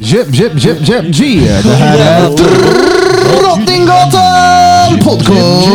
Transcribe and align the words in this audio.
Jep, 0.00 0.26
jep, 0.30 0.52
jep, 0.54 0.78
jep, 0.88 1.20
yeah. 1.20 1.64
Det 1.64 1.74
här 1.74 1.98
är 1.98 2.30
Drottninggatan 3.40 4.98
Podcast! 5.04 5.70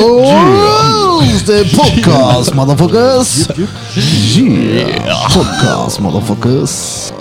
Det 1.48 1.60
är 1.60 1.78
podcast 1.78 2.54
motherfuckers! 2.54 3.50
Yeah! 4.38 5.34
Podcast 5.34 6.00
motherfuckers! 6.00 7.12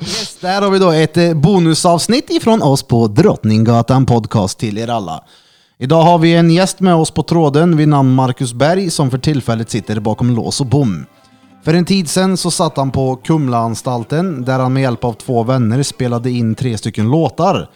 Yes, 0.00 0.36
där 0.40 0.62
har 0.62 0.70
vi 0.70 0.78
då 0.78 0.90
ett 0.90 1.16
eh, 1.16 1.34
bonusavsnitt 1.34 2.30
ifrån 2.30 2.62
oss 2.62 2.82
på 2.82 3.06
Drottninggatan 3.06 4.06
Podcast 4.06 4.58
till 4.58 4.78
er 4.78 4.88
alla. 4.88 5.24
Idag 5.78 6.02
har 6.02 6.18
vi 6.18 6.34
en 6.34 6.50
gäst 6.50 6.80
med 6.80 6.94
oss 6.94 7.10
på 7.10 7.22
tråden 7.22 7.76
vid 7.76 7.88
namn 7.88 8.14
Marcus 8.14 8.52
Berg 8.52 8.90
som 8.90 9.10
för 9.10 9.18
tillfället 9.18 9.70
sitter 9.70 10.00
bakom 10.00 10.34
lås 10.34 10.60
och 10.60 10.66
bom. 10.66 11.06
För 11.62 11.74
en 11.74 11.84
tid 11.84 12.08
sedan 12.08 12.36
så 12.36 12.50
satt 12.50 12.76
han 12.76 12.90
på 12.90 13.16
Kumlaanstalten 13.16 14.44
där 14.44 14.58
han 14.58 14.72
med 14.72 14.82
hjälp 14.82 15.04
av 15.04 15.12
två 15.12 15.42
vänner 15.42 15.82
spelade 15.82 16.30
in 16.30 16.54
tre 16.54 16.78
stycken 16.78 17.10
låtar. 17.10 17.70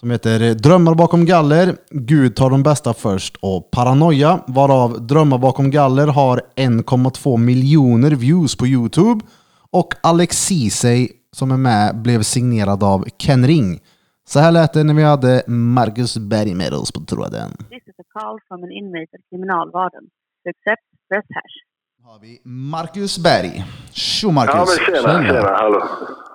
Som 0.00 0.10
heter 0.10 0.54
Drömmar 0.54 0.94
bakom 0.94 1.24
galler, 1.24 1.76
Gud 1.90 2.36
tar 2.36 2.50
de 2.50 2.62
bästa 2.62 2.94
först 2.94 3.36
och 3.40 3.70
Paranoia 3.70 4.40
varav 4.46 5.06
Drömmar 5.06 5.38
bakom 5.38 5.70
galler 5.70 6.06
har 6.06 6.40
1,2 6.56 7.36
miljoner 7.36 8.10
views 8.10 8.56
på 8.56 8.66
Youtube 8.66 9.24
och 9.70 9.94
Alex 10.02 10.36
Ceesay 10.36 11.08
som 11.32 11.50
är 11.50 11.56
med 11.56 12.02
blev 12.02 12.22
signerad 12.22 12.82
av 12.82 13.04
Ken 13.18 13.46
Ring. 13.46 13.80
Så 14.28 14.40
här 14.40 14.52
lät 14.52 14.72
det 14.72 14.84
när 14.84 14.94
vi 14.94 15.02
hade 15.02 15.42
Marcus 15.46 16.18
Berg 16.18 16.54
med 16.54 16.72
oss 16.72 16.92
på 16.92 17.00
tråden. 17.00 17.50
This 17.50 17.86
is 17.86 17.98
a 17.98 18.20
call 18.20 18.38
from 18.48 18.62
an 18.64 18.72
inmate 18.72 19.10
at 19.16 19.20
kriminalvården. 19.30 20.04
To 20.44 20.48
accept, 20.50 20.86
press 21.08 21.26
hash 21.36 21.71
har 22.12 22.18
vi 22.18 22.38
Marcus 22.44 23.18
Berg. 23.18 23.64
Tjo 23.92 24.28
Ja, 24.28 24.32
Marcus! 24.32 24.78
men 24.78 24.86
tjena, 24.96 25.24
tjena, 25.26 25.52
hallå. 25.56 25.82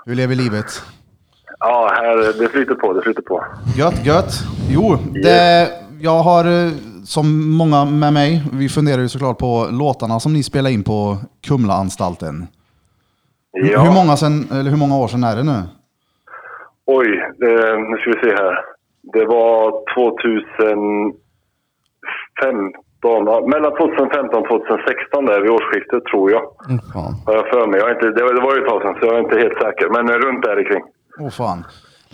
Hur 0.06 0.16
lever 0.16 0.36
livet? 0.36 0.66
Ja, 1.60 1.92
här, 1.96 2.18
det 2.42 2.50
flyter 2.50 2.76
på, 2.76 2.94
det 2.94 3.02
flyter 3.02 3.22
på. 3.22 3.46
Gött, 3.78 4.06
gött. 4.06 4.34
Jo, 4.70 4.98
det, 5.24 5.70
jag 6.02 6.24
har 6.24 6.46
eh, 6.46 6.72
som 7.06 7.52
många 7.58 7.86
med 7.86 8.14
mig, 8.14 8.44
vi 8.54 8.70
funderar 8.70 9.02
ju 9.02 9.10
såklart 9.10 9.38
på 9.38 9.68
låtarna 9.72 10.20
som 10.20 10.34
ni 10.34 10.44
spelar 10.44 10.70
in 10.70 10.84
på 10.84 11.18
Kumlaanstalten. 11.48 12.48
Hur- 13.54 13.72
Ja. 13.72 13.82
Hur, 13.82 13.92
många 13.92 14.18
sen, 14.18 14.48
eller 14.52 14.70
hur 14.70 14.78
många 14.78 14.98
år 14.98 15.08
sedan 15.08 15.24
är 15.24 15.36
det 15.36 15.44
nu? 15.44 15.62
Oj, 16.86 17.08
eh, 17.20 17.80
nu 17.90 17.98
ska 17.98 18.10
vi 18.10 18.20
se 18.30 18.36
här. 18.36 18.56
Det 19.14 19.26
var 19.26 19.72
2015, 19.96 22.74
ja, 23.30 23.36
mellan 23.54 23.72
2015 23.72 24.40
och 24.42 24.48
2016 24.48 25.26
där 25.30 25.40
vid 25.44 25.52
årsskiftet 25.58 26.02
tror 26.12 26.26
jag. 26.36 26.44
Har 27.28 27.34
jag 27.40 27.48
för 27.54 27.68
mig. 27.68 27.80
Jag 27.80 27.90
inte, 27.96 28.08
det, 28.18 28.24
var, 28.26 28.34
det 28.38 28.44
var 28.48 28.54
ju 28.56 28.62
ett 28.62 28.70
tag 28.72 28.82
sedan 28.82 28.96
så 29.00 29.06
jag 29.08 29.16
är 29.16 29.24
inte 29.28 29.40
helt 29.44 29.60
säker. 29.66 29.86
Men 29.96 30.04
eh, 30.12 30.18
runt 30.26 30.44
där 30.48 30.58
kring. 30.70 30.84
Åh 31.20 31.32
fan. 31.42 31.60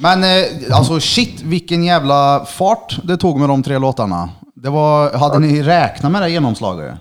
Men 0.05 0.17
eh, 0.31 0.77
alltså 0.77 0.93
shit, 1.13 1.35
vilken 1.55 1.81
jävla 1.91 2.21
fart 2.59 2.89
det 3.09 3.17
tog 3.17 3.39
med 3.41 3.49
de 3.53 3.57
tre 3.67 3.75
låtarna. 3.85 4.21
Det 4.63 4.71
var, 4.79 4.95
hade 5.23 5.39
ni 5.45 5.53
räknat 5.75 6.11
med 6.11 6.21
det 6.21 6.29
genomslaget? 6.35 6.93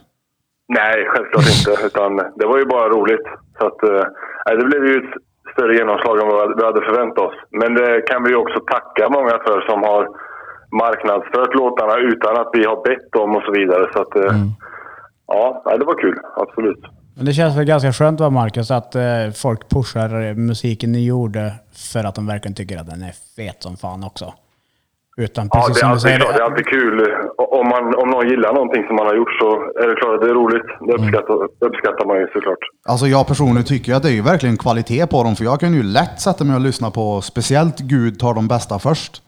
Nej, 0.79 0.97
självklart 1.13 1.49
inte. 1.55 1.73
Utan 1.89 2.11
det 2.39 2.47
var 2.51 2.59
ju 2.63 2.67
bara 2.75 2.87
roligt. 2.97 3.27
Så 3.59 3.63
att, 3.69 3.81
eh, 3.91 4.05
det 4.59 4.67
blev 4.71 4.83
ju 4.91 4.95
ett 5.03 5.15
större 5.53 5.75
genomslag 5.77 6.15
än 6.21 6.29
vad 6.29 6.59
vi 6.59 6.65
hade 6.71 6.83
förväntat 6.89 7.25
oss. 7.27 7.37
Men 7.61 7.71
det 7.75 7.91
kan 8.11 8.21
vi 8.25 8.31
ju 8.31 8.37
också 8.37 8.59
tacka 8.75 9.05
många 9.17 9.35
för 9.47 9.59
som 9.71 9.83
har 9.91 10.03
marknadsfört 10.73 11.55
låtarna 11.55 11.97
utan 11.99 12.37
att 12.37 12.51
vi 12.53 12.65
har 12.65 12.79
bett 12.89 13.13
dem 13.13 13.37
och 13.37 13.43
så 13.43 13.53
vidare. 13.53 13.85
Så 13.93 14.03
att, 14.03 14.17
eh, 14.17 14.37
ja, 15.27 15.63
nej, 15.67 15.79
det 15.79 15.85
var 15.85 16.01
kul. 16.01 16.19
Absolut. 16.37 16.83
Men 17.17 17.25
det 17.25 17.33
känns 17.33 17.57
väl 17.57 17.65
ganska 17.65 17.93
skönt 17.93 18.21
va 18.21 18.31
Marcus, 18.31 18.71
att 18.71 18.95
eh, 18.95 19.03
folk 19.43 19.69
pushar 19.69 20.35
musiken 20.35 20.93
ni 20.93 21.07
gjorde 21.07 21.53
för 21.93 22.05
att 22.05 22.15
de 22.15 22.27
verkligen 22.27 22.55
tycker 22.55 22.79
att 22.81 22.91
den 22.91 23.03
är 23.03 23.15
fet 23.37 23.63
som 23.63 23.77
fan 23.77 24.05
också. 24.05 24.33
Utan 25.17 25.49
Ja, 25.53 25.61
precis 25.61 25.81
det 25.81 25.81
är, 25.81 25.81
som 25.81 25.89
du 25.89 25.93
alltid, 25.93 26.03
säger, 26.03 26.19
klart, 26.19 26.35
det 26.35 26.41
är 26.41 26.45
alltid 26.45 26.67
kul. 26.67 26.95
Om, 27.39 27.69
man, 27.69 27.95
om 28.03 28.11
någon 28.11 28.29
gillar 28.29 28.53
någonting 28.53 28.87
som 28.87 28.97
man 28.97 29.07
har 29.07 29.15
gjort 29.15 29.33
så 29.41 29.49
är 29.83 29.89
det 29.89 29.97
klart 30.01 30.15
att 30.15 30.21
det 30.21 30.31
är 30.31 30.35
roligt. 30.35 30.69
Det 30.87 30.93
uppskattar, 30.93 31.35
uppskattar 31.69 32.07
man 32.07 32.17
ju 32.17 32.27
såklart. 32.33 32.59
Alltså 32.89 33.07
jag 33.07 33.27
personligen 33.27 33.65
tycker 33.65 33.95
att 33.95 34.03
det 34.03 34.09
är 34.09 34.13
ju 34.21 34.23
verkligen 34.23 34.57
kvalitet 34.57 35.07
på 35.07 35.23
dem, 35.23 35.37
för 35.37 35.45
jag 35.45 35.61
kan 35.61 35.75
ju 35.75 35.83
lätt 35.83 36.21
sätta 36.21 36.45
mig 36.45 36.55
och 36.55 36.61
lyssna 36.61 36.91
på 36.91 37.21
speciellt 37.21 37.79
Gud 37.79 38.19
tar 38.19 38.35
de 38.35 38.49
bästa 38.49 38.79
först. 38.79 39.23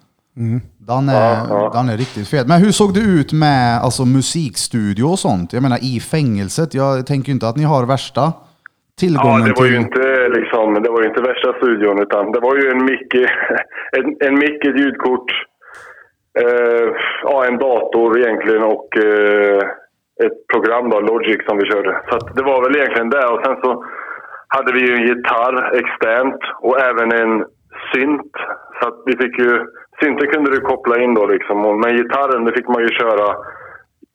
Den, 0.87 1.09
är, 1.09 1.73
den 1.77 1.89
är 1.89 1.97
riktigt 1.97 2.29
fet. 2.29 2.49
Men 2.49 2.61
hur 2.65 2.73
såg 2.81 2.95
det 2.95 3.01
ut 3.01 3.33
med 3.33 3.81
alltså, 3.85 4.03
musikstudio 4.05 5.05
och 5.05 5.19
sånt? 5.19 5.53
Jag 5.53 5.63
menar 5.63 5.79
i 5.83 6.01
fängelset. 6.01 6.75
Jag 6.75 7.07
tänker 7.07 7.33
inte 7.33 7.49
att 7.49 7.57
ni 7.57 7.65
har 7.65 7.87
värsta 7.87 8.25
Ja, 8.25 9.01
tillgången 9.01 9.45
det 9.45 9.55
var 9.61 9.67
till... 9.67 9.73
ju 9.73 9.77
inte 9.77 10.29
liksom, 10.39 10.83
det 10.83 10.91
var 10.91 11.03
ju 11.03 11.09
inte 11.09 11.23
värsta 11.23 11.53
studion 11.53 12.03
utan 12.03 12.33
det 12.33 12.41
var 12.41 12.57
ju 12.57 12.69
en 12.71 12.85
mick, 12.85 13.15
en, 13.99 14.17
en 14.21 14.35
mick, 14.35 14.65
ett 14.65 14.81
ljudkort, 14.81 15.31
eh, 16.43 16.89
ja, 17.23 17.45
en 17.47 17.59
dator 17.59 18.19
egentligen 18.19 18.63
och 18.63 18.89
eh, 18.97 19.63
ett 20.25 20.39
program 20.53 20.91
då, 20.91 21.01
Logic 21.01 21.41
som 21.49 21.59
vi 21.59 21.67
körde. 21.67 22.01
Så 22.09 22.19
det 22.37 22.43
var 22.43 22.63
väl 22.63 22.77
egentligen 22.77 23.11
det 23.11 23.27
och 23.27 23.41
sen 23.45 23.57
så 23.63 23.85
hade 24.49 24.73
vi 24.73 24.81
ju 24.81 24.95
en 24.95 25.07
gitarr 25.09 25.57
externt 25.81 26.43
och 26.61 26.81
även 26.81 27.13
en 27.13 27.45
synt. 27.93 28.33
Så 28.81 29.03
vi 29.07 29.13
fick 29.17 29.39
ju, 29.39 29.67
synten 30.03 30.27
kunde 30.33 30.51
du 30.51 30.61
koppla 30.61 30.95
in 31.03 31.15
då 31.15 31.27
liksom, 31.27 31.57
och- 31.67 31.79
men 31.83 31.97
gitarren 31.97 32.45
det 32.45 32.53
fick 32.53 32.69
man 32.69 32.83
ju 32.83 32.89
köra 33.01 33.27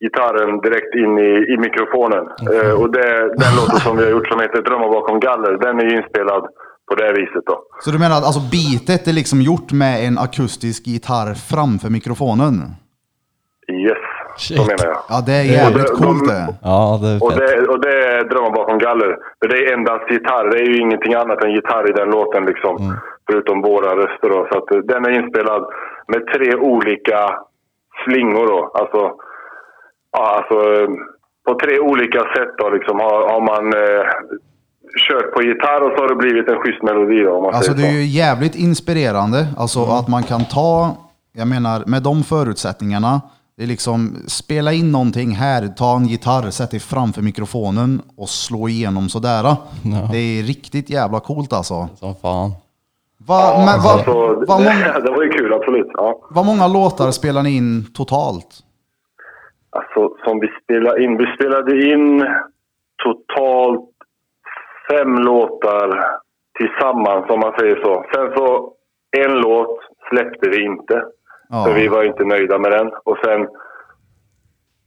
gitarren 0.05 0.51
direkt 0.65 0.93
in 1.03 1.13
i, 1.29 1.31
i 1.53 1.55
mikrofonen. 1.65 2.23
Eh, 2.55 2.73
och 2.81 2.89
det, 2.91 3.09
den 3.43 3.51
låten 3.59 3.79
som 3.85 3.97
vi 3.97 4.03
har 4.03 4.11
gjort 4.11 4.27
som 4.27 4.39
heter 4.39 4.61
Drömmar 4.61 4.89
bakom 4.97 5.19
galler, 5.19 5.53
den 5.65 5.79
är 5.79 5.83
ju 5.89 5.97
inspelad 6.01 6.43
på 6.87 6.95
det 6.95 7.11
viset 7.13 7.43
då. 7.45 7.55
Så 7.79 7.91
du 7.91 7.99
menar 7.99 8.17
att 8.17 8.25
alltså, 8.25 8.41
beatet 8.55 9.07
är 9.07 9.13
liksom 9.13 9.41
gjort 9.41 9.71
med 9.71 10.05
en 10.07 10.17
akustisk 10.17 10.87
gitarr 10.87 11.33
framför 11.33 11.89
mikrofonen? 11.89 12.53
Yes, 13.87 14.03
så 14.37 14.61
menar 14.71 14.85
jag. 14.93 14.99
Ja, 15.09 15.17
det 15.25 15.33
är 15.33 15.43
jävligt 15.43 15.91
coolt 16.01 16.25
de- 16.27 16.33
det. 16.33 16.45
Ja, 16.63 16.99
det 17.01 17.07
är 17.09 17.23
Och 17.25 17.31
det, 17.39 17.67
och 17.71 17.79
det 17.85 17.95
är 18.15 18.23
Drömmar 18.29 18.51
bakom 18.59 18.77
galler. 18.77 19.11
För 19.41 19.47
det 19.51 19.57
är 19.65 19.73
endast 19.73 20.11
gitarr. 20.11 20.45
Det 20.51 20.57
är 20.59 20.65
ju 20.65 20.77
ingenting 20.85 21.13
annat 21.13 21.43
än 21.43 21.51
gitarr 21.51 21.89
i 21.89 21.93
den 21.93 22.09
låten 22.09 22.45
liksom. 22.45 22.75
Förutom 23.29 23.61
våra 23.61 23.95
röster 24.01 24.29
då. 24.29 24.47
Så 24.51 24.57
att 24.57 24.71
eh, 24.71 24.77
den 24.77 25.05
är 25.05 25.11
inspelad 25.21 25.63
med 26.11 26.21
tre 26.33 26.55
olika 26.55 27.19
slingor 28.03 28.47
då. 28.47 28.71
Alltså, 28.79 29.01
ja, 30.17 30.23
alltså 30.37 30.57
eh, 30.73 30.89
på 31.47 31.59
tre 31.63 31.79
olika 31.79 32.19
sätt 32.19 32.51
då 32.57 32.69
liksom 32.69 32.99
har, 32.99 33.19
har 33.33 33.41
man 33.51 33.65
eh, 33.83 34.03
kört 35.07 35.33
på 35.33 35.41
gitarr 35.41 35.81
och 35.81 35.91
så 35.95 36.03
har 36.03 36.09
det 36.09 36.15
blivit 36.15 36.49
en 36.49 36.59
schysst 36.59 36.83
melodi 36.83 37.23
då. 37.23 37.35
Om 37.37 37.43
man 37.43 37.53
Alltså 37.53 37.73
det 37.73 37.87
är 37.87 37.91
ju 37.91 38.05
jävligt 38.05 38.55
inspirerande. 38.55 39.47
Alltså 39.57 39.83
att 39.83 40.07
man 40.07 40.23
kan 40.23 40.45
ta, 40.45 40.97
jag 41.33 41.47
menar 41.47 41.83
med 41.85 42.03
de 42.03 42.23
förutsättningarna, 42.23 43.21
det 43.57 43.63
är 43.63 43.67
liksom 43.67 44.15
spela 44.27 44.73
in 44.73 44.91
någonting 44.91 45.31
här, 45.31 45.67
ta 45.67 45.95
en 45.95 46.05
gitarr, 46.05 46.49
sätt 46.49 46.71
dig 46.71 46.79
framför 46.79 47.21
mikrofonen 47.21 48.01
och 48.17 48.29
slå 48.29 48.69
igenom 48.69 49.09
sådär. 49.09 49.55
Det 50.11 50.17
är 50.17 50.43
riktigt 50.43 50.89
jävla 50.89 51.19
coolt 51.19 51.53
alltså. 51.53 51.89
Som 51.95 52.15
fan. 52.15 52.51
Va, 53.29 53.41
men, 53.67 53.77
va, 53.85 53.91
Alltså, 53.95 54.35
det, 54.39 54.45
många, 54.53 54.99
det 55.05 55.11
var 55.11 55.23
ju 55.23 55.29
kul, 55.29 55.53
absolut. 55.53 55.87
Ja. 55.93 56.27
vad 56.29 56.45
många 56.45 56.67
låtar 56.67 57.11
spelar 57.11 57.43
ni 57.43 57.57
in 57.57 57.93
totalt? 57.93 58.51
Alltså 59.77 60.15
som 60.23 60.39
vi 60.39 60.47
spelade 60.63 61.03
in. 61.03 61.17
Vi 61.17 61.25
spelade 61.35 61.73
in 61.91 62.27
totalt 63.03 63.89
fem 64.89 65.15
låtar 65.15 65.87
tillsammans 66.59 67.29
om 67.29 67.39
man 67.39 67.53
säger 67.59 67.75
så. 67.83 68.05
Sen 68.13 68.27
så 68.37 68.73
en 69.17 69.33
låt 69.33 69.79
släppte 70.09 70.49
vi 70.49 70.63
inte. 70.63 71.03
Ja. 71.49 71.63
För 71.65 71.73
vi 71.73 71.87
var 71.87 72.03
inte 72.03 72.23
nöjda 72.23 72.59
med 72.59 72.71
den. 72.71 72.91
Och 73.03 73.17
sen, 73.23 73.41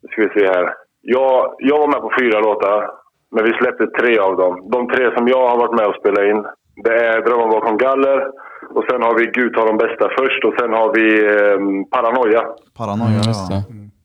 nu 0.02 0.08
ska 0.10 0.22
vi 0.22 0.40
se 0.40 0.46
här. 0.46 0.74
Jag, 1.00 1.54
jag 1.58 1.78
var 1.78 1.88
med 1.88 2.00
på 2.00 2.12
fyra 2.20 2.40
låtar. 2.40 2.90
Men 3.30 3.44
vi 3.44 3.52
släppte 3.52 3.86
tre 3.86 4.18
av 4.18 4.36
dem. 4.36 4.70
De 4.70 4.88
tre 4.88 5.16
som 5.16 5.28
jag 5.28 5.48
har 5.48 5.56
varit 5.56 5.78
med 5.78 5.86
och 5.86 5.94
spelat 6.00 6.24
in. 6.24 6.44
Det 6.76 6.94
är 7.06 7.20
Drömmar 7.20 7.48
bakom 7.48 7.76
galler. 7.76 8.18
Och 8.74 8.84
sen 8.90 9.02
har 9.02 9.14
vi 9.18 9.26
Gud 9.26 9.54
tar 9.54 9.66
de 9.66 9.76
bästa 9.76 10.08
först. 10.18 10.44
Och 10.44 10.54
sen 10.60 10.72
har 10.72 10.88
vi 10.96 11.06
eh, 11.34 11.58
Paranoia. 11.94 12.42
Paranoia 12.78 13.22
Just 13.30 13.50
ja. 13.50 13.56
det. 13.56 13.62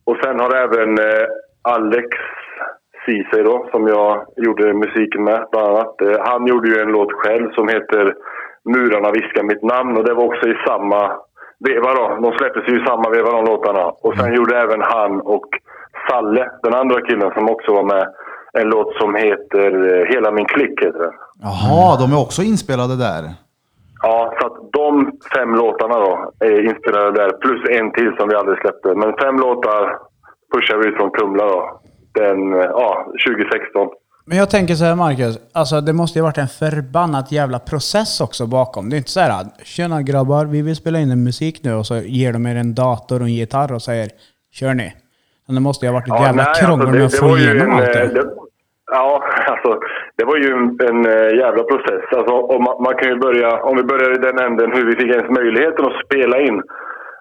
Och 0.09 0.17
sen 0.23 0.39
har 0.39 0.51
även 0.65 0.89
eh, 0.97 1.25
Alex 1.61 2.07
Ceesay 3.05 3.43
då, 3.43 3.67
som 3.71 3.87
jag 3.87 4.25
gjorde 4.35 4.73
musiken 4.73 5.23
med 5.23 5.45
bland 5.51 5.67
annat. 5.67 6.01
Eh, 6.01 6.17
han 6.29 6.47
gjorde 6.47 6.69
ju 6.69 6.81
en 6.81 6.91
låt 6.97 7.11
själv 7.11 7.51
som 7.51 7.67
heter 7.67 8.15
Murarna 8.73 9.11
viskar 9.11 9.43
mitt 9.43 9.63
namn 9.63 9.97
och 9.97 10.05
det 10.05 10.13
var 10.13 10.25
också 10.25 10.47
i 10.49 10.55
samma 10.67 11.01
veva 11.59 11.93
då. 11.93 12.05
De 12.23 12.37
släpptes 12.37 12.69
ju 12.69 12.81
i 12.81 12.85
samma 12.85 13.09
veva 13.09 13.31
de 13.31 13.45
låtarna. 13.45 13.85
Och 13.85 14.17
sen 14.17 14.35
gjorde 14.35 14.57
även 14.57 14.81
han 14.81 15.21
och 15.21 15.47
Salle, 16.09 16.51
den 16.63 16.73
andra 16.73 17.01
killen 17.01 17.31
som 17.33 17.49
också 17.49 17.73
var 17.73 17.83
med, 17.83 18.05
en 18.53 18.67
låt 18.67 18.95
som 18.95 19.15
heter 19.15 19.69
eh, 19.93 20.05
Hela 20.13 20.31
min 20.31 20.45
klick 20.45 20.81
heter 20.81 20.99
den. 20.99 21.13
Jaha, 21.41 21.97
de 21.99 22.11
är 22.11 22.19
också 22.19 22.43
inspelade 22.43 22.95
där. 22.95 23.23
Ja, 24.01 24.33
så 24.39 24.47
att 24.47 24.71
de 24.71 25.11
fem 25.35 25.55
låtarna 25.55 25.95
då 25.99 26.31
är 26.39 26.65
inspelade 26.69 27.11
där, 27.11 27.29
plus 27.37 27.69
en 27.69 27.91
till 27.91 28.11
som 28.17 28.29
vi 28.29 28.35
aldrig 28.35 28.57
släppte. 28.59 28.95
Men 28.95 29.13
fem 29.23 29.39
låtar 29.39 29.97
pushar 30.53 30.77
vi 30.77 30.87
ut 30.89 30.95
från 30.95 31.11
Kumla 31.11 31.43
då. 31.43 31.81
Den, 32.13 32.53
eh, 32.53 32.59
ja, 32.59 33.05
2016. 33.27 33.87
Men 34.29 34.37
jag 34.37 34.49
tänker 34.49 34.75
så 34.75 34.83
här 34.85 34.95
Marcus, 34.95 35.39
alltså 35.53 35.81
det 35.81 35.93
måste 35.93 36.19
ju 36.19 36.23
varit 36.23 36.37
en 36.37 36.47
förbannat 36.47 37.31
jävla 37.31 37.59
process 37.59 38.21
också 38.21 38.45
bakom. 38.47 38.89
Det 38.89 38.95
är 38.95 38.97
inte 38.97 39.11
så 39.11 39.19
här, 39.19 39.45
tjena 39.63 40.01
grabbar, 40.01 40.45
vi 40.45 40.61
vill 40.61 40.75
spela 40.75 40.99
in 40.99 41.11
en 41.11 41.23
musik 41.23 41.63
nu 41.63 41.73
och 41.73 41.85
så 41.85 41.95
ger 41.95 42.33
de 42.33 42.45
er 42.45 42.55
en 42.55 42.75
dator 42.75 43.19
och 43.19 43.27
en 43.27 43.33
gitarr 43.33 43.73
och 43.73 43.81
säger 43.81 44.09
kör 44.51 44.73
ni. 44.73 44.93
Men 45.47 45.55
det 45.55 45.61
måste 45.61 45.85
ju 45.85 45.91
ha 45.91 45.99
varit 45.99 46.07
ett 46.11 46.25
jävla 46.27 46.45
krångel 46.61 46.87
med 46.91 47.05
att 47.05 47.15
få 47.15 47.27
var 47.27 47.37
ju 47.37 47.43
igenom 47.43 47.67
en, 47.67 47.73
allt 47.73 47.95
eh, 47.95 48.01
det. 48.01 48.13
det. 48.13 48.29
Ja, 48.91 49.23
alltså 49.51 49.79
det 50.17 50.25
var 50.25 50.37
ju 50.37 50.49
en, 50.57 50.65
en 50.89 50.99
eh, 51.05 51.31
jävla 51.43 51.63
process. 51.63 52.03
Alltså, 52.17 52.33
om 52.33 52.63
man, 52.63 52.75
man 52.83 52.95
kan 52.95 53.09
ju 53.09 53.15
börja, 53.15 53.49
om 53.63 53.75
vi 53.77 53.83
börjar 53.83 54.11
i 54.15 54.25
den 54.27 54.39
änden 54.45 54.71
hur 54.75 54.85
vi 54.85 54.95
fick 54.99 55.11
ens 55.15 55.29
möjligheten 55.39 55.85
att 55.85 56.05
spela 56.05 56.39
in. 56.39 56.61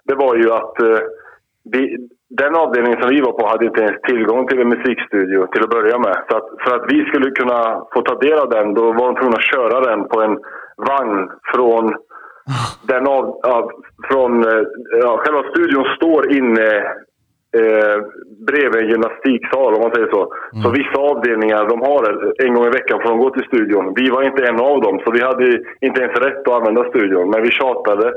Det 0.07 0.15
var 0.15 0.35
ju 0.35 0.51
att 0.51 0.81
eh, 0.81 0.99
vi, 1.73 1.81
den 2.29 2.55
avdelningen 2.55 3.01
som 3.01 3.09
vi 3.09 3.21
var 3.21 3.31
på 3.31 3.47
hade 3.47 3.65
inte 3.65 3.81
ens 3.81 4.01
tillgång 4.01 4.47
till 4.47 4.61
en 4.61 4.69
musikstudio 4.69 5.47
till 5.47 5.63
att 5.63 5.69
börja 5.69 5.97
med. 5.99 6.17
Så 6.29 6.37
att, 6.37 6.47
för 6.63 6.75
att 6.75 6.85
vi 6.91 7.05
skulle 7.05 7.31
kunna 7.31 7.85
få 7.93 8.01
ta 8.01 8.15
del 8.15 8.39
av 8.39 8.49
den, 8.49 8.73
då 8.73 8.83
var 8.93 9.05
de 9.05 9.15
tvungna 9.15 9.37
att 9.37 9.51
köra 9.53 9.77
den 9.89 10.07
på 10.07 10.21
en 10.21 10.39
vagn 10.89 11.29
från 11.53 11.95
den 12.91 13.07
av, 13.07 13.25
av, 13.55 13.71
från, 14.07 14.31
eh, 14.43 14.63
ja, 15.01 15.17
själva 15.17 15.43
studion 15.51 15.85
står 15.97 16.31
inne 16.37 16.83
eh, 17.59 17.97
bredvid 18.47 18.81
en 18.81 18.89
gymnastiksal 18.89 19.73
om 19.73 19.81
man 19.81 19.91
säger 19.95 20.07
så. 20.07 20.33
Så 20.63 20.69
vissa 20.69 20.99
avdelningar 21.11 21.69
de 21.69 21.81
har. 21.81 22.03
En 22.45 22.53
gång 22.53 22.65
i 22.65 22.77
veckan 22.79 22.99
får 23.01 23.09
de 23.09 23.17
gå 23.19 23.29
till 23.29 23.49
studion. 23.51 23.93
Vi 23.95 24.09
var 24.09 24.23
inte 24.23 24.47
en 24.47 24.59
av 24.59 24.81
dem 24.81 24.99
så 25.03 25.11
vi 25.11 25.21
hade 25.23 25.45
inte 25.81 26.01
ens 26.01 26.17
rätt 26.19 26.47
att 26.47 26.53
använda 26.53 26.89
studion. 26.89 27.29
Men 27.29 27.41
vi 27.41 27.51
tjatade 27.51 28.13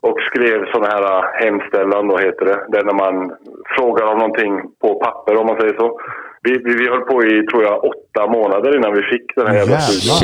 och 0.00 0.18
skrev 0.20 0.58
sådana 0.72 0.88
här 0.94 1.04
äh, 1.16 1.24
hemställan 1.44 2.08
då 2.08 2.16
heter 2.18 2.44
det. 2.44 2.58
Det 2.68 2.78
är 2.78 2.84
när 2.84 3.00
man 3.04 3.32
frågar 3.76 4.06
om 4.12 4.18
någonting 4.18 4.62
på 4.82 4.94
papper 5.04 5.36
om 5.36 5.46
man 5.46 5.60
säger 5.60 5.76
så. 5.78 6.00
Vi, 6.42 6.52
vi, 6.64 6.72
vi 6.80 6.88
höll 6.88 7.00
på 7.00 7.24
i, 7.24 7.46
tror 7.46 7.62
jag, 7.62 7.84
åtta 7.84 8.26
månader 8.26 8.76
innan 8.76 8.92
vi 8.94 9.02
fick 9.02 9.26
den 9.36 9.46
här 9.46 9.54
jävla 9.54 9.78
studion. 9.78 10.16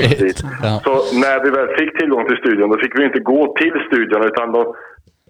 Så 0.85 0.93
när 1.25 1.44
vi 1.44 1.50
väl 1.50 1.69
fick 1.78 1.99
tillgång 1.99 2.25
till 2.26 2.37
studion, 2.37 2.70
då 2.70 2.78
fick 2.78 2.99
vi 2.99 3.05
inte 3.05 3.19
gå 3.19 3.55
till 3.61 3.76
studion 3.87 4.23
utan 4.25 4.52
då 4.52 4.76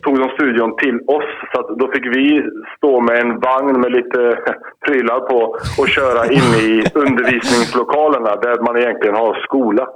tog 0.04 0.18
de 0.18 0.28
studion 0.28 0.76
till 0.82 0.96
oss. 1.16 1.30
Så 1.52 1.60
att 1.60 1.68
då 1.80 1.84
fick 1.94 2.06
vi 2.16 2.42
stå 2.76 3.00
med 3.00 3.16
en 3.20 3.40
vagn 3.40 3.80
med 3.80 3.92
lite 3.98 4.20
prylar 4.86 5.20
på 5.30 5.40
och 5.78 5.88
köra 5.88 6.22
in 6.26 6.48
i 6.68 6.84
undervisningslokalerna 6.94 8.36
där 8.36 8.62
man 8.66 8.76
egentligen 8.76 9.16
har 9.16 9.34
skola. 9.46 9.86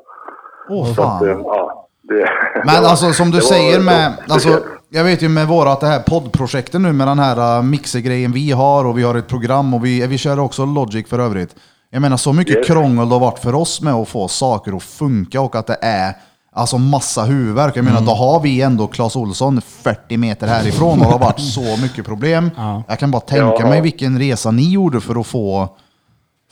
Åh 0.69 0.87
Så 0.95 1.03
att, 1.03 1.23
eh, 1.23 1.29
fan. 1.33 1.43
ja, 1.45 1.89
det, 2.03 2.29
Men 2.65 2.85
alltså 2.85 3.13
som 3.13 3.31
du 3.31 3.41
säger 3.41 3.81
med, 3.81 4.13
alltså, 4.29 4.49
jag 4.89 5.05
vet 5.05 5.23
ju 5.23 5.29
med 5.29 5.47
vårat 5.47 5.81
det 5.81 5.87
här 5.87 6.01
poddprojektet 6.01 6.81
nu 6.81 6.93
med 6.93 7.07
den 7.09 7.19
här 7.19 7.59
uh, 7.59 7.65
mixergrejen 7.65 8.33
vi 8.33 8.51
har 8.51 8.87
och 8.87 8.99
vi 8.99 9.03
har 9.03 9.15
ett 9.15 9.29
program 9.29 9.75
och 9.75 9.85
vi, 9.85 10.07
vi 10.07 10.19
kör 10.19 10.41
också 10.41 10.65
Logic 10.65 11.09
för 11.09 11.19
övrigt. 11.19 11.57
Jag 11.91 12.03
menar 12.03 12.17
så 12.17 12.33
mycket 12.33 12.57
Yes. 12.57 12.67
krångel 12.67 13.09
det 13.09 13.15
har 13.15 13.21
varit 13.21 13.39
för 13.39 13.55
oss 13.55 13.83
med 13.83 13.95
att 13.95 14.09
få 14.09 14.29
saker 14.29 14.77
att 14.77 14.83
funka 14.83 15.41
och 15.41 15.57
att 15.57 15.67
det 15.67 15.77
är 15.83 16.13
alltså 16.57 16.79
massa 16.79 17.23
huvudvärk. 17.23 17.77
Jag 17.77 17.85
menar 17.85 18.01
då 18.01 18.13
har 18.13 18.41
vi 18.43 18.63
ändå 18.63 18.87
Clas 18.87 19.17
Olsson 19.17 19.61
40 19.61 20.17
meter 20.17 20.47
härifrån 20.47 20.93
och 21.01 21.07
det 21.07 21.13
har 21.13 21.19
varit 21.19 21.41
så 21.41 21.61
mycket 21.85 22.05
problem. 22.07 22.51
Ja. 22.57 22.83
Jag 22.89 22.99
kan 22.99 23.11
bara 23.11 23.21
tänka 23.21 23.57
Ja. 23.61 23.69
mig 23.69 23.81
vilken 23.83 24.19
resa 24.19 24.51
ni 24.51 24.73
gjorde 24.75 25.01
för 25.01 25.21
att 25.21 25.27
få, 25.27 25.69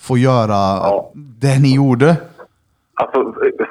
få 0.00 0.18
göra 0.18 0.60
Ja. 0.88 1.10
det 1.14 1.58
ni 1.62 1.74
gjorde. 1.74 2.16
Alltså, 3.02 3.18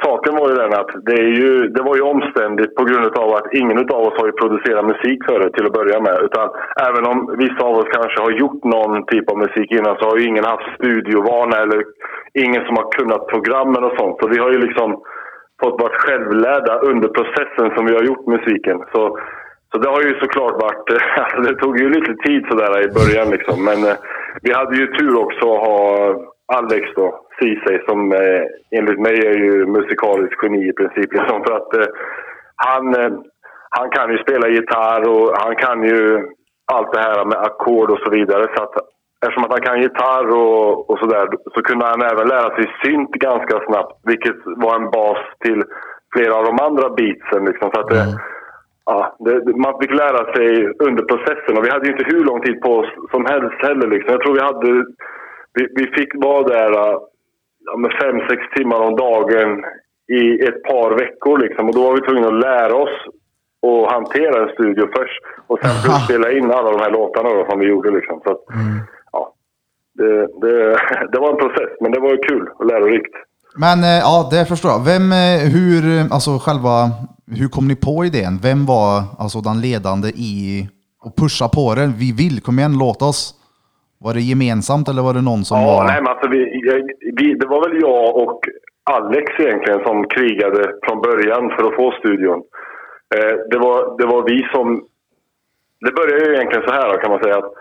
saken 0.05 0.33
var 0.39 0.45
ju 0.49 0.55
den 0.63 0.73
att 0.81 0.91
det, 1.07 1.17
är 1.25 1.31
ju, 1.41 1.51
det 1.75 1.83
var 1.87 1.95
ju 1.99 2.03
omständigt 2.13 2.75
på 2.79 2.83
grund 2.89 3.05
av 3.23 3.29
att 3.37 3.47
ingen 3.61 3.77
av 3.95 4.01
oss 4.07 4.15
har 4.19 4.27
ju 4.31 4.35
producerat 4.41 4.85
musik 4.93 5.19
förut 5.29 5.53
till 5.53 5.65
att 5.69 5.77
börja 5.79 5.99
med. 6.07 6.17
Utan 6.27 6.45
även 6.87 7.03
om 7.11 7.17
vissa 7.43 7.61
av 7.69 7.75
oss 7.79 7.89
kanske 7.97 8.19
har 8.25 8.31
gjort 8.41 8.63
någon 8.75 8.93
typ 9.11 9.25
av 9.31 9.37
musik 9.45 9.69
innan 9.77 9.95
så 9.99 10.03
har 10.09 10.17
ju 10.19 10.25
ingen 10.31 10.45
haft 10.53 10.67
studiovana 10.77 11.55
eller 11.63 11.79
ingen 12.45 12.61
som 12.67 12.75
har 12.79 12.87
kunnat 12.97 13.23
programmen 13.33 13.81
och 13.87 13.95
sånt. 13.99 14.15
Så 14.19 14.25
vi 14.33 14.37
har 14.43 14.49
ju 14.55 14.59
liksom 14.67 14.89
fått 15.63 15.81
vara 15.81 15.93
självlärda 15.93 16.73
under 16.79 17.07
processen 17.17 17.67
som 17.75 17.85
vi 17.85 17.93
har 17.93 18.03
gjort 18.03 18.27
musiken. 18.27 18.77
Så, 18.93 19.01
så 19.71 19.77
det 19.77 19.89
har 19.89 20.01
ju 20.01 20.19
såklart 20.19 20.61
varit, 20.65 20.85
alltså 21.17 21.41
det 21.41 21.59
tog 21.59 21.79
ju 21.79 21.89
lite 21.89 22.13
tid 22.25 22.45
sådär 22.49 22.71
i 22.85 22.95
början 22.99 23.29
liksom. 23.35 23.65
Men 23.65 23.79
eh, 23.89 23.97
vi 24.41 24.53
hade 24.53 24.75
ju 24.75 24.87
tur 24.87 25.15
också 25.23 25.45
att 25.53 25.65
ha 25.67 25.79
Alex 26.57 26.83
då, 26.95 27.25
Ceesay, 27.39 27.79
som 27.87 28.11
eh, 28.11 28.43
enligt 28.77 28.99
mig 28.99 29.17
är 29.27 29.37
ju 29.45 29.65
musikaliskt 29.65 30.43
geni 30.43 30.69
i 30.69 30.73
princip. 30.73 31.13
Liksom, 31.13 31.43
för 31.43 31.53
att 31.59 31.73
eh, 31.75 31.87
han, 32.55 32.95
eh, 32.95 33.11
han 33.69 33.89
kan 33.89 34.11
ju 34.11 34.17
spela 34.17 34.47
gitarr 34.47 35.09
och 35.09 35.37
han 35.37 35.55
kan 35.55 35.83
ju 35.83 36.27
allt 36.73 36.93
det 36.93 36.99
här 36.99 37.25
med 37.25 37.37
ackord 37.37 37.91
och 37.91 37.99
så 37.99 38.09
vidare. 38.09 38.47
Så 38.55 38.63
att, 38.63 38.75
eftersom 39.23 39.43
att 39.43 39.51
han 39.51 39.61
kan 39.67 39.81
gitarr 39.81 40.27
och, 40.41 40.89
och 40.89 40.99
sådär 40.99 41.27
så 41.53 41.61
kunde 41.61 41.85
han 41.85 42.01
även 42.11 42.27
lära 42.27 42.55
sig 42.55 42.65
synt 42.83 43.11
ganska 43.11 43.55
snabbt. 43.67 43.99
Vilket 44.03 44.35
var 44.45 44.75
en 44.75 44.91
bas 44.91 45.17
till 45.45 45.63
flera 46.13 46.35
av 46.35 46.45
de 46.45 46.59
andra 46.67 46.89
beatsen. 46.89 47.45
Liksom, 47.45 47.71
så 47.73 47.79
att, 47.79 47.91
eh, 47.91 47.97
Ja, 48.85 49.15
det, 49.19 49.39
det- 49.45 49.57
man 49.57 49.79
fick 49.81 49.91
lära 49.93 50.33
sig 50.33 50.49
under 50.87 51.03
processen 51.11 51.57
och 51.57 51.65
vi 51.65 51.69
hade 51.69 51.85
ju 51.87 51.91
inte 51.91 52.05
hur 52.15 52.23
lång 52.25 52.41
tid 52.41 52.61
på 52.61 52.69
oss 52.79 52.89
som 53.11 53.25
helst 53.25 53.55
heller. 53.67 53.87
Liksom. 53.87 54.11
Jag 54.11 54.21
tror 54.21 54.33
vi 54.33 54.41
hade... 54.41 54.85
Vi, 55.53 55.67
vi 55.75 55.85
fick 55.97 56.11
vara 56.15 56.43
där 56.47 56.71
äh, 56.71 56.97
ja, 57.65 57.77
med 57.77 57.91
fem, 58.01 58.19
sex 58.29 58.41
timmar 58.55 58.79
om 58.87 58.95
dagen 58.95 59.63
i 60.19 60.43
ett 60.47 60.63
par 60.63 60.91
veckor 60.99 61.37
liksom. 61.37 61.67
Och 61.69 61.75
då 61.75 61.83
var 61.83 61.93
vi 61.95 62.01
tvungna 62.01 62.27
att 62.27 62.39
lära 62.49 62.75
oss 62.75 62.97
att 63.67 63.91
hantera 63.91 64.43
en 64.43 64.49
studio 64.53 64.87
först 64.97 65.21
och 65.47 65.59
sen 65.61 65.91
spela 66.05 66.31
in 66.31 66.51
alla 66.51 66.71
de 66.71 66.79
här 66.79 66.91
låtarna 66.91 67.29
då, 67.29 67.45
som 67.49 67.59
vi 67.59 67.65
gjorde 67.65 67.91
liksom. 67.91 68.21
Så 68.25 68.31
att, 68.31 68.41
ja, 68.47 68.55
det, 69.99 70.27
det, 70.41 70.77
det 71.11 71.19
var 71.19 71.29
en 71.31 71.37
process, 71.37 71.71
men 71.81 71.91
det 71.91 71.99
var 71.99 72.27
kul 72.29 72.49
och 72.59 72.65
lärorikt. 72.65 73.15
Men 73.55 73.83
eh, 73.83 73.99
ja, 74.09 74.27
det 74.31 74.45
förstår 74.45 74.71
jag. 74.71 74.85
Vem, 74.85 75.05
eh, 75.11 75.39
hur, 75.55 75.81
alltså 76.15 76.31
själva, 76.45 76.75
hur 77.39 77.47
kom 77.47 77.67
ni 77.67 77.75
på 77.75 78.05
idén? 78.05 78.39
Vem 78.43 78.65
var 78.65 79.03
alltså 79.19 79.39
den 79.41 79.61
ledande 79.61 80.07
i 80.07 80.67
att 81.05 81.15
pusha 81.15 81.47
på 81.57 81.75
det? 81.75 81.87
Vi 82.03 82.09
vill, 82.21 82.41
kom 82.41 82.59
igen, 82.59 82.75
låt 82.79 83.01
oss. 83.01 83.35
Var 84.05 84.13
det 84.13 84.21
gemensamt 84.21 84.89
eller 84.89 85.01
var 85.01 85.13
det 85.13 85.21
någon 85.21 85.43
som 85.45 85.59
Ja, 85.59 85.65
var... 85.65 85.83
nej, 85.83 86.01
men 86.01 86.11
alltså 86.13 86.27
vi, 86.35 86.41
vi, 87.19 87.33
det 87.41 87.47
var 87.53 87.61
väl 87.69 87.81
jag 87.81 88.15
och 88.23 88.39
Alex 88.83 89.25
egentligen 89.39 89.81
som 89.87 89.97
krigade 90.15 90.61
från 90.85 91.01
början 91.01 91.43
för 91.55 91.63
att 91.67 91.75
få 91.75 91.91
studion. 91.99 92.39
Eh, 93.15 93.33
det, 93.51 93.57
var, 93.65 93.97
det 93.99 94.05
var 94.13 94.21
vi 94.29 94.37
som... 94.53 94.65
Det 95.85 95.91
började 95.91 96.25
ju 96.25 96.33
egentligen 96.35 96.67
så 96.67 96.73
här 96.73 97.01
kan 97.01 97.11
man 97.11 97.23
säga. 97.23 97.37
att 97.37 97.53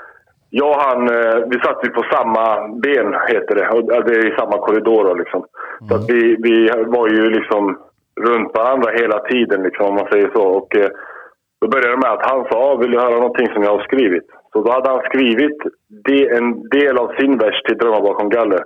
Jag 0.55 0.71
och 0.71 0.83
han, 0.87 1.01
eh, 1.09 1.37
vi 1.51 1.57
satt 1.61 1.81
ju 1.85 1.91
på 1.91 2.03
samma 2.15 2.45
ben, 2.85 3.09
heter 3.29 3.55
det. 3.55 3.69
Och, 3.75 3.93
eh, 3.93 4.05
det 4.07 4.15
är 4.15 4.33
i 4.33 4.39
samma 4.39 4.57
korridor 4.67 5.19
liksom. 5.19 5.45
Så 5.89 5.95
att 5.95 6.11
vi, 6.11 6.37
vi 6.47 6.57
var 6.97 7.09
ju 7.09 7.31
liksom 7.31 7.79
runt 8.21 8.51
varandra 8.55 8.91
hela 9.01 9.19
tiden, 9.19 9.63
liksom, 9.63 9.87
om 9.87 9.95
man 9.95 10.09
säger 10.13 10.31
så. 10.35 10.43
Och, 10.59 10.77
eh, 10.77 10.91
då 11.61 11.69
började 11.69 11.91
det 11.91 12.05
med 12.05 12.13
att 12.13 12.31
han 12.31 12.45
sa, 12.51 12.57
"Ah, 12.59 12.77
vill 12.77 12.91
du 12.91 12.99
höra 12.99 13.15
någonting 13.15 13.49
som 13.53 13.63
jag 13.63 13.71
har 13.77 13.83
skrivit? 13.83 14.27
Så 14.53 14.63
då 14.63 14.73
hade 14.73 14.91
han 14.91 15.03
skrivit 15.11 15.59
en 16.39 16.69
del 16.69 16.99
av 16.99 17.09
sin 17.19 17.39
vers 17.39 17.63
till 17.63 17.79
Drömmar 17.79 18.01
bakom 18.01 18.29
galler. 18.29 18.63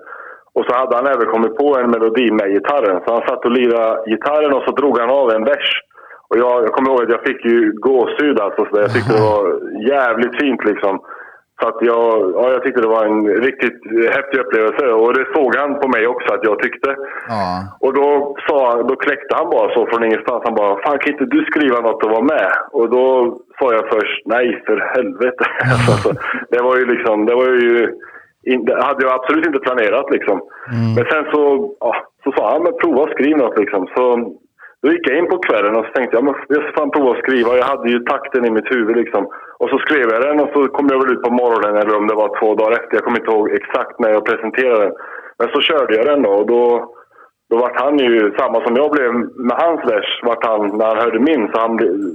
Och 0.55 0.65
så 0.69 0.75
hade 0.75 0.97
han 0.97 1.07
även 1.07 1.27
kommit 1.27 1.57
på 1.57 1.77
en 1.79 1.91
melodi 1.91 2.31
med 2.31 2.53
gitarren. 2.53 3.01
Så 3.05 3.13
han 3.15 3.29
satt 3.29 3.45
och 3.45 3.51
lirade 3.51 4.11
gitarren 4.11 4.53
och 4.53 4.63
så 4.67 4.73
drog 4.73 4.99
han 4.99 5.11
av 5.11 5.31
en 5.31 5.45
vers. 5.45 5.69
Och 6.29 6.37
jag, 6.39 6.63
jag 6.65 6.73
kommer 6.73 6.91
ihåg 6.91 7.03
att 7.03 7.17
jag 7.17 7.23
fick 7.29 7.45
ju 7.45 7.73
gåshud 7.73 8.41
alltså. 8.41 8.65
Så 8.65 8.81
jag 8.81 8.93
tyckte 8.93 9.13
det 9.13 9.29
var 9.33 9.45
jävligt 9.95 10.41
fint 10.41 10.65
liksom. 10.65 11.01
Så 11.61 11.69
att 11.69 11.79
jag, 11.81 12.33
ja, 12.37 12.45
jag 12.53 12.63
tyckte 12.63 12.81
det 12.81 12.95
var 12.97 13.05
en 13.07 13.27
riktigt 13.27 13.81
häftig 14.17 14.39
upplevelse. 14.41 14.87
Och 14.87 15.15
det 15.15 15.27
såg 15.35 15.57
han 15.57 15.81
på 15.81 15.89
mig 15.89 16.07
också 16.07 16.35
att 16.35 16.45
jag 16.45 16.59
tyckte. 16.59 16.97
Ja. 17.29 17.47
Och 17.81 17.95
då, 17.95 18.37
sa, 18.47 18.83
då 18.83 18.97
kläckte 18.97 19.37
han 19.37 19.51
bara 19.51 19.75
så 19.75 19.87
från 19.87 20.05
ingenstans. 20.05 20.43
Han 20.45 20.55
bara, 20.55 20.83
fan 20.83 20.99
kan 20.99 21.13
inte 21.13 21.25
du 21.25 21.45
skriva 21.45 21.81
något 21.81 22.05
och 22.05 22.11
vara 22.11 22.31
med? 22.35 22.53
Och 22.73 22.91
då 22.91 23.07
sa 23.59 23.73
jag 23.73 23.89
först, 23.95 24.23
nej 24.27 24.63
för 24.67 24.79
helvete. 24.97 25.45
alltså, 25.93 26.11
det 26.51 26.63
var 26.63 26.77
ju 26.77 26.85
liksom, 26.95 27.27
det 27.27 27.35
var 27.35 27.49
ju, 27.65 27.95
in, 28.51 28.65
det 28.65 28.85
hade 28.85 29.05
jag 29.07 29.15
absolut 29.15 29.47
inte 29.47 29.67
planerat 29.67 30.11
liksom. 30.11 30.41
Men 30.97 31.05
sen 31.13 31.25
så, 31.33 31.43
ja, 31.81 31.93
så 32.25 32.33
sa 32.33 32.53
han, 32.53 32.63
men 32.63 32.79
prova 32.83 33.03
att 33.03 33.15
skriva 33.17 33.39
något 33.39 33.59
liksom. 33.59 33.87
Så 33.97 34.03
då 34.83 34.93
gick 34.93 35.09
jag 35.09 35.19
in 35.19 35.29
på 35.29 35.39
kvällen 35.39 35.77
och 35.77 35.87
så 35.87 35.93
tänkte 35.93 36.17
jag, 36.17 36.25
men 36.25 36.35
jag 36.49 36.63
ska 36.63 36.73
fan 36.73 36.91
prova 36.91 37.11
att 37.11 37.25
skriva. 37.25 37.57
Jag 37.57 37.65
hade 37.65 37.89
ju 37.91 37.99
takten 38.01 38.45
i 38.45 38.51
mitt 38.51 38.71
huvud 38.71 38.97
liksom. 38.97 39.27
Och 39.61 39.69
så 39.71 39.79
skrev 39.79 40.07
jag 40.13 40.23
den 40.23 40.41
och 40.41 40.51
så 40.55 40.69
kom 40.69 40.87
jag 40.93 40.99
väl 41.01 41.13
ut 41.15 41.23
på 41.23 41.33
morgonen 41.43 41.75
eller 41.81 41.97
om 41.97 42.07
det 42.07 42.15
var 42.23 42.31
två 42.39 42.55
dagar 42.55 42.73
efter. 42.79 42.95
Jag 42.97 43.05
kommer 43.05 43.21
inte 43.21 43.33
ihåg 43.33 43.51
exakt 43.51 43.95
när 43.99 44.11
jag 44.11 44.25
presenterade 44.25 44.85
den. 44.85 44.95
Men 45.39 45.49
så 45.53 45.61
körde 45.61 45.97
jag 45.97 46.07
den 46.07 46.23
då 46.23 46.31
och 46.41 46.47
då, 46.47 46.63
då 47.51 47.57
vart 47.63 47.81
han 47.81 47.99
ju 47.99 48.35
samma 48.39 48.59
som 48.65 48.77
jag 48.77 48.91
blev 48.91 49.11
med 49.49 49.57
hans 49.65 49.81
vers. 49.93 50.11
Vart 50.23 50.45
han, 50.47 50.61
när 50.79 50.87
han 50.87 51.03
hörde 51.05 51.21
min, 51.21 51.49
så 51.53 51.61
han, 51.61 51.73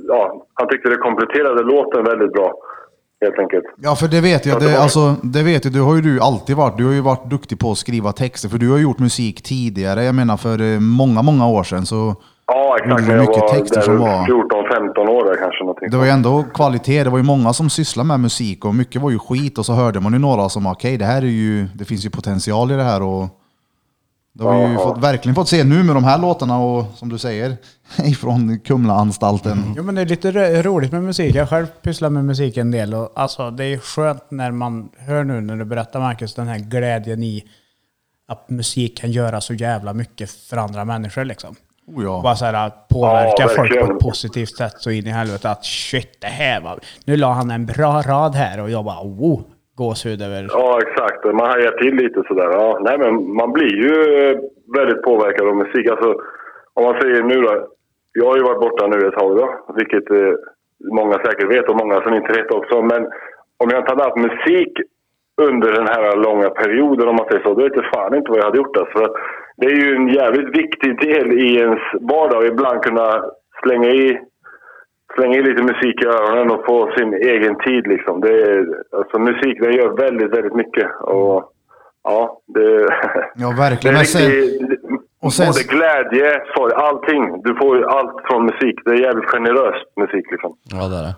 ja, 0.08 0.46
han 0.54 0.68
tyckte 0.68 0.90
det 0.90 0.98
kompletterade 1.08 1.64
låten 1.64 2.04
väldigt 2.04 2.34
bra. 2.34 2.54
Helt 3.26 3.40
enkelt. 3.40 3.66
Ja, 3.78 3.96
för 3.96 4.08
det 4.08 4.22
vet 4.22 4.46
jag. 4.46 4.56
Ja, 4.56 4.60
det 4.60 4.72
Det, 4.72 4.82
alltså, 4.82 5.16
det 5.24 5.44
vet 5.44 5.66
jag. 5.66 5.74
Du 5.74 5.82
har 5.82 5.96
ju 5.96 6.02
du 6.02 6.20
alltid 6.20 6.56
varit. 6.56 6.78
Du 6.78 6.86
har 6.86 6.94
ju 6.94 7.02
varit 7.02 7.30
duktig 7.30 7.60
på 7.60 7.72
att 7.72 7.78
skriva 7.78 8.12
texter. 8.12 8.50
För 8.50 8.58
du 8.58 8.72
har 8.72 8.78
gjort 8.78 9.00
musik 9.00 9.42
tidigare. 9.42 10.04
Jag 10.04 10.16
menar 10.16 10.38
för 10.38 10.62
eh, 10.62 10.80
många, 10.80 11.22
många 11.22 11.48
år 11.48 11.64
sedan. 11.64 11.86
Så 11.86 12.16
Ja, 12.54 12.78
exakt. 12.80 13.08
När 13.08 13.14
jag 13.16 13.20
mycket 13.22 13.42
var 13.42 13.54
texter 13.54 13.82
som 13.82 13.98
var- 13.98 14.08
där 14.10 14.26
14-15 14.26 15.08
år 15.10 15.26
där 15.26 15.38
kanske. 15.40 15.64
Någonting. 15.64 15.90
det 15.90 15.98
var 15.98 16.06
ju 16.06 16.12
ändå 16.12 16.44
kvalitet. 16.54 17.04
Det 17.04 17.10
var 17.10 17.18
ju 17.18 17.24
många 17.24 17.54
som 17.54 17.70
sysslade 17.70 18.08
med 18.08 18.20
musik 18.20 18.66
och 18.66 18.76
mycket 18.76 19.02
var 19.02 19.12
ju 19.12 19.20
skit. 19.20 19.58
Och 19.58 19.66
så 19.66 19.74
hörde 19.74 20.00
man 20.00 20.14
ju 20.14 20.20
några 20.20 20.50
som 20.50 20.68
okej, 20.68 20.98
det 20.98 21.06
här 21.06 21.22
är 21.22 21.26
ju, 21.26 21.68
det 21.76 21.86
finns 21.86 22.06
ju 22.06 22.10
potential 22.10 22.72
i 22.72 22.76
det 22.76 22.84
här. 22.84 23.02
Och 23.02 23.28
Det 24.34 24.44
har 24.44 24.66
vi 24.68 24.72
ju 24.72 24.78
fått, 24.78 24.98
verkligen 24.98 25.36
fått 25.36 25.48
se 25.50 25.64
nu 25.64 25.84
med 25.84 25.96
de 25.96 26.04
här 26.04 26.18
låtarna 26.18 26.60
och 26.60 26.86
som 26.96 27.10
du 27.10 27.18
säger, 27.18 27.58
ifrån 28.04 28.60
Kumlaanstalten. 28.60 29.74
Jo 29.78 29.84
men 29.84 29.96
det 29.96 30.02
är 30.02 30.06
lite 30.06 30.32
ro- 30.32 30.62
roligt 30.62 30.92
med 30.92 31.04
musik. 31.04 31.36
Jag 31.36 31.50
själv 31.50 31.66
pysslar 31.82 32.10
med 32.10 32.26
musik 32.26 32.58
en 32.58 32.72
del 32.72 32.94
och 32.94 33.12
alltså 33.16 33.52
det 33.52 33.66
är 33.66 33.78
skönt 33.78 34.32
när 34.32 34.52
man 34.52 34.90
hör 34.98 35.24
nu 35.24 35.42
när 35.42 35.56
du 35.56 35.66
berättar 35.66 36.00
Marcus 36.00 36.34
den 36.36 36.48
här 36.48 36.60
glädjen 36.60 37.24
i 37.24 37.44
att 38.28 38.50
musik 38.50 38.98
kan 38.98 39.12
göra 39.12 39.42
så 39.42 39.54
jävla 39.54 39.94
mycket 39.94 40.32
för 40.32 40.58
andra 40.58 40.86
människor 40.86 41.26
liksom. 41.26 41.56
Oh 41.88 42.04
ja. 42.04 42.22
Bara 42.24 42.36
så 42.36 42.46
här 42.46 42.68
att 42.68 42.88
påverka 42.88 43.44
Ja, 43.44 43.48
folk 43.48 43.80
på 43.80 43.94
ett 43.94 44.00
positivt 44.00 44.56
sätt 44.58 44.76
så 44.78 44.92
in 44.92 45.08
i 45.08 45.10
helvete 45.10 45.50
att 45.50 45.66
shit 45.66 46.18
det 46.22 46.34
här 46.44 46.62
var... 46.62 46.80
Nu 47.06 47.18
la 47.18 47.32
han 47.32 47.52
en 47.52 47.66
bra 47.66 48.02
rad 48.12 48.34
här 48.36 48.64
och 48.64 48.70
jag 48.70 48.86
bara 48.86 49.02
oh, 49.02 49.42
gåshud 49.76 50.22
över... 50.22 50.48
Ja, 50.50 50.80
exakt. 50.86 51.26
Man 51.26 51.48
hajar 51.54 51.72
till 51.82 51.96
lite 51.96 52.24
sådär. 52.28 52.50
Ja, 52.60 52.80
nej, 52.82 52.98
men 52.98 53.34
man 53.40 53.52
blir 53.52 53.74
ju 53.84 53.94
eh, 54.20 54.38
väldigt 54.78 55.02
påverkad 55.04 55.48
av 55.48 55.56
musik. 55.56 55.86
Alltså, 55.92 56.10
om 56.74 56.84
man 56.84 57.02
säger 57.02 57.24
nu 57.24 57.42
då. 57.42 57.68
Jag 58.14 58.26
har 58.26 58.38
ju 58.38 58.44
varit 58.44 58.66
borta 58.66 58.88
nu 58.88 59.08
ett 59.08 59.20
tag 59.20 59.38
då, 59.38 59.48
vilket 59.80 60.12
eh, 60.12 60.34
många 61.00 61.14
säkert 61.14 61.50
vet 61.56 61.70
och 61.70 61.78
många 61.78 62.02
som 62.02 62.14
inte 62.14 62.32
vet 62.32 62.52
också. 62.52 62.82
Men 62.82 63.02
om 63.62 63.70
jag 63.70 63.80
inte 63.80 63.92
hade 63.92 64.04
haft 64.04 64.26
musik 64.30 64.74
under 65.50 65.72
den 65.72 65.88
här 65.88 66.16
långa 66.16 66.50
perioden, 66.50 67.08
om 67.10 67.16
man 67.16 67.26
säger 67.28 67.44
så, 67.44 67.54
då 67.54 67.64
vet 67.64 67.76
jag 67.76 67.90
fan 67.94 68.16
inte 68.16 68.32
vad 68.32 68.40
jag 68.40 68.46
hade 68.46 68.58
gjort. 68.58 68.78
Alltså. 68.78 68.98
För 68.98 69.06
att 69.06 69.16
det 69.58 69.66
är 69.66 69.76
ju 69.86 69.96
en 69.96 70.08
jävligt 70.08 70.58
viktig 70.58 71.00
del 71.00 71.28
i 71.40 71.56
ens 71.56 71.80
vardag. 72.02 72.46
Ibland 72.46 72.84
kunna 72.84 73.08
slänga 73.64 73.90
i 73.90 74.20
slänga 75.16 75.38
in 75.38 75.46
lite 75.46 75.64
musik 75.64 76.04
i 76.04 76.06
öronen 76.06 76.52
och 76.52 76.66
få 76.66 76.92
sin 76.98 77.14
egen 77.14 77.56
tid. 77.56 77.88
Liksom. 77.88 78.22
Det 78.22 78.34
är, 78.42 78.66
alltså, 78.98 79.20
musik 79.20 79.58
den 79.62 79.74
gör 79.74 79.90
väldigt, 80.06 80.32
väldigt 80.38 80.54
mycket. 80.56 80.88
Och, 81.02 81.52
ja, 82.04 82.42
det, 82.48 82.88
Ja, 83.36 83.48
det 83.50 83.58
verkligen. 83.58 83.96
är 83.96 84.00
Men 84.00 84.06
sen, 84.06 84.22
riktigt, 84.32 84.80
och 85.24 85.34
sen- 85.34 85.48
både 85.48 85.64
glädje, 85.76 86.42
sorg, 86.56 86.74
allting. 86.76 87.42
Du 87.44 87.56
får 87.56 87.78
ju 87.78 87.86
allt 87.86 88.16
från 88.28 88.46
musik. 88.46 88.76
Det 88.86 88.92
är 88.92 88.96
jävligt 89.08 89.30
generöst 89.30 89.88
musik. 90.02 90.26
Liksom. 90.32 90.52
Ja, 90.74 90.88
det 90.92 90.96
är 91.02 91.04
det. 91.10 91.16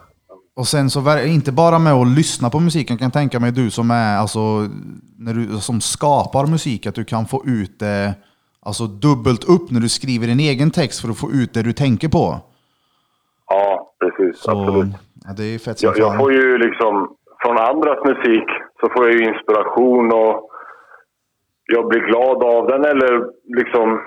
Och 0.55 0.67
sen 0.67 0.89
så, 0.89 1.19
inte 1.19 1.51
bara 1.51 1.79
med 1.79 1.93
att 1.93 2.07
lyssna 2.07 2.49
på 2.49 2.59
musiken, 2.59 2.97
kan 2.97 3.05
jag 3.05 3.13
tänka 3.13 3.39
mig 3.39 3.51
du 3.51 3.69
som 3.71 3.91
är, 3.91 4.17
alltså, 4.17 4.39
när 5.17 5.33
du, 5.33 5.59
som 5.59 5.81
skapar 5.81 6.45
musik, 6.45 6.85
att 6.85 6.95
du 6.95 7.05
kan 7.05 7.25
få 7.25 7.43
ut 7.45 7.79
det 7.79 8.13
alltså, 8.65 8.83
dubbelt 8.87 9.43
upp 9.49 9.71
när 9.71 9.79
du 9.79 9.89
skriver 9.89 10.27
en 10.27 10.39
egen 10.39 10.71
text 10.71 11.01
för 11.01 11.09
att 11.09 11.19
få 11.19 11.31
ut 11.31 11.53
det 11.53 11.63
du 11.63 11.73
tänker 11.73 12.09
på. 12.09 12.39
Ja, 13.47 13.93
precis. 13.99 14.41
Så, 14.41 14.51
Absolut. 14.51 14.95
ja, 15.25 15.33
det 15.37 15.43
är 15.43 15.59
fett 15.59 15.83
Jag, 15.83 15.97
jag 15.97 16.17
får 16.17 16.33
ju 16.33 16.57
liksom, 16.57 17.15
från 17.41 17.57
andras 17.57 17.99
musik 18.05 18.47
så 18.79 18.89
får 18.89 19.05
jag 19.07 19.13
ju 19.13 19.23
inspiration 19.33 20.13
och 20.13 20.49
jag 21.65 21.87
blir 21.87 21.99
glad 21.99 22.43
av 22.43 22.67
den 22.67 22.85
eller 22.85 23.11
liksom 23.57 24.01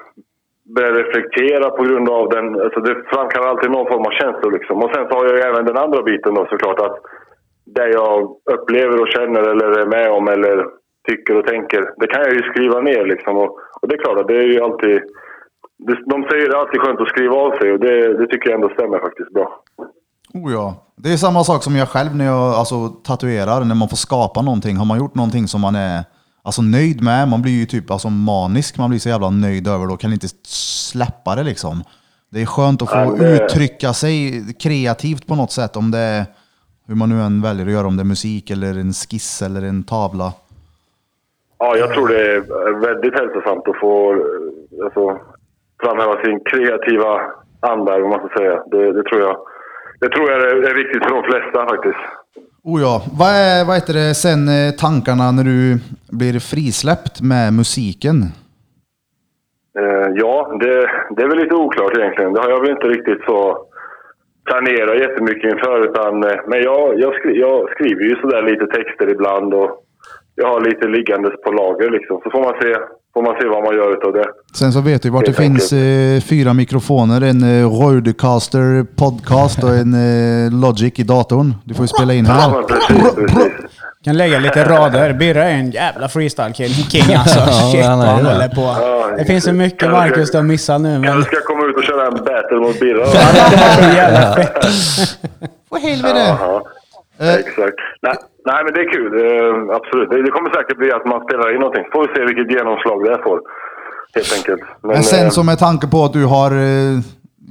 börjar 0.75 0.93
reflektera 0.93 1.71
på 1.71 1.83
grund 1.83 2.09
av 2.11 2.29
den. 2.29 2.47
Alltså 2.65 2.81
det 2.81 2.95
framkallar 3.13 3.49
alltid 3.49 3.71
någon 3.71 3.87
form 3.93 4.07
av 4.09 4.11
känslor 4.21 4.53
liksom. 4.53 4.77
Och 4.83 4.91
sen 4.95 5.05
så 5.09 5.13
har 5.17 5.25
jag 5.25 5.37
ju 5.37 5.43
även 5.43 5.65
den 5.65 5.77
andra 5.85 6.03
biten 6.03 6.35
då 6.35 6.47
såklart 6.51 6.81
att 6.87 6.97
det 7.77 7.89
jag 7.89 8.17
upplever 8.55 9.01
och 9.03 9.09
känner 9.09 9.41
eller 9.53 9.69
är 9.83 9.87
med 9.87 10.11
om 10.11 10.29
eller 10.29 10.65
tycker 11.09 11.37
och 11.37 11.47
tänker, 11.47 11.81
det 12.01 12.07
kan 12.07 12.23
jag 12.23 12.33
ju 12.33 12.43
skriva 12.51 12.81
ner 12.81 13.05
liksom. 13.13 13.37
Och, 13.37 13.51
och 13.81 13.89
det 13.89 13.95
är 13.95 14.03
klart 14.05 14.19
att 14.21 14.29
det 14.29 14.37
är 14.39 14.49
ju 14.53 14.61
alltid... 14.61 14.97
det- 15.87 16.05
De 16.13 16.23
säger 16.31 16.49
det 16.49 16.57
är 16.57 16.61
alltid 16.61 16.81
skönt 16.81 17.01
att 17.01 17.09
skriva 17.09 17.37
av 17.37 17.51
sig 17.59 17.73
och 17.73 17.81
det, 17.81 18.19
det 18.19 18.27
tycker 18.27 18.51
jag 18.51 18.55
ändå 18.61 18.69
stämmer 18.75 18.99
faktiskt 18.99 19.33
bra. 19.33 19.63
Oh 20.35 20.53
ja. 20.53 20.75
Det 20.97 21.13
är 21.13 21.17
samma 21.17 21.45
sak 21.45 21.63
som 21.63 21.77
jag 21.77 21.89
själv 21.89 22.17
när 22.17 22.25
jag 22.25 22.43
alltså, 22.61 22.89
tatuerar, 22.89 23.65
när 23.65 23.75
man 23.83 23.89
får 23.89 23.97
skapa 23.97 24.43
någonting. 24.43 24.77
Har 24.77 24.85
man 24.85 24.99
gjort 24.99 25.15
någonting 25.15 25.47
som 25.47 25.61
man 25.61 25.75
är 25.75 25.99
alltså, 26.47 26.63
nöjd 26.63 27.03
med, 27.03 27.29
man 27.29 27.43
blir 27.43 27.53
ju 27.61 27.67
typ 27.67 27.91
alltså, 27.91 28.09
manisk, 28.11 28.79
man 28.79 28.91
blir 28.91 28.99
så 29.01 29.09
jävla 29.09 29.31
nöjd 29.31 29.69
över 29.69 29.87
det 29.87 29.93
och 29.93 30.01
kan 30.01 30.13
inte 30.13 30.29
släppa 30.91 31.35
det 31.35 31.43
liksom. 31.43 31.83
Det 32.31 32.43
är 32.43 32.47
skönt 32.47 32.83
att 32.83 32.91
få 32.91 32.97
Ja, 32.97 33.11
det- 33.19 33.45
uttrycka 33.45 33.93
sig 33.93 34.45
kreativt 34.63 35.27
på 35.27 35.35
något 35.35 35.53
sätt, 35.53 35.77
om 35.77 35.91
det 35.91 35.99
är 35.99 36.25
hur 36.89 36.95
man 36.95 37.09
nu 37.09 37.21
än 37.23 37.43
väljer 37.43 37.67
att 37.67 37.73
göra, 37.73 37.87
om 37.87 37.97
det 37.97 38.03
är 38.03 38.15
musik 38.17 38.51
eller 38.51 38.71
en 38.79 38.93
skiss 38.93 39.43
eller 39.43 39.63
en 39.63 39.83
tavla. 39.85 40.33
Ja, 41.59 41.77
jag 41.77 41.93
tror 41.95 42.09
det 42.09 42.21
är 42.35 42.41
väldigt 42.89 43.15
hälsosamt 43.15 43.69
att 43.69 43.81
få 43.81 44.13
alltså, 44.85 45.19
framhäva 45.83 46.15
sin 46.25 46.41
kreativa 46.51 47.21
anda, 47.61 47.95
om 48.05 48.11
man 48.11 48.19
ska 48.29 48.39
säga. 48.39 48.63
Det, 48.71 48.93
det 48.93 49.03
tror 49.09 49.21
jag 49.21 49.37
det 50.01 50.09
tror 50.09 50.31
jag 50.31 50.41
är 50.71 50.75
viktigt 50.75 51.03
för 51.05 51.11
de 51.15 51.23
flesta 51.31 51.59
faktiskt. 51.73 52.03
Oh 52.71 52.81
ja. 52.81 52.95
Vad 53.21 53.33
är 53.49 53.65
vad 53.67 53.75
heter 53.79 53.95
det, 54.01 54.15
sen 54.15 54.43
eh, 54.57 54.71
tankarna 54.85 55.27
när 55.37 55.47
du 55.53 55.63
blir 56.21 56.37
frisläppt 56.53 57.17
med 57.33 57.47
musiken? 57.61 58.17
Eh, 59.81 60.09
ja, 60.23 60.35
det, 60.61 60.75
det 61.15 61.23
är 61.23 61.29
väl 61.29 61.43
lite 61.45 61.55
oklart 61.65 61.97
egentligen. 61.97 62.33
Det 62.33 62.41
har 62.41 62.51
jag 62.51 62.61
väl 62.61 62.77
inte 62.77 62.89
riktigt 62.97 63.23
så 63.31 63.41
planerat 64.49 65.03
jättemycket 65.05 65.53
inför. 65.53 65.77
Utan, 65.89 66.25
eh, 66.25 66.39
men 66.51 66.59
jag, 66.69 67.01
jag, 67.01 67.15
skri, 67.15 67.33
jag 67.41 67.71
skriver 67.75 68.03
ju 68.09 68.15
sådär 68.17 68.43
lite 68.43 68.67
texter 68.67 69.09
ibland 69.11 69.55
och 69.55 69.71
jag 70.35 70.49
har 70.49 70.61
lite 70.61 70.87
liggandes 70.89 71.35
på 71.45 71.51
lager 71.53 71.91
liksom. 71.91 72.21
Så 72.23 72.31
får 72.31 72.43
man 72.47 72.55
se, 72.63 72.73
får 73.17 73.23
man 73.23 73.35
se 73.41 73.47
vad 73.49 73.65
man 73.65 73.75
gör 73.75 73.93
utav 73.93 74.13
det. 74.13 74.25
Sen 74.59 74.73
så 74.73 74.81
vet 74.81 75.03
du 75.03 75.11
vart 75.11 75.25
det 75.25 75.39
Helt 75.39 75.39
finns 75.39 75.73
eh, 75.73 76.21
fyra 76.21 76.55
mikrofoner, 76.55 77.21
en 77.21 77.43
eh, 77.61 77.71
Rodecaster 77.81 78.87
podcast 78.97 79.63
och 79.65 79.75
en 79.75 79.95
eh, 80.47 80.53
Logic 80.61 80.93
i 80.97 81.03
datorn. 81.03 81.55
Du 81.65 81.75
får 81.75 81.85
ju 81.85 81.89
spela 81.89 82.15
in 82.15 82.27
här. 82.27 82.51
men 82.51 82.65
precis, 82.67 83.15
precis. 83.15 83.53
Kan 84.05 84.17
lägga 84.17 84.39
lite 84.39 84.65
rader. 84.65 85.13
Birra 85.13 85.45
är 85.45 85.55
en 85.55 85.71
jävla 85.71 86.09
freestyle 86.09 86.55
king, 86.55 86.69
king 86.69 87.15
alltså. 87.15 87.39
Ja, 87.47 87.71
Shit 87.73 87.85
han 87.85 87.99
vad 87.99 88.09
är 88.09 88.13
han 88.13 88.25
det. 88.25 88.33
håller 88.33 88.49
på. 88.49 88.61
Ja, 88.61 89.11
Det 89.19 89.25
finns 89.25 89.45
så 89.45 89.53
mycket 89.53 89.91
Marcus 89.91 90.31
du 90.31 90.39
har 90.39 90.43
missat 90.45 90.81
nu. 90.81 90.99
Men 90.99 91.05
Kanske 91.13 91.37
ska 91.37 91.45
komma 91.45 91.65
ut 91.67 91.77
och 91.77 91.83
köra 91.85 92.07
en 92.07 92.15
battle 92.15 92.57
mot 92.57 92.81
det 92.81 93.97
jävla 93.97 94.35
fett. 94.37 94.65
Vad 95.69 95.81
helvete! 95.81 96.19
Jaha. 96.41 96.63
Exakt. 97.39 97.77
Nej, 98.03 98.15
nej, 98.51 98.61
men 98.65 98.73
det 98.75 98.81
är 98.81 98.91
kul. 98.97 99.13
Eh, 99.27 99.77
absolut. 99.79 100.11
Det, 100.11 100.23
det 100.23 100.31
kommer 100.31 100.51
säkert 100.51 100.79
bli 100.83 100.93
att 100.93 101.07
man 101.07 101.21
spelar 101.27 101.55
in 101.55 101.61
någonting. 101.61 101.85
Får 101.93 102.03
vi 102.07 102.15
se 102.15 102.25
vilket 102.25 102.51
genomslag 102.57 103.05
det 103.05 103.19
får. 103.23 103.41
Helt 104.15 104.33
enkelt. 104.37 104.63
Men, 104.83 104.91
Men 104.91 105.03
sen 105.03 105.25
eh, 105.27 105.31
så 105.31 105.43
med 105.45 105.59
tanke 105.59 105.87
på 105.95 105.99
att 106.05 106.13
du 106.13 106.25
har 106.37 106.51
eh, 106.51 106.95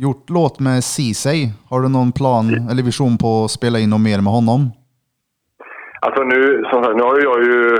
gjort 0.05 0.29
låt 0.29 0.59
med 0.59 0.83
Ceesay, 0.83 1.41
har 1.69 1.79
du 1.81 1.89
någon 1.89 2.11
plan 2.11 2.45
eller 2.71 2.83
vision 2.83 3.17
på 3.17 3.43
att 3.43 3.51
spela 3.51 3.77
in 3.79 3.89
något 3.89 4.07
mer 4.09 4.21
med 4.25 4.33
honom? 4.33 4.59
Alltså 6.05 6.23
nu, 6.23 6.63
som 6.71 6.83
sagt, 6.83 6.95
nu 6.95 7.03
har 7.03 7.19
jag 7.29 7.43
ju 7.43 7.77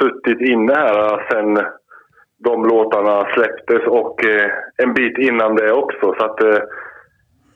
suttit 0.00 0.40
inne 0.52 0.74
här 0.74 1.26
sen 1.30 1.48
de 2.38 2.64
låtarna 2.64 3.26
släpptes 3.34 3.82
och 3.86 4.24
eh, 4.24 4.50
en 4.76 4.94
bit 4.94 5.18
innan 5.18 5.56
det 5.56 5.72
också. 5.72 6.14
Så 6.18 6.24
att 6.24 6.42
eh, 6.42 6.58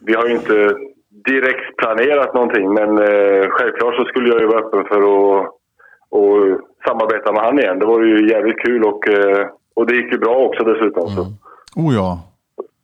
vi 0.06 0.14
har 0.14 0.26
ju 0.26 0.34
inte 0.34 0.74
direkt 1.24 1.76
planerat 1.76 2.34
någonting. 2.34 2.74
Men 2.74 2.90
eh, 2.98 3.44
självklart 3.50 3.94
så 3.94 4.04
skulle 4.04 4.28
jag 4.28 4.40
ju 4.40 4.46
vara 4.46 4.60
öppen 4.64 4.84
för 4.84 5.00
att 5.00 5.60
och 6.10 6.60
samarbeta 6.86 7.32
med 7.32 7.42
han 7.42 7.58
igen. 7.58 7.78
Det 7.78 7.86
var 7.86 8.00
ju 8.00 8.28
jävligt 8.30 8.58
kul 8.58 8.84
och, 8.84 9.08
eh, 9.08 9.46
och 9.74 9.86
det 9.86 9.94
gick 9.94 10.12
ju 10.12 10.18
bra 10.18 10.36
också 10.36 10.64
dessutom. 10.64 11.08
Så, 11.08 11.22
Oh 11.76 11.94
ja. 11.94 12.20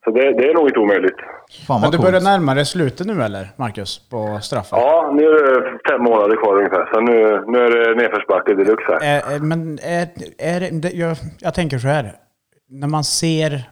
så 0.04 0.10
det, 0.10 0.20
det 0.20 0.48
är 0.48 0.54
nog 0.54 0.68
inte 0.68 0.78
omöjligt. 0.78 1.20
Fan 1.66 1.80
Men 1.80 1.90
du 1.90 1.98
börjar 1.98 2.20
närma 2.20 2.54
dig 2.54 2.66
slutet 2.66 3.06
nu 3.06 3.22
eller, 3.22 3.48
Marcus? 3.56 4.08
På 4.10 4.38
straffen? 4.42 4.78
Ja, 4.78 5.10
nu 5.14 5.24
är 5.24 5.32
det 5.32 5.78
fem 5.90 6.02
månader 6.02 6.36
kvar 6.36 6.56
ungefär. 6.56 6.90
Så 6.94 7.00
nu, 7.00 7.44
nu 7.52 7.58
är 7.58 7.70
det 7.70 7.94
nedförsbacke 8.02 8.54
deluxe 8.54 8.98
här. 9.00 9.00
Eh, 9.02 9.34
eh, 9.34 9.42
men 9.42 9.78
är, 9.78 10.08
är 10.38 10.80
det, 10.82 10.88
jag, 10.88 11.16
jag 11.40 11.54
tänker 11.54 11.78
så 11.78 11.88
här. 11.88 12.12
När 12.68 12.88
man 12.88 13.04
ser 13.04 13.70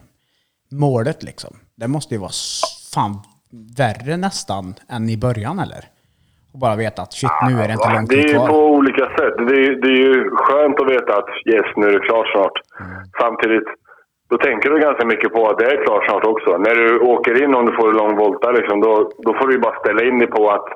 målet 0.71 1.23
liksom. 1.23 1.55
Det 1.75 1.87
måste 1.87 2.13
ju 2.13 2.19
vara 2.19 2.31
fan 2.93 3.19
värre 3.81 4.17
nästan 4.17 4.65
än 4.95 5.09
i 5.15 5.17
början 5.17 5.57
eller? 5.65 5.83
Och 6.53 6.59
bara 6.65 6.75
veta 6.85 7.01
att 7.01 7.13
shit 7.19 7.37
nu 7.49 7.53
är 7.61 7.67
det 7.67 7.73
inte 7.77 7.93
långt 7.95 8.09
Det 8.09 8.21
är 8.25 8.27
ju 8.33 8.39
kvar. 8.39 8.47
på 8.47 8.59
olika 8.79 9.05
sätt. 9.17 9.35
Det 9.49 9.57
är, 9.65 9.71
det 9.83 9.91
är 9.97 10.01
ju 10.07 10.29
skönt 10.43 10.77
att 10.81 10.91
veta 10.95 11.11
att 11.19 11.29
yes, 11.53 11.67
nu 11.75 11.83
är 11.89 11.93
det 11.97 12.07
klart 12.09 12.27
snart. 12.35 12.55
Samtidigt, 13.21 13.67
då 14.29 14.37
tänker 14.37 14.69
du 14.69 14.79
ganska 14.79 15.05
mycket 15.05 15.33
på 15.35 15.41
att 15.49 15.57
det 15.59 15.65
är 15.65 15.85
klart 15.85 16.05
snart 16.09 16.25
också. 16.33 16.49
När 16.57 16.75
du 16.75 16.99
åker 16.99 17.43
in 17.43 17.55
om 17.55 17.65
du 17.65 17.73
får 17.75 17.89
en 17.89 17.97
lång 18.01 18.15
volta, 18.23 18.51
liksom, 18.51 18.81
då, 18.81 19.11
då 19.25 19.33
får 19.33 19.47
du 19.47 19.53
ju 19.53 19.59
bara 19.59 19.79
ställa 19.79 20.01
in 20.09 20.19
dig 20.19 20.27
på 20.37 20.43
att 20.55 20.67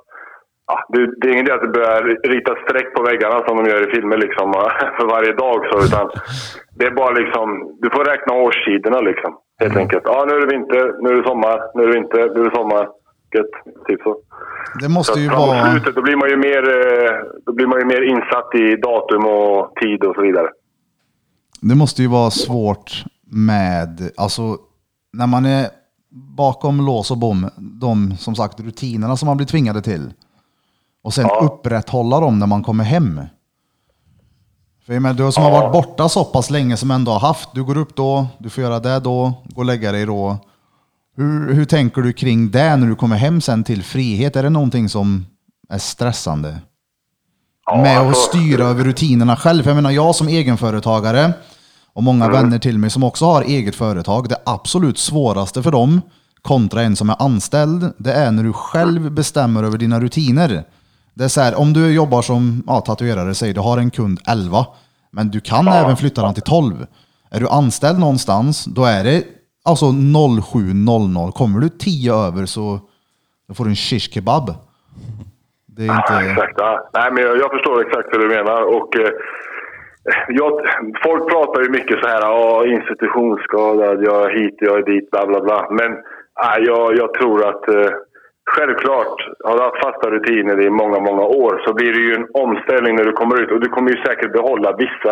ja, 0.67 0.75
det, 0.89 0.99
det 1.19 1.27
är 1.27 1.31
ingen 1.33 1.45
idé 1.45 1.53
att 1.53 1.67
du 1.67 1.71
börjar 1.77 2.01
rita 2.33 2.53
streck 2.63 2.89
på 2.95 3.03
väggarna 3.03 3.37
som 3.47 3.57
de 3.57 3.69
gör 3.69 3.87
i 3.87 3.91
filmer 3.95 4.17
liksom, 4.17 4.47
för 4.97 5.05
varje 5.15 5.33
dag. 5.43 5.59
Så, 5.69 5.75
utan 5.87 6.05
det 6.77 6.85
är 6.85 6.91
bara 7.01 7.13
liksom, 7.21 7.77
du 7.81 7.89
får 7.89 8.03
räkna 8.03 8.33
årstiderna 8.33 8.99
liksom. 8.99 9.31
Helt 9.59 9.77
enkelt. 9.77 10.03
Ja, 10.05 10.25
nu 10.27 10.33
är 10.33 10.39
det 10.45 10.55
vinter, 10.57 11.01
nu 11.03 11.09
är 11.09 11.15
det 11.21 11.27
sommar, 11.29 11.57
nu 11.75 11.83
är 11.83 11.87
det 11.87 11.93
vinter, 11.93 12.33
nu 12.35 12.39
är 12.41 12.49
det 12.49 12.55
sommar. 12.55 12.87
Gött, 13.35 13.85
typ 13.87 14.01
så. 14.01 14.17
Det 14.81 14.89
måste 14.89 15.19
ju 15.19 15.29
vara... 15.29 15.71
slutet 15.71 15.95
då 15.95 16.01
blir, 16.01 16.15
man 16.15 16.29
ju 16.29 16.37
mer, 16.37 16.63
eh, 16.69 17.11
då 17.45 17.53
blir 17.53 17.67
man 17.67 17.79
ju 17.79 17.85
mer 17.85 18.01
insatt 18.01 18.55
i 18.55 18.75
datum 18.81 19.25
och 19.25 19.75
tid 19.81 20.03
och 20.03 20.15
så 20.15 20.21
vidare. 20.21 20.47
Det 21.61 21.75
måste 21.75 22.01
ju 22.01 22.07
vara 22.07 22.29
svårt 22.29 23.03
med, 23.31 24.11
alltså 24.17 24.57
när 25.13 25.27
man 25.27 25.45
är 25.45 25.67
bakom 26.37 26.85
lås 26.85 27.11
och 27.11 27.17
bom, 27.17 27.49
de 27.57 28.11
som 28.17 28.35
sagt 28.35 28.59
rutinerna 28.59 29.15
som 29.17 29.25
man 29.27 29.37
blir 29.37 29.47
tvingade 29.47 29.81
till. 29.81 30.13
Och 31.03 31.13
sen 31.13 31.25
Ja. 31.29 31.39
upprätthålla 31.43 32.19
dem 32.19 32.39
när 32.39 32.47
man 32.47 32.63
kommer 32.63 32.83
hem. 32.83 33.21
För 34.89 34.93
jag 34.93 35.01
menar, 35.01 35.25
du 35.25 35.31
som 35.31 35.43
har 35.43 35.51
varit 35.51 35.71
borta 35.71 36.09
så 36.09 36.23
pass 36.23 36.49
länge 36.49 36.77
som 36.77 36.91
ändå 36.91 37.11
har 37.11 37.19
haft, 37.19 37.49
du 37.53 37.63
går 37.63 37.77
upp 37.77 37.95
då, 37.95 38.27
du 38.37 38.49
får 38.49 38.63
göra 38.63 38.79
det 38.79 38.99
då, 38.99 39.33
gå 39.45 39.61
och 39.61 39.65
lägga 39.65 39.91
dig 39.91 40.05
då. 40.05 40.37
Hur, 41.17 41.53
hur 41.53 41.65
tänker 41.65 42.01
du 42.01 42.13
kring 42.13 42.51
det 42.51 42.75
när 42.75 42.87
du 42.87 42.95
kommer 42.95 43.15
hem 43.15 43.41
sen 43.41 43.63
till 43.63 43.83
frihet? 43.83 44.35
Är 44.35 44.43
det 44.43 44.49
någonting 44.49 44.89
som 44.89 45.25
är 45.69 45.77
stressande? 45.77 46.57
med 47.75 47.99
att 47.99 48.07
alltså- 48.07 48.29
styra 48.29 48.63
över 48.65 48.83
rutinerna 48.83 49.35
själv. 49.35 49.63
För 49.63 49.69
jag 49.69 49.75
menar, 49.75 49.91
jag 49.91 50.15
som 50.15 50.27
egenföretagare 50.27 51.33
och 51.93 52.03
många 52.03 52.25
Mm. 52.25 52.37
vänner 52.37 52.59
till 52.59 52.77
mig 52.77 52.89
som 52.89 53.03
också 53.03 53.25
har 53.25 53.41
eget 53.41 53.75
företag. 53.75 54.29
Det 54.29 54.37
absolut 54.45 54.97
svåraste 54.97 55.63
för 55.63 55.71
dem 55.71 56.01
kontra 56.41 56.81
en 56.81 56.95
som 56.95 57.09
är 57.09 57.21
anställd, 57.21 57.93
det 57.97 58.13
är 58.13 58.31
när 58.31 58.43
du 58.43 58.53
själv 58.53 59.11
bestämmer 59.11 59.63
över 59.63 59.77
dina 59.77 59.99
rutiner. 59.99 60.63
Det 61.19 61.25
är 61.25 61.33
så 61.37 61.41
här, 61.41 61.59
om 61.63 61.73
du 61.73 61.93
jobbar 62.01 62.21
som 62.21 62.63
ja, 62.67 62.81
tatuerare, 62.81 63.33
säg 63.33 63.53
du 63.53 63.59
har 63.69 63.77
en 63.77 63.91
kund 63.99 64.17
11, 64.35 64.57
men 65.11 65.25
du 65.35 65.39
kan 65.51 65.67
även 65.67 65.95
flytta 65.97 66.21
den 66.21 66.33
till 66.33 66.43
12. 66.43 66.73
Är 67.35 67.39
du 67.39 67.47
anställd 67.47 67.99
någonstans, 67.99 68.65
då 68.65 68.83
är 68.85 69.03
det 69.03 69.23
alltså 69.69 69.85
07.00. 69.85 71.31
Kommer 71.31 71.59
du 71.59 71.69
10 71.69 72.13
över 72.27 72.45
så 72.45 72.79
då 73.47 73.53
får 73.55 73.63
du 73.63 73.69
en 73.69 73.75
shish 73.75 74.07
kebab. 74.13 74.45
Det 75.75 75.83
är 75.83 75.87
Ja, 75.87 75.97
inte... 76.19 76.31
exakt. 76.31 76.53
Ja. 76.57 76.89
Nej, 76.93 77.07
men 77.13 77.23
jag, 77.23 77.37
jag 77.37 77.51
förstår 77.55 77.75
exakt 77.87 78.07
hur 78.11 78.19
du 78.19 78.27
menar. 78.37 78.61
Och, 78.77 78.89
eh, 78.99 79.11
jag, 80.39 80.51
folk 81.05 81.23
pratar 81.31 81.61
ju 81.63 81.69
mycket 81.69 81.97
så 82.01 82.07
här, 82.07 82.21
ja, 82.21 82.65
institutionsskadad, 82.77 83.97
jag 84.03 84.19
är 84.27 84.31
hit, 84.39 84.57
jag 84.67 84.77
är 84.81 84.85
dit, 84.93 85.11
bla 85.11 85.27
bla 85.27 85.39
bla. 85.41 85.67
Men 85.79 85.91
nej, 86.43 86.57
jag, 86.69 86.97
jag 87.01 87.13
tror 87.13 87.37
att 87.49 87.63
eh, 87.77 87.91
självklart, 88.53 89.17
har 89.47 89.53
du 89.57 89.61
haft 89.67 89.83
fasta 89.85 90.05
rutiner 90.15 90.57
i 90.67 90.69
många, 90.81 90.99
många 91.09 91.25
år 91.43 91.53
så 91.65 91.69
blir 91.77 91.91
det 91.95 92.03
ju 92.07 92.13
en 92.19 92.27
omställning 92.43 92.93
när 92.95 93.05
du 93.09 93.13
kommer 93.21 93.35
ut. 93.41 93.51
Och 93.53 93.61
du 93.65 93.69
kommer 93.75 93.89
ju 93.93 93.97
säkert 94.07 94.31
behålla 94.39 94.69
vissa 94.83 95.11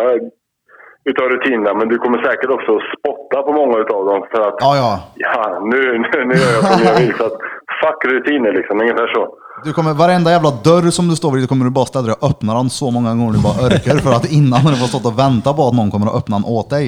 utav 1.10 1.26
rutinerna, 1.34 1.72
men 1.78 1.88
du 1.92 1.96
kommer 1.98 2.18
säkert 2.28 2.50
också 2.56 2.72
spotta 2.94 3.38
på 3.46 3.52
många 3.60 3.76
utav 3.84 4.00
dem. 4.10 4.20
För 4.32 4.40
att, 4.48 4.56
Ja, 4.66 4.72
ja. 4.82 4.92
ja, 5.26 5.60
nu, 5.72 5.80
nu, 5.98 6.18
nu 6.30 6.34
gör 6.42 6.52
jag 6.56 6.64
som 6.72 6.80
jag 6.88 6.94
vill. 7.00 7.14
Så 7.18 7.24
att, 7.28 7.36
fuck 7.80 8.00
rutiner 8.12 8.52
liksom, 8.58 8.80
ungefär 8.80 9.08
så. 9.14 9.22
Du 9.64 9.72
kommer, 9.72 9.94
varenda 9.94 10.30
jävla 10.30 10.50
dörr 10.50 10.90
som 10.90 11.08
du 11.08 11.16
står 11.16 11.30
vid, 11.34 11.48
kommer 11.48 11.64
du 11.64 11.70
bara 11.70 11.86
ställa 11.86 12.06
dig 12.06 12.14
och 12.20 12.30
öppna 12.30 12.54
den 12.54 12.70
så 12.70 12.90
många 12.90 13.10
gånger 13.14 13.32
du 13.32 13.42
bara 13.48 13.58
orkar 13.66 13.96
för 14.06 14.12
att 14.18 14.32
innan 14.38 14.60
har 14.60 14.70
du 14.70 14.76
får 14.76 14.86
stått 14.86 15.06
och 15.12 15.18
vänta 15.18 15.52
på 15.52 15.62
att 15.68 15.74
någon 15.74 15.90
kommer 15.90 16.06
att 16.06 16.16
öppna 16.20 16.36
den 16.36 16.44
åt 16.44 16.70
dig. 16.70 16.86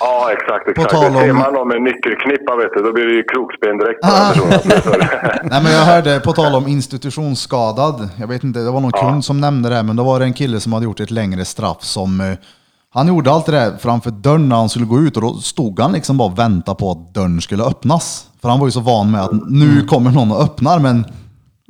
Ja, 0.00 0.32
exakt. 0.32 0.68
exakt. 0.68 0.90
tal 0.90 1.06
om- 1.06 1.14
Ser 1.16 1.32
man 1.32 1.52
någon 1.54 1.68
med 1.68 1.82
nyckelknippa, 1.82 2.56
vet 2.56 2.72
du, 2.76 2.82
då 2.82 2.92
blir 2.92 3.06
det 3.06 3.12
ju 3.12 3.22
krokben 3.22 3.78
direkt 3.78 4.00
Ah. 4.02 4.32
den 4.34 4.70
personen. 4.70 4.98
Nej 5.44 5.62
men 5.62 5.72
jag 5.72 5.84
hörde, 5.84 6.20
på 6.20 6.32
tal 6.32 6.54
om 6.54 6.68
institutionsskadad, 6.68 8.08
jag 8.20 8.26
vet 8.26 8.44
inte, 8.44 8.58
det 8.60 8.70
var 8.70 8.80
någon 8.80 8.92
kund 8.92 9.24
som 9.24 9.40
nämnde 9.40 9.68
det, 9.68 9.82
men 9.82 9.96
då 9.96 10.04
var 10.04 10.18
det 10.18 10.24
en 10.24 10.32
kille 10.32 10.60
som 10.60 10.72
hade 10.72 10.84
gjort 10.84 11.00
ett 11.00 11.10
längre 11.10 11.44
straff 11.44 11.82
som 11.82 12.20
eh, 12.20 12.26
han 12.94 13.08
gjorde 13.08 13.30
allt 13.30 13.46
det 13.46 13.52
där 13.52 13.76
framför 13.78 14.10
dörren 14.10 14.48
när 14.48 14.56
han 14.56 14.68
skulle 14.68 14.86
gå 14.86 14.98
ut 14.98 15.16
och 15.16 15.22
då 15.22 15.28
stod 15.34 15.80
han 15.80 15.92
liksom 15.92 16.18
bara 16.18 16.28
och 16.28 16.38
väntade 16.38 16.78
på 16.78 16.90
att 16.90 17.14
dörren 17.14 17.40
skulle 17.40 17.62
öppnas. 17.64 18.26
För 18.42 18.48
han 18.48 18.58
var 18.60 18.66
ju 18.66 18.70
så 18.70 18.80
van 18.80 19.10
med 19.10 19.20
att 19.20 19.32
nu 19.50 19.86
kommer 19.86 20.10
någon 20.10 20.30
och 20.32 20.42
öppnar, 20.42 20.78
men 20.78 21.04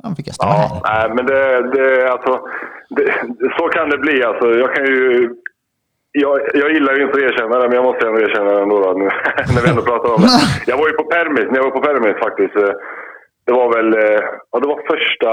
han 0.03 0.15
fick 0.15 0.27
jag 0.27 0.45
här. 0.47 0.69
Ja, 0.73 0.81
nej, 0.83 1.09
men 1.15 1.25
det, 1.25 1.71
det, 1.75 2.11
alltså, 2.11 2.39
det, 2.89 3.13
så 3.57 3.67
kan 3.67 3.89
det 3.89 3.97
bli. 3.97 4.23
Alltså, 4.23 4.45
jag 4.49 4.75
kan 4.75 4.85
ju... 4.85 5.29
Jag, 6.23 6.35
jag 6.61 6.69
gillar 6.75 6.93
ju 6.95 7.01
inte 7.03 7.17
att 7.17 7.27
erkänna 7.31 7.59
det, 7.59 7.67
men 7.67 7.75
jag 7.79 7.85
måste 7.89 8.07
ändå 8.07 8.19
erkänna 8.21 8.51
det 8.53 8.61
ändå. 8.61 8.77
Då, 8.83 8.89
nu, 9.01 9.05
när 9.55 9.61
vi 9.63 9.69
ändå 9.69 9.81
pratar 9.91 10.09
om 10.15 10.21
det. 10.21 10.31
Jag 10.71 10.77
var 10.77 10.87
ju 10.87 10.93
på 10.93 11.03
permis, 11.15 11.45
när 11.49 11.57
jag 11.59 11.63
var 11.69 11.71
på 11.79 11.81
permis 11.89 12.17
faktiskt. 12.27 12.55
eh, 12.63 12.73
Det 13.45 13.53
var 13.59 13.67
väl... 13.75 13.89
eh, 13.93 14.21
Ja, 14.51 14.59
det 14.61 14.67
var 14.67 14.81
första 14.93 15.31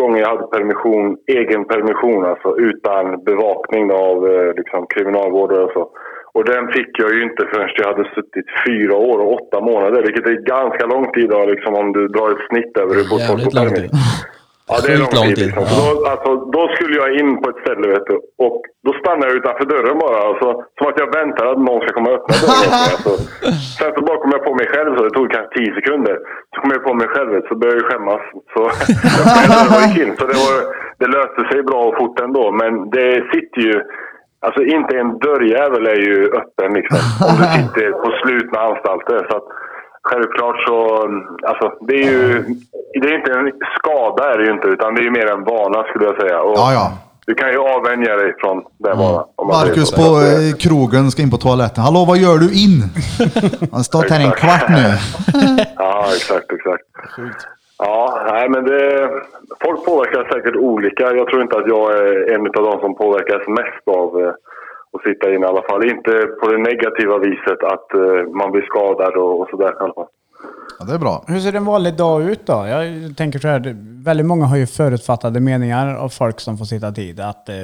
gången 0.00 0.18
jag 0.20 0.28
hade 0.28 0.46
permission, 0.56 1.16
egen 1.38 1.64
permission, 1.72 2.24
alltså 2.24 2.56
utan 2.58 3.24
bevakning 3.24 3.92
av 3.92 4.16
eh, 4.32 4.54
liksom, 4.60 4.86
kriminalvårdare 4.94 5.64
och 5.64 5.72
så. 5.72 5.84
Och 6.34 6.44
den 6.44 6.68
fick 6.72 6.90
jag 7.02 7.10
ju 7.14 7.22
inte 7.22 7.42
förrän 7.52 7.68
jag 7.76 7.86
hade 7.86 8.04
suttit 8.14 8.46
fyra 8.66 8.96
år 8.96 9.18
och 9.18 9.32
åtta 9.38 9.60
månader, 9.60 10.02
vilket 10.02 10.26
är 10.26 10.32
ganska 10.56 10.86
lång 10.86 11.12
tid 11.12 11.28
då, 11.30 11.44
liksom, 11.44 11.74
om 11.74 11.92
du 11.92 12.08
drar 12.08 12.30
ett 12.30 12.46
snitt 12.50 12.76
över 12.82 12.94
hur 12.94 13.04
fort 13.10 13.26
folk 13.30 13.42
lång 13.42 13.64
permis. 13.70 13.90
tid. 14.74 14.82
Ja, 14.82 14.86
det 14.86 14.90
är 14.96 15.00
lång 15.04 15.14
lång 15.20 15.28
tid. 15.28 15.36
tid, 15.38 15.46
Liksom. 15.46 15.64
ja. 15.66 15.70
Så 15.76 15.80
då, 15.82 16.06
alltså, 16.12 16.30
då 16.56 16.62
skulle 16.74 16.96
jag 17.02 17.10
in 17.20 17.30
på 17.42 17.46
ett 17.52 17.60
ställe 17.64 17.84
vet 17.94 18.06
du, 18.10 18.16
och 18.46 18.58
då 18.86 18.90
stannade 19.00 19.26
jag 19.28 19.36
utanför 19.40 19.66
dörren 19.74 19.96
bara. 20.04 20.18
Alltså, 20.28 20.46
som 20.76 20.84
att 20.90 20.98
jag 21.02 21.10
väntade 21.18 21.46
att 21.52 21.62
någon 21.68 21.80
ska 21.82 21.90
komma 21.96 22.08
och 22.10 22.16
öppna 22.18 22.34
dörren. 22.44 22.72
alltså. 22.94 23.12
Sen 23.78 23.90
så 23.96 24.00
bara 24.08 24.18
kom 24.22 24.32
jag 24.36 24.44
på 24.48 24.54
mig 24.60 24.66
själv, 24.72 24.90
så 24.96 25.00
det 25.06 25.14
tog 25.16 25.26
kanske 25.34 25.50
tio 25.56 25.70
sekunder. 25.78 26.16
Så 26.52 26.56
kom 26.60 26.70
jag 26.76 26.82
på 26.88 26.94
mig 27.00 27.08
själv, 27.14 27.30
så 27.48 27.52
började 27.60 27.80
jag 27.82 27.88
skämmas. 27.90 28.22
Så 28.52 28.60
jag 29.72 29.80
gick 29.84 29.98
in. 30.04 30.12
Så 30.18 30.24
det, 30.30 30.38
var, 30.44 30.56
det 31.00 31.08
löste 31.16 31.42
sig 31.50 31.60
bra 31.70 31.80
och 31.88 31.96
fort 31.98 32.16
ändå. 32.26 32.44
Men 32.60 32.72
det 32.96 33.10
sitter 33.32 33.60
ju... 33.70 33.76
Alltså 34.46 34.62
inte 34.76 34.92
en 35.02 35.18
dörrjävel 35.18 35.86
är 35.86 36.00
ju 36.08 36.18
öppen 36.40 36.70
liksom. 36.78 36.98
Om 37.28 37.34
du 37.40 37.44
sitter 37.58 37.86
på 38.02 38.08
slutna 38.22 38.58
anstalter. 38.60 39.18
Så 39.30 39.36
att, 39.36 39.48
Självklart 40.04 40.56
så, 40.66 40.78
alltså 41.46 41.72
det 41.80 41.94
är 42.02 42.10
ju, 42.10 42.44
det 43.00 43.08
är 43.08 43.14
inte 43.18 43.32
en 43.32 43.52
skada 43.78 44.32
är 44.34 44.38
det 44.38 44.44
ju 44.44 44.52
inte, 44.52 44.68
utan 44.68 44.94
det 44.94 45.00
är 45.00 45.04
ju 45.04 45.10
mer 45.10 45.26
en 45.32 45.44
vana 45.44 45.82
skulle 45.84 46.04
jag 46.04 46.20
säga. 46.20 46.40
Och 46.40 46.54
Ja, 46.58 46.72
ja. 46.72 46.92
Du 47.26 47.34
kan 47.34 47.50
ju 47.50 47.58
avvänja 47.58 48.16
dig 48.16 48.34
från 48.40 48.64
den 48.78 48.98
vanan. 48.98 49.24
om 49.36 49.46
man 49.46 49.56
säger 49.56 49.68
Marcus 49.68 49.90
på 49.92 50.02
eh, 50.02 50.48
eh, 50.48 50.56
krogen 50.58 51.10
ska 51.10 51.22
in 51.22 51.30
på 51.30 51.36
toaletten. 51.36 51.84
Hallå, 51.84 52.04
vad 52.08 52.18
gör 52.18 52.38
du 52.38 52.48
in? 52.64 52.76
Han 53.60 53.68
har 53.72 53.82
stått 53.82 54.10
här 54.10 54.20
i 54.20 54.24
en 54.24 54.30
kvart 54.30 54.68
nu. 54.68 54.84
Ja, 55.76 56.04
exakt, 56.16 56.52
exakt. 56.52 56.84
Ja, 57.78 58.22
nej 58.32 58.48
men 58.48 58.64
det, 58.64 59.08
folk 59.64 59.84
påverkas 59.84 60.26
säkert 60.32 60.56
olika. 60.56 61.12
Jag 61.12 61.26
tror 61.26 61.42
inte 61.42 61.58
att 61.58 61.66
jag 61.66 61.92
är 61.98 62.34
en 62.34 62.46
av 62.46 62.52
de 62.70 62.80
som 62.80 62.94
påverkas 62.94 63.42
mest 63.48 63.98
av 63.98 64.32
att 64.94 65.02
sitta 65.02 65.34
inne 65.34 65.46
i 65.46 65.48
alla 65.48 65.62
fall. 65.62 65.90
Inte 65.90 66.12
på 66.40 66.44
det 66.52 66.58
negativa 66.58 67.18
viset 67.18 67.60
att 67.72 67.94
eh, 67.94 68.32
man 68.40 68.52
blir 68.52 68.62
skadad 68.62 69.14
och, 69.16 69.40
och 69.40 69.48
sådär 69.50 69.72
i 69.72 69.82
alla 69.84 69.94
fall. 69.94 70.06
Ja, 70.78 70.84
det 70.84 70.94
är 70.94 70.98
bra. 70.98 71.24
Hur 71.28 71.40
ser 71.40 71.52
en 71.52 71.64
vanlig 71.64 71.94
dag 71.96 72.22
ut 72.22 72.46
då? 72.46 72.66
Jag 72.66 73.16
tänker 73.16 73.38
så 73.38 73.48
här, 73.48 73.76
väldigt 74.04 74.26
många 74.26 74.46
har 74.46 74.56
ju 74.56 74.66
förutfattade 74.66 75.40
meningar 75.40 75.94
av 75.96 76.08
folk 76.08 76.40
som 76.40 76.58
får 76.58 76.64
sitta 76.64 76.92
tid. 76.92 77.20
Att, 77.20 77.48
eh, 77.48 77.54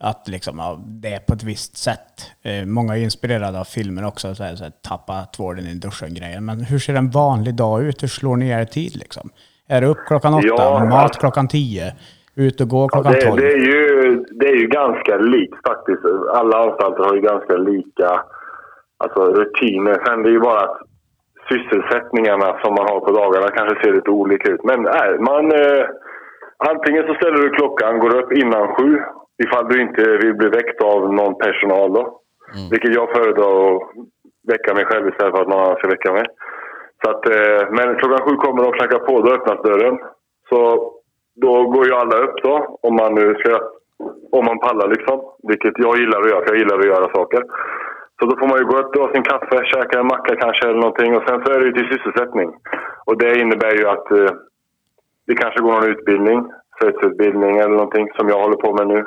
att 0.00 0.28
liksom, 0.28 0.58
ja, 0.58 0.80
det 0.86 1.12
är 1.14 1.18
på 1.18 1.32
ett 1.32 1.42
visst 1.42 1.76
sätt. 1.76 2.30
Eh, 2.42 2.64
Många 2.64 2.96
är 2.96 3.00
inspirerade 3.00 3.60
av 3.60 3.64
filmer 3.64 4.06
också, 4.06 4.34
så 4.34 4.44
här, 4.44 4.56
så 4.56 4.64
här, 4.64 4.72
tappa 4.88 5.24
tvålen 5.36 5.66
i 5.66 5.74
duschen-grejen. 5.74 6.44
Men 6.44 6.60
hur 6.60 6.78
ser 6.78 6.94
en 6.94 7.10
vanlig 7.10 7.54
dag 7.54 7.82
ut? 7.82 8.02
Hur 8.02 8.08
slår 8.08 8.36
ni 8.36 8.48
er 8.48 8.64
tid 8.64 8.96
liksom? 8.96 9.30
Är 9.68 9.80
det 9.80 9.86
upp 9.86 9.98
klockan 10.06 10.34
åtta, 10.34 10.46
Ja, 10.46 10.84
mat 10.84 11.18
klockan 11.18 11.48
tio, 11.48 11.94
ut 12.36 12.60
och 12.60 12.68
gå 12.68 12.82
Ja, 12.82 12.88
klockan 12.88 13.12
det, 13.12 13.20
tolv? 13.20 13.40
det, 13.40 13.52
är 13.52 13.64
ju, 13.72 13.80
det 14.30 14.46
är 14.48 14.56
ju 14.56 14.66
ganska 14.66 15.16
likt 15.16 15.58
faktiskt. 15.68 16.02
Alla 16.38 16.56
anstalter 16.64 17.04
har 17.04 17.14
ju 17.14 17.20
ganska 17.20 17.56
lika 17.56 18.10
alltså, 19.04 19.20
rutiner. 19.24 19.96
Sen 20.04 20.22
det 20.22 20.28
är 20.28 20.32
ju 20.32 20.40
bara 20.40 20.60
att 20.60 20.78
sysselsättningarna 21.48 22.48
som 22.62 22.74
man 22.74 22.86
har 22.90 23.00
på 23.00 23.12
dagarna 23.20 23.48
kanske 23.48 23.84
ser 23.84 23.92
lite 23.92 24.10
olika 24.10 24.52
ut. 24.52 24.64
Men 24.64 24.82
nej, 24.82 25.18
man, 25.18 25.44
eh, 25.52 25.84
antingen 26.70 27.06
så 27.06 27.14
ställer 27.14 27.38
du 27.42 27.50
klockan, 27.50 27.98
går 27.98 28.16
upp 28.20 28.32
innan 28.32 28.74
sju 28.74 28.98
ifall 29.44 29.68
du 29.68 29.82
inte 29.82 30.02
vill 30.22 30.34
bli 30.34 30.48
väckt 30.48 30.82
av 30.82 31.14
någon 31.14 31.38
personal 31.38 31.92
då. 31.92 32.20
Vilket 32.70 32.94
jag 32.94 33.10
föredrar 33.10 33.74
att 33.76 33.82
väcka 34.52 34.74
mig 34.74 34.84
själv 34.84 35.08
istället 35.08 35.34
för 35.34 35.42
att 35.42 35.48
någon 35.48 35.60
annan 35.60 35.76
ska 35.76 35.88
väcka 35.88 36.12
mig. 36.12 36.26
Så 37.04 37.10
att, 37.10 37.28
eh, 37.36 37.62
men 37.70 37.96
klockan 37.98 38.24
sju 38.26 38.36
kommer 38.36 38.62
de 38.62 38.68
och 38.68 38.76
knackar 38.76 38.98
på, 38.98 39.20
då 39.20 39.32
öppnas 39.32 39.62
dörren. 39.62 39.98
Så 40.48 40.58
då 41.42 41.50
går 41.72 41.86
ju 41.86 41.94
alla 41.94 42.16
upp 42.16 42.36
då, 42.42 42.78
om 42.82 42.96
man 42.96 43.14
nu 43.14 43.34
ska, 43.34 43.60
om 44.32 44.44
man 44.44 44.58
pallar 44.58 44.88
liksom. 44.88 45.20
Vilket 45.48 45.74
jag 45.76 45.98
gillar 45.98 46.20
att 46.20 46.30
göra, 46.30 46.44
för 46.44 46.52
jag 46.52 46.58
gillar 46.58 46.78
att 46.78 46.92
göra 46.94 47.14
saker. 47.14 47.42
Så 48.20 48.26
då 48.26 48.36
får 48.38 48.48
man 48.48 48.58
ju 48.58 48.64
gå 48.64 48.76
upp, 48.78 48.92
dra 48.94 49.12
sin 49.12 49.22
kaffe, 49.22 49.64
käka 49.64 50.00
en 50.00 50.06
macka 50.06 50.36
kanske 50.36 50.68
eller 50.68 50.80
någonting 50.80 51.16
och 51.16 51.24
sen 51.28 51.42
så 51.44 51.52
är 51.52 51.60
det 51.60 51.66
ju 51.66 51.72
till 51.72 51.92
sysselsättning. 51.92 52.48
Och 53.06 53.18
det 53.18 53.40
innebär 53.40 53.74
ju 53.78 53.86
att 53.88 54.10
eh, 54.10 54.32
det 55.26 55.34
kanske 55.34 55.60
går 55.60 55.72
någon 55.72 55.90
utbildning, 55.90 56.38
svetsutbildning 56.80 57.58
eller 57.58 57.76
någonting 57.80 58.08
som 58.16 58.28
jag 58.28 58.42
håller 58.42 58.56
på 58.56 58.72
med 58.72 58.86
nu. 58.86 59.04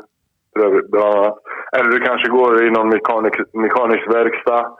bland 0.91 1.15
annat. 1.15 1.37
Eller 1.75 1.89
du 1.89 1.99
kanske 1.99 2.29
går 2.29 2.63
i 2.65 2.69
någon 2.71 2.89
mekanik, 2.89 3.33
mekanisk 3.53 4.07
verkstad, 4.13 4.71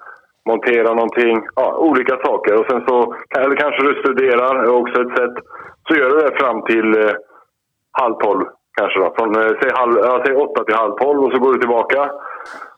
monterar 0.46 0.96
någonting, 0.96 1.48
ja, 1.56 1.78
olika 1.78 2.16
saker. 2.26 2.60
Och 2.60 2.66
sen 2.70 2.82
så, 2.88 3.16
eller 3.38 3.56
kanske 3.56 3.84
du 3.84 3.94
studerar, 4.02 4.64
är 4.64 4.74
också 4.82 5.02
ett 5.02 5.18
sätt. 5.18 5.36
Så 5.88 5.96
gör 5.96 6.10
du 6.10 6.20
det 6.20 6.38
fram 6.38 6.62
till 6.62 6.90
eh, 7.04 7.14
halv 7.92 8.16
tolv 8.16 8.46
kanske 8.78 9.00
då. 9.00 9.14
Från, 9.18 9.36
eh, 9.36 9.52
säg, 9.62 9.72
halv, 9.74 9.94
ja, 10.04 10.24
säg 10.26 10.36
åtta 10.36 10.64
till 10.64 10.76
halv 10.76 10.94
tolv 10.94 11.24
och 11.24 11.32
så 11.32 11.40
går 11.40 11.54
du 11.54 11.60
tillbaka. 11.60 12.12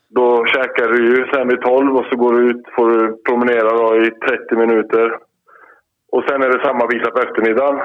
Då 0.09 0.45
käkar 0.45 0.87
du 0.87 0.99
ju 1.09 1.27
sen 1.27 1.47
vid 1.47 1.61
12 1.61 1.97
och 1.97 2.05
så 2.05 2.15
går 2.17 2.33
du 2.33 2.49
ut, 2.49 2.63
får 2.75 2.89
du 2.89 3.21
promenera 3.27 3.69
då 3.77 3.95
i 3.95 4.11
30 4.11 4.55
minuter. 4.55 5.17
Och 6.11 6.23
sen 6.27 6.43
är 6.43 6.49
det 6.49 6.65
samma 6.65 6.87
visa 6.87 7.11
på 7.11 7.19
eftermiddagen 7.19 7.79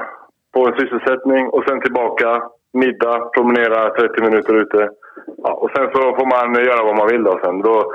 på 0.53 0.67
en 0.67 0.79
sysselsättning 0.79 1.47
och 1.47 1.63
sen 1.67 1.81
tillbaka, 1.81 2.43
middag, 2.73 3.29
promenera 3.35 3.89
30 3.89 4.23
minuter 4.23 4.53
ute. 4.53 4.89
Ja, 5.43 5.53
och 5.53 5.71
sen 5.75 5.85
så 5.93 6.01
får 6.17 6.27
man 6.35 6.65
göra 6.65 6.85
vad 6.85 6.97
man 6.97 7.07
vill 7.07 7.23
då 7.23 7.39
sen. 7.43 7.61
Då, 7.61 7.93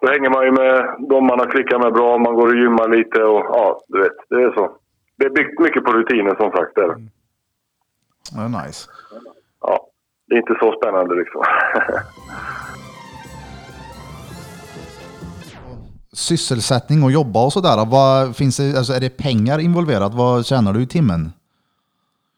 då 0.00 0.08
hänger 0.12 0.30
man 0.30 0.44
ju 0.44 0.52
med 0.52 0.74
de 0.98 1.26
man 1.26 1.40
har 1.40 1.46
klickat 1.46 1.82
med 1.82 1.92
bra, 1.92 2.18
man 2.18 2.34
går 2.34 2.48
och 2.48 2.60
gymmar 2.62 2.88
lite 2.88 3.24
och 3.24 3.42
ja, 3.48 3.80
du 3.88 4.02
vet, 4.02 4.16
det 4.28 4.42
är 4.42 4.52
så. 4.52 4.70
Det 5.18 5.26
är 5.26 5.30
byggt 5.30 5.60
mycket 5.60 5.84
på 5.84 5.92
rutiner 5.92 6.34
som 6.40 6.50
sagt. 6.50 6.78
Är 6.78 6.88
det. 6.88 6.92
Mm. 6.92 7.08
Det 8.32 8.40
är 8.40 8.48
nice. 8.64 8.90
Ja. 9.60 9.86
det 10.26 10.34
är 10.34 10.38
inte 10.38 10.56
så 10.60 10.72
spännande 10.72 11.14
liksom. 11.14 11.42
Sysselsättning 16.12 17.02
och 17.02 17.10
jobba 17.10 17.44
och 17.46 17.52
sådär. 17.52 17.86
Vad 17.90 18.36
finns 18.36 18.56
det, 18.56 18.78
alltså 18.78 18.92
är 18.92 19.00
det 19.00 19.16
pengar 19.26 19.58
involverat? 19.58 20.12
Vad 20.14 20.46
tjänar 20.46 20.72
du 20.72 20.82
i 20.82 20.86
timmen? 20.86 21.22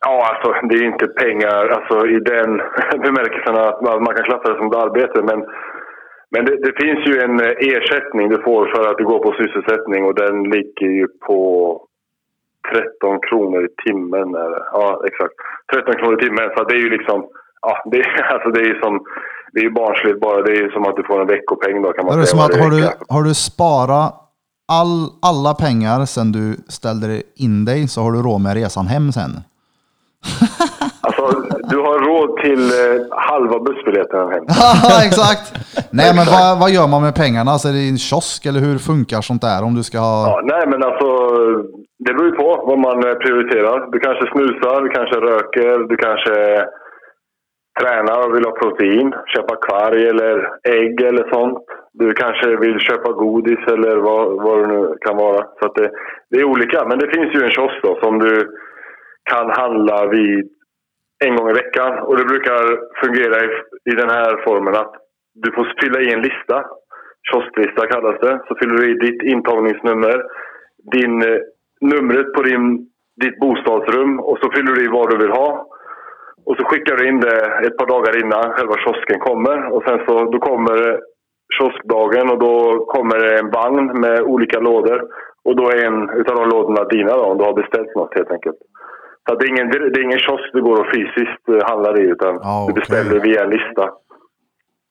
Ja, 0.07 0.15
alltså 0.31 0.67
det 0.69 0.75
är 0.75 0.85
inte 0.93 1.07
pengar 1.07 1.63
alltså, 1.77 1.97
i 2.07 2.19
den 2.33 2.51
bemärkelsen 3.07 3.57
att 3.57 3.81
man 3.83 4.05
man 4.05 4.15
kan 4.15 4.25
klassa 4.25 4.49
det 4.53 4.59
som 4.59 4.67
ett 4.67 4.83
arbete. 4.87 5.23
Men, 5.23 5.39
men 6.31 6.45
det, 6.47 6.57
det 6.67 6.73
finns 6.83 7.01
ju 7.09 7.15
en 7.25 7.41
eh, 7.41 7.75
ersättning 7.75 8.29
du 8.29 8.39
får 8.43 8.63
för 8.75 8.91
att 8.91 8.99
du 8.99 9.05
går 9.05 9.19
på 9.19 9.33
sysselsättning 9.33 10.05
och 10.05 10.15
den 10.15 10.43
ligger 10.43 10.91
ju 11.01 11.07
på 11.27 11.41
13 12.71 13.19
kronor 13.29 13.61
i 13.69 13.71
timmen. 13.85 14.29
Eller, 14.45 14.61
ja, 14.73 14.87
exakt. 15.09 15.35
13 15.75 15.95
kronor 15.99 16.15
i 16.19 16.23
timmen. 16.25 16.47
Så 16.57 16.65
det 16.65 16.75
är 16.75 16.83
ju 16.87 16.91
liksom... 16.99 17.19
Ja, 17.67 17.73
det, 17.91 17.97
är- 18.01 18.23
alltså, 18.35 18.49
det 18.55 18.61
är 18.61 18.69
ju 18.75 18.81
som... 18.81 19.01
Det 19.53 19.61
är 19.61 19.65
ju 19.65 19.71
barnsligt 19.71 20.21
bara. 20.21 20.43
Det 20.43 20.53
är 20.53 20.61
ju 20.65 20.71
som 20.71 20.83
att 20.89 20.97
du 20.97 21.03
får 21.03 21.21
en 21.21 21.27
veckopeng 21.27 21.83
då 21.83 21.93
kan 21.93 22.05
man 22.05 22.15
Är 22.15 22.19
det 22.21 22.27
som 22.27 22.39
säga. 22.39 22.47
att 22.47 22.61
varje 22.71 22.85
har 22.85 22.91
du, 22.91 23.15
har 23.15 23.23
du 23.23 23.35
sparat 23.35 24.15
all, 24.73 25.09
alla 25.23 25.55
pengar 25.55 26.05
sen 26.05 26.33
du 26.33 26.57
ställde 26.69 27.23
in 27.37 27.65
dig 27.65 27.89
så 27.89 28.01
har 28.01 28.13
du 28.13 28.23
råd 28.23 28.41
med 28.41 28.55
resan 28.55 28.87
hem 28.87 29.13
sen? 29.13 29.31
Alltså, 31.05 31.41
du 31.71 31.77
har 31.79 31.99
råd 31.99 32.37
till 32.45 32.63
eh, 32.71 33.19
halva 33.19 33.59
bussbiljetten 33.59 34.31
hem. 34.31 34.45
Exakt! 35.07 35.53
Nej 35.91 36.15
men 36.17 36.27
vad, 36.27 36.59
vad 36.61 36.71
gör 36.71 36.87
man 36.89 37.03
med 37.03 37.15
pengarna? 37.15 37.51
Alltså, 37.51 37.69
är 37.69 37.73
det 37.73 37.89
en 37.89 37.99
kiosk 37.99 38.47
eller 38.47 38.61
hur 38.61 38.79
funkar 38.79 39.21
sånt 39.21 39.43
där 39.43 39.63
om 39.65 39.75
du 39.75 39.83
ska 39.83 39.99
ha... 39.99 40.27
Ja, 40.27 40.41
nej, 40.45 40.67
men 40.67 40.83
alltså 40.85 41.07
det 42.05 42.13
beror 42.15 42.29
ju 42.31 42.37
på 42.43 42.65
vad 42.67 42.79
man 42.79 42.99
eh, 43.09 43.15
prioriterar. 43.15 43.91
Du 43.93 43.99
kanske 43.99 44.31
snusar, 44.33 44.81
du 44.81 44.89
kanske 44.89 45.17
röker, 45.21 45.79
du 45.91 45.97
kanske 45.97 46.35
eh, 46.55 46.65
tränar 47.81 48.27
och 48.27 48.35
vill 48.37 48.45
ha 48.45 48.53
protein. 48.53 49.15
Köpa 49.27 49.57
kvarg 49.57 50.09
eller 50.09 50.37
ägg 50.69 51.01
eller 51.01 51.33
sånt. 51.33 51.65
Du 51.93 52.13
kanske 52.13 52.57
vill 52.57 52.79
köpa 52.79 53.13
godis 53.13 53.63
eller 53.75 53.97
vad, 53.97 54.43
vad 54.43 54.59
det 54.61 54.67
nu 54.67 54.97
kan 55.01 55.17
vara. 55.17 55.47
Så 55.61 55.67
att 55.67 55.75
det, 55.75 55.91
det 56.31 56.39
är 56.41 56.45
olika. 56.45 56.85
Men 56.89 56.99
det 56.99 57.11
finns 57.15 57.35
ju 57.35 57.45
en 57.45 57.51
kiosk 57.51 57.79
då 57.83 57.99
som 58.03 58.19
du 58.19 58.35
kan 59.31 59.51
handla 59.51 60.07
vid 60.07 60.49
en 61.25 61.37
gång 61.37 61.51
i 61.51 61.53
veckan. 61.63 61.99
Och 61.99 62.17
det 62.17 62.25
brukar 62.25 62.63
fungera 63.05 63.37
i, 63.45 63.49
i 63.91 63.95
den 63.95 64.11
här 64.11 64.43
formen 64.45 64.75
att 64.75 64.95
du 65.35 65.53
får 65.53 65.73
fylla 65.81 66.01
i 66.01 66.13
en 66.13 66.23
lista. 66.23 66.65
Kiosklista 67.31 67.87
kallas 67.87 68.21
det. 68.21 68.41
Så 68.49 68.55
fyller 68.55 68.77
du 68.77 68.91
i 68.91 68.95
ditt 68.95 69.23
intagningsnummer, 69.23 70.23
din, 70.97 71.23
eh, 71.23 71.39
numret 71.81 72.33
på 72.35 72.43
din, 72.43 72.65
ditt 73.23 73.39
bostadsrum 73.41 74.21
och 74.21 74.39
så 74.39 74.51
fyller 74.55 74.73
du 74.73 74.85
i 74.85 74.89
vad 74.89 75.11
du 75.11 75.17
vill 75.19 75.31
ha. 75.43 75.67
Och 76.47 76.57
så 76.57 76.65
skickar 76.65 76.97
du 76.97 77.09
in 77.09 77.21
det 77.21 77.37
ett 77.67 77.77
par 77.79 77.87
dagar 77.87 78.25
innan 78.25 78.53
själva 78.53 78.75
kiosken 78.77 79.21
kommer. 79.21 79.73
Och 79.75 79.83
sen 79.87 79.99
så 80.07 80.31
då 80.31 80.39
kommer 80.39 81.01
kioskdagen 81.59 82.31
och 82.31 82.39
då 82.39 82.85
kommer 82.85 83.17
det 83.19 83.39
en 83.39 83.51
vagn 83.51 84.01
med 84.01 84.21
olika 84.23 84.61
lådor. 84.61 85.03
Och 85.45 85.57
då 85.57 85.65
är 85.71 85.85
en 85.87 86.11
utav 86.11 86.37
de 86.37 86.49
lådorna 86.49 86.85
dina 86.85 87.13
då, 87.17 87.23
om 87.25 87.39
du 87.39 87.45
har 87.45 87.53
beställt 87.63 87.95
något 87.97 88.15
helt 88.15 88.31
enkelt. 88.31 88.57
Så 89.29 89.35
det, 89.35 89.45
är 89.45 89.49
ingen, 89.49 89.71
det 89.71 89.99
är 90.01 90.03
ingen 90.05 90.19
kiosk 90.19 90.51
du 90.53 90.63
går 90.63 90.81
och 90.81 90.91
fysiskt 90.95 91.49
eh, 91.49 91.69
handlar 91.71 92.01
i 92.01 92.03
utan 92.03 92.35
Ja, 92.43 92.65
du 92.67 92.73
okej. 92.73 92.75
beställer 92.81 93.21
via 93.21 93.45
en 93.45 93.51
lista. 93.51 93.85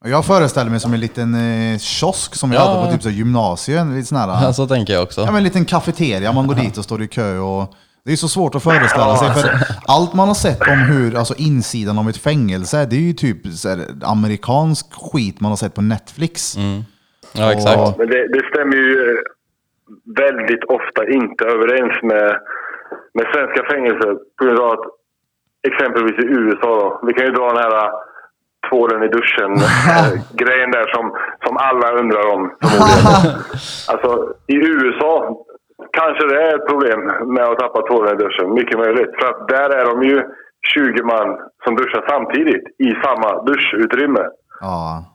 Jag 0.06 0.26
föreställer 0.26 0.72
mig 0.72 0.80
som 0.80 0.94
en 0.94 1.00
liten 1.00 1.34
eh, 1.34 1.78
kiosk 1.80 2.36
som 2.36 2.50
vi 2.50 2.56
Ja. 2.56 2.62
hade 2.62 2.86
på 2.86 2.92
typ 2.92 3.02
så 3.04 3.10
här 3.10 3.16
gymnasiet. 3.16 3.88
Lite 3.88 4.08
sån 4.08 4.18
här, 4.18 4.28
Ja, 4.44 4.54
så 4.54 4.68
tänker 4.68 4.94
jag 4.94 5.04
också. 5.04 5.22
Ja, 5.22 5.26
men 5.28 5.36
en 5.36 5.44
liten 5.44 5.66
kafeteria, 5.66 6.32
man 6.34 6.48
går 6.48 6.56
dit 6.56 6.78
och 6.78 6.84
står 6.84 7.02
i 7.02 7.08
kö 7.08 7.38
och 7.38 7.74
det 8.06 8.12
är 8.12 8.16
så 8.16 8.28
svårt 8.28 8.56
att 8.56 8.64
föreställa 8.64 9.16
sig 9.18 9.30
för 9.34 9.50
allt 9.88 10.14
man 10.14 10.28
har 10.28 10.36
sett 10.36 10.62
om 10.62 10.80
hur, 10.80 11.16
alltså 11.18 11.34
insidan 11.38 11.98
av 12.00 12.10
ett 12.10 12.18
fängelse, 12.18 12.86
det 12.90 12.96
är 12.96 13.00
ju 13.12 13.14
typ 13.14 13.48
så 13.48 13.70
här, 13.70 13.80
amerikansk 14.04 14.86
skit 14.94 15.42
man 15.42 15.52
har 15.52 15.58
sett 15.58 15.76
på 15.76 15.82
Netflix. 15.82 16.56
Ja, 17.34 17.54
exakt. 17.54 17.98
Men 17.98 18.08
det, 18.08 18.28
det 18.34 18.42
stämmer 18.54 18.76
ju 18.76 19.10
eh, 19.10 19.22
väldigt 20.24 20.64
ofta 20.64 21.02
inte 21.18 21.44
överens 21.46 22.04
med, 22.04 22.28
med 23.14 23.26
svenska 23.34 23.62
fängelser 23.72 24.12
på 24.38 24.46
grund 24.46 24.60
av 24.60 24.70
att 24.72 24.86
exempelvis 25.72 26.18
i 26.26 26.28
USA 26.44 26.70
då, 26.82 27.00
vi 27.08 27.14
kan 27.14 27.26
ju 27.26 27.32
dra 27.32 27.48
den 27.54 27.58
här 27.64 27.76
eh, 27.86 27.92
tvålen 28.70 29.04
i 29.04 29.08
duschen 29.08 29.52
eh, 29.92 30.12
grejen 30.32 30.72
där 30.72 30.88
som, 30.96 31.06
som 31.46 31.58
alla 31.58 31.92
undrar 32.02 32.26
om. 32.36 32.42
Alltså 33.92 34.34
i 34.48 34.56
USA 34.56 35.38
kanske 35.92 36.28
det 36.28 36.44
är 36.44 36.56
ett 36.56 36.68
problem 36.68 37.02
med 37.34 37.44
att 37.44 37.60
tappa 37.60 37.82
tvålen 37.82 38.16
i 38.16 38.24
duschen, 38.24 38.54
mycket 38.54 38.78
möjligt. 38.80 39.12
För 39.20 39.28
att 39.30 39.48
där 39.48 39.70
är 39.70 39.86
de 39.86 40.04
ju 40.04 40.24
20 40.74 41.04
man 41.04 41.38
som 41.64 41.76
duschar 41.76 42.06
samtidigt 42.10 42.64
i 42.78 42.92
samma 43.04 43.44
duschutrymme. 43.44 44.24
Ja. 44.60 45.11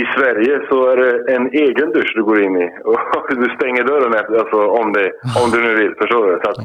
I 0.00 0.04
Sverige 0.16 0.54
så 0.68 0.76
är 0.90 0.96
det 0.96 1.34
en 1.34 1.46
egen 1.46 1.88
dusch 1.92 2.12
du 2.14 2.22
går 2.24 2.42
in 2.42 2.56
i. 2.56 2.66
Och 2.84 3.26
du 3.42 3.48
stänger 3.56 3.84
dörren 3.84 4.14
efter, 4.14 4.34
alltså, 4.42 4.58
om, 4.80 4.92
det, 4.92 5.06
om 5.42 5.46
du 5.52 5.58
nu 5.66 5.74
vill. 5.74 5.94
Förstår 6.00 6.26
du? 6.26 6.40
Så 6.44 6.50
att, 6.50 6.60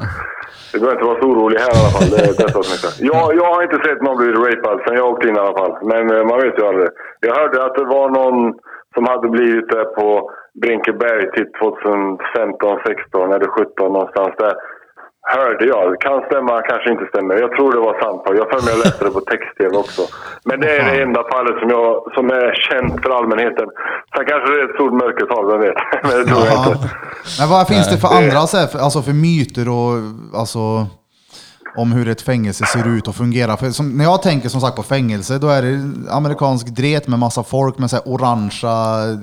du 0.72 0.80
behöver 0.80 0.98
inte 0.98 1.10
vara 1.12 1.22
så 1.22 1.28
orolig 1.32 1.60
här 1.60 1.72
i 1.76 1.80
alla 1.80 1.94
fall. 1.96 2.10
Det, 2.13 2.17
det 2.38 2.44
är 2.44 2.63
så 2.84 2.89
jag, 3.12 3.26
jag 3.39 3.48
har 3.54 3.63
inte 3.63 3.80
sett 3.88 4.02
någon 4.02 4.17
bli 4.17 4.32
rapad 4.32 4.78
sen 4.84 4.98
jag 4.98 5.10
åkte 5.12 5.28
in 5.28 5.36
i 5.36 5.39
alla 5.39 5.58
fall. 5.62 5.74
Men 5.91 6.04
eh, 6.15 6.24
man 6.30 6.39
vet 6.44 6.60
ju 6.60 6.63
aldrig. 6.70 6.89
Jag 7.20 7.36
hörde 7.39 7.65
att 7.65 7.76
det 7.76 7.86
var 7.98 8.08
någon 8.20 8.38
som 8.94 9.04
hade 9.12 9.28
blivit 9.36 9.70
där 9.70 9.86
på 10.00 10.32
Brinkeberg 10.62 11.32
till 11.32 11.48
2015, 11.52 12.80
16 12.88 13.32
eller 13.34 13.48
17 13.48 13.94
någonstans 13.94 14.34
där. 14.38 14.54
Hörde 15.38 15.65
jag. 15.74 15.86
Kan 16.06 16.17
stämma, 16.30 16.54
kanske 16.70 16.88
inte 16.94 17.06
stämmer. 17.12 17.34
Jag 17.44 17.52
tror 17.56 17.70
det 17.76 17.82
var 17.89 17.96
sant. 18.04 18.22
Jag 18.39 18.48
för 18.54 18.60
mig 18.65 18.74
jag 18.76 18.80
läste 18.86 19.04
det 19.06 19.12
på 19.20 19.22
text-tv 19.32 19.74
också. 19.84 20.02
Men 20.48 20.56
det 20.62 20.70
är 20.78 20.84
det 20.91 21.02
enda 21.06 21.22
fallet 21.34 21.56
som, 21.62 21.70
jag, 21.76 21.89
som 22.15 22.26
är 22.39 22.48
känt 22.67 22.96
för 23.04 23.10
allmänheten. 23.17 23.67
Sen 24.15 24.26
kanske 24.32 24.48
det 24.52 24.58
är 24.62 24.65
ett 24.70 24.76
stort 24.80 24.94
mörkertal, 25.04 25.44
vem 25.52 25.60
vet? 25.67 25.80
Men 26.08 26.12
det 26.20 26.26
tror 26.32 26.46
jag 26.46 26.56
Ja. 26.56 26.72
inte. 26.76 26.89
Men 27.39 27.50
vad 27.50 27.67
finns 27.67 27.88
det 27.91 27.98
för 27.98 28.08
andra 28.20 28.38
alltså 28.86 29.02
för 29.08 29.13
myter 29.28 29.65
och 29.78 29.91
alltså 30.41 30.60
om 31.76 31.91
hur 31.91 32.08
ett 32.10 32.22
fängelse 32.22 32.65
ser 32.65 32.88
ut 32.98 33.08
och 33.08 33.15
fungerar? 33.15 33.58
För 33.58 33.70
som, 33.70 33.98
när 33.98 34.04
jag 34.04 34.22
tänker 34.22 34.50
som 34.50 34.62
sagt 34.62 34.76
på 34.76 34.84
fängelse, 34.84 35.38
då 35.38 35.48
är 35.48 35.62
det 35.62 35.78
amerikansk 36.12 36.67
dret 36.67 37.08
med 37.08 37.20
massa 37.20 37.44
folk 37.44 37.78
med 37.78 37.89
så 37.89 37.96
här 37.96 38.04
orangea 38.08 39.17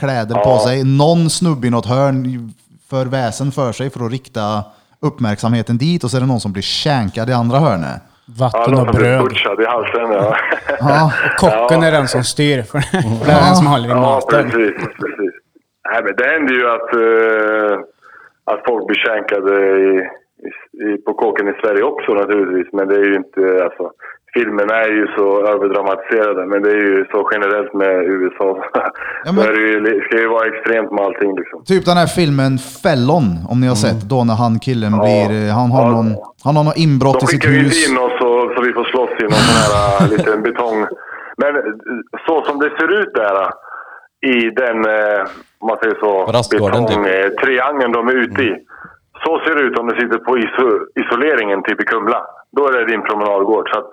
kläder 0.00 0.34
på 0.44 0.58
sig. 0.58 0.84
Någon 0.84 1.30
snubbe 1.30 1.66
i 1.66 1.70
något 1.70 1.86
hörn 1.86 2.52
för 2.90 3.06
väsen 3.06 3.52
för 3.52 3.72
sig 3.72 3.90
för 3.90 4.04
att 4.06 4.10
rikta 4.12 4.64
uppmärksamheten 5.02 5.78
dit 5.78 6.04
och 6.04 6.10
så 6.10 6.16
är 6.16 6.20
det 6.20 6.26
någon 6.26 6.40
som 6.40 6.52
blir 6.52 6.62
känkad 6.62 7.30
i 7.30 7.32
andra 7.32 7.58
hörnet. 7.58 8.02
Ja, 8.02 8.32
Vatten 8.44 8.74
och 8.74 8.80
som 8.80 8.86
blir 8.86 9.00
bröd. 9.00 9.22
butchad 9.24 9.60
i 9.62 9.66
halsen. 9.66 10.10
Ja. 10.12 10.36
Ja. 10.80 11.12
Kocken 11.38 11.82
är 11.82 11.92
den 11.92 12.08
som 12.08 12.24
styr, 12.24 12.56
det 13.26 13.32
är 13.32 13.46
den 13.46 13.56
som 13.56 13.66
håller 13.66 13.86
i 13.88 13.90
Ja, 13.90 14.00
maten. 14.00 14.50
precis. 14.50 14.74
precis. 14.76 15.32
Nej, 15.92 16.00
men 16.04 16.14
det 16.16 16.26
händer 16.34 16.54
ju 16.54 16.64
att, 16.76 16.90
eh, 16.94 17.78
att 18.52 18.60
folk 18.68 18.86
blir 18.86 18.96
känkade 19.08 19.54
i, 19.88 19.88
i, 20.84 20.96
på 21.06 21.12
kåken 21.14 21.48
i 21.48 21.52
Sverige 21.62 21.82
också 21.82 22.12
naturligtvis. 22.14 22.72
Men 22.72 22.88
det 22.88 22.94
är 22.96 23.04
ju 23.04 23.14
inte... 23.16 23.64
Alltså, 23.64 23.90
filmerna 24.34 24.74
är 24.74 24.92
ju 25.00 25.06
så 25.16 25.26
överdramatiserade, 25.52 26.46
men 26.46 26.62
det 26.62 26.70
är 26.70 26.82
ju 26.90 27.04
så 27.12 27.28
generellt 27.32 27.74
med 27.74 27.94
USA. 28.14 28.48
Ja, 29.24 29.32
men- 29.32 29.84
det 29.84 30.00
ska 30.04 30.14
ju 30.24 30.28
vara 30.28 30.46
extremt 30.46 30.90
med 30.92 31.00
allting 31.04 31.34
liksom. 31.40 31.64
Typ 31.64 31.84
den 31.84 31.96
här 31.96 32.06
filmen 32.06 32.52
Fällon, 32.82 33.26
om 33.50 33.60
ni 33.60 33.66
har 33.72 33.74
sett. 33.86 34.00
Då 34.12 34.18
när 34.24 34.34
han 34.44 34.54
killen 34.66 34.92
blir, 35.04 35.28
eh, 35.38 35.54
han 35.60 35.70
har 35.76 35.84
Ja. 35.86 35.90
någon, 35.96 36.08
han 36.46 36.54
har 36.56 36.64
någon 36.68 36.78
inbrott 36.86 37.20
De 37.20 37.24
i 37.24 37.26
sitt 37.28 37.42
skickar 37.42 37.50
ju 37.56 37.58
hus. 37.64 37.68
inte 37.70 37.80
in 37.90 37.98
oss 38.06 38.14
så, 38.22 38.30
så 38.54 38.58
vi 38.66 38.72
får 38.78 38.84
slåss 38.92 39.14
i 39.24 39.26
någon 39.32 39.44
sån 39.48 39.58
här 39.62 39.72
äh, 40.00 40.10
liten 40.12 40.38
betong. 40.48 40.78
Men 41.42 41.52
äh, 41.56 41.62
så 42.26 42.34
som 42.46 42.54
det 42.62 42.70
ser 42.78 42.90
ut 43.00 43.12
där 43.22 43.36
i 44.34 44.36
den, 44.62 44.76
om 45.60 45.66
man 45.70 45.78
säger 45.82 45.96
så, 46.04 46.12
typ. 46.26 46.60
betongtriangeln 46.62 47.92
de 47.92 48.08
är 48.08 48.16
ute 48.24 48.42
i. 48.42 48.52
Så 49.24 49.32
ser 49.44 49.54
det 49.54 49.62
ut 49.68 49.78
om 49.78 49.86
du 49.88 49.94
sitter 50.00 50.18
på 50.18 50.38
iso 50.38 50.66
isoleringen 51.02 51.62
typ 51.62 51.80
i 51.82 51.84
Kumla. 51.84 52.20
Då 52.56 52.62
är 52.68 52.72
det 52.72 52.84
din 52.92 53.02
promenadgård. 53.08 53.68
Så 53.72 53.78
att 53.78 53.88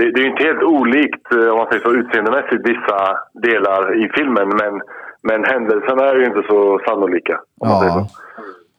det, 0.00 0.12
det 0.12 0.20
är 0.20 0.24
ju 0.24 0.30
inte 0.30 0.42
helt 0.50 0.62
olikt 0.62 1.24
äh, 1.32 1.50
om 1.52 1.56
man 1.58 1.66
säger 1.70 1.82
så 1.82 1.92
utseendemässigt 2.00 2.62
vissa 2.72 2.98
delar 3.48 4.04
i 4.04 4.08
filmen. 4.16 4.48
Men, 4.60 4.72
men 5.28 5.44
händelserna 5.52 6.02
är 6.10 6.16
ju 6.16 6.24
inte 6.24 6.42
så 6.50 6.80
sannolika. 6.86 7.34
Om 7.60 7.68
man 7.68 7.80
säger 7.80 7.92
Ja. 7.94 8.08
så. 8.08 8.16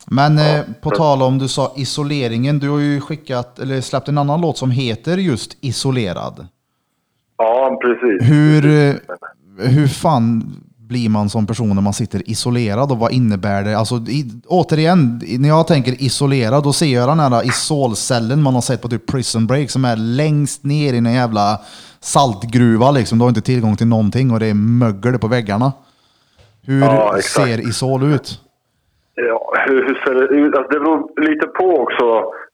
Men 0.07 0.37
eh, 0.37 0.61
på 0.81 0.89
tal 0.89 1.21
om 1.21 1.37
du 1.37 1.47
sa 1.47 1.73
isoleringen, 1.75 2.59
du 2.59 2.69
har 2.69 2.79
ju 2.79 3.01
skickat, 3.01 3.59
eller 3.59 3.81
släppt 3.81 4.07
en 4.07 4.17
annan 4.17 4.41
låt 4.41 4.57
som 4.57 4.71
heter 4.71 5.17
just 5.17 5.57
Isolerad. 5.61 6.47
Ja, 7.37 7.79
precis. 7.81 8.29
Hur, 8.31 8.65
eh, 8.65 8.95
hur 9.75 9.87
fan 9.87 10.43
blir 10.91 11.09
man 11.09 11.29
som 11.29 11.47
person 11.47 11.75
när 11.75 11.81
man 11.89 11.93
sitter 11.93 12.29
isolerad 12.33 12.91
och 12.91 12.99
vad 13.03 13.11
innebär 13.19 13.63
det? 13.63 13.77
Alltså, 13.77 13.95
i, 13.95 14.21
återigen, 14.47 15.21
när 15.39 15.49
jag 15.49 15.67
tänker 15.67 15.93
isolerad 16.07 16.63
då 16.63 16.73
ser 16.73 16.93
jag 16.99 17.09
den 17.09 17.19
här 17.19 17.45
isolcellen 17.51 18.43
man 18.43 18.53
har 18.53 18.61
sett 18.61 18.81
på 18.81 18.87
typ 18.87 19.05
Prison 19.11 19.47
Break 19.47 19.69
som 19.69 19.85
är 19.85 19.95
längst 19.95 20.63
ner 20.63 20.93
i 20.93 20.97
en 20.97 21.13
jävla 21.13 21.59
saltgruva 21.99 22.91
liksom. 22.91 23.17
Du 23.17 23.23
har 23.23 23.29
inte 23.29 23.41
tillgång 23.41 23.75
till 23.77 23.87
någonting 23.87 24.31
och 24.31 24.39
det 24.39 24.47
är 24.47 24.53
mögel 24.83 25.19
på 25.19 25.27
väggarna. 25.27 25.71
Hur 26.67 26.81
Ja, 26.81 27.15
ser 27.35 27.57
isol 27.69 28.03
ut? 28.03 28.27
Ja, 29.15 29.53
hur, 29.65 29.79
hur 29.87 29.95
ser 30.05 30.13
det 30.19 30.27
ut? 30.41 30.55
Alltså 30.55 30.71
det 30.73 30.79
beror 30.79 31.29
lite 31.29 31.47
på 31.47 31.67
också. 31.83 32.05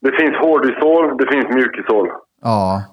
Det 0.06 0.12
finns 0.20 0.36
hårdisol, 0.44 1.18
det 1.20 1.28
finns 1.34 1.48
mjukisol. 1.56 2.08
Ja, 2.44 2.84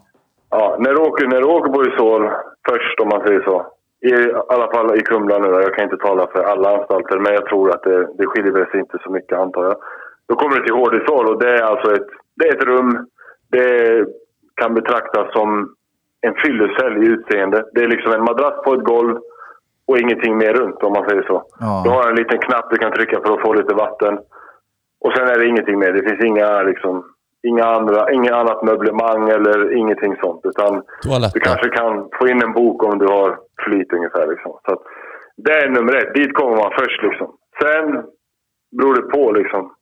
ja, 0.51 0.77
när, 0.79 0.91
du 0.95 1.01
åker, 1.09 1.27
när 1.27 1.41
du 1.41 1.47
åker 1.57 1.73
på 1.73 1.81
Isol 1.89 2.23
först, 2.69 3.01
om 3.01 3.09
man 3.09 3.21
säger 3.27 3.43
så. 3.43 3.57
I 4.05 4.13
alla 4.49 4.69
fall 4.73 4.97
i 4.97 5.01
Kumla 5.01 5.39
nu. 5.39 5.49
Jag 5.49 5.75
kan 5.75 5.85
inte 5.85 5.97
tala 5.97 6.27
för 6.33 6.43
alla 6.43 6.77
anstalter, 6.77 7.19
men 7.19 7.33
jag 7.35 7.47
tror 7.47 7.71
att 7.71 7.83
det, 7.83 8.09
det 8.19 8.27
skiljer 8.27 8.71
sig 8.71 8.81
inte 8.81 8.99
så 9.03 9.11
mycket 9.11 9.39
antar 9.39 9.65
jag. 9.65 9.77
Då 10.29 10.35
kommer 10.35 10.57
du 10.57 10.63
till 10.65 10.75
Hårdisol 10.75 11.27
och 11.27 11.39
det 11.39 11.51
är 11.59 11.63
alltså 11.63 11.93
ett, 11.93 12.09
det 12.37 12.49
är 12.49 12.57
ett 12.57 12.65
rum. 12.65 13.07
Det 13.51 14.05
kan 14.55 14.75
betraktas 14.75 15.33
som 15.33 15.75
en 16.21 16.35
fyllecell 16.35 17.05
i 17.05 17.07
utseende. 17.07 17.65
Det 17.73 17.81
är 17.81 17.89
liksom 17.89 18.13
en 18.13 18.25
madrass 18.25 18.65
på 18.65 18.75
ett 18.75 18.85
golv 18.85 19.19
och 19.87 19.99
ingenting 19.99 20.37
mer 20.37 20.53
runt 20.53 20.83
om 20.83 20.93
man 20.93 21.09
säger 21.09 21.23
så. 21.23 21.45
Ja. 21.61 21.83
Du 21.85 21.91
har 21.91 22.09
en 22.11 22.17
liten 22.17 22.39
knapp 22.39 22.71
du 22.71 22.77
kan 22.77 22.93
trycka 22.93 23.21
för 23.25 23.35
att 23.35 23.43
få 23.43 23.53
lite 23.53 23.75
vatten. 23.75 24.19
Och 25.01 25.13
sen 25.17 25.29
är 25.29 25.39
det 25.39 25.47
ingenting 25.47 25.79
mer. 25.79 25.93
Det 25.93 26.09
finns 26.09 26.25
inga, 26.25 26.63
liksom, 26.63 27.14
inga 27.49 27.65
andra, 27.65 28.13
inga 28.13 28.35
annat 28.35 28.63
möblemang 28.63 29.29
eller 29.29 29.77
ingenting 29.77 30.17
sånt. 30.17 30.41
Utan 30.45 30.83
Toaletter. 31.03 31.35
du 31.35 31.41
kanske 31.41 31.69
kan 31.69 32.09
få 32.19 32.29
in 32.29 32.43
en 32.43 32.53
bok 32.53 32.83
om 32.83 32.99
du 32.99 33.07
har 33.07 33.39
flyt 33.65 33.93
ungefär. 33.93 34.27
Liksom. 34.27 34.53
Så 34.65 34.73
att, 34.73 34.83
det 35.37 35.53
är 35.53 35.69
nummer 35.69 35.95
ett. 35.97 36.15
Dit 36.15 36.35
kommer 36.35 36.57
man 36.57 36.73
först. 36.79 37.03
Liksom. 37.03 37.37
Sen 37.63 37.87
beror 38.79 38.95
det 38.95 39.03
på 39.03 39.33
liksom, 39.33 39.75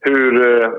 hur... 0.00 0.46
Eh, 0.46 0.70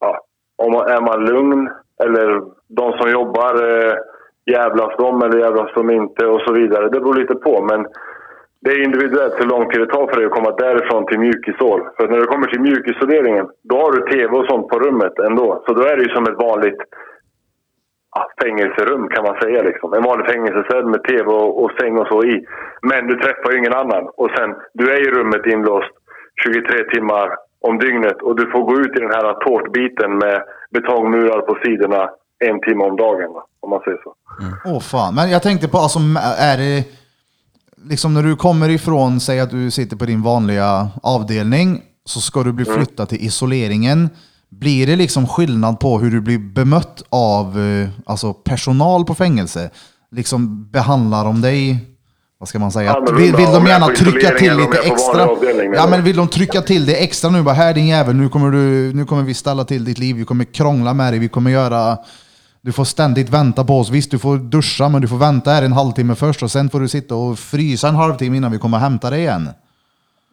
ja, 0.00 0.20
om 0.56 0.72
man, 0.72 0.86
är 0.86 1.00
man 1.00 1.24
lugn 1.24 1.70
eller 2.04 2.42
de 2.68 2.92
som 2.92 3.10
jobbar, 3.10 3.54
eh, 3.54 3.94
jävlas 4.46 4.96
de 4.98 5.22
eller 5.22 5.38
jävlas 5.38 5.70
de 5.74 5.90
inte 5.90 6.26
och 6.26 6.40
så 6.40 6.52
vidare. 6.52 6.88
Det 6.88 7.00
beror 7.00 7.14
lite 7.14 7.34
på. 7.34 7.62
Men 7.62 7.86
det 8.64 8.70
är 8.70 8.84
individuellt 8.84 9.34
hur 9.40 9.52
lång 9.54 9.64
tid 9.68 9.80
det 9.80 9.94
tar 9.94 10.06
för 10.06 10.16
dig 10.16 10.26
att 10.26 10.38
komma 10.38 10.50
därifrån 10.64 11.06
till 11.06 11.18
mjukisol. 11.18 11.80
För 11.96 12.08
när 12.08 12.18
du 12.18 12.26
kommer 12.32 12.46
till 12.46 12.60
mjukisoleringen, 12.60 13.46
då 13.70 13.76
har 13.82 13.92
du 13.92 14.00
tv 14.12 14.30
och 14.38 14.46
sånt 14.46 14.68
på 14.68 14.78
rummet 14.78 15.18
ändå. 15.28 15.62
Så 15.66 15.74
då 15.74 15.82
är 15.82 15.96
det 15.96 16.02
ju 16.02 16.14
som 16.14 16.24
ett 16.26 16.42
vanligt 16.48 16.80
ja, 18.14 18.20
fängelserum 18.42 19.08
kan 19.08 19.24
man 19.28 19.40
säga. 19.42 19.62
Liksom. 19.62 19.92
En 19.92 20.08
vanlig 20.10 20.26
fängelsecell 20.32 20.86
med 20.86 21.02
tv 21.04 21.26
och, 21.40 21.62
och 21.62 21.70
säng 21.80 21.98
och 21.98 22.08
så 22.12 22.18
i. 22.24 22.34
Men 22.90 23.06
du 23.06 23.14
träffar 23.14 23.52
ju 23.52 23.58
ingen 23.58 23.80
annan. 23.82 24.04
Och 24.20 24.30
sen, 24.36 24.50
du 24.74 24.84
är 24.94 25.00
i 25.06 25.14
rummet 25.16 25.46
inlåst 25.46 25.94
23 26.44 26.84
timmar 26.94 27.28
om 27.68 27.78
dygnet 27.78 28.22
och 28.22 28.36
du 28.36 28.44
får 28.52 28.62
gå 28.70 28.74
ut 28.80 28.96
i 28.96 29.00
den 29.00 29.14
här 29.16 29.34
tårtbiten 29.46 30.10
med 30.18 30.42
betongmurar 30.70 31.40
på 31.40 31.58
sidorna 31.64 32.10
en 32.48 32.60
timme 32.60 32.84
om 32.84 32.96
dagen. 32.96 33.32
va, 33.32 33.42
Om 33.60 33.70
man 33.70 33.80
säger 33.80 34.00
så. 34.06 34.14
Mm. 34.42 34.54
Åh 34.64 34.80
fan. 34.80 35.14
Men 35.14 35.30
jag 35.30 35.42
tänkte 35.42 35.68
på, 35.68 35.78
alltså, 35.78 35.98
är 36.52 36.56
det 36.62 37.01
liksom 37.84 38.14
när 38.14 38.22
du 38.22 38.36
kommer 38.36 38.68
ifrån, 38.68 39.20
säg 39.20 39.40
att 39.40 39.50
du 39.50 39.70
sitter 39.70 39.96
på 39.96 40.06
din 40.06 40.22
vanliga 40.22 40.90
avdelning, 41.02 41.80
så 42.04 42.20
ska 42.20 42.42
du 42.42 42.52
bli 42.52 42.64
flyttad 42.64 43.08
till 43.08 43.26
isoleringen. 43.26 44.10
Blir 44.50 44.86
det 44.86 44.96
liksom 44.96 45.26
skillnad 45.26 45.80
på 45.80 45.98
hur 45.98 46.10
du 46.10 46.20
blir 46.20 46.38
bemött 46.38 47.02
av 47.08 47.60
eh, 47.60 47.88
alltså 48.06 48.32
personal 48.32 49.04
på 49.04 49.14
fängelse? 49.14 49.70
Liksom 50.10 50.70
behandlar 50.70 51.24
de 51.24 51.40
dig, 51.40 51.78
vad 52.38 52.48
ska 52.48 52.58
man 52.58 52.72
säga? 52.72 52.96
Vill, 53.18 53.36
vill 53.36 53.46
de 53.46 53.66
gärna 53.66 53.86
trycka 53.86 54.30
till 54.30 54.56
lite 54.56 54.78
extra? 54.78 55.28
Ja 55.74 55.86
men 55.90 56.04
vill 56.04 56.16
de 56.16 56.28
trycka 56.28 56.60
till 56.60 56.86
det 56.86 57.04
extra 57.04 57.30
nu? 57.30 57.42
Bara 57.42 57.54
här 57.54 57.74
din 57.74 57.86
jävel, 57.86 58.16
nu 58.16 58.28
kommer, 58.28 58.50
du, 58.50 58.92
nu 58.94 59.04
kommer 59.04 59.22
vi 59.22 59.34
ställa 59.34 59.64
till 59.64 59.84
ditt 59.84 59.98
liv, 59.98 60.16
vi 60.16 60.24
kommer 60.24 60.44
krångla 60.44 60.94
med 60.94 61.12
dig, 61.12 61.20
vi 61.20 61.28
kommer 61.28 61.50
göra 61.50 61.98
du 62.66 62.72
får 62.72 62.84
ständigt 62.84 63.30
vänta 63.38 63.64
på 63.64 63.72
oss. 63.80 63.90
Visst, 63.90 64.10
du 64.10 64.18
får 64.18 64.36
duscha, 64.56 64.88
men 64.92 65.00
du 65.04 65.08
får 65.08 65.20
vänta 65.28 65.50
här 65.50 65.62
en 65.68 65.72
halvtimme 65.80 66.14
först 66.24 66.42
och 66.42 66.50
sen 66.56 66.66
får 66.72 66.80
du 66.80 66.88
sitta 66.88 67.14
och 67.14 67.32
frysa 67.52 67.88
en 67.88 67.94
halvtimme 68.04 68.36
innan 68.36 68.52
vi 68.52 68.58
kommer 68.58 68.76
och 68.78 68.86
hämta 68.88 69.10
dig 69.10 69.20
igen. 69.20 69.44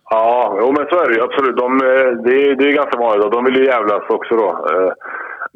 Ja, 0.10 0.58
jo, 0.62 0.68
men 0.78 0.86
så 0.90 0.96
är 1.04 1.08
det 1.10 1.16
ju 1.16 1.24
absolut. 1.28 1.58
De, 1.64 1.70
eh, 1.90 2.10
det, 2.26 2.34
är, 2.44 2.56
det 2.56 2.66
är 2.70 2.74
ganska 2.82 2.98
vanligt. 3.00 3.32
De 3.32 3.46
vill 3.46 3.56
ju 3.56 3.66
jävlas 3.66 4.04
också 4.10 4.36
då. 4.36 4.50
Eh, 4.72 4.92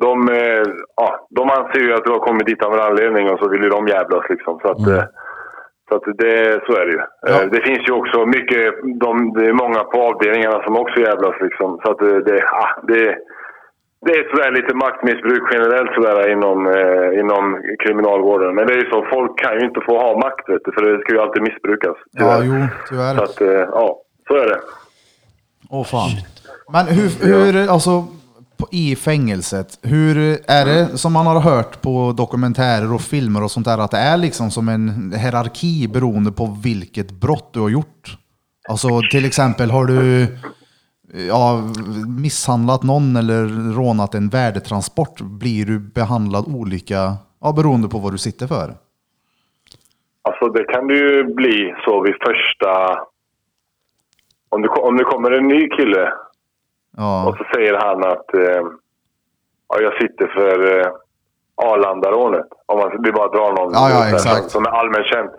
De, 0.06 0.30
eh, 0.30 0.64
ja, 1.02 1.28
de 1.38 1.44
anser 1.50 1.80
ju 1.80 1.94
att 1.94 2.06
du 2.06 2.12
har 2.12 2.20
kommit 2.28 2.46
dit 2.48 2.64
av 2.64 2.74
en 2.74 2.86
anledning 2.90 3.30
och 3.30 3.40
så 3.40 3.50
vill 3.50 3.64
ju 3.64 3.70
de 3.70 3.88
jävlas 3.88 4.26
liksom. 4.30 4.60
Så 4.62 4.68
att, 4.72 4.88
eh, 4.88 5.04
så 5.90 5.96
att 5.96 6.06
det, 6.22 6.36
så 6.66 6.72
är 6.82 6.86
det 6.86 6.92
ju. 6.98 7.02
Ja. 7.30 7.46
Det 7.56 7.62
finns 7.68 7.84
ju 7.88 7.94
också 8.02 8.26
mycket, 8.26 8.64
de, 9.04 9.34
det 9.36 9.46
är 9.52 9.54
många 9.64 9.82
på 9.84 9.98
avdelningarna 10.10 10.64
som 10.64 10.78
också 10.78 11.00
jävlas 11.00 11.36
liksom. 11.46 11.80
Så 11.84 11.92
att 11.92 12.00
det, 12.28 12.38
ja, 12.58 12.66
det, 12.90 13.16
det 14.06 14.12
är 14.20 14.24
sådär 14.32 14.52
lite 14.60 14.74
maktmissbruk 14.86 15.44
generellt 15.54 15.92
sådär 15.98 16.32
inom, 16.36 16.58
eh, 16.78 17.20
inom 17.22 17.44
kriminalvården. 17.84 18.56
Men 18.56 18.68
det 18.68 18.74
är 18.74 18.82
ju 18.84 18.90
så, 18.90 19.08
folk 19.16 19.40
kan 19.44 19.54
ju 19.60 19.66
inte 19.70 19.82
få 19.88 19.94
ha 20.04 20.10
makt 20.26 20.50
vet 20.50 20.62
du, 20.66 20.72
för 20.72 20.82
det 20.82 21.02
ska 21.02 21.14
ju 21.14 21.20
alltid 21.20 21.42
missbrukas. 21.42 21.98
Ja, 22.12 22.42
tyvärr. 22.42 22.44
jo, 22.44 22.68
tyvärr. 22.90 23.16
Så 23.16 23.24
att, 23.24 23.42
eh, 23.42 23.66
ja, 23.78 23.88
så 24.28 24.34
är 24.44 24.48
det. 24.52 24.60
Åh 25.70 25.86
fan. 25.86 26.10
Men 26.74 26.86
hur, 26.86 27.10
hur 27.30 27.72
alltså, 27.72 28.06
på, 28.58 28.68
i 28.72 28.96
fängelset, 28.96 29.80
hur 29.82 30.18
är 30.48 30.66
det 30.66 30.98
som 30.98 31.14
man 31.14 31.26
har 31.26 31.40
hört 31.40 31.82
på 31.82 32.14
dokumentärer 32.18 32.94
och 32.94 33.02
filmer 33.02 33.44
och 33.44 33.52
sånt 33.52 33.66
där, 33.66 33.78
att 33.78 33.92
det 33.92 33.98
är 33.98 34.18
liksom 34.18 34.52
som 34.52 34.70
en 34.70 35.14
hierarki 35.18 35.88
beroende 35.94 36.32
på 36.32 36.58
vilket 36.64 37.12
brott 37.12 37.50
du 37.54 37.60
har 37.60 37.70
gjort? 37.70 38.18
Alltså 38.70 39.02
till 39.12 39.26
exempel, 39.26 39.72
har 39.72 39.86
du 39.86 40.28
ja, 41.14 41.62
misshandlat 42.22 42.84
någon 42.84 43.16
eller 43.16 43.74
rånat 43.76 44.16
en 44.16 44.30
värdetransport, 44.30 45.22
blir 45.22 45.66
du 45.66 45.80
behandlad 45.80 46.46
olika 46.48 47.18
ja, 47.42 47.54
beroende 47.56 47.90
på 47.90 47.98
vad 47.98 48.14
du 48.14 48.18
sitter 48.18 48.48
för? 48.48 48.74
Alltså 50.22 50.50
det 50.50 50.64
kan 50.64 50.88
det 50.88 50.94
ju 50.94 51.24
bli 51.24 51.76
så 51.86 52.02
vid 52.02 52.14
första... 52.14 53.00
Om 54.50 54.62
det, 54.62 54.70
om 54.70 54.98
det 54.98 55.04
kommer 55.04 55.32
en 55.32 55.48
ny 55.48 55.70
kille 55.70 56.04
och 56.04 56.98
Ja, 56.98 57.36
så 57.38 57.44
säger 57.54 57.74
han 57.74 58.04
att 58.04 58.34
eh, 58.34 58.62
ja, 59.68 59.82
jag 59.82 59.94
sitter 60.02 60.28
för 60.28 60.80
eh, 60.80 60.92
Arlandarånet. 61.56 62.46
Om 62.66 62.80
man 62.80 63.04
vi 63.04 63.12
bara 63.12 63.28
drar 63.28 63.54
någon 63.54 63.74
Ja, 63.74 64.10
ja, 64.12 64.18
som, 64.18 64.50
som 64.50 64.66
är 64.66 64.70
allmänt 64.70 65.06
känd. 65.06 65.30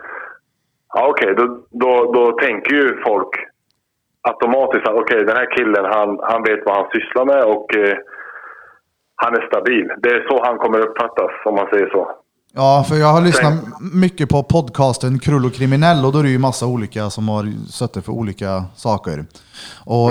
Ja, 0.95 1.09
Okej, 1.09 1.35
då, 1.37 1.59
då, 1.71 2.13
då 2.13 2.33
tänker 2.33 2.75
ju 2.75 3.03
folk 3.03 3.31
automatiskt 4.31 4.87
att 4.89 4.95
okej, 5.03 5.21
den 5.31 5.37
här 5.41 5.49
killen 5.57 5.85
han, 5.97 6.09
han 6.31 6.43
vet 6.49 6.61
vad 6.67 6.75
han 6.77 6.89
sysslar 6.95 7.25
med 7.33 7.43
och 7.55 7.67
eh, 7.77 7.97
han 9.23 9.33
är 9.39 9.47
stabil. 9.51 9.87
Det 10.03 10.09
är 10.09 10.21
så 10.29 10.45
han 10.45 10.59
kommer 10.59 10.79
uppfattas, 10.87 11.31
om 11.45 11.55
man 11.55 11.67
säger 11.73 11.89
så. 11.97 12.03
Ja, 12.57 12.85
för 12.89 12.97
jag 12.97 13.07
har 13.07 13.21
lyssnat 13.21 13.55
mycket 14.05 14.29
på 14.29 14.43
podcasten 14.43 15.19
Krull 15.19 15.45
och 15.45 15.53
kriminell 15.55 16.05
och 16.05 16.13
då 16.13 16.19
är 16.19 16.23
det 16.23 16.29
ju 16.29 16.39
massa 16.39 16.67
olika 16.67 17.03
som 17.11 17.29
har 17.29 17.45
suttit 17.79 18.05
för 18.05 18.13
olika 18.13 18.51
saker. 18.75 19.17
Och 19.87 20.11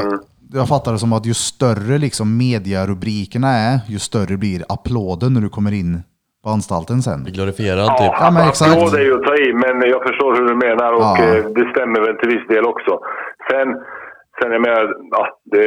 jag 0.54 0.68
fattar 0.68 0.92
det 0.92 0.98
som 1.00 1.14
att 1.14 1.26
ju 1.26 1.34
större 1.34 1.98
liksom 1.98 2.38
mediarubrikerna 2.38 3.48
är, 3.48 3.80
ju 3.88 4.00
större 4.00 4.38
blir 4.38 4.62
applåden 4.70 5.34
när 5.34 5.42
du 5.42 5.50
kommer 5.50 5.72
in 5.72 5.94
på 6.44 6.50
anstalten 6.50 7.02
sen. 7.02 7.24
Glorifierad 7.38 7.86
Ja, 7.88 7.98
typ. 7.98 8.14
Ja, 8.22 8.32
men 8.34 8.48
exakt. 8.50 8.72
applåd 8.72 8.94
är 9.00 9.06
ju 9.10 9.14
att 9.20 9.24
ta 9.30 9.36
i, 9.36 9.54
men 9.54 9.76
jag 9.94 10.02
förstår 10.08 10.36
hur 10.36 10.46
du 10.52 10.56
menar 10.56 10.94
och 10.94 11.02
Ja. 11.02 11.18
eh, 11.26 11.46
det 11.58 11.66
stämmer 11.74 12.00
väl 12.06 12.16
till 12.20 12.30
viss 12.36 12.48
del 12.48 12.66
också. 12.66 13.00
Sen, 13.52 13.68
sen 14.42 14.52
jag 14.52 14.62
menar, 14.62 14.96
ja, 15.12 15.40
det, 15.52 15.66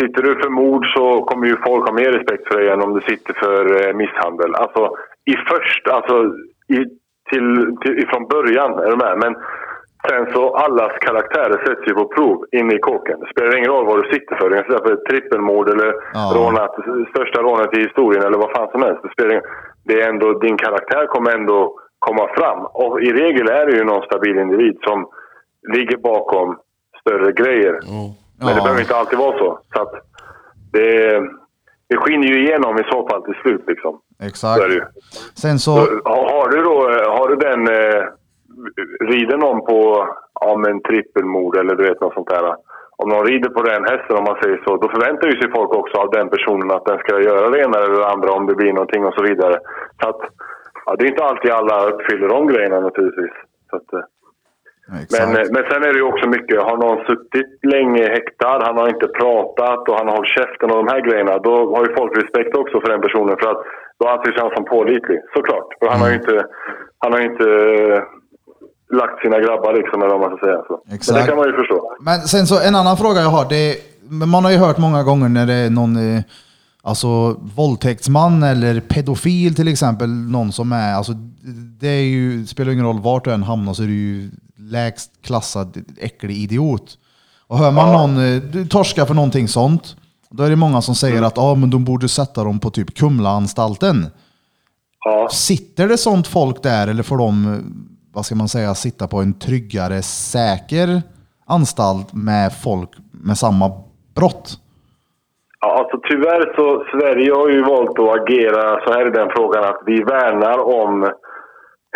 sitter 0.00 0.22
du 0.22 0.34
för 0.42 0.50
mord 0.50 0.86
så 0.96 1.22
kommer 1.24 1.46
ju 1.46 1.56
folk 1.66 1.88
ha 1.88 1.94
mer 1.94 2.12
respekt 2.12 2.48
för 2.48 2.58
dig 2.60 2.68
än 2.68 2.82
om 2.82 2.94
du 2.94 3.00
sitter 3.00 3.34
för 3.34 3.88
eh, 3.88 3.94
misshandel. 3.94 4.54
Alltså, 4.54 4.90
i 5.24 5.34
först, 5.50 5.88
alltså, 5.88 6.14
i, 6.68 6.78
till, 7.30 7.76
till, 7.80 7.98
ifrån 7.98 8.28
början 8.28 8.72
är 8.78 8.90
du 8.90 8.96
med. 8.96 9.18
Men 9.18 9.34
sen 10.08 10.32
så 10.32 10.54
allas 10.54 10.92
karaktärer 11.00 11.64
sätts 11.66 11.88
ju 11.88 11.94
på 11.94 12.08
prov 12.08 12.44
inne 12.52 12.74
i 12.74 12.78
kåken. 12.78 13.20
Det 13.20 13.30
spelar 13.30 13.56
ingen 13.56 13.70
roll 13.70 13.86
vad 13.86 14.02
du 14.02 14.12
sitter 14.12 14.36
för. 14.36 14.50
Du 14.50 14.56
kan 14.56 14.64
sitta 14.64 14.88
för 14.88 14.96
trippelmord 14.96 15.68
eller 15.68 15.94
Ja. 16.14 16.32
rånat, 16.36 16.74
största 17.12 17.42
rånet 17.42 17.76
i 17.78 17.80
historien 17.80 18.22
eller 18.22 18.38
vad 18.38 18.50
fan 18.56 18.70
som 18.70 18.82
helst. 18.82 19.02
Det 19.02 19.12
spelar 19.12 19.30
ingen, 19.30 19.48
det 19.84 20.00
är 20.02 20.08
ändå, 20.08 20.38
din 20.38 20.56
karaktär 20.56 21.06
kommer 21.06 21.30
ändå 21.38 21.78
komma 21.98 22.28
fram. 22.36 22.66
Och 22.66 23.00
i 23.00 23.12
regel 23.12 23.48
är 23.48 23.66
det 23.66 23.76
ju 23.76 23.84
någon 23.84 24.02
stabil 24.02 24.38
individ 24.38 24.76
som 24.80 25.06
ligger 25.74 25.96
bakom 25.96 26.58
större 27.06 27.32
grejer. 27.32 27.72
Men 27.72 28.46
det 28.46 28.54
Ja. 28.56 28.62
behöver 28.62 28.80
inte 28.80 28.96
alltid 28.96 29.18
vara 29.18 29.38
så. 29.38 29.58
så 29.74 29.82
att 29.82 29.92
det, 30.72 31.20
det 31.88 31.96
skiner 31.96 32.26
ju 32.28 32.44
igenom 32.46 32.78
i 32.78 32.84
så 32.90 33.08
fall 33.08 33.22
till 33.22 33.34
slut. 33.42 33.64
Liksom. 33.66 34.00
Exakt. 34.22 34.62
Så. 34.62 35.40
Sen 35.40 35.58
så, 35.58 35.72
Så, 35.76 36.00
har, 36.04 36.22
har 36.34 36.48
du 36.48 36.62
då 36.62 36.76
har 37.10 37.28
du 37.28 37.36
den... 37.36 37.68
Eh, 37.68 38.02
rider 39.00 39.36
någon 39.36 39.60
på 39.64 40.08
ja, 40.40 40.56
men 40.56 40.82
trippelmord 40.82 41.56
eller 41.56 41.74
du 41.74 41.84
vet 41.88 42.00
något 42.00 42.14
sånt 42.14 42.28
där. 42.28 42.54
Om 42.96 43.08
någon 43.08 43.26
rider 43.26 43.48
på 43.50 43.62
den 43.62 43.84
hästen 43.84 44.16
om 44.16 44.24
man 44.24 44.38
säger 44.42 44.62
så, 44.66 44.76
då 44.76 44.88
förväntar 44.88 45.26
ju 45.28 45.40
sig 45.40 45.50
folk 45.56 45.70
också 45.74 45.96
av 45.98 46.10
den 46.10 46.28
personen 46.28 46.70
att 46.70 46.84
den 46.84 46.98
ska 46.98 47.20
göra 47.20 47.50
det 47.50 47.60
ena 47.62 47.78
eller 47.78 47.96
det 47.96 48.06
andra 48.08 48.32
om 48.32 48.46
det 48.46 48.54
blir 48.54 48.72
någonting 48.72 49.04
och 49.04 49.14
så 49.14 49.22
vidare. 49.22 49.56
Så 50.02 50.08
att, 50.08 50.20
ja, 50.86 50.96
det 50.98 51.04
är 51.04 51.08
inte 51.10 51.24
alltid 51.24 51.50
alla 51.50 51.84
uppfyller 51.90 52.28
de 52.28 52.46
grejerna 52.46 52.80
naturligtvis. 52.80 53.32
Så 53.70 53.76
att, 53.76 53.92
eh, 53.92 54.00
men, 55.14 55.28
eh, 55.38 55.46
men 55.54 55.62
sen 55.70 55.82
är 55.86 55.90
det 55.92 56.00
ju 56.02 56.08
också 56.12 56.26
mycket, 56.36 56.66
har 56.68 56.76
någon 56.84 57.00
suttit 57.10 57.50
länge 57.74 58.04
häktad, 58.16 58.58
han 58.68 58.76
har 58.80 58.88
inte 58.94 59.08
pratat 59.20 59.82
och 59.88 59.96
han 59.98 60.06
har 60.08 60.16
hållit 60.16 60.36
käften 60.38 60.70
och 60.70 60.78
de 60.82 60.88
här 60.94 61.00
grejerna. 61.08 61.34
Då 61.48 61.52
har 61.74 61.82
ju 61.86 61.90
folk 62.00 62.12
respekt 62.22 62.52
också 62.62 62.76
för 62.82 62.88
den 62.92 63.00
personen 63.06 63.36
för 63.40 63.48
att 63.52 63.62
då 64.00 64.04
anses 64.14 64.36
han 64.42 64.50
som 64.56 64.64
pålitlig, 64.76 65.18
såklart. 65.36 65.68
För 65.78 65.86
han 65.92 66.00
har 66.02 66.08
ju 66.12 66.16
Mm. 66.18 66.22
inte, 66.24 66.36
han 67.02 67.12
har 67.14 67.20
inte 67.30 67.46
eh, 67.94 68.00
lagt 69.00 69.16
sina 69.24 69.38
grabbar 69.44 69.72
liksom, 69.80 69.96
eller 70.02 70.12
vad 70.16 70.20
man 70.26 70.36
ska 70.36 70.46
säga. 70.46 70.60
Så. 70.68 70.74
Men 70.86 70.94
Exakt. 70.96 71.18
det 71.18 71.26
kan 71.28 71.36
man 71.40 71.46
ju 71.50 71.54
förstå. 71.62 71.78
Men 72.08 72.18
sen 72.32 72.46
så 72.46 72.56
en 72.68 72.74
annan 72.80 72.96
fråga 72.96 73.18
jag 73.26 73.34
har, 73.38 73.46
det 73.48 73.64
men 74.20 74.28
man 74.28 74.44
har 74.44 74.50
ju 74.50 74.58
hört 74.66 74.78
många 74.78 75.02
gånger 75.02 75.28
när 75.28 75.46
det 75.46 75.54
är 75.66 75.70
någon, 75.70 75.96
eh, 75.96 76.20
Alltså 76.82 77.36
våldtäktsman 77.56 78.42
eller 78.42 78.80
pedofil 78.80 79.54
till 79.54 79.68
exempel, 79.68 80.08
någon 80.08 80.52
som 80.52 80.72
är, 80.72 80.94
alltså 80.94 81.12
det 81.80 81.88
är 81.88 82.02
ju, 82.02 82.46
spelar 82.46 82.72
ingen 82.72 82.86
roll 82.86 83.00
vart 83.00 83.24
du 83.24 83.30
än 83.30 83.42
hamnar 83.42 83.72
så 83.72 83.82
är 83.82 83.86
du 83.86 83.92
ju 83.92 84.30
lägst 84.70 85.22
klassad 85.22 85.84
äcklig 85.98 86.36
idiot. 86.36 86.98
Och 87.48 87.58
hör 87.58 87.70
man 87.70 87.92
någon 87.92 88.34
eh, 88.34 88.66
torska 88.66 89.06
för 89.06 89.14
någonting 89.14 89.48
sånt, 89.48 89.96
då 90.30 90.42
är 90.42 90.50
det 90.50 90.56
många 90.56 90.82
som 90.82 90.94
säger 90.94 91.22
att 91.22 91.38
ah, 91.38 91.54
men 91.54 91.70
de 91.70 91.84
borde 91.84 92.08
sätta 92.08 92.44
dem 92.44 92.60
på 92.60 92.70
typ 92.70 92.94
Kumlaanstalten. 92.94 94.06
Ja. 95.04 95.28
Sitter 95.28 95.88
det 95.88 95.98
sånt 95.98 96.26
folk 96.26 96.62
där 96.62 96.88
eller 96.88 97.02
får 97.02 97.18
de, 97.18 97.54
eh, 97.54 97.60
vad 98.14 98.26
ska 98.26 98.34
man 98.34 98.48
säga, 98.48 98.74
sitta 98.74 99.08
på 99.08 99.18
en 99.18 99.38
tryggare, 99.38 100.02
säker 100.02 101.02
anstalt 101.46 102.12
med 102.12 102.52
folk 102.62 102.90
med 103.10 103.38
samma 103.38 103.70
brott? 104.14 104.60
Ja, 105.60 105.78
alltså 105.78 106.00
tyvärr 106.10 106.54
så 106.56 106.84
Sverige 106.92 107.34
har 107.34 107.48
ju 107.48 107.62
valt 107.62 107.98
att 107.98 108.20
agera 108.20 108.80
så 108.84 108.92
här 108.92 109.06
i 109.06 109.10
den 109.10 109.30
frågan 109.36 109.64
att 109.64 109.82
vi 109.86 110.02
värnar 110.02 110.58
om 110.82 111.10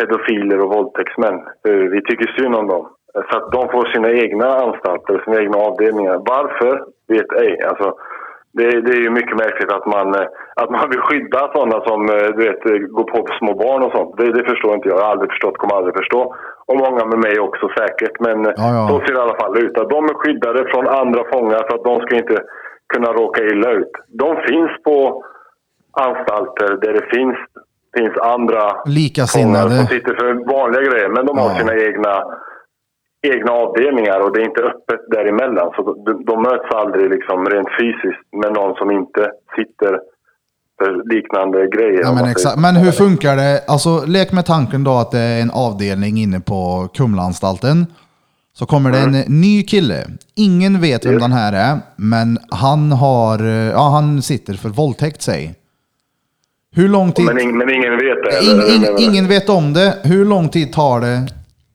pedofiler 0.00 0.60
och 0.60 0.74
våldtäktsmän. 0.74 1.36
För 1.62 1.72
Vi 1.94 2.02
tycker 2.02 2.34
synd 2.38 2.54
om 2.54 2.66
dem. 2.66 2.88
Så 3.30 3.38
att 3.38 3.52
de 3.52 3.68
får 3.68 3.84
sina 3.94 4.10
egna 4.10 4.48
anstalter, 4.64 5.22
sina 5.24 5.40
egna 5.42 5.58
avdelningar. 5.58 6.16
Varför? 6.34 6.84
Vet 7.08 7.32
ej. 7.32 7.62
Alltså, 7.70 7.94
det, 8.52 8.80
det 8.80 8.92
är 8.92 9.02
ju 9.06 9.10
mycket 9.10 9.36
märkligt 9.36 9.72
att 9.72 9.86
man, 9.86 10.14
eh, 10.14 10.28
att 10.62 10.70
man 10.70 10.90
vill 10.90 11.00
skydda 11.00 11.40
sådana 11.54 11.78
som 11.88 12.00
eh, 12.14 12.28
du 12.36 12.40
vet, 12.48 12.62
eh, 12.70 12.78
går 12.96 13.04
på 13.04 13.18
små 13.38 13.52
barn 13.54 13.82
och 13.82 13.92
sånt. 13.96 14.16
Det, 14.18 14.32
det 14.32 14.44
förstår 14.44 14.74
inte 14.74 14.88
jag. 14.88 14.98
Jag 14.98 15.04
har 15.04 15.10
aldrig 15.10 15.30
förstått, 15.30 15.58
kommer 15.58 15.74
aldrig 15.74 15.96
förstå. 15.96 16.34
Och 16.68 16.76
många 16.84 17.04
med 17.04 17.18
mig 17.26 17.40
också 17.40 17.68
säkert. 17.78 18.20
Men 18.20 18.46
eh, 18.46 18.52
Ja, 18.56 18.68
ja. 18.76 18.88
så 18.88 18.94
ser 19.00 19.12
det 19.14 19.20
i 19.20 19.26
alla 19.26 19.40
fall 19.42 19.58
ut. 19.64 19.78
Att 19.78 19.90
de 19.90 20.04
är 20.04 20.14
skyddade 20.14 20.60
från 20.72 20.86
andra 20.88 21.22
fångar 21.32 21.60
för 21.66 21.74
att 21.76 21.88
de 21.90 22.00
ska 22.00 22.16
inte 22.16 22.38
kunna 22.94 23.12
råka 23.12 23.42
illa 23.42 23.70
ut. 23.70 23.92
De 24.08 24.36
finns 24.48 24.72
på 24.84 25.24
anstalter 25.92 26.76
där 26.82 26.92
det 26.92 27.06
finns, 27.16 27.38
finns 27.98 28.16
andra 28.35 28.62
Likasinnade. 28.87 29.76
som 29.76 29.87
sitter 29.87 30.14
för 30.20 30.29
vanliga 30.57 30.83
grejer. 30.90 31.09
Men 31.09 31.26
de 31.26 31.38
har 31.38 31.50
Ja. 31.50 31.59
sina 31.59 31.74
egna, 31.88 32.14
egna 33.35 33.53
avdelningar 33.53 34.18
och 34.24 34.33
det 34.35 34.40
är 34.40 34.44
inte 34.44 34.62
öppet 34.62 35.00
däremellan. 35.11 35.68
Så 35.76 35.81
de, 36.07 36.24
de 36.24 36.42
möts 36.42 36.68
aldrig 36.74 37.11
liksom 37.11 37.38
rent 37.46 37.68
fysiskt 37.81 38.24
med 38.42 38.53
någon 38.53 38.74
som 38.76 38.90
inte 38.90 39.22
sitter 39.57 39.92
för 40.79 41.14
liknande 41.14 41.59
grejer. 41.76 42.00
Ja, 42.03 42.12
men, 42.14 42.24
exakt. 42.31 42.59
men 42.59 42.76
hur 42.76 42.92
funkar 42.92 43.37
det? 43.37 43.64
Alltså, 43.68 44.05
lek 44.07 44.33
med 44.33 44.46
tanken 44.46 44.85
då 44.85 44.90
att 44.98 45.11
det 45.11 45.18
är 45.18 45.42
en 45.42 45.50
avdelning 45.50 46.16
inne 46.18 46.40
på 46.40 46.88
Kumlaanstalten. 46.94 47.87
Så 48.53 48.66
kommer 48.66 48.90
det 48.92 48.98
en 48.98 49.40
ny 49.40 49.62
kille. 49.62 50.07
Ingen 50.37 50.81
vet 50.81 51.07
vem 51.07 51.18
den 51.18 51.33
här 51.33 51.53
är, 51.53 51.79
men 51.96 52.38
han, 52.50 52.92
har, 52.92 53.38
eh, 53.46 53.70
ja, 53.70 53.88
han 53.88 54.22
sitter 54.22 54.55
för 54.55 54.68
våldtäkt, 54.68 55.22
säg. 55.22 55.55
Hur 56.76 56.88
lång 56.88 57.12
tid... 57.12 57.26
Men, 57.26 57.38
ing, 57.40 57.59
men 57.59 57.70
ingen 57.70 57.92
vet 57.92 58.22
det? 58.24 58.44
Ing, 58.44 58.59
Eller- 58.61 59.09
ingen 59.09 59.28
vet 59.28 59.48
om 59.48 59.72
det. 59.72 59.98
Hur 60.04 60.24
lång 60.24 60.48
tid 60.48 60.72
tar 60.72 61.00
det 61.00 61.16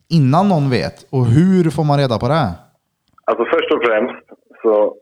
innan 0.10 0.50
någon 0.50 0.70
vet? 0.70 0.98
Och 1.10 1.26
hur 1.26 1.70
får 1.70 1.84
man 1.84 1.98
reda 2.00 2.20
på 2.20 2.28
det? 2.28 2.48
Alltså 3.26 3.46
först 3.54 3.72
och 3.72 3.82
främst 3.86 4.26
så 4.62 4.96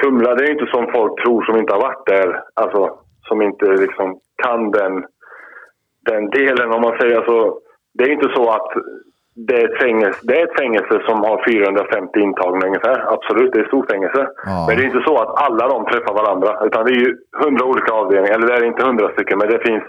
Kumla, 0.00 0.34
det 0.34 0.44
är 0.44 0.46
ju 0.46 0.52
inte 0.52 0.70
som 0.76 0.92
folk 0.92 1.22
tror 1.24 1.44
som 1.44 1.56
inte 1.56 1.72
har 1.72 1.80
varit 1.80 2.06
där. 2.06 2.42
Alltså 2.54 2.98
som 3.28 3.42
inte 3.42 3.66
liksom 3.66 4.18
kan 4.44 4.70
den, 4.70 4.92
den 6.10 6.30
delen 6.30 6.72
om 6.72 6.80
man 6.80 6.98
säger 7.00 7.24
så. 7.24 7.60
Det 7.94 8.04
är 8.04 8.12
inte 8.12 8.32
så 8.36 8.50
att 8.50 8.70
det 9.36 9.54
är, 9.62 9.64
ett 9.68 9.82
fängelse, 9.82 10.20
det 10.22 10.40
är 10.40 10.44
ett 10.44 10.58
fängelse 10.60 10.94
som 11.08 11.18
har 11.24 11.44
450 11.50 12.20
intagna 12.20 12.66
ungefär. 12.66 13.14
Absolut, 13.14 13.52
det 13.52 13.58
är 13.58 13.62
ett 13.62 13.68
stort 13.68 13.90
fängelse. 13.90 14.28
Ja. 14.46 14.64
Men 14.66 14.76
det 14.76 14.82
är 14.82 14.86
inte 14.86 15.04
så 15.06 15.16
att 15.22 15.32
alla 15.46 15.68
de 15.68 15.86
träffar 15.86 16.14
varandra. 16.14 16.66
Utan 16.66 16.84
det 16.84 16.92
är 16.92 17.00
ju 17.06 17.16
hundra 17.42 17.64
olika 17.64 17.92
avdelningar. 17.92 18.34
Eller 18.34 18.46
det 18.46 18.54
är 18.54 18.64
inte 18.64 18.86
hundra 18.86 19.12
stycken, 19.12 19.38
men 19.38 19.48
det 19.48 19.60
finns 19.68 19.84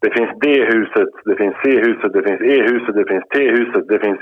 det 0.00 0.10
finns 0.10 0.30
D-huset, 0.40 1.12
det 1.24 1.36
finns 1.36 1.54
C-huset, 1.64 2.12
det 2.12 2.22
finns 2.22 2.40
E-huset, 2.40 2.94
det 2.94 3.06
finns 3.08 3.24
T-huset, 3.34 3.88
det 3.88 3.98
finns 3.98 4.20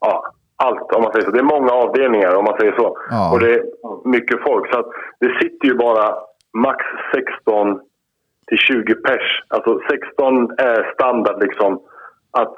ja, 0.00 0.32
allt 0.56 0.92
om 0.92 1.02
man 1.02 1.12
säger 1.12 1.26
så. 1.26 1.30
Det 1.30 1.38
är 1.38 1.54
många 1.56 1.72
avdelningar 1.72 2.34
om 2.34 2.44
man 2.44 2.58
säger 2.60 2.72
så. 2.72 2.96
Ja. 3.10 3.32
Och 3.32 3.40
det 3.40 3.50
är 3.54 3.62
mycket 4.04 4.42
folk. 4.42 4.72
Så 4.72 4.78
att 4.78 4.86
det 5.20 5.38
sitter 5.40 5.68
ju 5.68 5.74
bara 5.74 6.14
max 6.58 6.84
16 7.14 7.80
till 8.48 8.58
20 8.58 8.94
pers. 8.94 9.42
Alltså 9.48 9.80
16 9.90 10.50
är 10.58 10.92
standard 10.94 11.42
liksom 11.42 11.80
att 12.32 12.54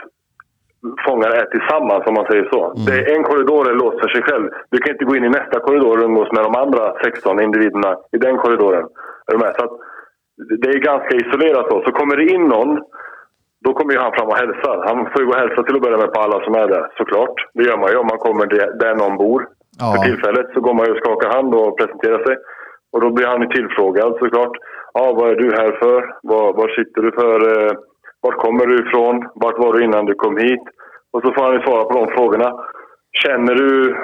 fångar 1.07 1.31
är 1.40 1.47
tillsammans 1.55 2.07
om 2.07 2.14
man 2.14 2.27
säger 2.31 2.49
så. 2.53 2.61
Det 2.87 2.97
är 2.99 3.16
en 3.16 3.25
korridor 3.25 3.71
är 3.71 3.75
låst 3.75 4.01
för 4.01 4.09
sig 4.09 4.23
själv. 4.23 4.47
Du 4.71 4.79
kan 4.79 4.92
inte 4.92 5.05
gå 5.05 5.16
in 5.16 5.25
i 5.25 5.37
nästa 5.38 5.61
korridor 5.61 5.99
och 5.99 6.05
umgås 6.05 6.33
med 6.33 6.45
de 6.45 6.53
andra 6.64 6.85
16 7.05 7.40
individerna 7.40 7.97
i 8.12 8.18
den 8.18 8.37
korridoren. 8.38 8.87
Är 9.27 9.33
du 9.33 9.38
med? 9.38 9.55
Så 9.57 9.64
att 9.64 9.75
det 10.62 10.68
är 10.68 10.88
ganska 10.90 11.12
isolerat 11.16 11.71
då. 11.71 11.83
Så 11.87 11.90
kommer 11.92 12.16
det 12.16 12.27
in 12.35 12.45
någon, 12.45 12.71
då 13.64 13.73
kommer 13.73 13.92
ju 13.92 13.99
han 13.99 14.12
fram 14.12 14.29
och 14.29 14.37
hälsar. 14.37 14.77
Han 14.88 14.99
får 15.11 15.21
ju 15.21 15.27
gå 15.27 15.33
och 15.33 15.42
hälsa 15.45 15.62
till 15.62 15.77
att 15.77 15.83
börja 15.83 15.99
med 16.03 16.12
på 16.12 16.21
alla 16.21 16.45
som 16.45 16.55
är 16.55 16.68
där, 16.68 16.85
såklart. 16.97 17.37
Det 17.55 17.64
gör 17.68 17.79
man 17.79 17.90
ju 17.90 17.97
om 17.97 18.07
man 18.07 18.18
kommer 18.27 18.47
där 18.83 18.95
någon 18.95 19.16
bor. 19.16 19.49
Ja. 19.81 19.87
För 19.92 20.05
tillfället 20.09 20.47
så 20.55 20.61
går 20.61 20.75
man 20.75 20.87
ju 20.87 20.92
och 20.92 21.03
skakar 21.05 21.31
hand 21.37 21.55
och 21.55 21.79
presenterar 21.79 22.25
sig. 22.25 22.37
Och 22.92 23.01
då 23.01 23.11
blir 23.11 23.27
han 23.27 23.42
ju 23.42 23.49
tillfrågad 23.49 24.12
såklart. 24.18 24.55
Ja, 24.95 25.12
vad 25.18 25.31
är 25.31 25.37
du 25.37 25.49
här 25.61 25.73
för? 25.83 26.14
Var, 26.23 26.53
var 26.53 26.68
sitter 26.68 27.03
du 27.03 27.11
för? 27.12 27.38
Eh, 27.53 27.73
vart 28.22 28.38
kommer 28.44 28.66
du 28.66 28.74
ifrån? 28.74 29.28
Vart 29.35 29.58
var 29.58 29.72
du 29.72 29.85
innan 29.85 30.04
du 30.06 30.14
kom 30.14 30.37
hit? 30.37 30.64
Och 31.12 31.22
så 31.22 31.32
får 31.32 31.42
han 31.44 31.54
ju 31.54 31.62
svara 31.62 31.85
på 31.85 31.92
de 31.98 32.14
frågorna. 32.16 32.48
Känner 33.22 33.54
du... 33.54 33.96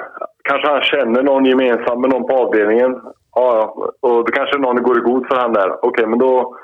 Kanske 0.43 0.67
han 0.71 0.81
känner 0.81 1.23
någon 1.23 1.45
gemensam 1.45 2.01
med 2.01 2.09
någon 2.09 2.27
på 2.27 2.33
avdelningen. 2.33 2.91
Ja, 3.35 3.47
ja. 3.57 3.63
Och 4.09 4.25
det 4.25 4.31
kanske 4.31 4.57
någon 4.57 4.83
går 4.83 4.97
i 4.97 5.01
god 5.01 5.27
för 5.27 5.35
han 5.35 5.53
där. 5.53 5.85
Okej, 5.85 6.07
men 6.07 6.19
då, 6.19 6.55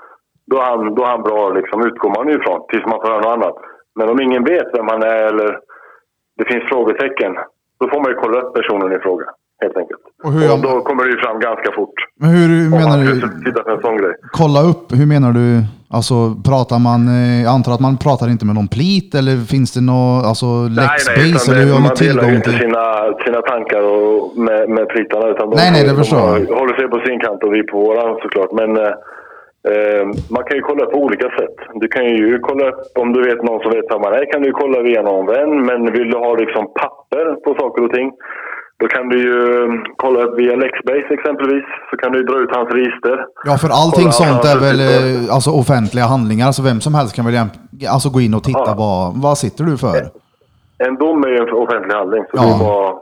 då, 0.51 0.57
är 0.57 0.65
han, 0.65 0.95
då 0.95 1.03
är 1.03 1.07
han 1.07 1.23
bra 1.23 1.49
liksom. 1.49 1.87
Utgår 1.87 2.09
man 2.17 2.27
ju 2.27 2.35
ifrån. 2.39 2.65
Tills 2.67 2.85
man 2.85 3.01
får 3.01 3.07
höra 3.07 3.17
något 3.17 3.35
annat. 3.37 3.55
Men 3.95 4.09
om 4.09 4.21
ingen 4.21 4.43
vet 4.43 4.67
vem 4.77 4.87
han 4.87 5.03
är 5.03 5.23
eller 5.23 5.59
det 6.37 6.45
finns 6.45 6.69
frågetecken. 6.69 7.35
Då 7.79 7.89
får 7.89 7.99
man 8.01 8.11
ju 8.11 8.15
kolla 8.15 8.41
upp 8.41 8.53
personen 8.55 8.93
i 8.93 8.99
fråga. 8.99 9.25
Helt 9.63 9.77
enkelt. 9.77 10.01
Och 10.23 10.31
hur 10.31 10.43
Och 10.53 10.59
man- 10.59 10.61
då 10.67 10.81
kommer 10.87 11.03
det 11.05 11.11
ju 11.11 11.17
fram 11.25 11.39
ganska 11.39 11.69
fort. 11.79 11.97
Men 12.21 12.29
hur 12.29 12.69
menar 12.69 12.97
man 12.97 13.05
du? 13.05 13.15
ska 13.19 13.27
titta 13.45 13.63
på 13.63 13.71
en 13.75 13.81
sån 13.81 13.97
grej. 13.97 14.13
Kolla 14.41 14.61
upp, 14.71 14.85
hur 14.99 15.05
menar 15.13 15.31
du? 15.41 15.47
Alltså 15.97 16.15
pratar 16.49 16.79
man, 16.89 17.01
eh, 17.17 17.37
jag 17.45 17.51
antar 17.57 17.71
att 17.75 17.85
man 17.87 17.95
pratar 18.05 18.27
inte 18.33 18.45
med 18.49 18.55
någon 18.59 18.71
plit 18.77 19.09
eller 19.19 19.35
finns 19.53 19.69
det 19.75 19.83
någon, 19.91 20.15
alltså 20.29 20.47
Lexbase 20.79 21.45
eller 21.51 21.61
hur 21.65 21.73
har 21.77 21.83
man 21.87 21.95
delar 21.95 22.05
ju 22.05 22.11
tillgång 22.11 22.31
inte 22.39 22.49
till? 22.51 22.59
sina, 22.63 22.83
sina 23.25 23.41
tankar 23.51 23.81
och 23.95 24.13
med, 24.47 24.61
med 24.75 24.85
plitarna. 24.93 25.25
Utan 25.33 25.45
de, 25.49 25.53
Nej, 25.61 25.69
nej, 25.75 25.81
det 25.85 25.91
de 25.93 25.97
förstår 26.03 26.17
har- 26.31 26.59
håller 26.61 26.75
sig 26.79 26.87
på 26.93 26.99
sin 27.07 27.19
kant 27.25 27.39
och 27.45 27.51
vi 27.55 27.61
på 27.71 27.77
våran 27.87 28.09
såklart. 28.23 28.51
Men 28.61 28.69
eh, 28.85 28.93
eh, 29.71 30.03
man 30.35 30.43
kan 30.47 30.55
ju 30.59 30.63
kolla 30.69 30.83
på 30.93 30.97
olika 31.07 31.27
sätt. 31.39 31.57
Du 31.81 31.87
kan 31.95 32.05
ju 32.17 32.39
kolla 32.47 32.63
upp, 32.69 32.81
om 33.03 33.07
du 33.15 33.19
vet 33.29 33.41
någon 33.47 33.59
som 33.63 33.71
vet 33.77 33.87
vem 33.91 34.01
man 34.05 34.13
är, 34.19 34.25
kan 34.31 34.41
du 34.45 34.51
kolla 34.61 34.77
via 34.89 35.01
någon 35.09 35.25
vän. 35.35 35.51
Men 35.69 35.79
vill 35.97 36.09
du 36.13 36.17
ha 36.25 36.31
liksom 36.43 36.63
papper 36.81 37.25
på 37.43 37.49
saker 37.61 37.81
och 37.87 37.93
ting, 37.97 38.07
då 38.79 38.87
kan 38.87 39.09
du 39.09 39.17
ju 39.27 39.63
eh, 39.63 39.69
kolla 39.97 40.19
upp 40.23 40.39
via 40.39 40.55
Lexbase 40.55 41.13
exempelvis. 41.17 41.63
Så 41.89 41.97
kan 41.97 42.11
du 42.11 42.23
dra 42.23 42.37
ut 42.39 42.49
hans 42.55 42.69
register. 42.69 43.25
Ja, 43.45 43.57
för 43.57 43.69
allting 43.69 44.09
Kolla 44.11 44.11
sånt 44.11 44.45
är 44.45 44.59
väl 44.67 44.79
eh, 44.79 45.33
alltså, 45.35 45.49
offentliga 45.51 46.05
handlingar, 46.05 46.51
så 46.51 46.63
vem 46.63 46.81
som 46.81 46.93
helst 46.93 47.15
kan 47.15 47.25
väl 47.25 47.35
alltså, 47.89 48.09
gå 48.09 48.21
in 48.21 48.33
och 48.33 48.43
titta 48.43 48.63
Ja. 48.71 48.75
vad, 48.77 49.21
vad 49.21 49.37
sitter 49.37 49.63
du 49.63 49.77
för? 49.77 49.95
En 50.87 50.95
dom 50.95 51.23
är 51.23 51.27
ju 51.27 51.37
en 51.37 51.53
offentlig 51.53 51.95
handling. 51.95 52.23
Så 52.31 52.37
Ja. 52.37 52.43
det 52.43 52.53
är 52.55 52.59
bara... 52.59 52.93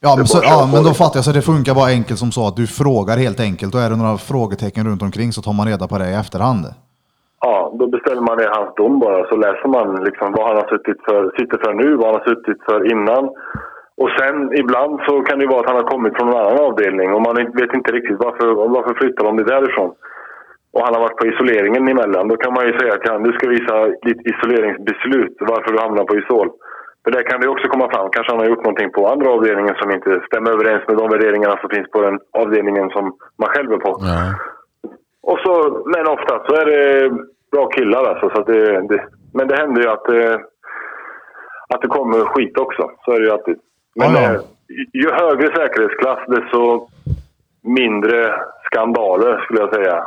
Ja, 0.00 0.10
men, 0.16 0.24
Det 0.24 0.26
så, 0.26 0.38
ja, 0.42 0.68
men 0.72 0.84
då 0.84 0.90
fattar 1.02 1.16
jag, 1.18 1.24
så 1.24 1.32
det 1.32 1.42
funkar 1.52 1.74
bara 1.74 1.90
enkelt 1.98 2.18
som 2.24 2.30
så 2.32 2.42
att 2.48 2.56
du 2.56 2.66
frågar 2.66 3.16
helt 3.26 3.40
enkelt 3.40 3.74
och 3.74 3.80
är 3.80 3.90
det 3.90 3.96
några 3.96 4.16
frågetecken 4.32 4.86
runt 4.88 5.02
omkring 5.02 5.32
så 5.32 5.40
tar 5.42 5.52
man 5.58 5.66
reda 5.66 5.84
på 5.88 5.98
det 5.98 6.08
i 6.10 6.14
efterhand. 6.24 6.64
Ja, 7.40 7.54
då 7.78 7.84
beställer 7.94 8.22
man 8.28 8.36
ner 8.38 8.50
hans 8.58 8.74
dom 8.80 8.94
bara. 9.04 9.20
Så 9.28 9.34
läser 9.46 9.68
man 9.76 10.04
liksom 10.08 10.26
vad 10.36 10.44
han 10.48 10.56
har 10.60 10.68
suttit 10.74 10.98
för, 11.06 11.20
sitter 11.38 11.58
för 11.64 11.72
nu, 11.82 11.88
vad 11.96 12.06
han 12.06 12.16
har 12.20 12.26
suttit 12.30 12.60
för 12.68 12.78
innan. 12.92 13.24
Och 14.02 14.10
sen 14.18 14.36
ibland 14.62 15.00
så 15.06 15.22
kan 15.22 15.38
det 15.38 15.46
vara 15.46 15.60
att 15.60 15.70
han 15.70 15.80
har 15.80 15.90
kommit 15.92 16.16
från 16.16 16.28
en 16.28 16.40
annan 16.40 16.64
avdelning 16.68 17.08
och 17.14 17.22
man 17.22 17.34
vet 17.60 17.74
inte 17.74 17.92
riktigt 17.92 18.18
varför, 18.26 18.46
varför 18.76 18.94
flyttar 18.94 19.24
de 19.24 19.36
det 19.36 19.52
därifrån. 19.54 19.90
Och 20.72 20.82
han 20.84 20.94
har 20.94 21.00
varit 21.00 21.20
på 21.20 21.26
isoleringen 21.26 21.88
emellan. 21.88 22.28
Då 22.28 22.36
kan 22.36 22.52
man 22.54 22.66
ju 22.66 22.78
säga 22.78 22.96
till 22.96 23.10
honom, 23.10 23.28
du 23.28 23.32
ska 23.32 23.48
visa 23.48 23.74
ditt 24.06 24.22
isoleringsbeslut, 24.32 25.36
varför 25.40 25.72
du 25.72 25.78
hamnar 25.78 26.04
på 26.04 26.16
isol. 26.16 26.48
För 27.02 27.10
där 27.10 27.22
kan 27.22 27.40
det 27.40 27.48
också 27.48 27.68
komma 27.68 27.90
fram, 27.90 28.10
kanske 28.10 28.32
han 28.32 28.40
har 28.40 28.50
gjort 28.50 28.64
någonting 28.64 28.90
på 28.92 29.08
andra 29.08 29.30
avdelningen 29.30 29.74
som 29.80 29.90
inte 29.90 30.10
stämmer 30.28 30.50
överens 30.50 30.82
med 30.88 30.96
de 30.96 31.10
värderingarna 31.10 31.56
som 31.60 31.70
finns 31.70 31.90
på 31.90 32.00
den 32.02 32.18
avdelningen 32.42 32.90
som 32.90 33.04
man 33.40 33.48
själv 33.48 33.72
är 33.72 33.76
på. 33.86 33.92
Ja. 34.00 34.18
Och 35.30 35.38
så, 35.44 35.52
men 35.92 36.06
ofta 36.16 36.32
så 36.46 36.52
är 36.60 36.66
det 36.72 37.10
bra 37.52 37.66
killar 37.66 38.04
alltså. 38.10 38.30
Så 38.34 38.42
det, 38.42 38.88
det, 38.88 39.04
men 39.34 39.48
det 39.48 39.56
händer 39.56 39.82
ju 39.82 39.88
att, 39.88 40.08
eh, 40.08 40.36
att 41.74 41.82
det 41.82 41.88
kommer 41.88 42.18
skit 42.32 42.58
också. 42.58 42.90
Så 43.04 43.12
är 43.12 43.20
det 43.20 43.26
ju 43.26 43.32
alltid. 43.32 43.58
Men 43.96 44.12
Ja, 44.12 44.22
ja. 44.22 44.32
eh, 44.34 44.40
ju 44.92 45.10
högre 45.10 45.46
säkerhetsklass 45.56 46.18
desto 46.26 46.88
mindre 47.62 48.34
skandaler 48.64 49.40
skulle 49.44 49.60
jag 49.60 49.74
säga. 49.74 50.06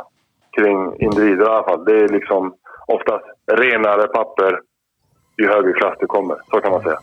Kring 0.56 1.00
individer 1.00 1.44
i 1.44 1.48
alla 1.48 1.62
fall. 1.64 1.84
Det 1.84 1.92
är 1.96 2.08
liksom 2.08 2.54
oftast 2.86 3.24
renare 3.52 4.06
papper 4.08 4.60
ju 5.36 5.48
högre 5.48 5.72
klass 5.72 5.94
det 6.00 6.06
kommer. 6.06 6.36
Så 6.50 6.60
kan 6.60 6.72
man 6.72 6.82
säga. 6.82 6.98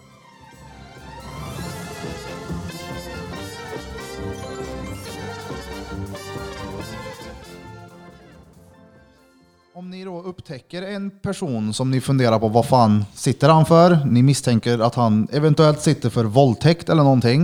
Om 9.88 9.92
ni 9.92 10.06
då 10.12 10.18
upptäcker 10.32 10.82
en 10.96 11.06
person 11.28 11.64
som 11.78 11.88
ni 11.94 12.00
funderar 12.10 12.40
på 12.44 12.48
vad 12.58 12.68
fan 12.76 12.94
sitter 13.26 13.48
han 13.56 13.66
för? 13.74 13.90
Ni 14.16 14.22
misstänker 14.32 14.76
att 14.88 14.96
han 15.04 15.14
eventuellt 15.40 15.82
sitter 15.90 16.10
för 16.16 16.26
våldtäkt 16.40 16.88
eller 16.92 17.06
någonting. 17.10 17.42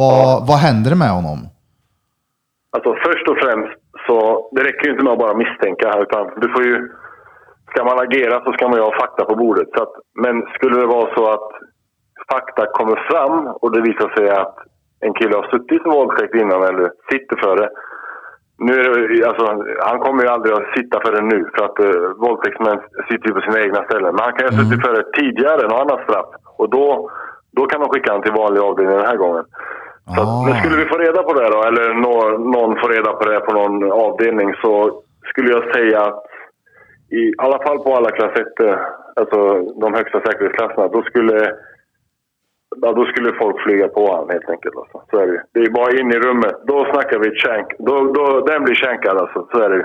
Vad, 0.00 0.26
vad 0.48 0.58
händer 0.66 0.94
med 1.02 1.12
honom? 1.18 1.38
Alltså 2.74 2.90
först 3.06 3.26
och 3.30 3.38
främst 3.44 3.78
så 4.06 4.16
det 4.54 4.62
räcker 4.68 4.84
ju 4.86 4.92
inte 4.92 5.04
med 5.04 5.12
att 5.12 5.24
bara 5.24 5.40
misstänka 5.44 5.84
här 5.92 6.00
utan 6.06 6.24
du 6.42 6.46
får 6.54 6.62
ju... 6.70 6.74
Ska 7.70 7.78
man 7.90 7.98
agera 8.06 8.36
så 8.44 8.50
ska 8.52 8.62
man 8.68 8.78
ju 8.78 8.84
ha 8.88 9.00
fakta 9.02 9.22
på 9.30 9.34
bordet. 9.42 9.68
Så 9.74 9.80
att, 9.84 9.94
men 10.24 10.34
skulle 10.56 10.76
det 10.82 10.94
vara 10.96 11.08
så 11.16 11.22
att 11.34 11.48
fakta 12.32 12.62
kommer 12.78 12.98
fram 13.10 13.36
och 13.62 13.70
det 13.74 13.80
visar 13.88 14.08
sig 14.16 14.26
att 14.42 14.56
en 15.06 15.14
kille 15.18 15.34
har 15.40 15.46
suttit 15.52 15.82
för 15.82 15.90
våldtäkt 15.98 16.34
innan 16.42 16.62
eller 16.70 16.86
sitter 17.10 17.36
för 17.44 17.54
det. 17.60 17.68
Nu 18.58 18.72
är 18.72 19.08
det, 19.08 19.28
alltså, 19.28 19.44
han 19.80 19.98
kommer 19.98 20.22
ju 20.22 20.28
aldrig 20.28 20.54
att 20.54 20.72
sitta 20.76 21.00
för 21.00 21.12
det 21.12 21.22
nu 21.22 21.50
för 21.54 21.64
att 21.64 21.80
uh, 21.80 22.08
våldtäktsmän 22.24 22.78
sitter 23.08 23.28
ju 23.28 23.34
på 23.34 23.40
sina 23.40 23.60
egna 23.60 23.84
ställen. 23.84 24.14
Men 24.14 24.24
han 24.24 24.32
kan 24.32 24.46
ju 24.46 24.50
ha 24.52 24.62
suttit 24.62 24.84
för 24.86 24.92
det 24.94 25.12
tidigare, 25.20 25.62
något 25.62 25.80
annat 25.80 26.02
straff. 26.04 26.26
Och 26.56 26.70
då, 26.70 27.10
då 27.56 27.66
kan 27.66 27.80
de 27.80 27.88
skicka 27.90 28.10
honom 28.12 28.22
till 28.22 28.40
vanlig 28.42 28.60
avdelning 28.60 28.96
den 28.96 29.06
här 29.06 29.16
gången. 29.16 29.44
Så 30.14 30.22
att, 30.22 30.28
Ah. 30.28 30.42
men 30.46 30.54
skulle 30.58 30.76
vi 30.82 30.88
få 30.88 30.98
reda 30.98 31.22
på 31.22 31.32
det 31.34 31.48
då, 31.54 31.60
eller 31.68 31.94
nå, 31.94 32.38
någon 32.38 32.80
får 32.80 32.88
reda 32.88 33.12
på 33.12 33.24
det 33.30 33.40
på 33.40 33.52
någon 33.52 33.92
avdelning 33.92 34.54
så 34.62 35.02
skulle 35.30 35.50
jag 35.50 35.74
säga 35.74 36.02
att 36.02 36.24
i 37.10 37.32
alla 37.38 37.58
fall 37.64 37.78
på 37.78 37.94
alla 37.96 38.10
klass 38.10 38.32
1, 38.36 38.46
alltså 39.20 39.38
de 39.80 39.94
högsta 39.94 40.20
säkerhetsklasserna, 40.20 40.88
då 40.88 41.02
skulle, 41.02 41.52
ja, 42.82 42.88
då 42.98 43.02
skulle 43.10 43.30
folk 43.42 43.56
flyga 43.66 43.88
på 43.96 44.00
honom 44.10 44.28
helt 44.34 44.48
enkelt. 44.54 44.74
Alltså. 44.82 44.96
Så 45.10 45.14
är 45.22 45.26
det. 45.32 45.40
Det 45.54 45.60
är 45.66 45.70
bara 45.80 45.90
in 46.00 46.08
i 46.16 46.18
rummet. 46.26 46.54
Då 46.70 46.76
snackar 46.92 47.18
vi 47.24 47.28
känk. 47.44 47.66
Då, 47.88 47.94
då, 48.16 48.24
den 48.50 48.64
blir 48.64 48.74
känkad 48.86 49.14
alltså. 49.22 49.38
Så 49.52 49.56
är 49.64 49.68
det 49.70 49.76
ju. 49.76 49.84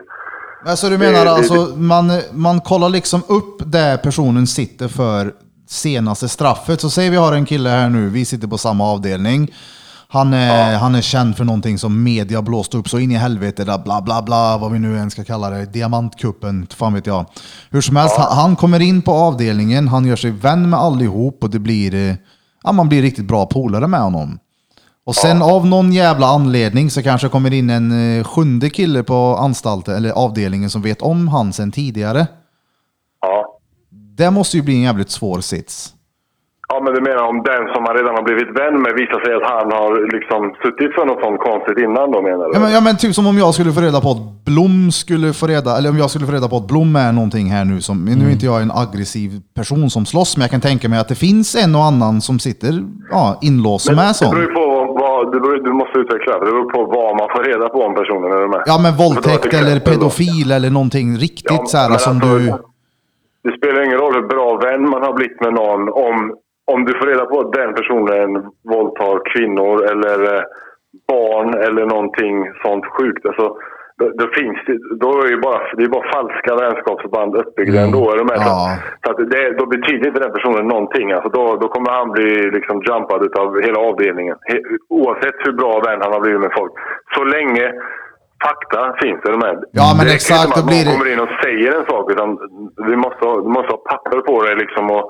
Alltså 0.66 0.90
du 0.90 0.98
menar 0.98 1.12
Det- 1.14 1.24
det- 1.24 1.32
alltså, 1.32 1.60
man, 1.78 2.06
man 2.34 2.60
kollar 2.62 2.90
liksom 2.90 3.22
upp 3.28 3.56
där 3.66 3.98
personen 3.98 4.48
sitter 4.48 4.88
för 4.88 5.34
senaste 5.68 6.28
straffet. 6.30 6.82
Så 6.82 6.90
säg 6.90 7.10
vi 7.10 7.16
har 7.16 7.34
en 7.34 7.46
kille 7.46 7.70
här 7.70 7.90
nu, 7.90 8.10
vi 8.10 8.26
sitter 8.26 8.48
på 8.48 8.58
samma 8.58 8.84
avdelning. 8.94 9.48
Han 10.14 10.34
är, 10.34 10.78
han 10.78 10.96
är 10.96 11.02
känd 11.02 11.38
för 11.38 11.44
någonting 11.44 11.78
som 11.78 12.04
media 12.04 12.42
blåst 12.42 12.76
upp 12.76 12.90
så 12.90 13.00
in 13.00 13.12
i 13.12 13.16
helvete, 13.16 13.64
där 13.64 13.78
bla 13.86 14.02
bla 14.02 14.22
bla, 14.22 14.58
vad 14.62 14.72
vi 14.72 14.80
nu 14.80 14.98
än 14.98 15.10
ska 15.12 15.24
kalla 15.24 15.50
det, 15.50 15.66
diamantkuppen, 15.74 16.68
fan 16.78 16.94
vet 16.94 17.08
jag. 17.08 17.26
Hur 17.72 17.82
som 17.82 17.96
helst, 17.96 18.18
han, 18.18 18.38
han 18.38 18.56
kommer 18.56 18.80
in 18.80 19.02
på 19.02 19.12
avdelningen, 19.12 19.88
han 19.88 20.06
gör 20.06 20.16
sig 20.16 20.32
vän 20.32 20.70
med 20.70 20.80
allihop 20.80 21.44
och 21.44 21.50
det 21.50 21.60
blir, 21.60 21.96
eh, 22.10 22.16
ja 22.64 22.72
man 22.72 22.90
blir 22.90 23.02
riktigt 23.02 23.26
bra 23.26 23.46
polare 23.46 23.88
med 23.88 24.02
honom. 24.02 24.40
Och 25.04 25.16
sen 25.16 25.42
av 25.42 25.66
någon 25.66 25.94
jävla 25.94 26.28
anledning 26.28 26.90
så 26.90 27.04
kanske 27.04 27.30
kommer 27.30 27.54
in 27.54 27.70
en 27.70 28.18
eh, 28.18 28.24
sjunde 28.24 28.70
kille 28.70 29.04
på 29.04 29.38
anstalten 29.40 29.96
eller 29.96 30.12
avdelningen 30.12 30.70
som 30.70 30.82
vet 30.82 31.02
om 31.02 31.28
han 31.28 31.54
sen 31.54 31.72
tidigare. 31.72 32.28
Ja. 33.22 33.60
Det 33.90 34.32
måste 34.32 34.58
ju 34.58 34.64
bli 34.64 34.76
en 34.76 34.82
jävligt 34.82 35.12
svår 35.12 35.42
sits. 35.42 35.94
Ja, 36.72 36.78
men 36.84 36.94
du 36.94 37.02
menar 37.10 37.24
om 37.32 37.38
den 37.52 37.64
som 37.74 37.82
han 37.88 37.96
redan 38.00 38.14
har 38.16 38.24
blivit 38.30 38.52
vän 38.62 38.76
med 38.84 38.92
visar 39.02 39.20
sig 39.26 39.34
att 39.40 39.48
han 39.56 39.68
har 39.80 39.92
liksom 40.16 40.42
suttit 40.64 40.92
för 40.98 41.06
något 41.06 41.22
sånt 41.26 41.40
konstigt 41.50 41.78
innan 41.86 42.06
då 42.12 42.20
menar 42.30 42.44
du? 42.46 42.52
Ja 42.56 42.60
men, 42.64 42.72
ja 42.78 42.82
men 42.82 42.94
typ 42.98 43.14
som 43.16 43.26
om 43.32 43.38
jag 43.44 43.54
skulle 43.54 43.72
få 43.78 43.82
reda 43.88 44.00
på 44.06 44.10
att 44.16 44.24
Blom 44.50 44.92
skulle 45.02 45.34
få 45.40 45.46
reda, 45.54 45.70
eller 45.78 45.90
om 45.94 45.98
jag 46.04 46.10
skulle 46.10 46.26
få 46.30 46.36
reda 46.38 46.48
på 46.54 46.58
att 46.62 46.68
Blom 46.72 46.92
är 47.06 47.12
någonting 47.20 47.48
här 47.56 47.66
nu 47.72 47.78
som, 47.88 47.96
nu 48.06 48.26
är 48.28 48.32
inte 48.38 48.46
jag 48.52 48.62
en 48.62 48.74
aggressiv 48.84 49.30
person 49.60 49.90
som 49.96 50.04
slåss, 50.12 50.32
men 50.38 50.42
jag 50.46 50.52
kan 50.56 50.62
tänka 50.70 50.86
mig 50.90 51.00
att 51.00 51.12
det 51.14 51.20
finns 51.28 51.50
en 51.64 51.76
och 51.80 51.86
annan 51.92 52.22
som 52.28 52.36
sitter 52.48 52.74
ja, 53.12 53.40
inlåst 53.50 53.86
som 53.86 53.98
är 54.06 54.08
det 54.08 54.14
sån. 54.14 54.32
beror 54.32 54.48
ju 54.50 54.54
på 54.62 54.66
vad, 55.02 55.32
det 55.32 55.40
beror, 55.44 55.64
du 55.70 55.74
måste 55.82 55.96
utveckla. 56.00 56.34
Det 56.40 56.46
beror 56.52 56.68
på 56.76 56.80
vad 56.98 57.12
man 57.22 57.28
får 57.34 57.44
reda 57.44 57.70
på 57.70 57.80
om 57.88 57.94
personen. 57.96 58.32
Är 58.32 58.42
du 58.46 58.48
med? 58.48 58.64
Ja 58.66 58.80
men 58.84 58.94
våldtäkt 59.04 59.46
eller 59.46 59.76
exempel 59.76 59.80
då. 59.84 59.92
pedofil 59.92 60.52
eller 60.52 60.70
någonting 60.70 61.08
riktigt 61.18 61.62
Ja, 61.64 61.66
så 61.66 61.78
här 61.78 61.98
som 61.98 62.16
alltså, 62.16 62.38
du... 62.38 62.54
Det 63.44 63.58
spelar 63.58 63.86
ingen 63.88 63.98
roll 63.98 64.14
hur 64.14 64.28
bra 64.36 64.48
vän 64.58 64.90
man 64.90 65.02
har 65.02 65.14
blivit 65.14 65.42
med 65.42 65.54
någon 65.54 65.82
om, 66.10 66.36
om 66.74 66.86
du 66.86 66.94
får 67.00 67.06
reda 67.08 67.26
på 67.26 67.40
att 67.40 67.54
den 67.54 67.74
personen 67.74 68.30
våldtar 68.74 69.16
kvinnor 69.34 69.76
eller 69.92 70.36
eh, 70.36 70.42
barn 71.08 71.50
eller 71.66 71.86
någonting 71.86 72.36
sånt 72.64 72.86
sjukt. 72.86 73.26
Alltså, 73.26 73.48
då, 74.00 74.06
då 74.20 74.26
finns 74.40 74.58
det, 74.68 74.78
då 75.04 75.08
är 75.18 75.22
det 75.24 75.30
ju 75.36 75.42
bara, 75.48 75.62
det 75.78 75.84
är 75.84 75.88
bara 75.98 76.12
falska 76.16 76.52
vänskapsband 76.56 77.36
uppbyggda 77.36 77.80
Mm. 77.82 77.86
ändå. 77.88 78.12
Är 78.12 78.18
du 78.18 78.24
med? 78.24 78.38
Ja. 78.52 78.78
Så 79.06 79.12
att 79.12 79.18
det, 79.34 79.44
då 79.60 79.66
betyder 79.76 80.08
inte 80.08 80.20
den 80.26 80.34
personen 80.38 80.68
någonting. 80.68 81.12
Alltså 81.12 81.30
då, 81.30 81.44
då 81.62 81.68
kommer 81.68 81.92
han 82.00 82.12
bli 82.12 82.30
liksom 82.58 82.76
jumpad 82.88 83.22
av 83.44 83.50
hela 83.66 83.80
avdelningen. 83.90 84.38
He, 84.50 84.56
oavsett 84.90 85.36
hur 85.46 85.54
bra 85.62 85.74
vän 85.88 86.00
han 86.04 86.14
har 86.14 86.22
blivit 86.22 86.42
med 86.42 86.54
folk. 86.60 86.74
Så 87.16 87.24
länge 87.24 87.66
fakta 88.48 88.82
finns, 89.02 89.20
är 89.28 89.32
du 89.32 89.38
med? 89.48 89.58
Ja, 89.80 89.88
men 89.98 90.04
det 90.08 90.14
exakt, 90.20 90.50
då 90.56 90.60
att 90.62 90.68
blir 90.72 90.84
det- 90.86 90.92
kommer 90.92 91.12
in 91.14 91.20
och 91.26 91.34
säger 91.44 91.70
en 91.80 91.86
sak. 91.92 92.06
Utan 92.14 92.30
vi 92.90 92.96
måste 93.06 93.22
ha, 93.28 93.34
du 93.46 93.50
måste 93.58 93.72
ha 93.76 93.80
papper 93.92 94.20
på 94.30 94.36
det 94.46 94.56
liksom 94.64 94.86
och, 94.98 95.06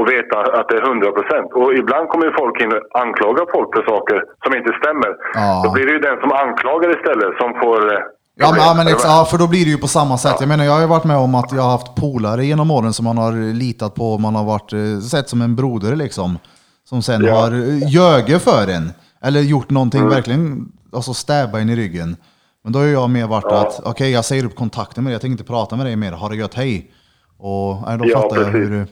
och 0.00 0.06
veta 0.16 0.36
att 0.58 0.66
det 0.70 0.76
är 0.80 0.84
100 0.90 1.10
procent. 1.18 1.48
Och 1.60 1.68
ibland 1.80 2.04
kommer 2.10 2.24
ju 2.28 2.32
folk 2.42 2.56
in 2.64 2.70
och 2.76 2.82
anklagar 3.02 3.44
folk 3.56 3.68
för 3.76 3.82
saker 3.92 4.16
som 4.44 4.50
inte 4.58 4.72
stämmer. 4.80 5.10
Ja. 5.40 5.48
Då 5.64 5.68
blir 5.74 5.84
det 5.88 5.92
ju 5.96 6.02
den 6.08 6.16
som 6.22 6.30
anklagar 6.44 6.88
istället 6.98 7.32
som 7.40 7.50
får... 7.62 7.80
eh, 7.94 8.00
Ja, 8.42 8.50
men, 8.52 8.60
ja, 8.60 8.74
men 8.76 8.80
Är 8.86 8.90
du 8.90 8.96
ex- 8.96 9.04
med? 9.04 9.10
ja, 9.12 9.24
för 9.30 9.38
då 9.38 9.46
blir 9.48 9.64
det 9.64 9.70
ju 9.70 9.78
på 9.78 9.88
samma 9.88 10.18
sätt. 10.18 10.36
Jag 10.40 10.48
menar, 10.48 10.64
jag 10.64 10.72
har 10.72 10.80
ju 10.80 10.86
varit 10.86 11.04
med 11.04 11.16
om 11.16 11.34
att 11.34 11.52
jag 11.52 11.62
har 11.62 11.70
haft 11.70 11.94
polare 11.94 12.44
genom 12.46 12.70
åren 12.70 12.92
som 12.92 13.04
man 13.04 13.18
har 13.18 13.32
litat 13.64 13.94
på, 13.94 14.18
man 14.18 14.34
har 14.34 14.44
varit, 14.44 14.72
eh, 14.72 14.98
sett 15.12 15.28
som 15.28 15.42
en 15.42 15.56
broder 15.56 15.96
liksom. 15.96 16.38
Som 16.88 17.02
sen 17.02 17.24
Ja. 17.24 17.34
har 17.40 17.50
eh, 17.52 17.88
ljugit 17.88 18.42
för 18.42 18.68
en. 18.76 18.92
Eller 19.22 19.40
gjort 19.40 19.70
någonting 19.70 20.00
Mm. 20.00 20.12
verkligen, 20.14 20.68
alltså 20.92 21.14
stäba 21.14 21.60
in 21.60 21.68
i 21.68 21.76
ryggen. 21.76 22.16
Men 22.64 22.72
då 22.72 22.78
har 22.78 22.86
jag 22.86 23.10
mer 23.10 23.26
varit 23.26 23.44
Ja. 23.48 23.60
att, 23.60 23.80
okej 23.84 24.10
jag 24.12 24.24
säger 24.24 24.44
upp 24.44 24.56
kontakten 24.56 25.04
med 25.04 25.10
dig, 25.10 25.14
jag 25.14 25.20
tänker 25.20 25.32
inte 25.32 25.44
prata 25.44 25.76
med 25.76 25.86
dig 25.86 25.96
mer, 25.96 26.12
ha 26.12 26.28
det 26.28 26.36
gött, 26.36 26.54
hej. 26.54 26.90
Och 27.38 27.76
nej, 27.86 27.98
då 27.98 28.04
Ja, 28.08 28.20
fattar 28.20 28.36
jag 28.36 28.44
precis. 28.52 28.70
hur 28.70 28.70
du... 28.70 28.86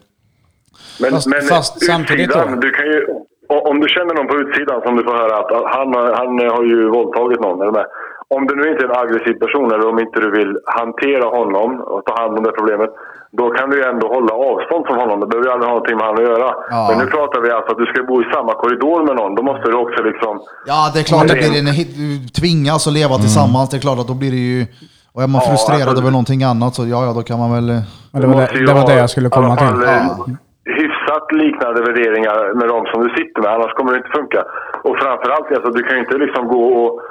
Men, 1.03 1.11
Fast- 1.11 1.27
men 1.33 1.41
fast 1.43 1.75
samtidigt 1.87 2.27
utsidan, 2.29 2.55
då? 2.55 2.61
du 2.61 2.71
kan 2.71 2.87
ju, 2.93 2.99
om 3.71 3.77
du 3.83 3.89
känner 3.89 4.15
någon 4.15 4.29
på 4.33 4.37
utsidan 4.45 4.79
som 4.85 4.93
du 4.97 5.03
får 5.09 5.17
höra 5.23 5.35
att 5.43 5.51
han, 5.77 5.89
har- 5.97 6.13
han 6.21 6.31
har 6.57 6.65
ju 6.73 6.79
våldtagit 6.97 7.41
någon. 7.41 7.61
Är 7.63 7.67
du 7.71 7.73
med? 7.81 7.87
Om 8.37 8.43
du 8.49 8.53
nu 8.61 8.65
inte 8.73 8.85
är 8.85 8.89
en 8.89 8.97
aggressiv 9.05 9.35
person 9.45 9.69
eller 9.75 9.87
om 9.93 9.99
inte 10.05 10.21
du 10.25 10.31
vill 10.39 10.53
hantera 10.81 11.27
honom 11.39 11.69
och 11.93 12.01
ta 12.09 12.13
hand 12.23 12.33
om 12.39 12.45
det 12.45 12.53
problemet. 12.61 12.91
Då 13.39 13.45
kan 13.57 13.71
du 13.71 13.75
ju 13.81 13.85
ändå 13.93 14.07
hålla 14.17 14.33
avstånd 14.51 14.83
från 14.87 14.99
honom. 15.03 15.17
Det 15.21 15.27
behöver 15.27 15.47
ju 15.49 15.53
aldrig 15.53 15.69
ha 15.71 15.75
någonting 15.75 15.97
med 15.97 16.07
honom 16.07 16.21
att 16.25 16.31
göra. 16.31 16.49
Ja. 16.71 16.81
Men 16.91 16.99
nu 17.03 17.07
pratar 17.17 17.41
vi 17.45 17.51
alltså 17.57 17.71
att 17.73 17.79
du 17.83 17.87
ska 17.93 18.03
bo 18.11 18.17
i 18.23 18.27
samma 18.35 18.53
korridor 18.63 18.99
med 19.09 19.17
någon. 19.21 19.35
Då 19.39 19.43
måste 19.51 19.67
du 19.71 19.77
också 19.85 19.99
liksom... 20.11 20.33
Ja, 20.71 20.91
det 20.95 20.99
är 21.03 21.05
klart 21.11 21.29
det 21.29 21.35
blir 21.43 21.59
en, 21.59 21.67
du 22.03 22.29
tvingas 22.41 22.87
att 22.87 22.93
leva 23.01 23.15
tillsammans, 23.25 23.67
det 23.71 23.77
är 23.77 23.81
klart 23.89 23.99
att 24.03 24.09
då 24.13 24.15
blir 24.23 24.31
det 24.31 24.37
ju... 24.51 24.67
Och 25.13 25.23
är 25.23 25.27
man 25.27 25.41
Ja, 25.45 25.49
frustrerad 25.51 25.89
alltså- 25.89 26.03
över 26.03 26.11
någonting 26.17 26.43
annat 26.53 26.75
så 26.75 26.83
ja, 26.87 27.01
ja, 27.07 27.13
då 27.19 27.23
kan 27.23 27.39
man 27.39 27.51
väl... 27.57 27.67
Men 28.13 28.21
det 28.23 28.27
var 28.29 28.41
det, 28.41 28.67
det, 28.67 28.75
var 28.75 28.87
det 28.87 28.95
jag 29.05 29.11
skulle 29.11 29.29
komma 29.29 29.57
till. 29.57 29.67
eh, 29.67 30.07
Hyfsat 30.77 31.33
liknande 31.33 31.81
värderingar 31.83 32.55
med 32.55 32.69
de 32.69 32.87
som 32.87 32.99
du 33.05 33.11
sitter 33.19 33.43
med, 33.43 33.51
annars 33.53 33.73
kommer 33.73 33.93
det 33.93 33.99
inte 33.99 34.17
funka. 34.19 34.41
Och 34.87 34.99
framförallt, 35.03 35.53
alltså, 35.53 35.71
du 35.71 35.83
kan 35.83 35.97
ju 35.97 36.03
inte 36.05 36.19
liksom 36.19 36.49
gå 36.49 36.65
och 36.83 37.03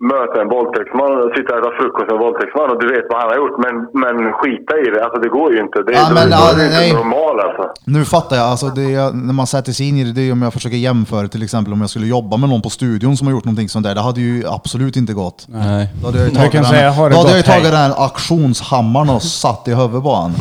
möta 0.00 0.36
en 0.42 0.48
våldtäktsman 0.48 1.12
och 1.22 1.30
sitta 1.36 1.50
och 1.54 1.58
äta 1.60 1.70
frukost 1.80 2.06
med 2.08 2.14
en 2.16 2.22
våldtäktsman 2.26 2.70
och 2.72 2.80
du 2.82 2.86
vet 2.94 3.04
vad 3.10 3.18
han 3.20 3.28
har 3.32 3.36
gjort, 3.42 3.56
men, 3.64 3.74
men 4.02 4.32
skita 4.32 4.72
i 4.78 4.84
det. 4.94 5.04
Alltså 5.04 5.20
det 5.20 5.28
går 5.28 5.52
ju 5.54 5.58
inte. 5.60 5.82
Det, 5.82 5.92
Ja, 5.92 6.10
är- 6.10 6.14
men, 6.14 6.26
då 6.30 6.36
ja, 6.40 6.44
är 6.52 6.56
du 6.56 6.64
nej. 6.76 6.88
inte 6.88 6.98
normal 7.02 7.40
alltså. 7.46 7.62
Nu 7.84 8.04
fattar 8.04 8.36
jag, 8.36 8.46
alltså 8.52 8.66
det 8.66 8.94
är, 8.94 9.06
när 9.28 9.34
man 9.40 9.46
sätter 9.46 9.72
sig 9.72 9.88
in 9.88 9.96
i 9.96 10.04
det, 10.04 10.12
det 10.18 10.24
är 10.28 10.32
om 10.32 10.42
jag 10.42 10.52
försöker 10.52 10.76
jämföra 10.76 11.28
till 11.28 11.42
exempel 11.42 11.72
om 11.72 11.80
jag 11.80 11.90
skulle 11.90 12.06
jobba 12.06 12.36
med 12.36 12.48
någon 12.48 12.62
på 12.62 12.70
studion 12.70 13.16
som 13.16 13.26
har 13.26 13.34
gjort 13.34 13.44
någonting 13.44 13.68
sånt 13.68 13.86
där, 13.86 13.94
det 13.94 14.00
hade 14.00 14.20
ju 14.20 14.42
absolut 14.56 14.96
inte 14.96 15.12
gått. 15.12 15.38
Nej. 15.48 15.88
Då 16.00 16.06
hade 16.06 16.18
jag 16.18 16.26
ju 16.28 16.32
Jag 16.32 16.38
tagit, 16.40 16.52
den, 16.52 16.64
säga, 16.64 16.90
har 16.90 17.04
det 17.08 17.14
då 17.14 17.18
hade 17.20 17.30
jag 17.34 17.40
ju 17.42 17.48
tagit 17.52 17.72
den 17.80 17.92
auktionshammaren 18.06 19.10
och 19.16 19.22
satt 19.22 19.68
i 19.68 19.74
huvudet 19.80 20.02
på 20.02 20.12
han. 20.20 20.32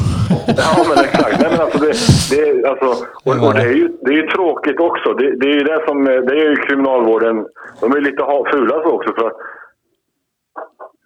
Ja, 0.48 0.72
men 0.90 0.98
exakt. 1.06 1.36
Nej, 1.42 1.50
men 1.52 1.60
alltså 1.62 1.78
det, 1.86 1.94
det, 2.32 2.40
är, 2.50 2.54
alltså, 2.72 2.90
och, 3.28 3.48
och 3.48 3.54
det, 3.54 3.62
är 3.72 3.76
ju, 3.82 3.88
det 4.06 4.12
är 4.16 4.20
ju 4.24 4.28
tråkigt 4.36 4.80
också. 4.90 5.08
Det, 5.20 5.28
det 5.40 5.48
är 5.52 5.56
ju 5.60 5.64
det 5.72 5.80
som 5.88 5.98
det 6.06 6.34
är 6.42 6.50
ju 6.50 6.56
kriminalvården. 6.68 7.36
De 7.82 7.86
är 7.98 8.02
lite 8.02 8.24
fula 8.54 8.76
så 8.84 8.90
också. 8.98 9.10
För 9.18 9.24
att 9.28 9.38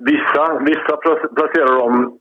vissa, 0.05 0.59
vissa 0.59 0.95
pla- 1.03 1.35
placerar 1.35 1.79
dem... 1.79 2.17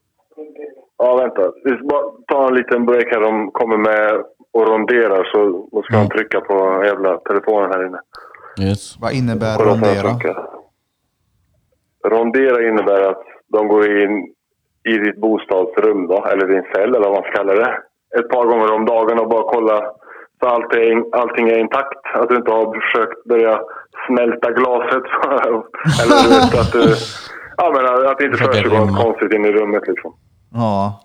Ja, 0.97 1.15
vänta. 1.17 1.51
Vi 1.63 1.71
ska 1.75 1.83
bara 1.87 2.03
ta 2.27 2.47
en 2.47 2.53
liten 2.53 2.85
break 2.85 3.07
här. 3.11 3.21
De 3.21 3.51
kommer 3.51 3.77
med 3.77 4.23
och 4.53 4.67
ronderar 4.67 5.23
så 5.23 5.67
då 5.71 5.83
ska 5.83 5.97
han 5.97 6.09
trycka 6.09 6.41
på 6.41 6.83
jävla 6.85 7.17
telefonen 7.17 7.71
här 7.71 7.85
inne. 7.85 7.99
Yes. 8.61 8.95
Vad 9.01 9.13
innebär 9.13 9.57
rondera? 9.57 10.09
Rondera 12.07 12.67
innebär 12.67 13.01
att 13.09 13.23
de 13.47 13.67
går 13.67 14.01
in 14.01 14.33
i 14.89 14.97
ditt 14.97 15.21
bostadsrum 15.21 16.07
då, 16.07 16.25
eller 16.25 16.47
din 16.47 16.63
cell 16.73 16.95
eller 16.95 17.09
vad 17.09 17.13
man 17.13 17.23
ska 17.23 17.31
kalla 17.31 17.53
det. 17.53 17.77
Ett 18.19 18.29
par 18.29 18.45
gånger 18.45 18.71
om 18.71 18.85
dagen 18.85 19.19
och 19.19 19.29
bara 19.29 19.53
kolla 19.53 19.91
så 20.39 20.47
allting, 20.47 21.03
allting 21.11 21.49
är 21.49 21.57
intakt. 21.59 21.99
Att 22.13 22.29
du 22.29 22.35
inte 22.35 22.51
har 22.51 22.81
försökt 22.81 23.23
börja 23.23 23.61
smälta 24.07 24.51
glaset. 24.51 25.03
eller 26.01 26.23
du 26.23 26.29
vet, 26.29 26.59
att, 26.61 26.71
du, 26.71 26.95
ja, 27.61 27.71
men 27.75 28.11
att 28.11 28.17
det 28.17 28.25
inte 28.25 28.37
Försöka 28.37 28.53
försiggår 28.57 28.79
något 28.85 29.03
konstigt 29.03 29.33
in 29.33 29.45
i 29.45 29.51
rummet. 29.51 29.83
Liksom. 29.87 30.13
Ja. 30.53 31.01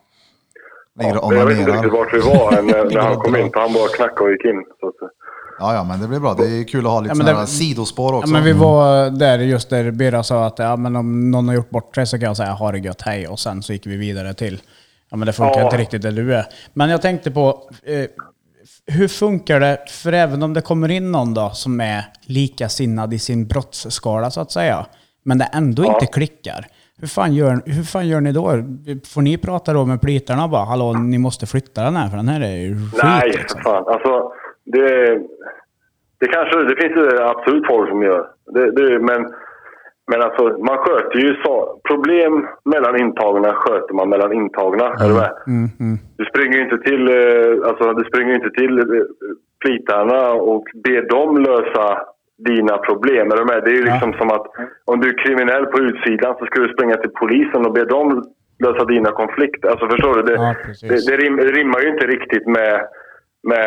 Ligger 0.98 1.28
Men 1.28 1.38
jag 1.38 1.46
vet 1.46 1.58
inte 1.58 1.70
riktigt 1.72 1.92
vart 1.92 2.14
vi 2.14 2.18
var 2.18 2.62
när, 2.62 2.84
när 2.94 3.00
han 3.00 3.16
kom 3.16 3.36
in. 3.36 3.50
För 3.52 3.60
han 3.60 3.72
bara 3.72 3.88
knackade 3.96 4.20
och 4.24 4.30
gick 4.32 4.44
in. 4.44 4.64
Så 4.80 4.86
att, 4.88 4.94
Ja, 5.58 5.74
ja, 5.74 5.84
men 5.84 6.00
det 6.00 6.08
blir 6.08 6.20
bra. 6.20 6.34
Det 6.34 6.46
är 6.60 6.64
kul 6.64 6.86
att 6.86 6.92
ha 6.92 7.00
lite 7.00 7.10
Ja, 7.10 7.14
men 7.14 7.26
sådana 7.26 7.32
det- 7.32 7.38
här 7.38 7.46
sidospår 7.46 8.12
också. 8.14 8.28
Ja, 8.28 8.32
men 8.32 8.44
vi 8.44 8.52
var 8.52 9.10
där 9.10 9.38
just 9.38 9.70
där 9.70 9.90
Birra 9.90 10.22
sa 10.22 10.46
att 10.46 10.58
ja, 10.58 10.76
men 10.76 10.96
om 10.96 11.30
någon 11.30 11.48
har 11.48 11.54
gjort 11.54 11.70
bort 11.70 11.94
sig 11.94 12.06
så 12.06 12.18
kan 12.18 12.26
jag 12.26 12.36
säga 12.36 12.52
ha 12.52 12.72
det 12.72 12.78
gött, 12.78 13.02
hej. 13.02 13.28
Och 13.28 13.38
sen 13.38 13.62
så 13.62 13.72
gick 13.72 13.86
vi 13.86 13.96
vidare 13.96 14.34
till, 14.34 14.60
ja 15.10 15.16
men 15.16 15.26
det 15.26 15.32
funkar 15.32 15.58
Ja. 15.60 15.64
inte 15.64 15.76
riktigt 15.76 16.02
där 16.02 16.12
du 16.12 16.34
är. 16.34 16.44
Men 16.74 16.90
jag 16.90 17.02
tänkte 17.02 17.30
på, 17.30 17.70
eh, 17.86 18.06
hur 18.96 19.08
funkar 19.08 19.60
det, 19.60 19.78
för 19.88 20.12
även 20.12 20.42
om 20.42 20.54
det 20.54 20.60
kommer 20.60 20.88
in 20.90 21.12
någon 21.12 21.34
då 21.34 21.50
som 21.50 21.80
är 21.80 22.04
likasinnad 22.26 23.14
i 23.14 23.18
sin 23.18 23.46
brottsskala 23.46 24.30
så 24.30 24.40
att 24.40 24.50
säga, 24.52 24.86
men 25.26 25.38
det 25.38 25.48
ändå 25.60 25.84
inte 25.84 26.06
klickar. 26.06 26.60
Hur 27.00 27.08
fan, 27.16 27.32
gör, 27.34 27.52
hur 27.76 27.86
fan 27.92 28.08
gör 28.08 28.20
ni 28.20 28.32
då? 28.32 28.46
Får 29.14 29.22
ni 29.22 29.38
prata 29.38 29.72
då 29.72 29.84
med 29.84 30.00
plitarna 30.00 30.44
och 30.44 30.50
bara 30.50 30.64
hallå, 30.64 30.92
ni 30.92 31.18
måste 31.18 31.46
flytta 31.46 31.80
den 31.82 31.96
här 31.96 32.08
för 32.08 32.16
den 32.16 32.28
här 32.28 32.40
är 32.40 32.56
ju 32.56 32.74
skit 32.74 33.00
Nej, 33.02 33.30
liksom. 33.30 33.60
fan. 33.60 33.84
Alltså, 33.86 34.32
det, 34.64 34.88
det 36.20 36.28
kanske 36.36 36.56
det 36.68 36.76
finns 36.80 36.96
ju 36.96 37.22
absolut 37.22 37.66
folk 37.66 37.88
som 37.88 38.02
gör. 38.02 38.22
Det, 38.54 38.70
det, 38.70 38.98
men, 38.98 39.20
men 40.10 40.22
alltså, 40.22 40.42
man 40.42 40.78
sköter 40.78 41.18
ju 41.18 41.34
så. 41.44 41.80
Problem 41.88 42.46
mellan 42.64 43.00
intagna 43.00 43.52
sköter 43.52 43.94
man 43.94 44.08
mellan 44.08 44.32
intagna. 44.32 44.84
Är 44.84 45.08
du 45.08 45.14
med? 45.14 45.32
Du 46.16 46.24
springer 46.24 46.56
ju 46.56 46.62
inte 46.64 46.78
till, 46.78 47.08
eh, 47.08 47.68
alltså, 47.68 47.92
du 47.92 48.04
springer 48.04 48.34
inte 48.34 48.50
till 48.50 48.78
eh, 48.78 48.84
plitarna 49.64 50.32
och 50.32 50.64
ber 50.84 51.08
dem 51.08 51.38
lösa 51.48 51.86
dina 52.50 52.74
problem. 52.88 53.24
Är 53.32 53.36
du 53.40 53.44
med? 53.50 53.58
Det 53.64 53.70
är 53.74 53.78
ju 53.80 53.84
liksom 53.92 54.10
som 54.20 54.28
att 54.36 54.46
om 54.92 54.96
du 55.00 55.06
är 55.12 55.16
kriminell 55.24 55.64
på 55.72 55.76
utsidan 55.88 56.32
så 56.38 56.42
ska 56.46 56.56
du 56.64 56.68
springa 56.76 56.96
till 57.02 57.14
polisen 57.22 57.60
och 57.66 57.72
be 57.78 57.84
dem 57.94 58.08
lösa 58.64 58.84
dina 58.94 59.10
konflikter. 59.20 59.68
Alltså 59.72 59.86
förstår 59.92 60.12
du? 60.16 60.22
Det, 60.30 60.34
Ja, 60.42 60.54
det, 60.90 61.06
det, 61.08 61.16
rim, 61.22 61.36
det 61.36 61.50
rimmar 61.60 61.80
ju 61.84 61.88
inte 61.94 62.06
riktigt 62.14 62.46
med, 62.56 62.72
med, 63.50 63.66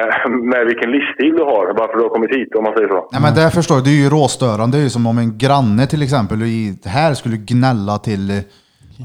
med 0.52 0.62
vilken 0.72 0.90
livsstil 0.96 1.34
du 1.40 1.44
har. 1.54 1.66
Varför 1.82 1.96
du 1.98 2.04
har 2.04 2.10
kommit 2.10 2.32
hit 2.38 2.56
om 2.58 2.64
man 2.64 2.74
säger 2.78 2.88
så. 2.88 3.10
Nej, 3.12 3.22
men 3.22 3.34
det 3.36 3.52
förstår 3.52 3.78
jag, 3.78 3.84
det 3.84 3.90
är 3.98 4.02
ju 4.06 4.10
råstörande. 4.10 4.78
Det 4.78 4.82
är 4.82 4.86
ju 4.90 4.90
som 4.98 5.08
om 5.08 5.18
en 5.18 5.38
granne 5.38 5.88
till 5.88 6.02
exempel 6.08 6.38
i, 6.44 6.80
här 6.86 7.14
skulle 7.14 7.38
gnälla 7.38 7.98
till 7.98 8.30
eh, 8.30 8.38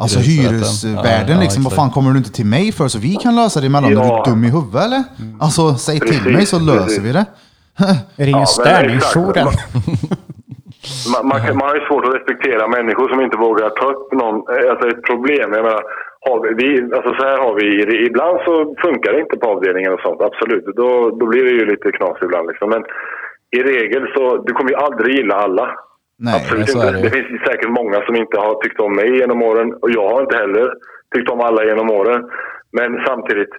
Alltså 0.01 0.19
hyresvärden 0.19 1.29
Ja, 1.29 1.35
ja, 1.35 1.41
liksom, 1.41 1.62
vad 1.62 1.73
fan 1.73 1.91
kommer 1.91 2.11
du 2.11 2.19
inte 2.19 2.33
till 2.33 2.47
mig 2.47 2.73
för 2.73 2.89
så 2.89 2.99
vi 2.99 3.15
kan 3.17 3.37
lösa 3.37 3.61
det 3.61 3.67
emellan? 3.67 3.93
Är 3.93 3.97
Ja. 3.97 4.23
du 4.27 4.31
dum 4.31 4.45
i 4.45 4.51
huvudet 4.51 4.85
eller? 4.85 5.03
Alltså 5.41 5.75
säg 5.75 6.01
till 6.01 6.09
Precis, 6.09 6.33
mig 6.37 6.47
så 6.47 6.59
löser 6.59 6.83
precis. 6.85 7.05
vi 7.05 7.12
det. 7.12 7.25
Ring 8.16 8.31
Ja, 8.31 8.37
men 8.39 8.47
städningsjouren. 8.47 9.47
exakt. 9.49 9.75
Man, 11.12 11.22
man, 11.29 11.39
kan, 11.47 11.57
man 11.57 11.68
har 11.68 11.77
ju 11.81 11.87
svårt 11.87 12.05
att 12.07 12.14
respektera 12.14 12.68
människor 12.68 13.09
som 13.09 13.20
inte 13.20 13.37
vågar 13.37 13.68
ta 13.70 13.87
upp 13.93 14.12
någon, 14.12 14.37
eh, 14.53 14.70
alltså 14.70 14.89
ett 14.89 15.03
problem. 15.03 15.49
Jag 15.59 15.64
menar, 15.68 15.83
vi, 16.45 16.51
vi, 16.61 16.68
alltså 16.97 17.11
så 17.18 17.22
här 17.29 17.39
har 17.45 17.55
vi, 17.61 18.07
ibland 18.07 18.39
så 18.45 18.75
funkar 18.85 19.12
det 19.12 19.20
inte 19.20 19.37
på 19.37 19.47
avdelningen 19.51 19.93
och 19.93 20.01
sånt, 20.01 20.20
absolut. 20.22 20.64
Då, 20.77 20.89
då 21.20 21.27
blir 21.27 21.45
det 21.45 21.51
ju 21.51 21.66
lite 21.66 21.93
knas 21.93 22.18
ibland 22.22 22.49
liksom. 22.49 22.70
Men 22.70 22.83
i 23.59 23.62
regel 23.62 24.03
så, 24.14 24.37
du 24.47 24.53
kommer 24.53 24.70
ju 24.70 24.77
aldrig 24.77 25.16
gilla 25.16 25.35
alla. 25.35 25.66
Nej, 26.18 26.35
Absolut 26.35 26.68
inte. 26.68 26.87
är 26.89 26.93
det 26.93 27.03
Det, 27.03 27.11
finns 27.11 27.43
säkert 27.51 27.70
många 27.81 27.99
som 28.07 28.16
inte 28.16 28.39
har 28.39 28.55
tyckt 28.62 28.81
om 28.81 28.93
mig 28.97 29.18
genom 29.18 29.43
åren 29.43 29.68
och 29.83 29.91
jag 29.91 30.09
har 30.12 30.20
inte 30.22 30.37
heller 30.37 30.66
tyckt 31.14 31.31
om 31.31 31.41
alla 31.41 31.64
genom 31.64 31.91
åren. 31.91 32.31
Men 32.72 32.91
samtidigt, 33.07 33.53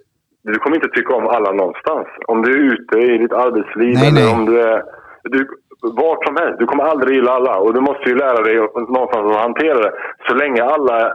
du 0.54 0.60
kommer 0.60 0.76
inte 0.76 0.90
tycka 0.90 1.14
om 1.16 1.28
alla 1.28 1.52
någonstans. 1.52 2.08
Om 2.28 2.42
du 2.42 2.50
är 2.54 2.74
ute 2.74 3.00
i 3.14 3.18
ditt 3.18 3.34
arbetsliv 3.34 3.94
Nej, 3.96 4.08
eller 4.08 4.22
nej. 4.22 4.34
om 4.36 4.46
du 4.46 4.62
är... 4.62 4.84
Du, 5.24 5.48
vart 5.82 6.26
som 6.28 6.36
helst. 6.36 6.60
Du 6.60 6.66
kommer 6.66 6.84
aldrig 6.84 7.16
gilla 7.16 7.32
alla 7.32 7.56
och 7.58 7.74
du 7.74 7.82
måste 7.82 8.10
ju 8.10 8.16
lära 8.16 8.42
dig 8.44 8.56
någonstans 8.56 9.36
att 9.36 9.42
hantera 9.42 9.78
det. 9.86 9.92
Så 10.28 10.34
länge 10.36 10.64
alla 10.64 11.14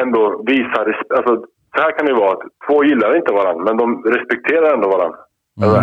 ändå 0.00 0.42
visar 0.46 0.84
respekt. 0.84 1.12
Alltså, 1.12 1.32
så 1.76 1.82
här 1.82 1.90
kan 1.96 2.06
det 2.06 2.12
ju 2.12 2.18
vara. 2.18 2.32
att 2.32 2.42
Två 2.66 2.84
gillar 2.84 3.16
inte 3.16 3.32
varandra 3.32 3.64
men 3.64 3.76
de 3.76 4.02
respekterar 4.04 4.74
ändå 4.74 4.88
varandra. 4.88 5.18
Eller? 5.62 5.82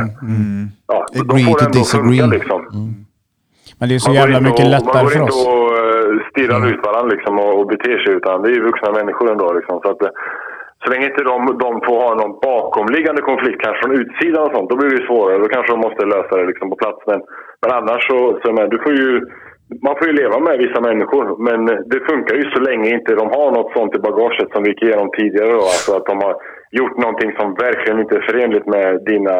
Ja, 0.87 1.05
de 1.13 1.19
Agree 1.21 1.45
får 1.45 1.59
to 1.59 1.65
ändå 1.65 1.79
disagree. 1.79 2.19
funka 2.19 2.35
liksom. 2.37 2.59
Men 3.79 3.89
det 3.89 3.95
är 3.95 3.99
så 3.99 4.09
Man 4.09 4.15
jävla 4.15 4.37
inte 4.37 4.49
mycket 4.49 4.65
och, 4.65 4.71
lättare 4.71 4.93
Man 4.93 5.03
går 5.03 5.11
för 5.11 5.19
inte 5.21 5.33
oss. 5.33 5.47
och 5.47 5.69
eh, 5.81 6.29
stirrar 6.29 6.61
ut 6.71 6.81
varandra 6.87 7.09
liksom 7.15 7.33
och, 7.39 7.59
och 7.59 7.67
beter 7.67 7.97
sig 8.03 8.13
utan 8.19 8.41
vi 8.43 8.49
är 8.51 8.55
ju 8.55 8.63
vuxna 8.63 8.91
människor 8.91 9.31
ändå. 9.31 9.53
Liksom, 9.53 9.79
så, 9.83 9.89
att, 9.91 10.01
eh, 10.01 10.09
så 10.83 10.89
länge 10.91 11.05
inte 11.11 11.23
de, 11.31 11.37
de 11.65 11.71
får 11.85 11.97
ha 12.05 12.11
någon 12.21 12.33
bakomliggande 12.49 13.21
konflikt, 13.29 13.59
kanske 13.61 13.81
från 13.81 13.99
utsidan 14.01 14.45
och 14.45 14.53
sånt, 14.55 14.69
då 14.69 14.75
blir 14.77 14.89
det 14.89 14.99
ju 14.99 15.07
svårare. 15.07 15.43
Då 15.43 15.47
kanske 15.55 15.73
de 15.73 15.79
måste 15.87 16.11
lösa 16.13 16.33
det 16.37 16.45
liksom 16.51 16.69
på 16.69 16.77
plats. 16.83 16.99
Men, 17.09 17.19
men 17.61 17.71
annars 17.77 18.01
så, 18.09 18.17
så 18.41 18.47
men, 18.57 18.69
du 18.73 18.77
får 18.83 18.93
ju, 19.01 19.09
man 19.85 19.95
får 19.97 20.07
ju 20.09 20.13
leva 20.21 20.37
med 20.47 20.55
vissa 20.65 20.79
människor. 20.89 21.25
Men 21.47 21.59
det 21.91 21.99
funkar 22.09 22.35
ju 22.41 22.45
så 22.55 22.59
länge 22.69 22.87
inte 22.97 23.19
de 23.21 23.27
har 23.37 23.49
något 23.57 23.71
sånt 23.77 23.95
i 23.97 23.99
bagaget 24.07 24.49
som 24.51 24.63
vi 24.63 24.69
gick 24.69 24.83
igenom 24.83 25.09
tidigare. 25.17 25.51
Då, 25.57 25.63
alltså 25.73 25.91
att 25.97 26.07
de 26.11 26.15
har 26.25 26.33
gjort 26.79 26.97
någonting 27.03 27.31
som 27.39 27.47
verkligen 27.65 27.99
inte 28.03 28.15
är 28.19 28.25
förenligt 28.29 28.67
med 28.75 28.87
dina 29.11 29.35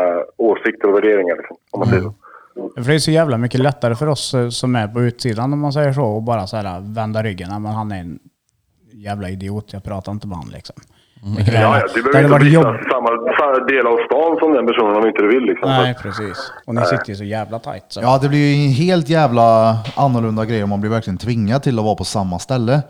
åsikter 0.50 0.86
och 0.90 0.96
värderingar. 0.98 1.36
Liksom, 1.40 1.56
om 1.74 1.80
man 1.80 1.88
säger 1.88 2.04
så. 2.10 2.14
Mm. 2.56 2.84
För 2.84 2.92
det 2.92 2.96
är 2.96 3.00
så 3.00 3.12
jävla 3.12 3.38
mycket 3.38 3.60
lättare 3.60 3.96
för 3.96 4.08
oss 4.08 4.34
eh, 4.34 4.50
som 4.50 4.76
är 4.76 4.88
på 4.88 5.02
utsidan 5.02 5.54
om 5.54 5.60
man 5.60 5.74
säger 5.74 5.94
så 5.94 6.04
och 6.04 6.24
bara 6.24 6.48
så 6.48 6.58
här 6.58 6.96
vända 6.96 7.24
ryggen. 7.24 7.50
Men 7.50 7.72
han 7.72 7.92
är 7.92 8.00
en 8.00 8.20
jävla 8.92 9.30
idiot, 9.30 9.74
jag 9.74 9.84
pratar 9.84 10.12
inte 10.12 10.28
med 10.28 10.38
honom 10.38 10.54
liksom. 10.54 10.76
Det, 11.26 11.52
Ja, 11.52 11.80
ja, 11.80 11.88
du 11.96 12.02
det 12.02 12.12
behöver 12.12 12.34
inte 12.34 12.46
visa 12.46 12.54
jobb... 12.54 12.66
samma, 12.66 13.10
samma 13.40 13.66
del 13.68 13.88
av 13.88 13.98
stan 14.06 14.38
som 14.40 14.54
den 14.54 14.68
personen 14.68 14.96
om 14.96 15.08
inte 15.08 15.22
du 15.22 15.28
vill. 15.28 15.44
Liksom. 15.44 15.70
Nej, 15.70 15.96
precis. 16.02 16.52
Och 16.68 16.76
ni 16.76 16.82
sitter 16.82 17.10
ju 17.10 17.16
så 17.16 17.24
jävla 17.24 17.60
tajt. 17.60 17.86
Så. 17.88 18.02
Ja, 18.02 18.20
det 18.22 18.30
blir 18.30 18.40
ju 18.40 18.66
en 18.66 18.72
helt 18.72 19.10
jävla 19.10 19.78
annorlunda 19.96 20.46
grej 20.46 20.64
om 20.64 20.70
man 20.70 20.82
blir 20.82 20.92
verkligen 20.92 21.18
tvingad 21.18 21.64
till 21.64 21.80
att 21.80 21.86
vara 21.86 21.96
på 21.96 22.04
samma 22.04 22.40
ställe. 22.40 22.82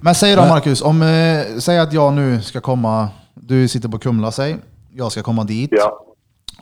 Men 0.00 0.14
säg 0.14 0.36
då 0.36 0.42
Marcus, 0.42 0.82
om, 0.82 1.02
eh, 1.02 1.58
säg 1.58 1.78
att 1.78 1.92
jag 1.92 2.12
nu 2.12 2.40
ska 2.42 2.60
komma, 2.60 3.08
du 3.34 3.68
sitter 3.68 3.88
på 3.88 3.98
Kumla 3.98 4.30
säg, 4.30 4.56
jag 4.92 5.12
ska 5.12 5.22
komma 5.22 5.44
dit. 5.44 5.70
Ja. 5.72 5.98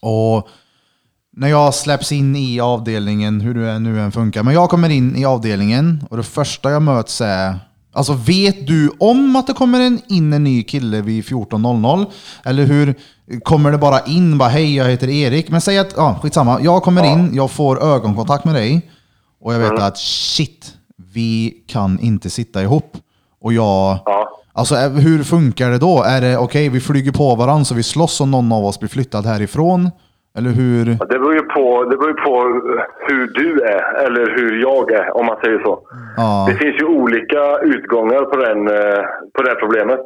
Och 0.03 0.49
när 1.37 1.49
jag 1.49 1.75
släpps 1.75 2.13
in 2.13 2.37
i 2.37 2.61
avdelningen, 2.61 3.41
hur 3.41 3.55
det 3.55 3.79
nu 3.79 4.01
än 4.01 4.13
funkar, 4.13 4.43
men 4.43 4.55
jag 4.55 4.71
kommer 4.71 4.89
in 4.89 5.17
i 5.17 5.25
avdelningen 5.25 6.05
och 6.11 6.17
det 6.17 6.23
första 6.23 6.71
jag 6.71 6.83
möts 6.83 7.21
är 7.21 7.55
Alltså 7.93 8.13
vet 8.13 8.67
du 8.67 8.91
om 9.01 9.37
att 9.37 9.47
det 9.47 9.53
kommer 9.53 9.81
en, 9.81 10.01
in 10.09 10.33
en 10.33 10.45
ny 10.45 10.63
kille 10.63 11.01
vid 11.03 11.25
14.00? 11.25 12.07
Eller 12.45 12.65
hur 12.65 12.95
kommer 13.45 13.73
det 13.73 13.79
bara 13.79 14.01
in, 14.01 14.39
bara 14.39 14.49
hej 14.49 14.77
jag 14.77 14.85
heter 14.91 15.09
Erik. 15.09 15.49
Men 15.51 15.61
säg 15.61 15.79
att, 15.79 15.95
ja 15.97 16.19
skitsamma, 16.23 16.61
jag 16.63 16.83
kommer 16.83 17.05
in, 17.13 17.35
jag 17.35 17.51
får 17.51 17.83
ögonkontakt 17.83 18.45
med 18.45 18.55
dig 18.55 18.91
och 19.41 19.55
jag 19.55 19.59
vet 19.59 19.79
att 19.81 19.99
shit, 19.99 20.73
vi 21.13 21.55
kan 21.67 22.01
inte 22.01 22.31
sitta 22.31 22.63
ihop. 22.63 22.97
Och 23.43 23.53
jag, 23.53 23.99
Ja. 24.05 24.29
alltså 24.53 24.77
eh, 24.77 24.91
hur 24.91 25.25
funkar 25.25 25.71
det 25.71 25.79
då? 25.79 26.03
Är 26.03 26.21
det 26.21 26.39
okej, 26.39 26.69
vi 26.69 26.81
flyger 26.81 27.13
på 27.13 27.35
varandra 27.35 27.65
så 27.65 27.75
vi 27.75 27.83
slåss 27.83 28.21
och 28.21 28.29
någon 28.29 28.53
av 28.53 28.65
oss 28.65 28.79
blir 28.81 28.89
flyttad 28.89 29.27
härifrån? 29.27 29.91
Eller 30.39 30.51
hur? 30.51 30.85
Ja, 31.01 31.07
Det 31.11 31.19
beror 31.19 31.35
ju 31.35 31.43
på, 31.43 31.85
det 31.91 31.97
beror 31.97 32.13
på 32.13 32.35
hur 33.09 33.27
du 33.27 33.63
är, 33.63 33.83
eller 34.07 34.37
hur 34.37 34.61
jag 34.63 34.93
är, 34.93 35.17
om 35.17 35.27
man 35.27 35.37
säger 35.45 35.59
så. 35.59 35.81
Ja. 36.17 36.47
Det 36.49 36.55
finns 36.55 36.81
ju 36.81 36.85
olika 36.85 37.59
utgångar 37.59 38.23
på, 38.31 38.37
den, 38.37 38.59
eh, 38.69 39.01
på 39.35 39.43
det 39.43 39.49
här 39.49 39.61
problemet. 39.65 40.01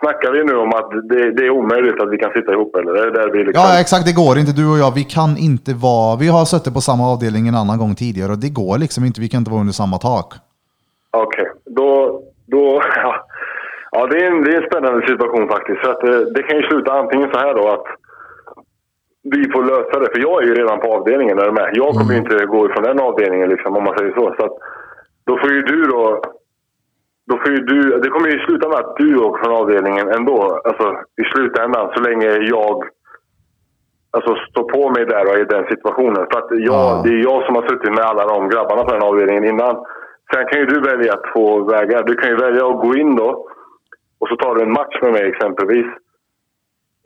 Snackar 0.00 0.32
vi 0.32 0.44
nu 0.44 0.54
om 0.56 0.68
att 0.68 0.90
det, 0.90 1.30
det 1.36 1.46
är 1.46 1.50
omöjligt 1.50 2.00
att 2.00 2.12
vi 2.12 2.18
kan 2.18 2.32
sitta 2.32 2.52
ihop, 2.52 2.76
eller? 2.76 2.92
Är 2.92 3.04
det 3.10 3.20
där 3.20 3.30
vi 3.32 3.38
liksom... 3.44 3.62
Ja 3.64 3.80
exakt, 3.80 4.06
det 4.06 4.12
går 4.22 4.38
inte. 4.38 4.52
Du 4.52 4.66
och 4.72 4.78
jag, 4.78 4.94
vi 4.94 5.04
kan 5.04 5.36
inte 5.36 5.74
vara... 5.74 6.16
Vi 6.16 6.28
har 6.28 6.44
suttit 6.44 6.74
på 6.74 6.80
samma 6.80 7.04
avdelning 7.12 7.48
en 7.48 7.54
annan 7.54 7.78
gång 7.78 7.94
tidigare 7.94 8.32
och 8.32 8.38
det 8.38 8.52
går 8.62 8.78
liksom 8.78 9.04
inte. 9.04 9.20
Vi 9.20 9.28
kan 9.28 9.38
inte 9.38 9.50
vara 9.50 9.60
under 9.60 9.72
samma 9.82 9.96
tak. 9.98 10.28
Okej, 11.10 11.46
då... 11.78 11.88
då 12.46 12.62
ja. 13.04 13.26
ja, 13.90 14.06
det 14.06 14.16
är, 14.16 14.26
en, 14.30 14.44
det 14.44 14.50
är 14.54 14.62
en 14.62 14.68
spännande 14.70 15.06
situation 15.06 15.48
faktiskt. 15.48 15.80
För 15.82 15.90
att 15.92 16.00
det, 16.00 16.16
det 16.34 16.42
kan 16.42 16.56
ju 16.56 16.62
sluta 16.62 16.92
antingen 16.92 17.28
så 17.32 17.38
här 17.38 17.54
då 17.54 17.68
att 17.68 17.86
vi 19.32 19.50
får 19.52 19.62
lösa 19.64 20.00
det. 20.00 20.10
För 20.12 20.20
jag 20.20 20.42
är 20.42 20.46
ju 20.46 20.54
redan 20.54 20.80
på 20.80 20.94
avdelningen, 20.94 21.38
är 21.38 21.50
med? 21.50 21.70
Jag 21.72 21.94
kommer 21.94 22.12
ju 22.12 22.18
inte 22.18 22.46
gå 22.46 22.66
ifrån 22.66 22.82
den 22.84 23.00
avdelningen 23.00 23.48
liksom, 23.48 23.76
om 23.76 23.84
man 23.84 23.98
säger 23.98 24.12
så. 24.12 24.34
så 24.38 24.44
att, 24.46 24.56
då 25.24 25.38
får 25.38 25.52
ju 25.52 25.62
du 25.62 25.82
då... 25.84 26.20
Då 27.30 27.38
får 27.38 27.50
du, 27.50 27.98
det 28.02 28.08
kommer 28.08 28.28
ju 28.28 28.38
sluta 28.38 28.68
med 28.68 28.78
att 28.78 28.96
du 28.96 29.16
åker 29.16 29.44
från 29.44 29.56
avdelningen 29.56 30.08
ändå. 30.08 30.60
Alltså 30.64 30.86
i 31.22 31.24
slutändan, 31.24 31.90
så 31.94 32.00
länge 32.00 32.26
jag 32.26 32.84
alltså, 34.10 34.34
står 34.50 34.64
på 34.68 34.90
mig 34.90 35.04
där 35.06 35.24
och 35.26 35.34
är 35.34 35.40
i 35.40 35.44
den 35.44 35.66
situationen. 35.66 36.26
För 36.32 36.38
att 36.38 36.50
jag, 36.50 36.74
Ja. 36.74 37.00
det 37.04 37.10
är 37.10 37.22
jag 37.30 37.46
som 37.46 37.54
har 37.54 37.68
suttit 37.68 37.94
med 37.94 38.04
alla 38.04 38.26
de 38.26 38.48
grabbarna 38.48 38.84
på 38.84 38.92
den 38.92 39.02
avdelningen 39.02 39.44
innan. 39.44 39.84
Sen 40.32 40.46
kan 40.46 40.60
ju 40.60 40.66
du 40.66 40.80
välja 40.80 41.14
två 41.32 41.64
vägar. 41.64 42.02
Du 42.02 42.14
kan 42.14 42.30
ju 42.30 42.36
välja 42.36 42.66
att 42.66 42.80
gå 42.80 42.96
in 42.96 43.16
då 43.16 43.46
och 44.18 44.28
så 44.28 44.36
tar 44.36 44.54
du 44.54 44.62
en 44.62 44.72
match 44.72 44.96
med 45.02 45.12
mig 45.12 45.22
exempelvis. 45.28 45.86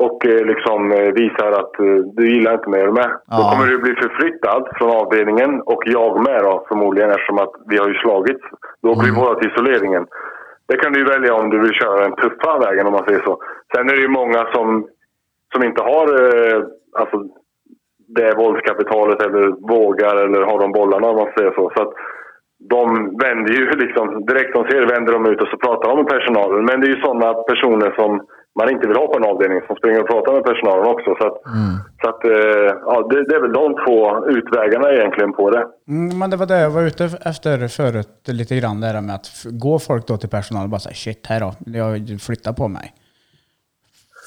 Och 0.05 0.27
eh, 0.27 0.45
liksom 0.53 0.93
eh, 0.93 1.13
visar 1.23 1.51
att 1.61 1.81
eh, 1.81 1.97
du 2.17 2.29
gillar 2.35 2.55
inte 2.55 2.69
mig, 2.71 2.81
är 2.81 2.87
du 2.87 2.93
med? 2.93 3.11
Då 3.11 3.37
Ja. 3.43 3.51
kommer 3.51 3.67
du 3.71 3.79
bli 3.79 3.95
förflyttad 3.95 4.69
från 4.79 4.91
avdelningen 4.91 5.61
och 5.61 5.83
jag 5.87 6.23
med 6.29 6.41
då 6.43 6.65
förmodligen 6.69 7.11
eftersom 7.11 7.39
att 7.39 7.53
vi 7.71 7.77
har 7.79 7.89
ju 7.89 7.95
slagits. 7.95 8.45
Då 8.83 8.91
åker 8.91 9.07
vi 9.07 9.13
båda 9.13 9.35
till 9.41 9.51
isoleringen. 9.51 10.07
Det 10.69 10.77
kan 10.77 10.93
du 10.93 11.05
välja 11.05 11.35
om 11.35 11.51
du 11.51 11.59
vill 11.59 11.73
köra 11.73 12.01
den 12.01 12.17
tuffa 12.17 12.59
vägen 12.59 12.87
om 12.87 12.93
man 12.93 13.05
säger 13.09 13.23
så. 13.23 13.39
Sen 13.75 13.89
är 13.91 13.95
det 13.97 14.03
ju 14.03 14.09
många 14.09 14.47
som, 14.55 14.87
som 15.53 15.65
inte 15.65 15.83
har 15.83 16.07
eh, 16.25 16.63
alltså, 17.01 17.17
det 18.17 18.35
våldskapitalet 18.37 19.23
eller 19.23 19.47
vågar 19.75 20.17
eller 20.17 20.43
har 20.43 20.59
de 20.61 20.73
bollarna 20.73 21.07
om 21.09 21.17
man 21.17 21.33
säger 21.39 21.51
så. 21.51 21.73
så 21.77 21.83
att 21.83 21.93
de 22.75 22.81
vänder 23.25 23.53
ju 23.53 23.71
liksom, 23.85 24.27
direkt 24.27 24.55
de 24.55 24.65
ser 24.69 24.87
vänder 24.95 25.13
de 25.13 25.27
ut 25.27 25.43
och 25.43 25.49
så 25.49 25.57
pratar 25.57 25.89
de 25.89 25.97
med 25.99 26.09
personalen. 26.09 26.65
Men 26.65 26.81
det 26.81 26.87
är 26.87 26.95
ju 26.97 27.01
sådana 27.01 27.35
personer 27.35 27.95
som 27.99 28.27
man 28.59 28.71
inte 28.71 28.89
vill 28.89 28.97
ha 28.97 29.07
på 29.07 29.17
en 29.17 29.25
avdelning 29.33 29.61
som 29.67 29.77
springer 29.77 30.01
och 30.01 30.07
pratar 30.09 30.33
med 30.33 30.45
personalen 30.45 30.87
också. 30.95 31.15
Så, 31.19 31.27
att, 31.27 31.37
så 32.03 32.09
att, 32.11 32.25
eh, 32.25 32.71
ja, 32.91 33.07
det, 33.11 33.25
det 33.29 33.35
är 33.37 33.41
väl 33.41 33.53
de 33.53 33.75
två 33.87 34.27
utvägarna 34.37 34.93
egentligen 34.93 35.33
på 35.33 35.51
det. 35.51 35.65
Mm, 35.89 36.19
men 36.19 36.31
det 36.31 36.37
var 36.37 36.47
det 36.47 36.61
jag 36.61 36.71
var 36.71 36.83
ute 36.83 37.05
efter 37.25 37.69
förut 37.69 38.09
lite 38.27 38.57
grann, 38.57 38.81
det 38.81 38.87
här 38.87 39.01
med 39.01 39.15
att 39.15 39.29
gå 39.45 39.79
folk 39.79 40.07
då 40.07 40.17
till 40.17 40.29
personal 40.29 40.63
och 40.65 40.69
bara 40.71 40.81
säga 40.81 40.95
shit 40.95 41.27
här 41.27 41.41
då, 41.41 41.53
jag 41.79 42.21
flyttar 42.27 42.53
på 42.53 42.69
mig. 42.69 42.95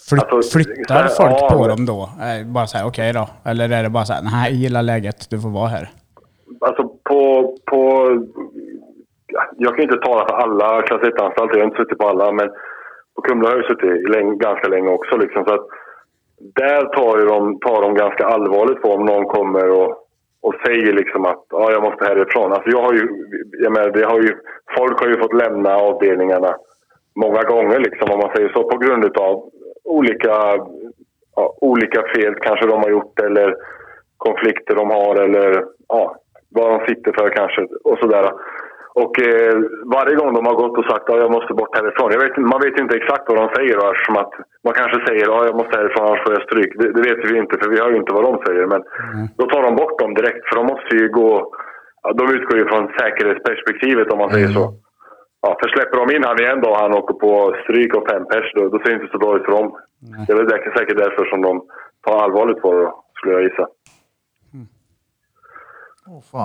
Flyt, 0.09 0.23
Alltså, 0.23 0.57
flyttar 0.57 0.95
här, 0.95 1.07
folk 1.07 1.37
ja, 1.41 1.49
på 1.57 1.67
dem 1.67 1.85
då? 1.85 2.01
Eh, 2.25 2.47
Bara 2.47 2.67
säga 2.67 2.85
okej 2.85 3.13
då? 3.13 3.29
Eller 3.45 3.69
är 3.71 3.83
det 3.83 3.89
bara 3.89 4.05
så 4.05 4.13
här, 4.13 4.21
nej 4.21 4.51
jag 4.51 4.51
gillar 4.51 4.81
läget, 4.81 5.29
du 5.29 5.39
får 5.41 5.49
vara 5.49 5.67
här. 5.67 5.89
Alltså 6.61 6.83
på, 7.09 7.21
på... 7.65 7.79
ja, 9.27 9.41
Jag 9.57 9.75
kan 9.75 9.83
inte 9.83 9.97
tala 9.97 10.25
för 10.27 10.35
alla 10.35 10.81
klass 10.81 11.01
1-anstalter, 11.01 11.55
jag 11.57 11.59
har 11.63 11.65
inte 11.65 11.77
suttit 11.77 11.97
på 11.97 12.07
alla, 12.07 12.31
men 12.31 12.49
och 13.21 13.27
Kumla 13.27 13.49
har 13.49 13.57
ju 13.57 13.63
suttit 13.63 14.09
länge, 14.09 14.35
ganska 14.35 14.67
länge 14.67 14.89
också. 14.89 15.17
Liksom, 15.17 15.45
så 15.45 15.53
att 15.53 15.67
där 16.55 16.81
tar, 16.85 17.19
ju 17.19 17.25
de, 17.25 17.59
tar 17.59 17.81
de 17.81 17.93
ganska 17.93 18.25
allvarligt 18.25 18.81
på 18.81 18.89
om 18.93 19.05
någon 19.05 19.25
kommer 19.25 19.69
och, 19.69 19.89
och 20.41 20.55
säger 20.65 20.93
liksom 20.93 21.25
att 21.25 21.43
ja, 21.49 21.71
jag 21.71 21.83
måste 21.83 22.05
härifrån. 22.05 22.53
Alltså 22.53 22.69
jag 22.69 22.81
har 22.81 22.93
ju, 22.93 23.07
jag 23.51 23.71
menar, 23.71 23.89
det 23.89 24.05
har 24.05 24.19
ju, 24.21 24.37
folk 24.77 24.99
har 24.99 25.07
ju 25.07 25.17
fått 25.19 25.33
lämna 25.33 25.75
avdelningarna 25.75 26.55
många 27.15 27.43
gånger, 27.43 27.79
liksom, 27.79 28.11
om 28.11 28.19
man 28.19 28.35
säger 28.35 28.49
så, 28.49 28.63
på 28.63 28.77
grund 28.77 29.17
av 29.17 29.49
olika, 29.83 30.33
ja, 31.35 31.55
olika 31.61 32.01
fel 32.15 32.35
kanske 32.35 32.67
de 32.67 32.79
har 32.83 32.89
gjort 32.89 33.19
eller 33.19 33.55
konflikter 34.17 34.75
de 34.75 34.89
har 34.89 35.15
eller 35.15 35.65
ja, 35.87 36.15
vad 36.49 36.69
de 36.71 36.85
sitter 36.87 37.11
för 37.11 37.29
kanske 37.29 37.61
och 37.83 37.97
sådär. 37.97 38.31
Och 38.93 39.13
eh, 39.29 39.55
varje 39.97 40.15
gång 40.15 40.33
de 40.33 40.45
har 40.45 40.55
gått 40.63 40.77
och 40.77 40.85
sagt 40.91 41.09
att 41.09 41.21
jag 41.23 41.31
måste 41.31 41.53
bort 41.53 41.75
härifrån. 41.77 42.11
Jag 42.15 42.21
vet, 42.23 42.37
man 42.37 42.61
vet 42.65 42.79
inte 42.79 42.95
exakt 42.97 43.23
vad 43.27 43.37
de 43.41 43.47
säger 43.55 43.75
då, 43.79 43.91
eftersom 43.91 44.17
att 44.23 44.33
man 44.65 44.73
kanske 44.79 44.97
säger 45.07 45.25
att 45.35 45.45
jag 45.47 45.55
måste 45.59 45.77
härifrån 45.79 46.05
annars 46.07 46.23
får 46.23 46.33
jag 46.33 46.43
stryk. 46.47 46.71
Det, 46.79 46.91
det 46.95 47.01
vet 47.09 47.21
vi 47.31 47.37
inte 47.37 47.55
för 47.59 47.69
vi 47.69 47.79
hör 47.81 47.91
ju 47.91 47.97
inte 47.97 48.13
vad 48.13 48.23
de 48.29 48.33
säger. 48.45 48.65
Men 48.73 48.81
då 49.37 49.45
tar 49.45 49.61
de 49.63 49.75
bort 49.75 49.99
dem 49.99 50.13
direkt 50.13 50.43
för 50.49 50.55
de 50.55 50.65
måste 50.73 50.91
ju 50.95 51.05
gå... 51.09 51.29
De 52.19 52.23
utgår 52.35 52.57
ju 52.59 52.65
från 52.71 52.87
säkerhetsperspektivet 52.99 54.11
om 54.13 54.17
man 54.19 54.31
säger 54.31 54.47
så. 54.47 54.73
Ja, 55.41 55.57
för 55.61 55.69
släpper 55.69 55.97
de 55.97 56.15
in 56.15 56.23
han 56.23 56.39
igen 56.41 56.61
då 56.61 56.69
och 56.69 56.77
han 56.83 56.93
åker 56.99 57.13
på 57.13 57.55
stryk 57.63 57.95
och 57.95 58.07
fem 58.09 58.25
pers 58.25 58.51
då, 58.55 58.61
då 58.69 58.77
ser 58.79 58.89
det 58.89 58.93
inte 58.99 59.11
så 59.11 59.17
bra 59.17 59.37
ut 59.37 59.45
för 59.45 59.51
dem. 59.51 59.67
Det 60.27 60.33
är 60.33 60.37
väl 60.37 60.49
säkert- 60.49 60.77
säkert 60.77 60.97
därför 60.97 61.25
som 61.25 61.41
de 61.41 61.61
tar 62.05 62.17
allvarligt 62.23 62.61
på 62.61 62.73
det 62.73 62.79
då, 62.81 63.03
skulle 63.17 63.33
jag 63.33 63.43
gissa. 63.43 63.67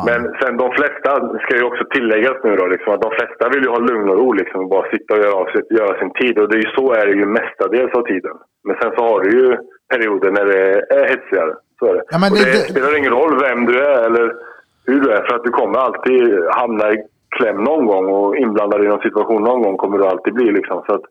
Men 0.09 0.21
sen 0.41 0.57
de 0.57 0.69
flesta, 0.79 1.11
ska 1.39 1.57
ju 1.57 1.63
också 1.71 1.85
tilläggas 1.95 2.37
nu 2.45 2.57
då, 2.57 2.67
liksom, 2.67 2.95
att 2.95 3.03
de 3.03 3.11
flesta 3.11 3.49
vill 3.49 3.63
ju 3.65 3.69
ha 3.71 3.79
lugn 3.79 4.09
och 4.11 4.19
ro 4.19 4.33
liksom, 4.33 4.61
och 4.61 4.69
bara 4.69 4.91
sitta 4.91 5.15
och 5.15 5.21
göra, 5.21 5.35
av 5.35 5.47
sitt, 5.55 5.71
göra 5.71 5.99
sin 5.99 6.13
tid. 6.21 6.39
Och 6.39 6.49
det 6.49 6.57
är 6.57 6.63
ju, 6.67 6.71
så 6.79 6.93
är 6.93 7.07
det 7.07 7.13
ju 7.13 7.27
mestadels 7.27 7.93
av 7.95 8.03
tiden. 8.03 8.37
Men 8.65 8.77
sen 8.81 8.93
så 8.97 9.03
har 9.09 9.21
du 9.21 9.31
ju 9.41 9.57
perioder 9.93 10.31
när 10.31 10.45
det 10.45 10.61
är 10.99 11.05
hetsigare. 11.09 11.55
Så 11.79 11.87
är 11.87 11.95
det. 11.95 12.03
Ja, 12.11 12.19
men 12.19 12.33
och 12.33 12.39
det- 12.39 12.45
det, 12.45 12.51
det- 12.53 12.73
spelar 12.73 12.99
ingen 12.99 13.13
roll 13.13 13.41
vem 13.41 13.67
du 13.67 13.75
är 13.85 14.07
eller 14.07 14.35
hur 14.87 15.01
du 15.01 15.13
är, 15.13 15.23
för 15.27 15.35
att 15.37 15.45
du 15.45 15.51
kommer 15.51 15.79
alltid 15.79 16.45
hamna 16.51 16.93
i 16.93 16.97
kläm 17.37 17.57
någon 17.65 17.87
gång 17.87 18.07
och 18.07 18.37
inblandad 18.37 18.85
i 18.85 18.89
någon 18.89 19.01
situation 19.09 19.43
någon 19.43 19.63
gång 19.63 19.77
kommer 19.77 19.99
du 19.99 20.07
alltid 20.07 20.35
bli. 20.35 20.53
Liksom. 20.53 20.83
Så 20.87 20.95
att, 20.95 21.03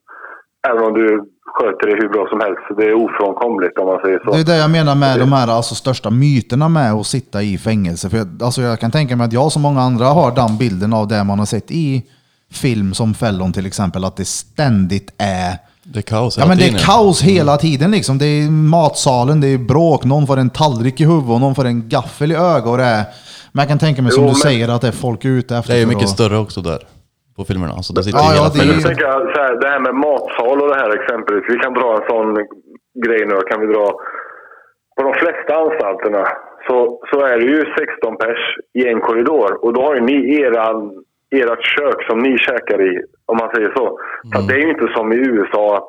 även 0.69 0.83
om 0.87 0.93
du 0.93 1.23
sköter 1.55 1.87
det 1.87 1.93
hur 2.01 2.09
bra 2.09 2.27
som 2.29 2.39
helst, 2.39 2.61
det 2.77 2.85
är 2.85 2.93
ofrånkomligt 3.05 3.77
om 3.79 3.85
man 3.87 3.99
säger 4.05 4.19
så. 4.25 4.31
Det 4.31 4.39
är 4.39 4.43
det 4.43 4.57
jag 4.57 4.69
menar 4.71 4.95
med 4.95 5.19
de 5.19 5.31
här 5.33 5.47
alltså, 5.47 5.75
största 5.75 6.09
myterna 6.09 6.69
med 6.69 6.93
att 6.93 7.07
sitta 7.07 7.41
i 7.43 7.57
fängelse. 7.57 8.09
För 8.09 8.17
jag, 8.17 8.43
alltså, 8.43 8.61
jag 8.61 8.79
kan 8.79 8.91
tänka 8.91 9.15
mig 9.15 9.25
att 9.27 9.33
jag 9.33 9.51
som 9.51 9.61
många 9.61 9.81
andra 9.81 10.05
har 10.05 10.31
den 10.35 10.57
bilden 10.57 10.93
av 10.93 11.07
det 11.07 11.23
man 11.23 11.39
har 11.39 11.45
sett 11.45 11.71
i 11.71 12.03
film 12.51 12.93
som 12.93 13.13
Fällon 13.13 13.53
till 13.53 13.65
exempel, 13.65 14.03
att 14.05 14.15
det 14.17 14.25
ständigt 14.25 15.13
är 15.17 15.57
Det 15.83 15.99
är 15.99 16.03
kaos 16.03 16.37
Ja 16.37 16.43
hela 16.43 16.49
men 16.49 16.57
det 16.57 16.63
tiden. 16.63 16.79
är 16.79 16.83
kaos 16.83 17.21
hela 17.21 17.57
tiden 17.57 17.91
liksom. 17.91 18.17
Det 18.17 18.25
är 18.25 18.49
matsalen, 18.49 19.41
det 19.41 19.47
är 19.47 19.57
bråk, 19.57 20.03
någon 20.03 20.27
får 20.27 20.37
en 20.37 20.49
tallrik 20.49 21.01
i 21.01 21.05
huvudet 21.05 21.29
och 21.29 21.41
någon 21.41 21.55
får 21.55 21.65
en 21.65 21.89
gaffel 21.89 22.31
i 22.31 22.35
ögat. 22.35 22.65
Och 22.65 22.77
det 22.77 22.83
är, 22.83 23.03
men 23.51 23.61
jag 23.61 23.69
kan 23.69 23.79
tänka 23.79 24.01
mig 24.01 24.11
som 24.11 24.21
Jo, 24.23 24.27
du 24.29 24.33
men- 24.33 24.41
säger 24.41 24.69
att 24.69 24.81
det 24.81 24.87
är 24.87 24.91
folk 24.91 25.25
ute 25.25 25.57
efter. 25.57 25.73
Det 25.73 25.79
är 25.79 25.85
mycket 25.85 26.03
att- 26.03 26.09
större 26.09 26.37
också 26.37 26.61
där. 26.61 26.79
På 27.37 27.41
filmerna. 27.49 27.73
Så 27.85 27.93
det 27.93 28.03
sitter 28.03 28.19
Ja, 28.19 28.29
ja, 28.39 28.43
det 28.53 28.65
jag 28.73 28.83
tänker 28.89 29.07
så 29.33 29.39
här, 29.43 29.53
det 29.61 29.69
här 29.73 29.81
med 29.87 29.95
matsal 30.05 30.57
och 30.61 30.69
det 30.71 30.79
här 30.81 30.91
exempelvis. 30.99 31.45
Vi 31.53 31.57
kan 31.63 31.73
dra 31.79 31.89
en 31.97 32.07
sån 32.11 32.27
grej 33.05 33.21
nu. 33.31 33.35
Kan 33.49 33.61
vi 33.61 33.67
dra. 33.73 33.87
På 34.95 35.01
de 35.07 35.13
flesta 35.21 35.51
anstalterna 35.63 36.23
så, 36.67 36.99
så 37.09 37.17
är 37.31 37.37
det 37.39 37.45
ju 37.45 37.59
16 37.77 38.17
pers 38.17 38.41
i 38.73 38.87
en 38.87 39.01
korridor. 39.01 39.65
Och 39.65 39.73
då 39.73 39.81
har 39.81 39.95
ju 39.95 40.01
ni 40.01 40.17
era, 40.41 40.65
ert 41.31 41.65
kök 41.75 41.99
som 42.09 42.19
ni 42.19 42.37
käkar 42.37 42.81
i, 42.81 43.01
om 43.25 43.37
man 43.41 43.49
säger 43.55 43.71
så. 43.75 43.99
Så 44.31 44.39
att 44.39 44.47
det 44.47 44.53
är 44.53 44.61
ju 44.65 44.69
inte 44.69 44.87
som 44.95 45.13
i 45.13 45.15
USA 45.15 45.77
att 45.77 45.87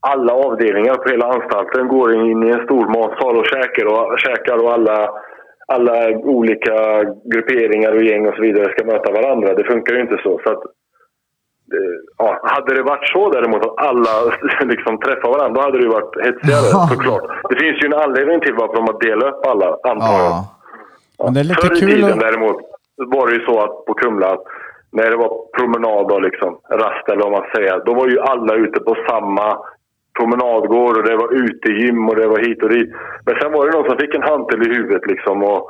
alla 0.00 0.32
avdelningar 0.32 0.94
på 0.94 1.08
hela 1.08 1.26
anstalten 1.26 1.88
går 1.88 2.14
in 2.14 2.42
i 2.42 2.50
en 2.50 2.64
stor 2.64 2.86
matsal 2.96 3.36
och 3.36 3.46
käkar 3.46 3.86
och, 3.86 4.18
käkar 4.18 4.64
och 4.64 4.72
alla, 4.72 5.10
alla 5.66 6.08
olika 6.10 7.04
grupperingar 7.32 7.92
och 7.92 8.02
gäng 8.02 8.26
och 8.28 8.34
så 8.34 8.42
vidare 8.42 8.72
ska 8.72 8.84
möta 8.84 9.12
varandra. 9.12 9.54
Det 9.54 9.64
funkar 9.64 9.94
ju 9.94 10.00
inte 10.00 10.20
så. 10.22 10.40
så 10.44 10.50
att, 10.52 10.64
eh, 11.76 11.96
ja, 12.18 12.40
hade 12.42 12.74
det 12.74 12.82
varit 12.82 13.08
så 13.08 13.30
däremot 13.30 13.66
att 13.66 13.78
alla 13.78 14.10
liksom 14.72 14.98
träffar 14.98 15.28
varandra, 15.28 15.60
då 15.60 15.66
hade 15.66 15.78
det 15.78 15.84
ju 15.84 15.90
varit 15.90 16.24
hetsigare 16.24 16.88
såklart. 16.92 17.22
Det 17.50 17.56
finns 17.56 17.82
ju 17.82 17.86
en 17.86 18.00
anledning 18.04 18.40
till 18.40 18.54
varför 18.54 18.74
de 18.74 18.84
har 18.86 19.00
delat 19.00 19.28
upp 19.34 19.46
alla, 19.46 19.66
antar 19.82 20.06
jag. 20.18 20.30
Ja. 20.30 20.44
Men 21.24 21.34
det 21.34 21.40
är 21.40 21.44
lite 21.44 21.66
Förr 21.66 21.76
i 21.76 21.80
tiden 21.80 22.12
att- 22.12 22.20
däremot 22.20 22.56
var 22.96 23.26
det 23.26 23.34
ju 23.34 23.44
så 23.44 23.60
att 23.60 23.84
på 23.86 23.94
Kumla, 23.94 24.26
att 24.32 24.44
när 24.92 25.10
det 25.10 25.16
var 25.16 25.32
promenad 25.58 26.12
och 26.12 26.22
liksom, 26.22 26.58
rast 26.70 27.08
eller 27.08 27.22
vad 27.22 27.32
man 27.32 27.46
säger, 27.54 27.82
då 27.84 27.94
var 27.94 28.08
ju 28.08 28.20
alla 28.20 28.54
ute 28.54 28.80
på 28.80 28.96
samma 29.08 29.58
promenadgård 30.18 30.96
och 30.98 31.04
det 31.08 31.16
var 31.22 31.30
utegym 31.44 32.08
och 32.08 32.16
det 32.16 32.28
var 32.34 32.40
hit 32.46 32.62
och 32.62 32.72
dit. 32.76 32.90
Men 33.26 33.34
sen 33.40 33.52
var 33.52 33.62
det 33.66 33.72
någon 33.76 33.88
som 33.88 33.98
fick 33.98 34.14
en 34.14 34.28
hantel 34.30 34.62
i 34.66 34.74
huvudet 34.74 35.04
liksom 35.12 35.36
och, 35.42 35.60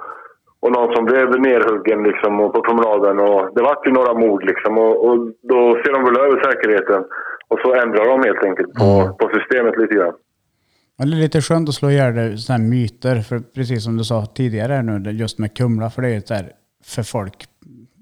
och 0.63 0.73
någon 0.77 0.95
som 0.95 1.05
blev 1.05 1.27
nerhuggen 1.41 2.03
liksom 2.09 2.41
och 2.41 2.55
på 2.55 2.61
promenaden 2.69 3.17
och 3.27 3.41
det 3.55 3.63
var 3.63 3.77
ju 3.87 3.93
några 3.93 4.15
mord 4.15 4.45
liksom 4.51 4.79
och, 4.79 4.95
och 5.07 5.17
då 5.51 5.61
ser 5.81 5.93
de 5.93 6.01
väl 6.05 6.23
över 6.25 6.39
säkerheten 6.47 7.01
och 7.51 7.59
så 7.63 7.75
ändrar 7.75 8.05
de 8.13 8.17
helt 8.29 8.45
enkelt 8.49 8.73
på, 8.81 8.91
på 9.21 9.31
systemet 9.37 9.75
lite 9.79 9.95
grann. 9.95 10.15
Men 10.99 11.11
det 11.11 11.17
är 11.17 11.19
lite 11.19 11.41
skönt 11.41 11.69
att 11.69 11.75
slå 11.75 11.91
ihjäl 11.91 12.39
såna 12.39 12.59
här 12.59 12.65
myter, 12.65 13.17
för 13.21 13.39
precis 13.55 13.85
som 13.85 13.97
du 13.97 14.05
sa 14.05 14.27
tidigare 14.27 14.83
nu, 14.83 15.11
just 15.11 15.39
med 15.39 15.57
Kumla, 15.57 15.91
för 15.91 16.03
det 16.03 16.09
är 16.09 16.13
ju 16.13 16.23
här 16.31 16.53
för 16.85 17.03
folk, 17.03 17.45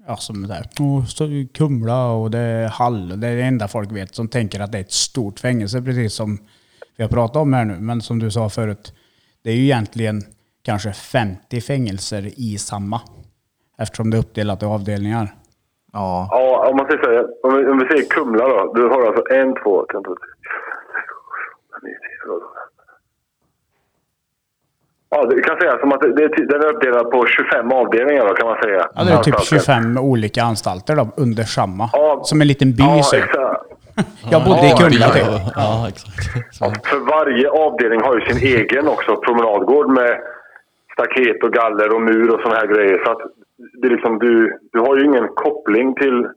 ja 0.07 0.15
som 0.15 0.47
det 0.47 0.53
här, 0.53 0.65
"Åh, 0.79 1.05
så 1.05 1.27
Kumla 1.53 2.11
och 2.11 2.31
det 2.31 2.39
är 2.39 2.67
Hall, 2.67 3.19
det 3.19 3.27
är 3.27 3.35
det 3.35 3.43
enda 3.43 3.67
folk 3.67 3.91
vet 3.91 4.15
som 4.15 4.27
tänker 4.27 4.59
att 4.59 4.71
det 4.71 4.77
är 4.77 4.81
ett 4.81 4.91
stort 4.91 5.39
fängelse, 5.39 5.81
precis 5.81 6.13
som 6.13 6.37
vi 6.97 7.03
har 7.03 7.09
pratat 7.09 7.35
om 7.41 7.53
här 7.53 7.65
nu. 7.65 7.77
Men 7.79 8.01
som 8.01 8.19
du 8.19 8.31
sa 8.31 8.49
förut, 8.49 8.93
det 9.43 9.49
är 9.49 9.55
ju 9.55 9.63
egentligen 9.63 10.21
kanske 10.63 10.93
50 10.93 11.61
fängelser 11.61 12.29
i 12.37 12.57
samma, 12.57 13.01
eftersom 13.77 14.09
det 14.09 14.17
är 14.17 14.19
uppdelat 14.19 14.63
i 14.63 14.65
avdelningar. 14.65 15.33
Ja. 15.93 16.27
Ja, 16.31 16.69
om 16.69 16.75
man 16.77 16.85
säger 16.85 17.03
så 17.03 17.09
här, 17.09 17.25
om 17.43 17.57
vi, 17.57 17.71
om 17.71 17.79
vi 17.79 17.85
säger 17.87 18.09
Kumla 18.09 18.47
då. 18.47 18.73
Du 18.73 18.87
har 18.89 19.07
alltså 19.07 19.23
en, 19.33 19.53
två, 19.63 19.85
tre, 19.91 19.99
fyra, 20.05 20.15
fem, 21.71 21.81
nio, 21.83 21.97
tio, 22.03 22.15
elva, 22.23 22.37
tolv. 22.39 22.70
Ja, 25.15 25.25
det 25.25 25.41
kan 25.41 25.57
säga 25.59 25.77
som 25.79 25.91
att 25.91 26.01
det, 26.01 26.27
den 26.51 26.61
är 26.61 26.73
uppdelad 26.75 27.11
på 27.11 27.25
25 27.27 27.71
avdelningar 27.71 28.27
då, 28.27 28.33
kan 28.33 28.47
man 28.47 28.57
säga. 28.63 28.87
Ja, 28.95 29.03
det 29.03 29.11
är 29.11 29.23
typ 29.23 29.35
Anstalten. 29.35 29.83
25 29.93 29.97
olika 29.97 30.43
anstalter 30.43 30.95
då, 30.95 31.09
under 31.17 31.43
samma. 31.43 31.89
Ja. 31.93 32.19
Som 32.23 32.41
en 32.41 32.47
liten 32.47 32.71
by 32.75 32.83
Ja, 32.83 33.03
så. 33.03 33.15
exakt. 33.15 33.35
Jag 34.31 34.43
bodde 34.43 34.65
i 34.67 34.69
Ja, 34.69 34.77
Kumla 34.77 35.05
ja. 35.07 35.13
typ. 35.13 35.25
Ja, 35.55 35.87
exakt. 35.89 36.55
Så. 36.55 36.65
För 36.89 36.99
varje 37.15 37.49
avdelning 37.49 38.01
har 38.01 38.13
ju 38.19 38.21
sin 38.33 38.47
egen 38.57 38.87
också 38.87 39.15
promenadgård 39.25 39.89
med 39.89 40.11
staket 40.93 41.43
och 41.43 41.53
galler 41.53 41.95
och 41.95 42.01
mur 42.01 42.35
och 42.35 42.41
såna 42.41 42.55
här 42.55 42.67
grejer. 42.67 43.05
Så 43.05 43.11
att 43.11 43.21
det 43.81 43.87
är 43.87 43.91
liksom, 43.91 44.19
du, 44.19 44.59
du 44.71 44.79
har 44.79 44.97
ju 44.97 45.05
ingen 45.05 45.27
koppling 45.35 45.95
till 45.95 46.27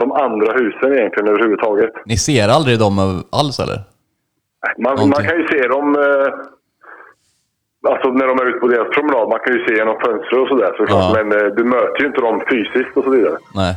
de 0.00 0.12
andra 0.12 0.52
husen 0.52 0.92
egentligen 0.92 1.28
överhuvudtaget. 1.28 1.90
Ni 2.06 2.16
ser 2.16 2.48
aldrig 2.48 2.78
dem 2.78 3.22
alls 3.32 3.58
eller? 3.60 3.80
Man, 4.78 5.08
man 5.08 5.22
kan 5.28 5.36
ju 5.40 5.46
se 5.48 5.68
dem 5.68 5.94
eh, 5.94 6.32
alltså 7.90 8.08
när 8.08 8.26
de 8.26 8.34
är 8.42 8.46
ute 8.50 8.58
på 8.58 8.68
deras 8.68 8.88
promenad. 8.94 9.28
Man 9.28 9.40
kan 9.44 9.52
ju 9.56 9.64
se 9.66 9.72
genom 9.80 9.96
fönster 10.04 10.36
och 10.42 10.48
sådär 10.48 10.72
såklart. 10.78 11.16
Ja. 11.16 11.24
Men 11.24 11.26
eh, 11.38 11.46
du 11.56 11.64
möter 11.64 12.00
ju 12.00 12.06
inte 12.06 12.20
dem 12.20 12.42
fysiskt 12.50 12.96
och 12.96 13.04
så 13.04 13.10
vidare. 13.10 13.36
Nej. 13.54 13.74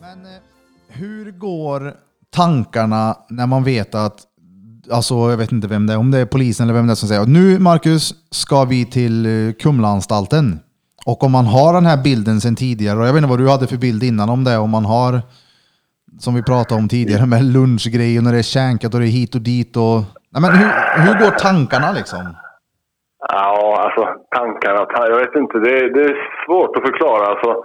Men 0.00 0.18
eh, 0.24 0.40
hur 0.88 1.30
går 1.30 1.92
tankarna 2.34 3.16
när 3.28 3.46
man 3.46 3.64
vet 3.64 3.94
att, 3.94 4.16
alltså 4.90 5.14
jag 5.14 5.36
vet 5.36 5.52
inte 5.52 5.68
vem 5.68 5.86
det 5.86 5.92
är, 5.92 5.98
om 5.98 6.10
det 6.10 6.18
är 6.18 6.26
polisen 6.26 6.66
eller 6.66 6.74
vem 6.74 6.86
det 6.86 6.92
är 6.92 6.94
som 6.94 7.08
säger 7.08 7.26
nu 7.26 7.58
Marcus 7.58 8.14
ska 8.30 8.64
vi 8.64 8.86
till 8.86 9.26
eh, 9.26 9.52
Kumlaanstalten. 9.52 10.60
Och 11.06 11.24
om 11.24 11.32
man 11.32 11.46
har 11.46 11.74
den 11.74 11.86
här 11.86 12.02
bilden 12.02 12.40
sedan 12.40 12.56
tidigare, 12.56 12.98
och 12.98 13.06
jag 13.06 13.12
vet 13.12 13.22
inte 13.22 13.30
vad 13.30 13.38
du 13.38 13.48
hade 13.48 13.66
för 13.66 13.76
bild 13.76 14.02
innan 14.02 14.28
om 14.28 14.44
det, 14.44 14.58
om 14.58 14.70
man 14.70 14.84
har, 14.84 15.22
som 16.18 16.34
vi 16.34 16.42
pratade 16.42 16.80
om 16.80 16.88
tidigare, 16.88 17.26
med 17.26 17.44
lunchgrejer, 17.56 18.22
när 18.22 18.32
det 18.32 18.38
är 18.38 18.52
känkat 18.58 18.94
och 18.94 19.00
det 19.00 19.06
är 19.06 19.18
hit 19.20 19.34
och 19.34 19.44
dit 19.52 19.76
och... 19.76 19.98
Nej, 20.32 20.40
men 20.44 20.52
hur, 20.58 20.70
hur 21.04 21.14
går 21.22 21.32
tankarna 21.48 21.92
liksom? 21.92 22.22
Ja, 23.28 23.82
alltså 23.84 24.02
tankarna. 24.38 24.86
Jag 25.12 25.20
vet 25.24 25.36
inte, 25.36 25.58
det, 25.58 25.76
det 25.94 26.02
är 26.10 26.16
svårt 26.46 26.76
att 26.76 26.86
förklara. 26.88 27.24
Alltså, 27.32 27.64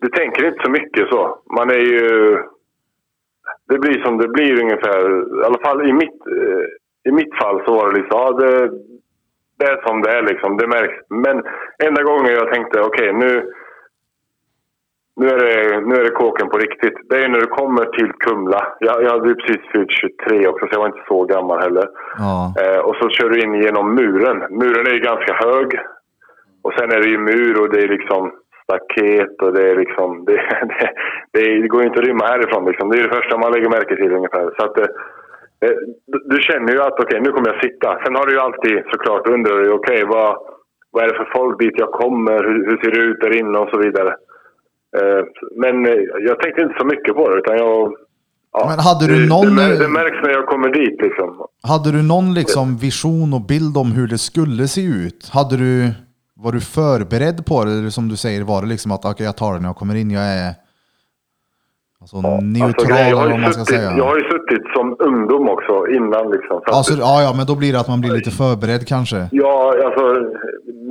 du 0.00 0.08
tänker 0.08 0.46
inte 0.48 0.64
så 0.64 0.70
mycket 0.70 1.08
så. 1.08 1.38
Man 1.56 1.70
är 1.70 1.84
ju... 1.92 2.04
Det 3.68 3.78
blir 3.78 4.04
som 4.04 4.18
det 4.18 4.28
blir 4.28 4.62
ungefär. 4.62 5.00
I 5.42 5.44
alla 5.46 5.60
fall 5.64 5.88
i 5.88 5.92
mitt, 5.92 6.20
eh, 6.26 6.64
i 7.08 7.12
mitt 7.12 7.34
fall 7.40 7.62
så 7.64 7.74
var 7.76 7.88
det 7.88 7.98
liksom... 7.98 8.18
Ja, 8.20 8.32
det, 8.32 8.70
det 9.58 9.66
är 9.72 9.86
som 9.86 10.02
det 10.02 10.10
är 10.18 10.22
liksom. 10.22 10.56
Det 10.56 10.66
märks. 10.66 10.98
Men 11.08 11.36
enda 11.86 12.02
gången 12.02 12.32
jag 12.32 12.52
tänkte 12.52 12.80
okej 12.80 13.12
nu... 13.12 13.52
Nu 15.20 15.26
är, 15.26 15.38
det, 15.38 15.80
nu 15.80 15.94
är 15.94 16.04
det 16.04 16.10
kåken 16.10 16.48
på 16.48 16.58
riktigt. 16.58 16.96
Det 17.08 17.16
är 17.16 17.28
när 17.28 17.40
du 17.40 17.46
kommer 17.46 17.84
till 17.84 18.12
Kumla. 18.12 18.62
Jag, 18.78 19.02
jag 19.02 19.10
hade 19.10 19.28
ju 19.28 19.34
precis 19.34 19.62
fyllt 19.72 19.90
23 19.90 20.48
också, 20.48 20.66
så 20.66 20.72
jag 20.74 20.80
var 20.80 20.86
inte 20.86 21.08
så 21.08 21.24
gammal 21.24 21.60
heller. 21.60 21.86
Ja. 22.18 22.54
Eh, 22.62 22.80
och 22.86 22.96
så 22.96 23.08
kör 23.08 23.30
du 23.30 23.40
in 23.40 23.54
genom 23.62 23.94
muren. 23.94 24.38
Muren 24.50 24.86
är 24.86 24.94
ju 24.94 25.00
ganska 25.00 25.32
hög. 25.34 25.68
Och 26.62 26.72
sen 26.78 26.92
är 26.92 27.00
det 27.02 27.08
ju 27.08 27.18
mur 27.18 27.60
och 27.60 27.70
det 27.72 27.80
är 27.82 27.88
liksom 27.88 28.32
staket 28.64 29.42
och 29.42 29.52
det 29.52 29.70
är 29.70 29.76
liksom... 29.76 30.24
Det, 30.28 30.36
det, 30.70 30.90
det, 31.32 31.60
det 31.62 31.68
går 31.68 31.80
ju 31.80 31.88
inte 31.88 32.00
att 32.00 32.06
rymma 32.06 32.26
härifrån 32.26 32.64
liksom. 32.64 32.90
Det 32.90 32.98
är 32.98 33.02
det 33.02 33.16
första 33.16 33.38
man 33.38 33.52
lägger 33.52 33.70
märke 33.70 33.96
till 33.96 34.12
ungefär. 34.12 34.46
Så 34.56 34.64
att, 34.66 34.78
eh, 34.78 34.90
eh, 35.64 35.76
du, 36.06 36.38
känner 36.40 36.72
ju 36.72 36.80
att 36.82 37.00
okej, 37.00 37.20
nu 37.20 37.30
kommer 37.32 37.52
jag 37.52 37.62
sitta. 37.62 37.98
Sen 38.04 38.14
har 38.14 38.26
du 38.26 38.32
ju 38.32 38.40
alltid 38.40 38.76
såklart 38.92 39.28
undrar 39.28 39.56
du 39.58 39.70
okej, 39.70 40.04
vad, 40.04 40.36
vad 40.92 41.04
är 41.04 41.08
det 41.08 41.20
för 41.22 41.30
folk 41.36 41.60
dit 41.60 41.78
jag 41.78 41.92
kommer? 41.92 42.38
Hur, 42.48 42.66
hur 42.68 42.76
ser 42.82 42.90
det 42.90 43.06
ut 43.08 43.20
där 43.20 43.36
inne 43.40 43.58
och 43.58 43.70
så 43.70 43.78
vidare. 43.78 44.14
Eh, 44.96 45.24
men 45.56 45.86
eh, 45.86 45.92
jag 46.28 46.40
tänkte 46.40 46.62
inte 46.62 46.74
så 46.78 46.84
mycket 46.86 47.14
på 47.14 47.28
det 47.30 47.38
utan 47.38 47.56
jag... 47.56 47.92
Ja, 48.52 48.66
Men 48.70 48.78
hade 48.78 49.06
du 49.06 49.20
det, 49.22 49.28
någon- 49.28 49.56
Det, 49.56 49.78
det 49.78 49.88
märks 49.88 50.22
när 50.22 50.30
jag 50.30 50.46
kommer 50.46 50.68
dit 50.68 51.00
liksom. 51.02 51.46
Hade 51.62 51.92
du 51.96 52.02
någon 52.02 52.34
liksom 52.34 52.76
vision 52.76 53.32
och 53.34 53.40
bild 53.52 53.76
om 53.76 53.92
hur 53.92 54.06
det 54.08 54.18
skulle 54.18 54.68
se 54.68 54.80
ut? 55.06 55.30
Hade 55.32 55.56
du, 55.56 55.90
var 56.36 56.52
du 56.52 56.60
förberedd 56.60 57.46
på 57.46 57.64
det? 57.64 57.70
Eller 57.72 57.90
som 57.90 58.08
du 58.08 58.16
säger, 58.16 58.44
var 58.44 58.62
det 58.62 58.68
liksom 58.68 58.92
att 58.92 59.04
okej, 59.04 59.26
jag 59.26 59.36
tar 59.36 59.52
det 59.54 59.60
när 59.60 59.68
jag 59.68 59.76
kommer 59.76 59.94
in, 59.94 60.10
jag 60.10 60.22
är 60.22 60.50
alltså, 62.00 62.16
neutral 62.56 62.68
Alltså, 62.68 62.88
jag, 62.88 63.16
har 63.16 63.22
eller 63.24 63.30
vad 63.30 63.40
man 63.40 63.52
ska 63.52 63.64
suttit, 63.64 63.80
säga? 63.80 63.96
jag 64.00 64.04
har 64.04 64.16
ju 64.22 64.26
suttit 64.34 64.64
som 64.76 64.96
ungdom 64.98 65.48
också 65.48 65.74
innan. 65.98 66.24
Liksom, 66.36 66.56
Alltså, 66.78 66.94
ja, 67.06 67.22
ja, 67.26 67.32
men 67.36 67.46
då 67.46 67.54
blir 67.60 67.72
det 67.72 67.80
att 67.80 67.88
man 67.94 68.00
blir 68.00 68.12
lite 68.18 68.30
förberedd 68.30 68.82
kanske. 68.94 69.18
Ja, 69.32 69.74
alltså, 69.86 70.04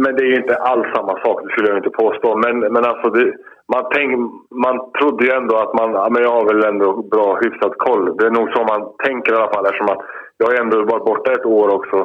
men 0.04 0.12
det 0.16 0.22
är 0.26 0.32
ju 0.34 0.38
inte 0.44 0.56
alls 0.72 0.88
samma 0.96 1.14
sak, 1.26 1.36
det 1.44 1.50
skulle 1.52 1.68
jag 1.72 1.78
inte 1.78 1.90
påstå. 2.04 2.28
Men, 2.46 2.54
men 2.74 2.84
alltså, 2.92 3.10
det, 3.10 3.26
man, 3.74 3.84
tänk, 3.94 4.32
man 4.52 4.92
trodde 4.92 5.26
ju 5.26 5.32
ändå 5.32 5.56
att 5.56 5.74
man, 5.74 5.94
ja, 5.94 6.08
men 6.12 6.22
jag 6.24 6.32
har 6.32 6.46
väl 6.46 6.66
ändå 6.66 7.02
bra 7.02 7.40
hyfsat 7.42 7.78
koll. 7.78 8.18
Det 8.18 8.26
är 8.26 8.32
nog 8.32 8.50
så 8.50 8.64
man 8.64 8.92
tänker 9.06 9.34
i 9.34 9.36
alla 9.36 9.54
fall 9.54 9.66
eftersom 9.66 9.90
att 9.90 10.06
jag 10.38 10.48
har 10.48 10.54
ju 10.54 10.60
ändå 10.60 10.78
varit 10.84 11.06
borta 11.06 11.32
ett 11.32 11.46
år 11.46 11.76
också. 11.76 11.98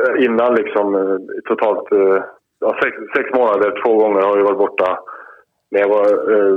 Eh, 0.00 0.24
innan 0.24 0.54
liksom 0.54 0.94
eh, 0.94 1.18
totalt 1.44 1.92
eh, 1.92 2.22
ja, 2.60 2.76
sex, 2.82 2.96
sex 3.16 3.34
månader, 3.34 3.82
två 3.84 3.96
gånger 3.96 4.22
har 4.22 4.36
jag 4.36 4.44
varit 4.44 4.64
borta 4.66 4.98
när 5.70 5.80
jag 5.80 5.88
var 5.88 6.06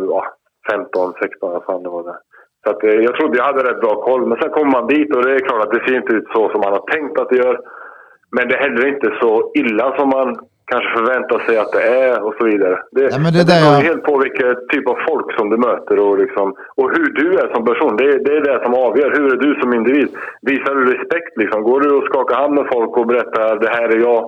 ja, 0.10 0.26
15, 0.72 1.14
16, 1.22 1.52
vad 1.52 1.64
fan 1.64 1.84
det 1.84 1.90
var 1.90 2.04
det. 2.04 2.20
Så 2.64 2.70
att, 2.72 2.84
jag 2.84 3.16
trodde 3.16 3.38
jag 3.38 3.46
hade 3.46 3.72
rätt 3.72 3.82
bra 3.82 4.02
koll. 4.02 4.28
Men 4.28 4.38
sen 4.42 4.52
kommer 4.52 4.72
man 4.72 4.88
dit 4.88 5.16
och 5.16 5.24
det 5.24 5.36
är 5.36 5.40
klart 5.40 5.64
att 5.66 5.72
det 5.72 5.86
ser 5.86 5.96
inte 5.96 6.14
ut 6.14 6.28
så 6.34 6.50
som 6.50 6.62
man 6.62 6.74
har 6.74 6.86
tänkt 6.92 7.20
att 7.20 7.30
det 7.30 7.36
gör. 7.36 7.62
Men 8.32 8.48
det 8.48 8.56
är 8.56 8.60
heller 8.60 8.88
inte 8.88 9.10
så 9.22 9.52
illa 9.56 9.96
som 9.98 10.10
man 10.10 10.36
kanske 10.72 10.90
förväntar 10.98 11.40
sig 11.46 11.58
att 11.58 11.72
det 11.72 11.84
är 11.84 12.24
och 12.26 12.34
så 12.40 12.46
vidare. 12.46 12.80
Det, 12.92 13.02
Ja, 13.02 13.20
men 13.24 13.34
det 13.34 13.40
det 13.40 13.52
där 13.52 13.62
beror 13.62 13.74
jag- 13.74 13.82
helt 13.90 14.04
på 14.04 14.18
vilken 14.18 14.56
typ 14.72 14.88
av 14.90 14.98
folk 15.10 15.28
som 15.38 15.50
du 15.50 15.58
möter 15.58 16.00
och, 16.00 16.18
liksom, 16.24 16.48
och 16.76 16.88
hur 16.96 17.10
du 17.20 17.28
är 17.42 17.54
som 17.54 17.66
person. 17.66 17.96
Det, 17.98 18.18
det 18.26 18.34
är 18.38 18.42
det 18.42 18.64
som 18.64 18.74
avgör. 18.74 19.10
Hur 19.18 19.34
är 19.34 19.38
du 19.38 19.60
som 19.62 19.74
individ? 19.74 20.10
Visar 20.42 20.76
du 20.76 20.84
respekt? 20.94 21.38
Liksom? 21.38 21.64
Går 21.64 21.80
du 21.82 21.90
och 21.98 22.04
skakar 22.06 22.36
hand 22.36 22.54
med 22.54 22.66
folk 22.74 22.98
och 22.98 23.08
berättar 23.08 23.60
det 23.60 23.70
här 23.70 23.90
är 23.90 23.98
jag 24.10 24.24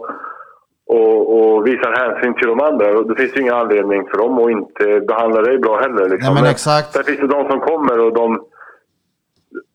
och, 0.97 1.19
och 1.37 1.67
visar 1.67 1.91
hänsyn 2.01 2.33
till 2.35 2.47
de 2.47 2.59
andra? 2.59 3.03
Det 3.03 3.15
finns 3.15 3.35
ju 3.37 3.41
ingen 3.41 3.53
anledning 3.53 4.01
för 4.09 4.17
dem 4.17 4.39
att 4.39 4.51
inte 4.51 4.99
behandla 5.07 5.41
dig 5.41 5.57
bra 5.57 5.75
heller. 5.79 6.09
Liksom. 6.09 6.33
Nej, 6.33 6.43
men 6.43 6.51
exakt. 6.51 6.91
Sen 6.91 7.03
finns 7.03 7.19
det 7.19 7.27
de 7.27 7.49
som 7.51 7.59
kommer 7.59 7.99
och 7.99 8.13
de 8.13 8.27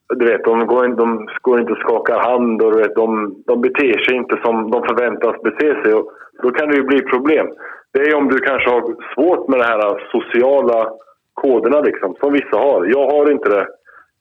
du 0.08 0.24
vet, 0.24 0.44
de 0.44 0.66
går, 0.66 0.86
in, 0.86 0.96
de 0.96 1.28
går 1.40 1.60
inte 1.60 1.72
och 1.72 1.78
skakar 1.78 2.18
hand 2.30 2.62
och 2.62 2.72
du 2.72 2.78
vet, 2.78 2.94
de, 2.94 3.34
de 3.46 3.60
beter 3.60 3.98
sig 4.04 4.14
inte 4.16 4.36
som 4.44 4.70
de 4.70 4.82
förväntas 4.82 5.42
bete 5.42 5.82
sig. 5.82 5.94
Och 5.94 6.06
då 6.42 6.50
kan 6.50 6.68
det 6.68 6.76
ju 6.76 6.82
bli 6.82 7.00
problem. 7.02 7.46
Det 7.92 8.00
är 8.00 8.14
om 8.14 8.28
du 8.28 8.38
kanske 8.38 8.70
har 8.70 8.82
svårt 9.14 9.48
med 9.48 9.58
de 9.58 9.64
här 9.64 10.10
sociala 10.14 10.90
koderna 11.34 11.80
liksom, 11.80 12.14
som 12.20 12.32
vissa 12.32 12.56
har. 12.56 12.84
Jag 12.96 13.06
har 13.12 13.30
inte 13.30 13.48
det, 13.48 13.66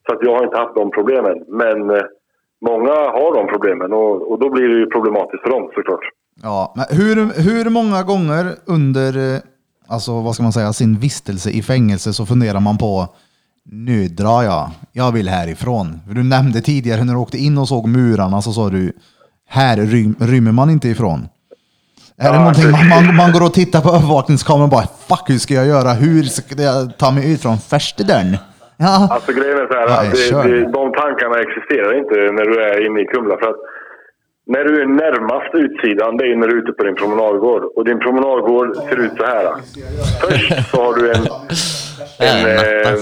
så 0.05 0.15
att 0.15 0.23
jag 0.23 0.35
har 0.35 0.43
inte 0.43 0.57
haft 0.57 0.75
de 0.75 0.91
problemen. 0.91 1.43
Men 1.47 1.89
eh, 1.89 2.03
många 2.61 2.93
har 3.17 3.35
de 3.35 3.47
problemen 3.47 3.93
och, 3.93 4.31
och 4.31 4.39
då 4.39 4.49
blir 4.49 4.67
det 4.67 4.79
ju 4.79 4.85
problematiskt 4.85 5.43
för 5.43 5.49
dem 5.49 5.69
såklart. 5.75 6.05
Ja, 6.43 6.73
men 6.77 6.85
hur, 6.99 7.15
hur 7.47 7.69
många 7.69 8.03
gånger 8.03 8.45
under 8.77 9.09
eh, 9.17 9.39
alltså, 9.87 10.11
vad 10.21 10.33
ska 10.33 10.43
man 10.43 10.53
säga, 10.53 10.73
sin 10.73 10.99
vistelse 10.99 11.49
i 11.49 11.61
fängelse 11.61 12.13
så 12.13 12.25
funderar 12.25 12.59
man 12.59 12.77
på 12.77 13.07
nu 13.71 14.07
drar 14.07 14.43
jag, 14.43 14.69
jag 14.91 15.11
vill 15.11 15.29
härifrån. 15.29 15.99
För 16.07 16.13
Du 16.15 16.23
nämnde 16.23 16.61
tidigare 16.61 17.03
när 17.03 17.13
du 17.13 17.19
åkte 17.19 17.37
in 17.37 17.57
och 17.57 17.67
såg 17.67 17.87
murarna 17.87 18.41
så 18.41 18.51
sa 18.51 18.69
du 18.69 18.93
här 19.49 19.77
rym, 19.77 20.15
rymmer 20.19 20.51
man 20.51 20.69
inte 20.69 20.87
ifrån. 20.89 21.27
Är 22.17 22.29
det 22.29 22.35
Ja, 22.35 22.39
någonting 22.39 22.71
man, 22.71 22.87
man, 23.05 23.15
man 23.15 23.31
går 23.31 23.43
och 23.45 23.53
tittar 23.53 23.81
på 23.81 23.89
övervakningskameran 23.89 24.63
och 24.63 24.69
bara 24.69 24.87
fuck 25.09 25.29
hur 25.29 25.37
ska 25.37 25.53
jag 25.53 25.67
göra? 25.67 25.93
Hur 25.93 26.23
ska 26.23 26.61
jag 26.61 26.97
ta 26.97 27.11
mig 27.11 27.33
ut 27.33 27.41
från 27.41 27.57
första 27.57 28.03
dörren? 28.03 28.37
Ja, 28.77 29.07
Alltså 29.11 29.31
grejen 29.31 29.57
är 29.57 29.67
så 29.67 29.73
här, 29.79 30.15
kör. 30.29 30.43
det, 30.49 30.59
det, 30.59 30.71
de 30.71 30.91
tankarna 31.01 31.35
existerar 31.45 31.91
inte 32.01 32.15
när 32.37 32.45
du 32.51 32.55
är 32.69 32.85
inne 32.87 32.99
i 33.01 33.05
Kumla. 33.05 33.37
För 33.41 33.49
att 33.49 33.61
när 34.53 34.63
du 34.67 34.81
är 34.81 34.87
närmast 35.03 35.51
utsidan, 35.65 36.17
det 36.17 36.23
är 36.31 36.35
när 36.39 36.47
du 36.47 36.53
är 36.57 36.61
ute 36.63 36.71
på 36.77 36.83
din 36.83 36.95
promenadgård. 36.95 37.63
Och 37.75 37.85
din 37.85 37.99
promenadgård 37.99 38.69
ser 38.89 38.99
ut 39.05 39.15
så 39.17 39.25
här. 39.33 39.45
Först 40.21 40.69
så 40.71 40.77
har 40.85 40.93
du 40.99 41.03
en, 41.15 41.23
en, 42.29 42.39
eh, 42.57 42.99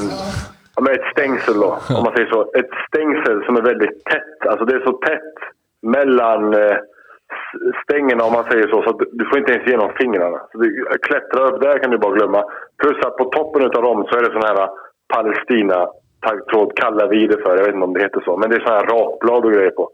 ja, 0.81 0.85
men 0.85 0.93
ett 0.93 1.11
stängsel 1.11 1.53
då, 1.59 1.67
om 1.97 2.03
man 2.03 2.13
säger 2.15 2.29
så. 2.31 2.51
Ett 2.53 2.69
stängsel 2.87 3.45
som 3.45 3.55
är 3.55 3.61
väldigt 3.61 4.03
tätt. 4.05 4.47
Alltså 4.47 4.65
det 4.65 4.75
är 4.75 4.79
så 4.85 4.91
tätt 4.91 5.33
mellan 5.81 6.53
eh, 6.53 6.77
stängerna 7.83 8.23
om 8.23 8.33
man 8.33 8.43
säger 8.51 8.67
så, 8.67 8.81
så 8.81 8.91
du- 9.11 9.25
får 9.25 9.37
inte 9.39 9.51
ens 9.53 9.67
igenom 9.67 9.91
fingrarna. 9.99 10.39
Så 10.51 10.57
du 10.57 10.85
klättrar 11.01 11.53
upp 11.53 11.61
där 11.61 11.79
kan 11.79 11.91
du 11.91 11.97
bara 11.97 12.15
glömma. 12.15 12.43
Plus 12.81 13.05
att 13.05 13.17
på 13.17 13.25
toppen 13.25 13.63
av 13.63 13.69
dem 13.83 14.05
så 14.09 14.17
är 14.17 14.21
det 14.21 14.31
sån 14.31 14.41
här 14.57 14.69
Palestina 15.13 15.87
taggtråd 16.27 16.77
kallar 16.77 17.07
vi 17.07 17.27
det 17.27 17.37
för. 17.37 17.57
Jag 17.57 17.63
vet 17.65 17.73
inte 17.75 17.85
om 17.87 17.93
det 17.93 18.01
heter 18.03 18.21
så. 18.21 18.37
Men 18.37 18.49
det 18.49 18.55
är 18.55 18.59
sån 18.59 18.73
här 18.73 18.85
rakblad 18.85 19.45
och 19.45 19.51
grejer 19.53 19.69
på. 19.71 19.89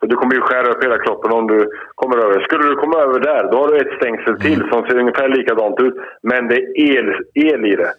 Så 0.00 0.06
du 0.06 0.16
kommer 0.16 0.34
ju 0.34 0.40
skära 0.40 0.68
upp 0.72 0.84
hela 0.84 0.98
kroppen 0.98 1.32
om 1.32 1.46
du 1.46 1.70
kommer 1.94 2.18
över. 2.18 2.40
Skulle 2.40 2.64
du 2.68 2.74
komma 2.76 2.98
över 2.98 3.20
där, 3.20 3.48
då 3.52 3.56
har 3.58 3.68
du 3.68 3.76
ett 3.78 3.96
stängsel 3.96 4.40
till 4.40 4.68
som 4.72 4.82
ser 4.86 4.98
ungefär 4.98 5.28
likadant 5.28 5.80
ut. 5.80 5.94
Men 6.22 6.48
det 6.48 6.56
är 6.56 6.80
el, 6.98 7.14
el 7.34 7.66
i 7.66 7.76
det. 7.76 7.92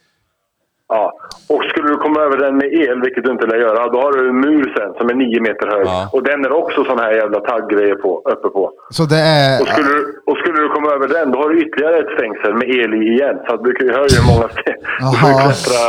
Ja. 0.89 1.13
Och 1.49 1.63
skulle 1.63 1.87
du 1.87 1.97
komma 1.97 2.19
över 2.21 2.37
den 2.37 2.57
med 2.57 2.73
el, 2.73 3.01
vilket 3.01 3.23
du 3.23 3.31
inte 3.31 3.45
lär 3.45 3.57
göra, 3.57 3.87
då 3.87 4.01
har 4.01 4.11
du 4.11 4.29
en 4.29 4.39
mur 4.39 4.73
sen 4.77 4.93
som 4.97 5.09
är 5.09 5.13
nio 5.13 5.41
meter 5.41 5.67
hög. 5.67 5.85
Ja. 5.85 6.09
Och 6.13 6.23
den 6.23 6.45
är 6.45 6.51
också 6.51 6.83
sån 6.83 6.99
här 6.99 7.11
jävla 7.11 7.39
tagggrejer 7.39 7.95
på, 7.95 8.21
uppe 8.25 8.49
på. 8.49 8.71
så 8.89 9.03
det 9.03 9.19
är... 9.19 9.61
Och 9.61 9.67
skulle, 9.67 9.87
du, 9.87 10.21
och 10.25 10.37
skulle 10.37 10.59
du 10.61 10.69
komma 10.69 10.89
över 10.91 11.07
den, 11.07 11.31
då 11.31 11.39
har 11.39 11.49
du 11.49 11.61
ytterligare 11.61 11.97
ett 11.99 12.13
stängsel 12.17 12.53
med 12.53 12.69
el 12.69 12.93
i 12.93 13.07
igen. 13.13 13.37
Så 13.47 13.53
att 13.53 13.63
du 13.63 13.73
kan 13.73 13.87
ju 13.87 13.93
hur 13.93 14.27
många 14.33 14.49
steg. 14.57 14.75
Du 14.99 15.17
får 15.21 15.31
klättra 15.41 15.81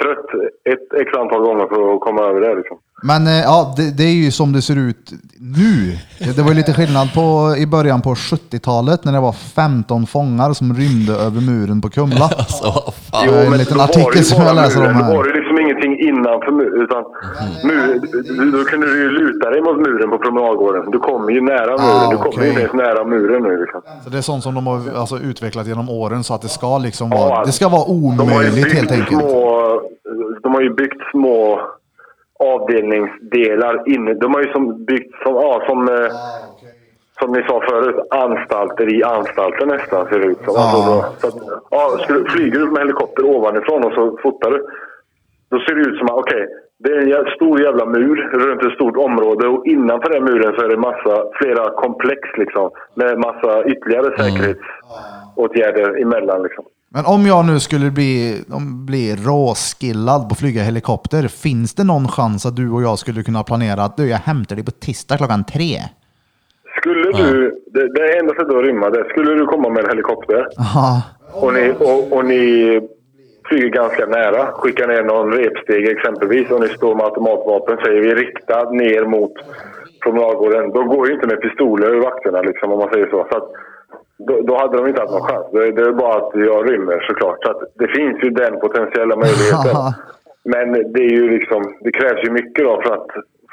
trött 0.00 0.30
ett 0.64 1.00
x 1.00 1.12
antal 1.14 1.40
gånger 1.40 1.66
för 1.66 1.94
att 1.94 2.00
komma 2.00 2.22
över 2.22 2.40
det. 2.40 2.54
Liksom. 2.54 2.78
Men 3.02 3.26
eh, 3.26 3.32
ja, 3.32 3.74
det, 3.76 3.96
det 3.96 4.02
är 4.04 4.12
ju 4.24 4.30
som 4.30 4.52
det 4.52 4.62
ser 4.62 4.76
ut 4.76 5.12
nu. 5.40 5.98
Det 6.36 6.42
var 6.42 6.48
ju 6.48 6.54
lite 6.56 6.72
skillnad 6.74 7.14
på 7.14 7.54
i 7.58 7.66
början 7.66 8.00
på 8.02 8.14
70-talet 8.14 9.04
när 9.04 9.12
det 9.12 9.20
var 9.20 9.32
15 9.32 10.06
fångar 10.06 10.52
som 10.52 10.74
rymde 10.74 11.12
över 11.12 11.40
muren 11.40 11.80
på 11.80 11.88
Kumla. 11.90 12.24
Alltså 12.38 12.92
fan. 13.10 13.24
Jo. 13.26 13.32
en 13.34 13.58
liten 13.58 13.80
artikel 13.80 14.24
som 14.24 14.42
jag 14.44 14.56
läser 14.56 14.80
om 14.88 14.94
här. 14.94 15.10
Då 15.10 15.16
var 15.16 15.24
det 15.24 15.34
liksom 15.40 15.58
ingenting 15.58 15.92
innanför 16.08 16.52
muren. 16.52 16.82
Utan 16.84 17.02
mur, 17.68 18.00
du- 18.42 18.50
då 18.58 18.64
kunde 18.64 18.86
du 18.86 18.98
ju 19.02 19.10
luta 19.10 19.50
dig 19.50 19.60
mot 19.62 19.76
muren 19.76 20.10
på 20.10 20.18
promenadgården. 20.18 20.90
Du 20.90 20.98
kommer 20.98 21.30
ju 21.32 21.40
nära 21.40 21.70
muren. 21.70 22.06
Ah, 22.06 22.10
du 22.10 22.16
kommer 22.16 22.42
ju 22.44 22.48
inte 22.48 22.60
ens 22.62 22.72
nära 22.74 23.04
muren 23.04 23.42
nu. 23.42 23.60
Liksom. 23.60 23.80
Så 24.04 24.10
det 24.10 24.18
är 24.18 24.22
sånt 24.22 24.42
som 24.42 24.54
de 24.54 24.66
har 24.66 24.80
alltså, 24.96 25.18
utvecklat 25.18 25.66
genom 25.66 25.88
åren 25.88 26.24
så 26.24 26.34
att 26.34 26.42
det 26.42 26.48
ska 26.48 26.78
liksom 26.78 27.08
Ja, 27.12 27.18
vara, 27.28 27.44
det 27.44 27.52
ska 27.52 27.68
vara 27.68 27.84
omöjligt 27.84 28.72
helt 28.72 28.90
enkelt. 28.92 29.20
Små, 29.20 29.80
de 30.42 30.54
har 30.54 30.60
ju 30.60 30.74
byggt 30.74 31.02
små 31.12 31.60
avdelningsdelar 32.38 33.88
inne. 33.88 34.14
De 34.14 34.34
har 34.34 34.42
ju 34.42 34.52
som 34.52 34.84
byggt 34.84 35.22
som, 35.22 35.34
ja, 35.34 35.62
som, 35.66 35.88
eh, 35.88 36.10
som 37.20 37.32
ni 37.32 37.42
sa 37.42 37.60
förut, 37.60 38.06
anstalter 38.10 38.94
i 38.94 39.02
anstalten 39.02 39.68
nästan 39.68 40.06
ser 40.06 40.18
det 40.18 40.26
ut 40.26 40.44
som. 40.44 40.56
Alltså, 40.56 40.78
då, 40.90 41.04
så 41.20 41.26
att, 41.28 41.62
ja, 41.70 41.98
skulle, 42.02 42.30
flyger 42.30 42.58
du 42.58 42.66
med 42.70 42.78
helikopter 42.78 43.24
ovanifrån 43.24 43.84
och 43.84 43.92
så 43.92 44.18
fotar 44.22 44.50
du. 44.50 44.66
Då 45.50 45.58
ser 45.58 45.74
det 45.74 45.80
ut 45.80 45.98
som 45.98 46.06
att 46.06 46.20
okej, 46.20 46.46
det 46.78 46.90
är 46.90 47.18
en 47.18 47.34
stor 47.34 47.62
jävla 47.62 47.86
mur 47.86 48.16
runt 48.32 48.64
ett 48.64 48.72
stort 48.72 48.96
område 48.96 49.48
och 49.48 49.66
innanför 49.66 50.10
den 50.10 50.24
muren 50.24 50.54
så 50.54 50.64
är 50.64 50.68
det 50.68 50.76
massa, 50.76 51.24
flera 51.34 51.70
komplex 51.70 52.20
liksom. 52.36 52.70
Med 52.94 53.18
massa 53.18 53.64
ytterligare 53.64 54.16
säkerhetsåtgärder 54.18 56.02
emellan 56.02 56.42
liksom. 56.42 56.64
Men 56.94 57.04
om 57.06 57.26
jag 57.26 57.46
nu 57.46 57.60
skulle 57.60 57.90
bli, 57.90 58.44
om, 58.50 58.86
bli 58.86 59.16
råskillad 59.16 60.28
på 60.28 60.32
att 60.32 60.38
flyga 60.38 60.62
helikopter, 60.62 61.28
finns 61.28 61.74
det 61.74 61.84
någon 61.84 62.08
chans 62.08 62.46
att 62.46 62.56
du 62.56 62.70
och 62.70 62.82
jag 62.82 62.98
skulle 62.98 63.22
kunna 63.22 63.42
planera 63.42 63.82
att 63.82 63.96
du, 63.96 64.08
jag 64.08 64.18
hämtar 64.18 64.56
dig 64.56 64.64
på 64.64 64.70
tisdag 64.70 65.16
klockan 65.16 65.44
tre? 65.44 65.72
Skulle 66.80 67.12
du, 67.12 67.60
det, 67.74 67.92
det 67.94 68.18
enda 68.18 68.32
sättet 68.34 68.56
att 68.56 68.64
rymma 68.64 68.90
det, 68.90 69.04
skulle 69.10 69.34
du 69.34 69.46
komma 69.46 69.68
med 69.68 69.84
en 69.84 69.90
helikopter 69.90 70.46
och 71.32 71.52
ni, 71.52 71.72
och, 71.78 72.12
och 72.12 72.24
ni 72.24 72.42
flyger 73.48 73.68
ganska 73.68 74.06
nära, 74.06 74.46
skickar 74.46 74.88
ner 74.88 75.02
någon 75.02 75.32
repsteg 75.32 75.88
exempelvis 75.88 76.50
och 76.50 76.60
ni 76.60 76.68
står 76.68 76.94
med 76.94 77.04
automatvapen, 77.04 77.76
säger 77.84 78.00
vi 78.00 78.14
riktad 78.14 78.70
ner 78.70 79.04
mot 79.04 79.32
promenadgården. 80.02 80.70
Då 80.72 80.84
går 80.84 81.08
ju 81.08 81.14
inte 81.14 81.26
med 81.26 81.40
pistoler 81.40 81.86
över 81.86 82.00
vakterna 82.00 82.42
liksom, 82.42 82.72
om 82.72 82.78
man 82.78 82.88
säger 82.92 83.06
så. 83.06 83.26
så 83.30 83.36
att, 83.36 83.48
då, 84.18 84.40
då 84.40 84.56
hade 84.56 84.76
de 84.76 84.86
inte 84.86 85.00
haft 85.00 85.12
någon 85.12 85.28
chans. 85.28 85.46
Det, 85.52 85.72
det 85.72 85.82
är 85.82 85.92
bara 85.92 86.16
att 86.16 86.30
jag 86.34 86.72
rymmer 86.72 87.00
såklart. 87.08 87.44
Så 87.44 87.50
att 87.50 87.62
det 87.74 87.88
finns 87.88 88.24
ju 88.24 88.30
den 88.30 88.60
potentiella 88.60 89.16
möjligheten. 89.24 89.76
Men 90.44 90.92
det 90.92 91.00
är 91.00 91.10
ju 91.10 91.30
liksom, 91.38 91.76
det 91.80 91.92
krävs 91.92 92.24
ju 92.24 92.30
mycket 92.30 92.64
då 92.64 92.82
för 92.82 92.94
att 92.94 93.06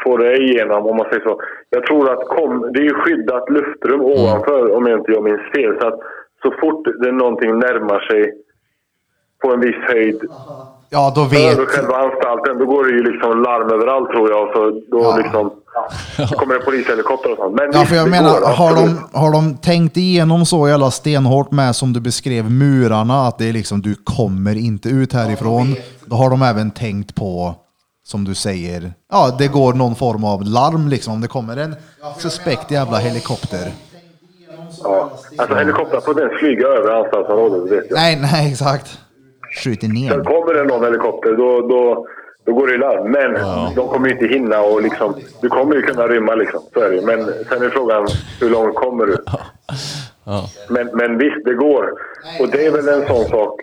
få 0.04 0.18
det 0.18 0.38
igenom, 0.38 0.86
om 0.86 0.98
man 0.98 1.06
säger 1.10 1.24
så. 1.24 1.42
Jag 1.70 1.86
tror 1.86 2.12
att 2.12 2.28
kom, 2.28 2.72
det 2.74 2.80
är 2.80 2.84
ju 2.84 2.94
skyddat 2.94 3.50
luftrum 3.50 4.02
ovanför, 4.02 4.76
om 4.76 4.88
jag 4.88 5.00
inte 5.00 5.12
jag 5.12 5.24
minns 5.24 5.52
fel. 5.56 5.78
Så 5.82 5.88
att 5.88 6.00
så 6.42 6.52
fort 6.52 6.88
det 7.02 7.12
någonting 7.12 7.60
närmar 7.60 8.00
sig 8.00 8.34
på 9.42 9.54
en 9.54 9.60
viss 9.60 9.76
höjd 9.76 10.22
Ja, 10.90 11.12
då 11.16 11.22
över 11.22 11.30
vet... 11.30 11.70
själva 11.70 11.96
anstalten, 11.98 12.58
då 12.60 12.66
går 12.66 12.84
det 12.84 12.92
ju 12.92 13.12
liksom 13.12 13.44
larm 13.44 13.70
överallt 13.72 14.10
tror 14.10 14.30
jag. 14.32 14.54
Så 14.54 14.70
då 14.92 15.04
Ja. 15.04 15.18
liksom, 15.18 15.52
så 16.30 16.36
kommer 16.36 16.54
det 16.54 16.60
polishelikopter 16.60 17.32
och 17.32 17.38
sånt. 17.38 17.56
Men 17.56 17.72
Ja, 17.74 17.86
för 17.86 17.96
jag 17.96 18.10
menar, 18.10 18.40
går, 18.40 18.48
har 18.48 18.72
absolut. 18.72 18.98
de, 19.14 19.20
har 19.20 19.32
de 19.32 19.58
tänkt 19.58 19.98
igenom 19.98 20.46
så 20.46 20.68
jävla 20.68 20.92
stenhårt 20.92 21.52
med 21.52 21.76
som 21.76 21.94
du 21.94 22.00
beskrev 22.00 22.52
murarna, 22.52 23.28
att 23.28 23.38
det 23.38 23.50
är 23.50 23.54
liksom 23.54 23.82
du 23.82 23.96
kommer 23.96 24.56
inte 24.56 24.90
ut 24.90 25.14
härifrån. 25.14 25.76
Då 26.06 26.16
har 26.16 26.30
de 26.30 26.42
även 26.42 26.72
tänkt 26.72 27.16
på, 27.16 27.56
som 28.06 28.24
du 28.24 28.36
säger, 28.36 28.94
ja 29.12 29.36
det 29.40 29.48
går 29.48 29.74
någon 29.74 29.96
form 29.96 30.24
av 30.24 30.42
larm 30.44 30.88
liksom 30.88 31.14
om 31.14 31.22
det 31.22 31.28
kommer 31.28 31.58
en 31.58 31.76
suspekt 32.18 32.72
jävla 32.72 32.98
helikopter. 32.98 33.72
Ja. 34.84 35.12
Alltså 35.38 35.56
helikoptrar 35.56 36.02
får 36.02 36.10
inte 36.12 36.22
ens 36.22 36.40
flyga 36.40 36.68
över 36.68 36.92
anstaltsområdet, 37.04 37.70
det 37.70 37.76
vet 37.76 37.86
jag. 37.90 37.96
Nej, 37.98 38.20
nej 38.22 38.52
exakt. 38.52 39.00
Skjuter 39.64 39.88
Så 39.88 39.94
ner. 39.94 40.24
kommer 40.24 40.54
det 40.54 40.64
någon 40.64 40.84
helikopter, 40.84 41.32
då, 41.36 41.62
då, 41.62 42.08
då 42.46 42.54
går 42.54 42.68
det 42.68 42.74
i 42.74 42.78
larm. 42.78 43.12
Men 43.12 43.34
de 43.76 43.88
kommer 43.88 44.08
ju 44.08 44.14
inte 44.14 44.28
hinna 44.28 44.62
och 44.62 44.82
liksom... 44.82 45.14
Du 45.42 45.50
kommer 45.50 45.76
ju 45.76 45.82
kunna 45.82 46.08
rymma 46.08 46.36
liksom, 46.36 46.62
så 46.74 46.80
är 46.80 46.90
det. 46.92 47.02
Men 47.06 47.26
sen 47.26 47.64
är 47.64 47.70
frågan, 47.70 48.08
hur 48.42 48.50
långt 48.50 48.76
kommer 48.76 49.06
du? 49.06 49.18
Ja. 50.26 50.44
Men, 50.70 50.90
men 50.94 51.18
visst, 51.18 51.46
det 51.46 51.54
går. 51.54 51.84
Och 52.40 52.50
det 52.52 52.66
är 52.66 52.72
väl 52.72 52.88
en 52.88 53.08
sån 53.08 53.26
sak. 53.26 53.62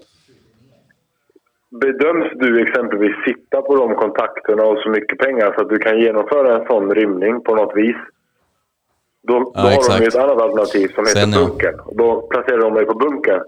Bedöms 1.81 2.27
du 2.35 2.63
exempelvis 2.63 3.17
sitta 3.25 3.63
på 3.63 3.77
de 3.77 3.95
kontakterna 3.95 4.63
och 4.65 4.79
så 4.79 4.89
mycket 4.91 5.19
pengar 5.19 5.53
så 5.55 5.61
att 5.63 5.69
du 5.69 5.79
kan 5.79 6.01
genomföra 6.01 6.59
en 6.61 6.67
sån 6.67 6.95
rymning 6.95 7.41
på 7.41 7.55
något 7.55 7.77
vis. 7.77 7.97
Då, 9.29 9.39
då 9.39 9.53
Ja, 9.55 9.61
har 9.63 9.99
de 9.99 10.03
ju 10.03 10.09
ett 10.09 10.17
annat 10.17 10.41
alternativ 10.41 10.89
som 10.95 11.05
heter 11.07 11.21
Sen, 11.21 11.33
ja. 11.33 11.39
bunkern. 11.47 11.75
Då 11.97 12.21
placerar 12.31 12.59
de 12.59 12.75
dig 12.75 12.87
på 12.87 12.95
bunkern. 12.95 13.41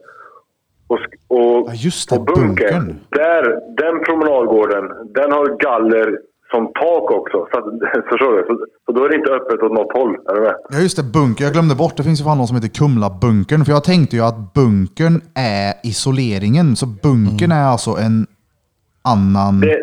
Och, 0.95 1.01
och 1.39 1.69
Ja, 1.69 1.73
just 1.75 2.11
det, 2.11 2.17
på 2.17 2.23
bunkern, 2.23 2.45
bunkern. 2.45 2.97
Där, 3.11 3.43
den 3.83 4.05
promenadgården, 4.05 4.85
den 5.15 5.33
har 5.33 5.47
galler 5.67 6.19
som 6.51 6.67
tak 6.67 7.11
också. 7.11 7.47
Så, 7.53 7.59
att, 7.59 7.65
förstår 8.11 8.33
du? 8.37 8.45
Så, 8.49 8.67
så 8.87 8.93
då 8.93 9.05
är 9.05 9.09
det 9.09 9.17
inte 9.17 9.31
öppet 9.33 9.63
åt 9.63 9.73
något 9.73 9.93
håll. 9.93 10.17
Är 10.29 10.35
du 10.35 10.41
med? 10.41 10.55
Ja 10.71 10.79
just 10.79 10.97
det, 10.97 11.03
bunker. 11.03 11.45
Jag 11.45 11.53
glömde 11.53 11.75
bort, 11.75 11.97
det 11.97 12.03
finns 12.03 12.21
ju 12.21 12.25
fan 12.25 12.39
någon 12.39 12.47
som 12.47 12.57
heter 12.57 12.69
Kumla-bunkern. 12.81 13.65
För 13.65 13.73
jag 13.73 13.85
tänkte 13.85 14.17
ju 14.17 14.23
att 14.23 14.53
bunkern 14.55 15.21
är 15.35 15.73
isoleringen. 15.83 16.77
Så 16.77 16.87
bunkern 16.87 17.53
är 17.53 17.65
alltså 17.65 17.91
en 17.91 18.27
annan... 19.03 19.61
Det, 19.61 19.67
det- 19.67 19.81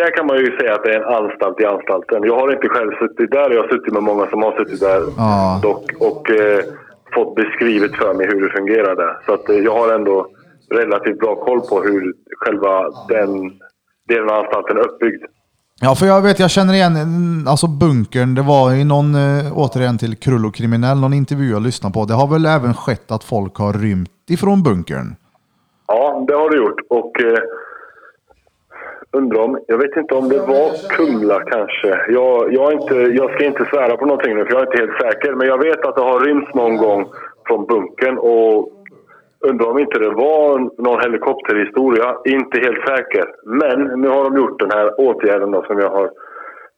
där 0.00 0.10
kan 0.16 0.26
man 0.26 0.36
ju 0.36 0.56
säga 0.58 0.74
att 0.74 0.84
det 0.84 0.92
är 0.94 1.00
en 1.02 1.14
anstalt 1.14 1.60
i 1.60 1.64
anstalten. 1.64 2.22
Jag 2.22 2.36
har 2.38 2.52
inte 2.52 2.68
själv 2.68 2.90
suttit 2.98 3.30
där. 3.30 3.50
Jag 3.50 3.62
har 3.62 3.68
suttit 3.68 3.92
med 3.92 4.02
många 4.02 4.26
som 4.30 4.42
har 4.42 4.52
suttit 4.58 4.80
där 4.80 5.00
Ja. 5.16 5.60
dock. 5.62 5.92
Och 5.98 6.30
eh, 6.30 6.60
fått 7.14 7.34
beskrivet 7.34 7.94
för 7.96 8.14
mig 8.14 8.26
hur 8.26 8.40
det 8.42 8.52
fungerar 8.58 8.94
där. 8.96 9.16
Så 9.26 9.34
att, 9.34 9.48
eh, 9.48 9.56
jag 9.56 9.74
har 9.74 9.94
ändå 9.94 10.26
relativt 10.70 11.18
bra 11.18 11.34
koll 11.36 11.60
på 11.60 11.82
hur 11.82 12.14
själva 12.38 12.90
den 13.08 13.30
delen 14.08 14.28
av 14.30 14.36
anstalten 14.36 14.76
är 14.76 14.80
uppbyggd. 14.80 15.24
Ja, 15.80 15.94
för 15.94 16.06
jag 16.06 16.22
vet, 16.22 16.38
jag 16.38 16.50
känner 16.50 16.74
igen, 16.74 16.96
mm, 16.96 17.48
alltså 17.48 17.66
bunkern, 17.66 18.34
det 18.34 18.42
var 18.42 18.74
ju 18.74 18.84
någon, 18.84 19.14
eh, 19.14 19.58
återigen 19.58 19.98
till 19.98 20.16
Krull 20.16 20.46
och 20.46 20.54
kriminell, 20.54 21.00
någon 21.00 21.12
intervju 21.12 21.50
jag 21.50 21.62
lyssnade 21.62 21.92
på. 21.92 22.04
Det 22.04 22.14
har 22.14 22.28
väl 22.34 22.46
även 22.46 22.74
skett 22.74 23.10
att 23.10 23.24
folk 23.24 23.56
har 23.56 23.72
rymt 23.72 24.10
ifrån 24.30 24.62
bunkern? 24.62 25.16
Ja, 25.86 26.24
det 26.28 26.34
har 26.34 26.50
det 26.50 26.56
gjort. 26.56 26.80
Och 26.90 27.20
eh, 27.20 27.38
undrar 29.10 29.40
om, 29.40 29.58
jag 29.66 29.78
vet 29.78 29.96
inte 29.96 30.14
om 30.14 30.28
det 30.28 30.38
var 30.38 30.88
Kumla 30.88 31.40
kanske. 31.40 31.90
Jag, 32.08 32.54
jag, 32.54 32.72
inte, 32.72 32.94
jag 32.94 33.30
ska 33.34 33.44
inte 33.44 33.64
svära 33.64 33.96
på 33.96 34.06
någonting 34.06 34.34
nu 34.34 34.44
för 34.44 34.52
jag 34.52 34.62
är 34.62 34.66
inte 34.66 34.82
helt 34.82 35.00
säker. 35.02 35.34
Men 35.34 35.46
jag 35.46 35.58
vet 35.58 35.86
att 35.86 35.96
det 35.96 36.02
har 36.02 36.20
rymts 36.20 36.54
någon 36.54 36.76
gång 36.76 37.06
från 37.46 37.66
bunkern 37.66 38.18
och 38.18 38.72
undrar 39.48 39.70
om 39.70 39.78
inte 39.78 39.98
det 39.98 40.10
var 40.10 40.58
någon 40.86 41.02
helikopterhistoria. 41.02 42.16
Inte 42.24 42.60
helt 42.66 42.82
säker. 42.88 43.24
Men 43.60 44.00
nu 44.00 44.08
har 44.08 44.24
de 44.24 44.36
gjort 44.36 44.60
den 44.60 44.70
här 44.70 45.00
åtgärden 45.00 45.50
då, 45.50 45.62
som 45.62 45.78
jag 45.78 45.90
har 45.90 46.10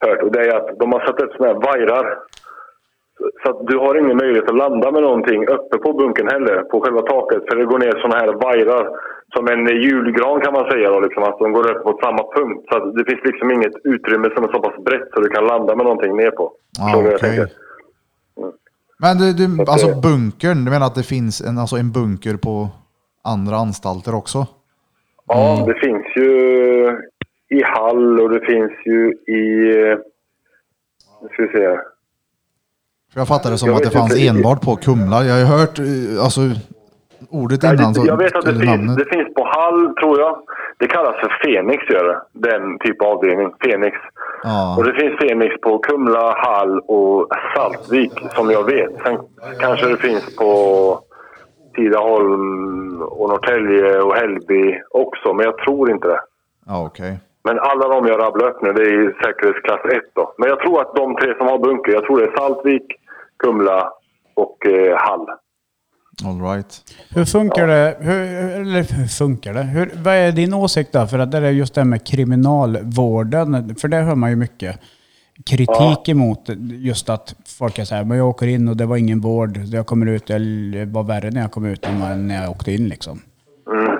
hört. 0.07 0.23
Och 0.23 0.33
det 0.33 0.41
är 0.41 0.57
att 0.57 0.79
de 0.79 0.93
har 0.93 1.01
satt 1.07 1.23
upp 1.23 1.33
såna 1.33 1.49
här 1.49 1.61
vajrar 1.69 2.19
så 3.43 3.51
att 3.51 3.67
du 3.67 3.77
har 3.79 3.95
ingen 3.99 4.17
möjlighet 4.17 4.51
att 4.51 4.63
landa 4.65 4.91
med 4.91 5.03
någonting 5.03 5.49
uppe 5.49 5.79
på 5.79 5.93
bunkern 5.93 6.29
heller, 6.29 6.63
på 6.63 6.81
själva 6.81 7.03
taket. 7.03 7.43
För 7.49 7.57
det 7.57 7.65
går 7.65 7.79
ner 7.79 8.01
såna 8.01 8.17
här 8.17 8.33
vajrar, 8.45 8.85
som 9.35 9.49
en 9.49 9.67
julgran 9.67 10.41
kan 10.41 10.53
man 10.53 10.71
säga 10.71 10.91
då, 10.91 11.01
liksom, 11.01 11.23
att 11.23 11.39
de 11.39 11.53
går 11.53 11.71
upp 11.71 11.85
mot 11.87 12.01
samma 12.05 12.23
punkt. 12.37 12.61
Så 12.69 12.77
att 12.77 12.95
det 12.97 13.05
finns 13.09 13.25
liksom 13.25 13.51
inget 13.51 13.77
utrymme 13.85 14.29
som 14.35 14.45
är 14.45 14.53
så 14.53 14.61
pass 14.63 14.85
brett 14.85 15.09
så 15.15 15.21
du 15.21 15.29
kan 15.29 15.47
landa 15.47 15.77
med 15.77 15.85
någonting 15.85 16.17
ner 16.17 16.31
på. 16.31 16.53
Jag 16.79 16.99
okej. 16.99 17.19
tänker? 17.19 17.66
Men 18.99 19.19
du, 19.19 19.33
du, 19.33 19.63
att 19.63 19.69
alltså 19.69 19.87
det- 19.87 20.01
bunkern, 20.01 20.65
du 20.65 20.71
menar 20.71 20.87
att 20.87 20.95
det 20.95 21.03
finns 21.03 21.41
en, 21.41 21.59
alltså 21.59 21.77
en 21.77 21.93
bunker 21.93 22.37
på 22.37 22.69
andra 23.25 23.57
anstalter 23.57 24.15
också? 24.15 24.47
Ja, 25.29 25.65
det 25.67 25.75
finns 25.87 26.07
ju 26.17 26.31
i 27.49 27.63
Hall 27.65 28.21
och 28.21 28.31
det 28.31 28.41
finns 28.41 28.73
ju 28.87 29.13
i... 29.13 29.73
Nu 31.23 31.29
ska 31.33 31.43
vi 31.43 31.49
se. 31.49 31.79
För 33.13 33.21
jag 33.21 33.29
fattade 33.29 33.59
som 33.59 33.69
Jag 33.69 33.77
att 33.77 33.83
det 33.83 33.91
fanns 33.91 34.17
inte. 34.19 34.29
enbart 34.37 34.61
på 34.61 34.77
Kumla. 34.77 35.25
Jag 35.25 35.33
har 35.33 35.41
ju 35.41 35.45
hört 35.45 35.79
eh, 35.79 36.25
alltså, 36.25 36.41
ordet 37.31 37.63
Nej, 37.63 37.75
innan. 37.75 37.93
det, 37.93 38.01
så- 38.01 38.07
jag 38.07 38.17
vet 38.17 38.37
att 38.37 38.45
det 38.45 38.61
finns, 38.61 38.97
det 38.97 39.05
finns 39.05 39.35
på 39.35 39.45
Hall, 39.45 39.95
tror 40.01 40.21
jag. 40.21 40.39
Det 40.79 40.89
kallas 40.89 41.15
för 41.21 41.31
Fenix, 41.45 41.85
gör 41.91 42.05
det. 42.05 42.49
Den 42.49 42.79
typ 42.79 43.03
av 43.03 43.09
avdelning. 43.09 43.51
Fenix. 43.65 43.97
Ja. 44.43 44.77
Och 44.79 44.85
det 44.85 44.95
finns 44.95 45.19
Fenix 45.19 45.61
på 45.61 45.79
Kumla, 45.79 46.35
Hall 46.37 46.79
och 46.79 47.29
Saltvik, 47.55 48.13
som 48.35 48.51
jag 48.51 48.65
vet. 48.65 48.91
Sen 49.05 49.19
kanske 49.61 49.87
det 49.87 49.97
finns 49.97 50.37
på 50.37 51.01
Tidaholm 51.77 53.03
och 53.03 53.29
Norrtälje 53.29 54.01
och 54.01 54.15
Hällby 54.15 54.81
också, 54.91 55.33
men 55.33 55.45
jag 55.45 55.59
tror 55.59 55.91
inte 55.91 56.09
det. 56.09 56.21
Ja, 56.67 56.87
okej. 56.87 57.19
Men 57.45 57.59
alla 57.59 57.89
de 57.89 58.07
jag 58.07 58.21
rabblar 58.21 58.49
upp 58.49 58.63
nu, 58.63 58.73
det 58.73 58.83
är 58.83 59.09
i 59.09 59.13
säkerhetsklass 59.25 59.81
1 59.85 60.03
då. 60.15 60.35
Men 60.39 60.49
jag 60.49 60.61
tror 60.61 60.81
att 60.81 60.95
de 60.95 61.17
tre 61.17 61.35
som 61.37 61.47
har 61.47 61.59
bunker, 61.59 61.93
jag 61.93 62.05
tror 62.05 62.19
det 62.19 62.27
är 62.27 62.37
Saltvik, 62.37 62.87
Kumla 63.37 63.93
och 64.35 64.67
eh, 64.67 64.97
Hall. 64.97 65.27
All 66.25 66.41
right. 66.41 66.95
Hur 67.15 67.25
funkar 67.25 67.67
det? 67.67 67.97
Hur, 68.01 68.21
eller 68.61 68.97
hur 68.99 69.07
funkar 69.07 69.55
det? 69.55 69.63
Hur, 69.63 69.91
vad 70.05 70.15
är 70.15 70.33
din 70.33 70.55
åsikt 70.55 70.93
då? 70.93 71.07
För 71.07 71.19
att 71.19 71.31
det 71.31 71.39
är 71.39 71.51
just 71.51 71.75
det 71.75 71.81
här 71.81 71.89
med 71.89 72.07
kriminalvården. 72.07 73.75
För 73.75 73.89
det 73.89 73.97
hör 73.97 74.15
man 74.15 74.31
ju 74.31 74.37
mycket 74.37 74.81
kritik 75.47 76.09
emot. 76.09 76.49
Just 76.71 77.09
att 77.09 77.35
folk 77.59 77.79
är 77.79 77.85
så 77.85 77.95
här, 77.95 78.05
men 78.05 78.19
jag 78.19 78.29
åker 78.29 78.47
in 78.47 78.69
och 78.69 78.77
det 78.77 78.87
var 78.87 78.97
ingen 78.97 79.21
vård. 79.21 79.57
Jag 79.57 79.87
kommer 79.87 80.07
ut, 80.07 80.31
eller 80.31 80.79
det 80.79 80.93
var 80.93 81.03
värre 81.03 81.31
när 81.31 81.41
jag 81.41 81.53
kom 81.53 81.65
ut 81.67 81.87
än 81.87 82.29
när 82.29 82.43
jag 82.43 82.51
åkte 82.51 82.73
in 82.73 82.89
liksom. 82.89 83.21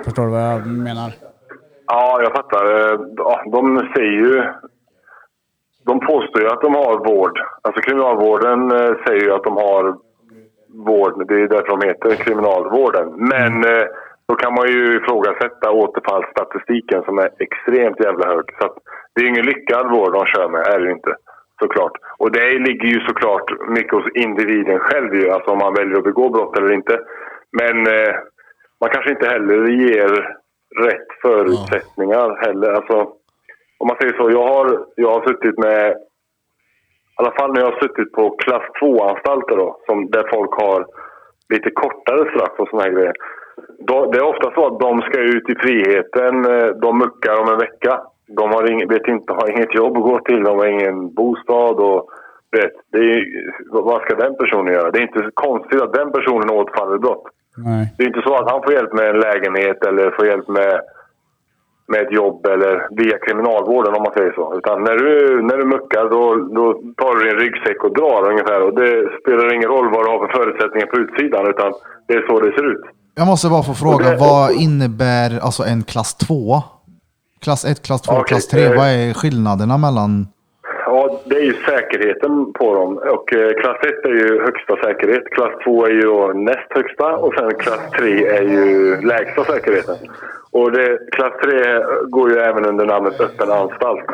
Förstår 0.05 0.23
du 0.25 0.29
vad 0.31 0.41
jag 0.41 0.67
menar? 0.67 1.11
Ja, 1.87 2.21
jag 2.21 2.31
fattar. 2.31 2.65
Ja, 3.17 3.43
De 3.51 3.91
säger 3.95 4.11
ju... 4.11 4.43
De 5.85 5.99
påstår 5.99 6.41
ju 6.41 6.47
att 6.47 6.61
de 6.61 6.73
har 6.75 7.15
vård. 7.15 7.39
Alltså 7.61 7.81
kriminalvården 7.81 8.71
eh, 8.71 9.05
säger 9.05 9.21
ju 9.21 9.33
att 9.33 9.43
de 9.43 9.53
har 9.55 10.06
vård. 10.69 11.27
Det 11.27 11.41
är 11.41 11.47
därför 11.47 11.77
de 11.77 11.87
heter 11.87 12.15
kriminalvården. 12.15 13.07
Men 13.17 13.63
eh, 13.63 13.85
då 14.27 14.35
kan 14.35 14.53
man 14.53 14.67
ju 14.67 14.97
ifrågasätta 14.97 15.71
återfallsstatistiken 15.71 17.03
som 17.03 17.17
är 17.17 17.29
extremt 17.39 17.99
jävla 17.99 18.27
hög. 18.27 18.45
Så 18.59 18.65
att 18.65 18.77
det 19.13 19.21
är 19.21 19.27
ingen 19.27 19.45
lyckad 19.45 19.91
vård 19.91 20.13
de 20.13 20.25
kör 20.25 20.49
med, 20.49 20.67
är 20.67 20.79
det 20.79 20.91
inte. 20.91 21.15
Såklart. 21.59 21.91
Och 22.17 22.31
det 22.31 22.59
ligger 22.59 22.87
ju 22.87 22.99
såklart 22.99 23.69
mycket 23.69 23.93
hos 23.93 24.07
individen 24.15 24.79
själv 24.79 25.15
ju. 25.15 25.29
Alltså 25.29 25.51
om 25.51 25.57
man 25.57 25.73
väljer 25.73 25.97
att 25.97 26.03
begå 26.03 26.29
brott 26.29 26.57
eller 26.57 26.73
inte. 26.73 26.99
Men 27.51 27.87
eh, 27.87 28.15
man 28.81 28.89
kanske 28.89 29.11
inte 29.11 29.27
heller 29.27 29.67
ger 29.67 30.37
rätt 30.85 31.07
förutsättningar 31.21 32.45
heller. 32.45 32.71
Alltså, 32.71 32.95
om 33.77 33.87
man 33.87 33.97
säger 34.01 34.17
så, 34.17 34.31
jag 34.31 34.47
har, 34.47 34.85
jag 34.95 35.11
har 35.11 35.27
suttit 35.27 35.57
med, 35.57 35.95
i 37.17 37.23
alla 37.23 37.31
fall 37.31 37.53
när 37.53 37.61
jag 37.61 37.71
har 37.71 37.79
suttit 37.79 38.11
på 38.11 38.29
klass 38.29 38.63
2-anstalter 38.81 39.55
då, 39.57 39.79
som, 39.85 40.09
där 40.09 40.25
folk 40.33 40.53
har 40.61 40.85
lite 41.53 41.69
kortare 41.69 42.29
straff 42.29 42.55
och 42.57 42.69
såna 42.69 42.83
här 42.83 42.91
grejer. 42.91 43.13
Då, 43.79 44.11
det 44.11 44.17
är 44.17 44.33
ofta 44.33 44.51
så 44.51 44.65
att 44.67 44.79
de 44.79 45.01
ska 45.01 45.19
ut 45.19 45.49
i 45.49 45.55
friheten, 45.55 46.45
eh, 46.45 46.67
de 46.67 46.97
muckar 46.97 47.41
om 47.41 47.51
en 47.53 47.57
vecka. 47.57 48.01
De 48.27 48.49
har 48.53 48.71
ing, 48.71 48.87
vet 48.87 49.07
inte, 49.07 49.33
har 49.33 49.49
inget 49.49 49.75
jobb 49.75 49.97
att 49.97 50.03
gå 50.03 50.19
till, 50.19 50.43
de 50.43 50.57
har 50.57 50.65
ingen 50.65 51.13
bostad 51.13 51.75
och 51.79 52.09
vet, 52.51 52.73
det 52.91 52.97
är, 52.97 53.25
vad 53.71 53.83
vad 53.83 54.01
ska 54.01 54.15
den 54.15 54.35
personen 54.35 54.73
göra? 54.73 54.91
Det 54.91 54.99
är 54.99 55.09
inte 55.09 55.29
konstigt 55.33 55.81
att 55.81 55.93
den 55.93 56.11
personen 56.11 56.49
återfaller 56.49 56.95
i 56.95 56.99
brott. 56.99 57.27
Nej. 57.57 57.93
Det 57.97 58.03
är 58.03 58.07
inte 58.07 58.27
så 58.27 58.35
att 58.35 58.51
han 58.51 58.63
får 58.63 58.73
hjälp 58.73 58.93
med 58.93 59.09
en 59.09 59.19
lägenhet 59.19 59.85
eller 59.85 60.11
får 60.11 60.25
hjälp 60.25 60.47
med, 60.47 60.81
med 61.91 61.99
ett 62.01 62.13
jobb 62.21 62.45
eller 62.53 62.73
via 63.01 63.17
kriminalvården 63.25 63.93
om 63.97 64.03
man 64.03 64.13
säger 64.17 64.33
så. 64.39 64.45
Utan 64.59 64.83
när 64.87 64.95
du, 65.03 65.41
när 65.49 65.57
du 65.57 65.65
muckar 65.65 66.03
då, 66.15 66.23
då 66.57 66.63
tar 67.01 67.11
du 67.15 67.19
din 67.29 67.39
ryggsäck 67.43 67.79
och 67.83 67.93
drar 67.99 68.21
ungefär. 68.31 68.59
Och 68.65 68.73
det 68.81 68.91
spelar 69.21 69.53
ingen 69.55 69.69
roll 69.69 69.87
vad 69.93 70.01
du 70.05 70.09
har 70.11 70.19
för 70.27 70.33
förutsättningar 70.39 70.87
på 70.87 70.97
utsidan 71.03 71.43
utan 71.53 71.69
det 72.07 72.13
är 72.13 72.23
så 72.27 72.39
det 72.39 72.51
ser 72.57 72.71
ut. 72.73 72.83
Jag 73.15 73.27
måste 73.27 73.47
bara 73.49 73.63
få 73.63 73.73
fråga, 73.73 74.09
det- 74.09 74.17
vad 74.17 74.51
innebär 74.51 75.39
alltså 75.45 75.63
en 75.63 75.83
klass 75.83 76.15
2? 76.15 76.63
Klass 77.41 77.65
1, 77.65 77.81
klass 77.85 78.01
2, 78.01 78.11
Okej, 78.13 78.23
klass 78.27 78.47
3. 78.47 78.63
eh, 78.65 78.77
Vad 78.77 78.87
är 78.87 79.13
skillnaderna 79.13 79.77
mellan... 79.77 80.27
Ja, 81.07 81.19
det 81.25 81.35
är 81.35 81.43
ju 81.43 81.53
säkerheten 81.53 82.53
på 82.53 82.73
dem. 82.73 82.97
Och 82.97 83.33
eh, 83.33 83.53
klass 83.61 83.77
1 83.81 84.05
är 84.05 84.09
ju 84.09 84.41
högsta 84.41 84.75
säkerhet. 84.75 85.25
Klass 85.25 85.53
2 85.63 85.85
är 85.85 85.89
ju 85.89 86.33
näst 86.33 86.69
högsta 86.69 87.17
och 87.17 87.33
sen 87.33 87.53
klass 87.53 87.91
3 87.99 88.27
är 88.27 88.41
ju 88.41 89.01
lägsta 89.01 89.43
säkerheten. 89.43 89.95
Och 90.51 90.71
det, 90.71 90.99
klass 91.11 91.33
3 91.43 91.83
går 92.07 92.31
ju 92.31 92.37
även 92.37 92.65
under 92.65 92.85
namnet 92.85 93.21
öppen 93.21 93.51
anstalt. 93.51 94.05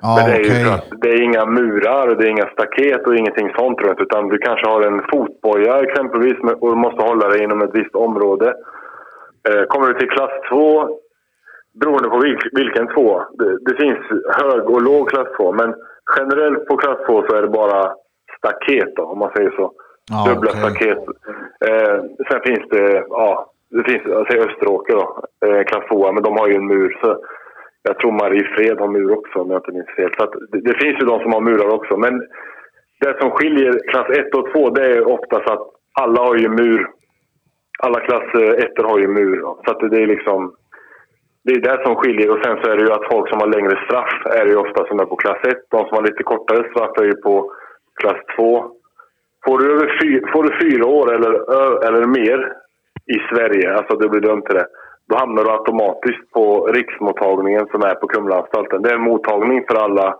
Ja, 0.00 0.14
Men 0.16 0.30
det 0.30 0.36
är 0.36 0.44
ju 0.44 0.64
för 0.64 0.74
att 0.74 1.00
det 1.02 1.08
är 1.08 1.22
inga 1.22 1.46
murar, 1.46 2.14
det 2.14 2.24
är 2.24 2.30
inga 2.30 2.50
staket 2.52 3.06
och 3.06 3.16
ingenting 3.16 3.52
sånt 3.56 3.80
runt. 3.80 4.00
Utan 4.00 4.28
du 4.28 4.38
kanske 4.38 4.66
har 4.66 4.82
en 4.82 5.02
fotboja 5.12 5.82
exempelvis 5.82 6.38
och 6.60 6.76
måste 6.76 7.02
hålla 7.02 7.28
dig 7.28 7.42
inom 7.42 7.62
ett 7.62 7.74
visst 7.74 7.94
område. 7.94 8.54
Eh, 9.48 9.62
kommer 9.62 9.88
du 9.88 9.94
till 9.98 10.10
klass 10.10 10.30
2 10.48 10.88
beroende 11.80 12.08
på 12.08 12.18
vilk, 12.18 12.46
vilken 12.52 12.86
två. 12.94 13.22
Det, 13.38 13.58
det 13.66 13.76
finns 13.82 13.98
hög 14.38 14.70
och 14.70 14.82
låg 14.82 15.10
klass 15.10 15.28
2, 15.36 15.52
men 15.52 15.74
generellt 16.16 16.66
på 16.66 16.76
klass 16.76 16.98
2 17.06 17.24
så 17.26 17.36
är 17.36 17.42
det 17.42 17.48
bara 17.48 17.94
staket 18.38 18.96
då, 18.96 19.02
om 19.02 19.18
man 19.18 19.32
säger 19.36 19.50
så. 19.50 19.72
Ja, 20.10 20.32
Dubbla 20.34 20.50
okej. 20.50 20.62
staket. 20.62 20.98
Eh, 21.68 21.98
sen 22.28 22.40
finns 22.46 22.68
det, 22.70 23.04
ja, 23.08 23.52
det 23.70 23.84
finns, 23.84 24.02
jag 24.04 24.26
säger 24.26 24.48
Österåker 24.48 24.94
då, 24.94 25.06
eh, 25.46 25.64
klass 25.64 25.84
2, 25.88 26.12
men 26.12 26.22
de 26.22 26.36
har 26.36 26.48
ju 26.48 26.54
en 26.54 26.66
mur. 26.66 26.98
Så 27.00 27.18
jag 27.82 27.98
tror 27.98 28.12
Mariefred 28.12 28.78
har 28.80 28.88
mur 28.88 29.18
också 29.18 29.38
om 29.38 29.50
jag 29.50 29.58
inte 29.58 29.72
minns 29.72 29.96
fel. 29.96 30.10
Så 30.18 30.24
att 30.24 30.32
det, 30.50 30.60
det 30.60 30.78
finns 30.82 31.02
ju 31.02 31.06
de 31.06 31.20
som 31.20 31.32
har 31.32 31.40
murar 31.40 31.74
också. 31.74 31.96
Men 31.96 32.22
det 33.00 33.20
som 33.20 33.30
skiljer 33.30 33.72
klass 33.90 34.10
1 34.10 34.34
och 34.34 34.52
2 34.52 34.70
det 34.70 34.86
är 34.86 35.08
oftast 35.08 35.50
att 35.50 35.62
alla 36.00 36.20
har 36.22 36.36
ju 36.36 36.48
mur. 36.48 36.90
Alla 37.78 38.00
klass 38.00 38.34
1 38.34 38.82
har 38.82 38.98
ju 38.98 39.08
mur. 39.08 39.40
då. 39.40 39.60
Så 39.64 39.70
att 39.70 39.80
det, 39.80 39.88
det 39.88 40.02
är 40.02 40.06
liksom 40.06 40.54
det 41.44 41.52
är 41.52 41.60
det 41.60 41.84
som 41.84 41.96
skiljer. 41.96 42.30
Och 42.30 42.44
sen 42.44 42.56
så 42.62 42.70
är 42.70 42.76
det 42.76 42.84
ju 42.84 42.92
att 42.92 43.12
folk 43.12 43.28
som 43.28 43.40
har 43.40 43.46
längre 43.56 43.84
straff 43.86 44.14
är 44.38 44.44
det 44.44 44.50
ju 44.50 44.56
ofta 44.56 44.86
som 44.86 45.00
är 45.00 45.04
på 45.04 45.16
klass 45.16 45.38
1. 45.42 45.58
De 45.70 45.78
som 45.86 45.96
har 45.96 46.02
lite 46.02 46.22
kortare 46.22 46.70
straff 46.70 46.98
är 46.98 47.04
ju 47.04 47.16
på 47.16 47.52
klass 48.00 48.20
2. 48.36 48.70
Får 49.44 49.58
du, 49.58 49.72
över 49.72 49.98
fy, 50.02 50.20
får 50.32 50.42
du 50.42 50.50
fyra 50.62 50.86
år 50.86 51.14
eller, 51.14 51.32
eller 51.86 52.06
mer 52.06 52.52
i 53.06 53.18
Sverige, 53.30 53.74
alltså 53.74 53.96
du 53.96 54.08
blir 54.08 54.20
dömd 54.20 54.44
till 54.44 54.54
det, 54.54 54.66
då 55.08 55.16
hamnar 55.16 55.44
du 55.44 55.50
automatiskt 55.50 56.30
på 56.30 56.66
riksmottagningen 56.66 57.66
som 57.70 57.82
är 57.82 57.94
på 57.94 58.06
Kumlaanstalten. 58.06 58.82
Det 58.82 58.90
är 58.90 58.94
en 58.94 59.10
mottagning 59.10 59.64
för 59.68 59.76
alla 59.84 60.16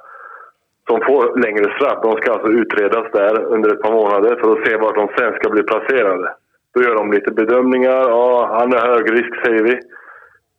som 0.89 1.01
får 1.07 1.41
längre 1.45 1.75
straff. 1.77 1.99
De 2.03 2.17
ska 2.17 2.33
alltså 2.33 2.49
utredas 2.49 3.07
där 3.13 3.45
under 3.45 3.73
ett 3.73 3.83
par 3.83 3.93
månader 3.93 4.37
för 4.41 4.53
att 4.53 4.67
se 4.67 4.77
vart 4.77 4.95
de 4.95 5.09
sen 5.19 5.33
ska 5.35 5.51
bli 5.51 5.63
placerade. 5.63 6.35
Då 6.75 6.83
gör 6.83 6.95
de 6.95 7.13
lite 7.13 7.31
bedömningar. 7.31 8.03
Ja, 8.09 8.49
han 8.59 8.73
är 8.73 8.87
hög 8.93 9.13
risk 9.13 9.45
säger 9.45 9.65
vi. 9.65 9.81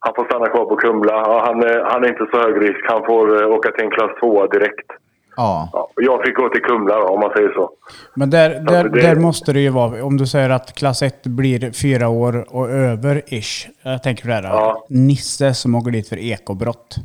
Han 0.05 0.13
får 0.15 0.25
stanna 0.25 0.45
kvar 0.49 0.65
på 0.65 0.75
Kumla. 0.75 1.13
Ja, 1.13 1.43
han, 1.45 1.63
är, 1.63 1.83
han 1.91 2.03
är 2.03 2.07
inte 2.07 2.25
så 2.31 2.37
hög 2.41 2.61
risk. 2.61 2.79
Han 2.89 3.05
får 3.05 3.41
eh, 3.43 3.47
åka 3.55 3.71
till 3.71 3.83
en 3.85 3.91
klass 3.91 4.11
2 4.19 4.47
direkt. 4.47 4.89
Ja. 5.35 5.69
Ja, 5.73 5.89
jag 5.95 6.25
fick 6.25 6.35
gå 6.35 6.49
till 6.49 6.61
Kumla 6.61 6.95
då, 6.99 7.07
om 7.07 7.19
man 7.19 7.31
säger 7.35 7.49
så. 7.53 7.69
Men 8.13 8.29
där, 8.29 8.49
där, 8.49 8.83
det- 8.89 9.01
där 9.01 9.15
måste 9.15 9.53
det 9.53 9.59
ju 9.59 9.69
vara, 9.69 10.03
om 10.05 10.17
du 10.17 10.27
säger 10.27 10.49
att 10.49 10.73
klass 10.75 11.01
1 11.01 11.23
blir 11.23 11.71
fyra 11.81 12.07
år 12.07 12.45
och 12.55 12.69
över 12.69 13.21
ish. 13.33 13.67
Jag 13.81 14.03
tänker 14.03 14.21
på 14.23 14.27
det 14.27 14.33
här. 14.33 14.43
Ja. 14.43 14.85
Nisse 14.89 15.53
som 15.53 15.75
åker 15.75 15.91
dit 15.91 16.09
för 16.09 16.17
ekobrott. 16.17 16.95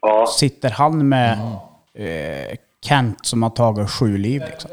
Ja, 0.00 0.26
Sitter 0.26 0.70
han 0.70 1.08
med 1.08 1.32
eh, 1.98 2.56
Kent 2.88 3.18
som 3.26 3.42
har 3.42 3.50
tagit 3.50 3.90
sju 3.90 4.18
liv 4.18 4.42
liksom? 4.50 4.70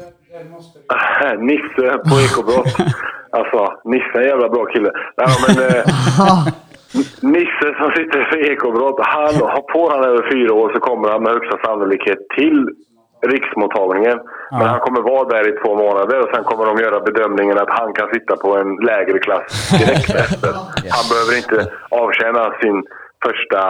Nisse 1.46 1.98
på 1.98 2.20
ekobrott. 2.20 2.76
Alltså, 3.36 3.72
Nisse 3.84 4.12
är 4.14 4.20
en 4.22 4.28
jävla 4.28 4.48
bra 4.48 4.64
kille. 4.64 4.90
Nej, 5.16 5.26
men, 5.48 5.66
eh, 5.68 5.84
Nisse 7.34 7.68
som 7.80 7.90
sitter 7.98 8.20
för 8.30 8.50
ekobrott, 8.52 8.98
han, 9.00 9.34
får 9.72 9.90
han 9.90 10.04
över 10.04 10.30
fyra 10.32 10.54
år 10.54 10.72
så 10.74 10.80
kommer 10.80 11.08
han 11.08 11.22
med 11.22 11.32
högsta 11.32 11.56
sannolikhet 11.64 12.18
till 12.36 12.68
riksmottagningen. 13.26 14.18
Men 14.50 14.66
han 14.72 14.80
kommer 14.80 15.00
vara 15.00 15.28
där 15.28 15.48
i 15.48 15.52
två 15.62 15.76
månader 15.76 16.18
och 16.22 16.30
sen 16.34 16.44
kommer 16.44 16.64
de 16.66 16.82
göra 16.84 17.00
bedömningen 17.00 17.58
att 17.58 17.78
han 17.80 17.92
kan 17.92 18.08
sitta 18.14 18.36
på 18.36 18.58
en 18.58 18.70
lägre 18.76 19.18
klass 19.18 19.70
direkt 19.80 20.14
efter. 20.24 20.52
Han 20.98 21.06
behöver 21.12 21.34
inte 21.42 21.58
avtjäna 22.02 22.42
sin 22.62 22.76
första 23.26 23.60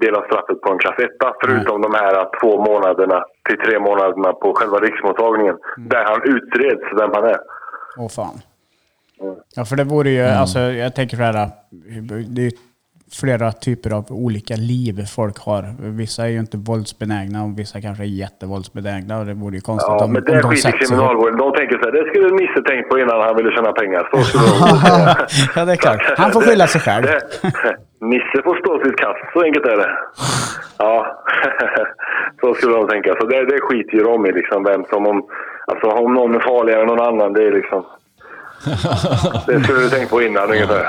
del 0.00 0.14
av 0.14 0.22
straffet 0.22 0.60
på 0.60 0.72
en 0.72 0.78
klass 0.78 0.98
1 0.98 1.10
förutom 1.44 1.82
de 1.82 1.94
här 1.94 2.40
två 2.40 2.64
månaderna 2.64 3.24
till 3.48 3.58
tre 3.58 3.78
månaderna 3.78 4.32
på 4.32 4.54
själva 4.54 4.78
riksmottagningen. 4.78 5.56
Där 5.76 6.04
han 6.04 6.20
utreds 6.34 6.84
vem 7.00 7.10
han 7.14 7.24
är. 7.24 7.40
Åh 7.98 8.08
fan. 8.08 8.36
Ja, 9.56 9.64
för 9.64 9.76
det 9.76 9.84
vore 9.84 10.10
ju, 10.10 10.24
alltså 10.24 10.58
jag 10.58 10.94
tänker 10.94 11.16
så 11.16 11.22
här, 11.22 11.48
det 12.28 12.46
är 12.46 12.52
flera 13.20 13.52
typer 13.52 13.90
av 13.90 14.04
olika 14.08 14.54
liv 14.56 14.94
folk 15.16 15.38
har. 15.38 15.62
Vissa 16.00 16.22
är 16.22 16.28
ju 16.28 16.38
inte 16.38 16.56
våldsbenägna 16.56 17.44
och 17.44 17.58
vissa 17.58 17.80
kanske 17.80 18.04
är 18.04 18.12
jättevåldsbenägna 18.24 19.18
och 19.18 19.26
det 19.26 19.34
vore 19.34 19.54
ju 19.54 19.60
konstigt 19.60 19.88
Ja, 19.88 20.04
om, 20.04 20.12
men 20.12 20.22
om 20.22 20.34
det 20.34 20.40
de 20.42 20.50
skiter 20.50 20.78
kriminalvården. 20.78 21.38
De 21.38 21.52
tänker 21.52 21.78
så 21.78 21.84
här, 21.84 21.92
det 21.92 22.04
skulle 22.08 22.28
Nisse 22.40 22.62
tänkt 22.70 22.88
på 22.88 22.98
innan 22.98 23.20
han 23.20 23.36
ville 23.36 23.50
tjäna 23.56 23.72
pengar. 23.72 24.08
Så 24.10 24.22
skulle 24.22 24.44
de. 24.44 24.50
Ja, 25.56 25.64
det 25.64 25.72
är 25.72 25.76
klart. 25.76 26.02
Han 26.16 26.32
får 26.32 26.40
skylla 26.40 26.66
sig 26.66 26.80
själv. 26.80 27.04
Nisse 28.10 28.42
får 28.44 28.56
stå 28.62 28.72
sitt 28.84 28.96
kast, 28.96 29.32
så 29.32 29.42
enkelt 29.42 29.66
är 29.66 29.76
det. 29.76 29.90
Ja, 30.78 31.22
så 32.40 32.54
skulle 32.54 32.74
de 32.76 32.88
tänka. 32.88 33.14
Så 33.20 33.26
det, 33.26 33.44
det 33.44 33.60
skiter 33.60 33.92
ju 33.98 34.02
de 34.02 34.26
i, 34.26 34.32
liksom, 34.32 34.64
vem 34.64 34.84
som 34.84 35.06
om... 35.06 35.18
Alltså 35.66 35.86
om 35.86 36.14
någon 36.14 36.34
är 36.34 36.40
farligare 36.40 36.80
än 36.80 36.86
någon 36.86 37.06
annan, 37.10 37.32
det 37.32 37.42
är 37.44 37.52
liksom... 37.52 37.84
Det 39.46 39.60
skulle 39.60 39.80
du 39.80 39.88
tänkt 39.88 40.10
på 40.10 40.22
innan 40.22 40.50
ungefär. 40.50 40.86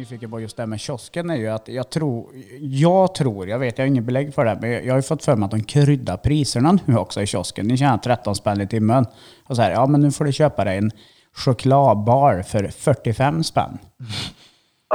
Nyfiken 0.00 0.30
på 0.30 0.40
just 0.40 0.56
det 0.56 0.62
här 0.62 0.68
med 0.74 0.80
kiosken 0.80 1.30
är 1.30 1.36
ju 1.36 1.48
att 1.48 1.68
jag 1.68 1.90
tror, 1.90 2.26
jag 2.60 3.14
tror, 3.14 3.48
jag 3.48 3.58
vet, 3.58 3.78
jag 3.78 3.84
har 3.84 3.88
inget 3.88 4.10
belägg 4.10 4.34
för 4.34 4.44
det, 4.44 4.58
men 4.60 4.70
jag 4.86 4.92
har 4.94 4.98
ju 5.02 5.08
fått 5.12 5.24
för 5.24 5.36
mig 5.36 5.44
att 5.46 5.56
de 5.56 5.62
kryddar 5.74 6.16
priserna 6.16 6.70
nu 6.88 6.94
också 7.04 7.20
i 7.20 7.26
kiosken. 7.26 7.66
Ni 7.66 7.76
tjänar 7.76 7.98
13 7.98 8.34
spänn 8.34 8.60
i 8.60 8.68
timmen. 8.68 9.04
Och 9.48 9.56
så 9.56 9.62
här, 9.62 9.72
ja 9.78 9.86
men 9.90 10.00
nu 10.00 10.10
får 10.16 10.24
du 10.24 10.32
köpa 10.32 10.64
dig 10.64 10.76
en 10.78 10.90
chokladbar 11.44 12.34
för 12.52 12.62
45 12.92 13.42
spänn. 13.50 13.74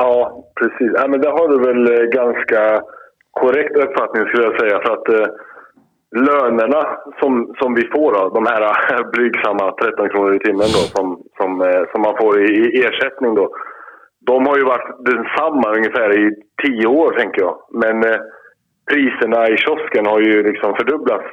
Ja, 0.01 0.15
precis. 0.59 0.91
Ja, 0.99 1.07
men 1.11 1.21
där 1.21 1.31
har 1.39 1.47
du 1.53 1.57
väl 1.67 1.81
eh, 1.93 2.05
ganska 2.21 2.61
korrekt 3.41 3.75
uppfattning 3.83 4.23
skulle 4.25 4.47
jag 4.49 4.59
säga. 4.59 4.77
För 4.83 4.91
att 4.97 5.07
eh, 5.17 5.27
lönerna 6.29 6.81
som, 7.19 7.31
som 7.59 7.69
vi 7.79 7.83
får, 7.93 8.09
då, 8.15 8.21
de 8.37 8.43
här 8.51 8.63
blygsamma 9.13 9.65
13 9.71 10.09
kronor 10.09 10.35
i 10.35 10.39
timmen 10.39 10.69
då, 10.77 10.81
som, 10.95 11.05
som, 11.37 11.49
eh, 11.61 11.83
som 11.91 11.99
man 12.05 12.15
får 12.21 12.33
i, 12.45 12.51
i 12.77 12.79
ersättning 12.87 13.35
då. 13.35 13.47
De 14.25 14.47
har 14.47 14.57
ju 14.57 14.63
varit 14.63 15.05
densamma 15.05 15.75
ungefär 15.77 16.19
i 16.19 16.31
tio 16.63 16.87
år, 16.87 17.11
tänker 17.11 17.41
jag. 17.41 17.57
Men 17.71 18.03
eh, 18.03 18.19
priserna 18.91 19.49
i 19.49 19.57
kiosken 19.57 20.05
har 20.05 20.19
ju 20.19 20.43
liksom 20.43 20.75
fördubblats 20.75 21.25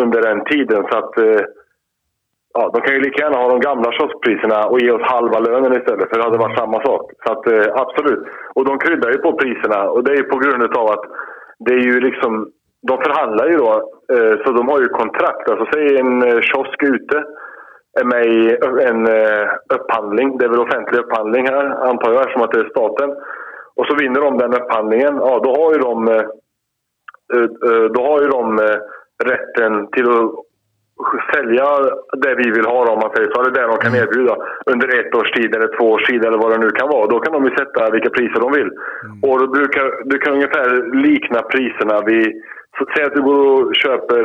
under 0.00 0.22
den 0.22 0.44
tiden. 0.44 0.86
Så 0.90 0.98
att 0.98 1.18
eh, 1.18 1.46
Ja, 2.58 2.70
de 2.74 2.80
kan 2.80 2.94
ju 2.94 3.00
lika 3.00 3.22
gärna 3.22 3.38
ha 3.42 3.48
de 3.48 3.60
gamla 3.60 3.92
kioskpriserna 3.92 4.58
och 4.70 4.80
ge 4.80 4.90
oss 4.90 5.02
halva 5.02 5.38
lönen 5.38 5.72
istället, 5.72 6.08
för 6.08 6.16
det 6.18 6.24
hade 6.24 6.44
varit 6.44 6.58
samma 6.58 6.78
sak. 6.86 7.04
Så 7.24 7.32
att, 7.32 7.46
eh, 7.46 7.66
absolut. 7.82 8.22
Och 8.54 8.64
de 8.64 8.78
kryddar 8.78 9.10
ju 9.10 9.18
på 9.18 9.32
priserna 9.32 9.90
och 9.90 10.04
det 10.04 10.12
är 10.12 10.16
ju 10.16 10.22
på 10.22 10.38
grund 10.38 10.76
av 10.76 10.86
att 10.86 11.04
det 11.58 11.72
är 11.74 11.84
ju 11.90 12.00
liksom... 12.00 12.50
De 12.88 13.02
förhandlar 13.04 13.46
ju 13.48 13.56
då, 13.56 13.72
eh, 14.14 14.34
så 14.44 14.52
de 14.52 14.68
har 14.68 14.80
ju 14.80 14.88
kontrakt. 14.88 15.50
Alltså 15.50 15.66
säg 15.72 15.98
en 16.00 16.22
eh, 16.22 16.40
kiosk 16.40 16.82
ute 16.82 17.24
med 18.04 18.26
i 18.26 18.56
en 18.90 19.06
eh, 19.06 19.48
upphandling. 19.74 20.38
Det 20.38 20.44
är 20.44 20.48
väl 20.48 20.60
offentlig 20.60 20.98
upphandling 20.98 21.46
här, 21.46 21.66
antar 21.90 22.12
jag, 22.12 22.20
eftersom 22.20 22.42
att 22.42 22.52
det 22.52 22.60
är 22.60 22.68
staten. 22.68 23.10
Och 23.76 23.86
så 23.86 23.94
vinner 23.96 24.20
de 24.20 24.38
den 24.38 24.54
upphandlingen. 24.54 25.16
Ja, 25.16 25.40
då 25.44 25.50
har 25.50 25.72
ju 25.72 25.78
de, 25.78 26.08
eh, 26.08 26.26
eh, 27.34 27.84
då 27.94 28.00
har 28.02 28.22
ju 28.22 28.28
de 28.28 28.58
rätten 29.24 29.86
till 29.90 30.08
att 30.10 31.34
sälja 31.34 31.66
det 32.22 32.34
vi 32.34 32.50
vill 32.50 32.66
ha, 32.66 32.92
om 32.92 32.98
man 32.98 33.12
säger 33.16 33.30
så. 33.30 33.40
Eller 33.40 33.50
det 33.50 33.66
de 33.66 33.76
kan 33.76 33.94
erbjuda 33.94 34.36
under 34.66 35.00
ett 35.00 35.14
års 35.14 35.30
tid 35.30 35.54
eller 35.54 35.78
två 35.78 35.90
års 35.90 36.06
tid 36.06 36.24
eller 36.24 36.38
vad 36.38 36.52
det 36.52 36.58
nu 36.58 36.70
kan 36.70 36.88
vara. 36.88 37.06
Då 37.06 37.20
kan 37.20 37.32
de 37.32 37.44
ju 37.44 37.56
sätta 37.56 37.90
vilka 37.90 38.10
priser 38.10 38.40
de 38.40 38.52
vill. 38.52 38.70
Och 39.22 39.40
då 39.40 39.46
brukar, 39.46 40.04
du 40.04 40.18
kan 40.18 40.34
ungefär 40.34 40.68
likna 41.06 41.42
priserna 41.42 42.00
vid... 42.00 42.42
Så, 42.78 42.84
säg 42.96 43.04
att 43.04 43.14
du 43.14 43.22
går 43.22 43.66
och 43.66 43.74
köper... 43.74 44.22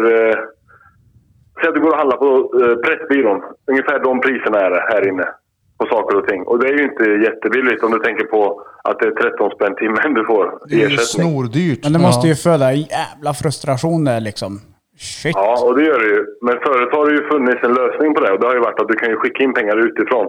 Säg 1.61 1.67
att 1.69 1.75
du 1.75 1.81
går 1.81 1.91
och 1.91 1.97
handlar 1.97 2.17
på 2.17 2.29
eh, 2.61 2.75
Pressbyrån. 2.75 3.41
Ungefär 3.71 3.99
de 3.99 4.21
priserna 4.21 4.59
är 4.59 4.69
det 4.69 4.85
här 4.89 5.07
inne. 5.07 5.27
på 5.77 5.87
saker 5.87 6.17
och 6.17 6.27
ting. 6.27 6.41
Och 6.43 6.59
det 6.59 6.67
är 6.67 6.77
ju 6.77 6.83
inte 6.83 7.03
jättebilligt 7.27 7.83
om 7.83 7.91
du 7.91 7.99
tänker 7.99 8.25
på 8.25 8.61
att 8.83 8.99
det 8.99 9.05
är 9.07 9.11
13 9.11 9.51
spänn 9.51 9.75
timmen 9.75 10.13
du 10.13 10.25
får 10.25 10.43
Det 10.69 10.75
är 10.75 10.79
ju 10.79 10.85
ersättning. 10.85 11.31
snordyrt. 11.31 11.79
Men 11.83 11.93
det 11.93 11.99
måste 11.99 12.27
ju 12.27 12.35
föda 12.35 12.65
en 12.71 12.81
jävla 12.97 13.33
frustration 13.41 14.05
där 14.05 14.19
liksom. 14.19 14.51
Shit. 14.97 15.35
Ja, 15.35 15.65
och 15.65 15.75
det 15.77 15.83
gör 15.83 15.99
det 15.99 16.05
ju. 16.15 16.25
Men 16.41 16.55
förut 16.65 16.89
har 16.95 17.05
det 17.09 17.15
ju 17.19 17.23
funnits 17.33 17.63
en 17.63 17.73
lösning 17.73 18.13
på 18.15 18.19
det. 18.21 18.31
Och 18.33 18.39
det 18.39 18.47
har 18.47 18.53
ju 18.53 18.59
varit 18.67 18.79
att 18.81 18.87
du 18.87 18.93
kan 19.01 19.09
ju 19.09 19.15
skicka 19.15 19.43
in 19.43 19.53
pengar 19.53 19.77
utifrån. 19.87 20.27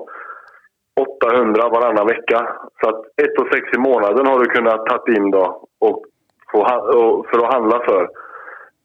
800 1.00 1.68
varannan 1.68 2.06
vecka. 2.06 2.38
Så 2.80 2.88
att 2.88 3.00
1 3.22 3.30
6 3.52 3.66
i 3.76 3.78
månaden 3.78 4.26
har 4.26 4.38
du 4.40 4.46
kunnat 4.46 4.86
ta 4.86 4.96
in 5.16 5.30
då 5.30 5.44
och 5.80 6.04
få, 6.52 6.58
ha- 6.64 6.88
och, 6.98 7.26
för 7.30 7.38
att 7.44 7.52
handla 7.54 7.78
för. 7.88 8.08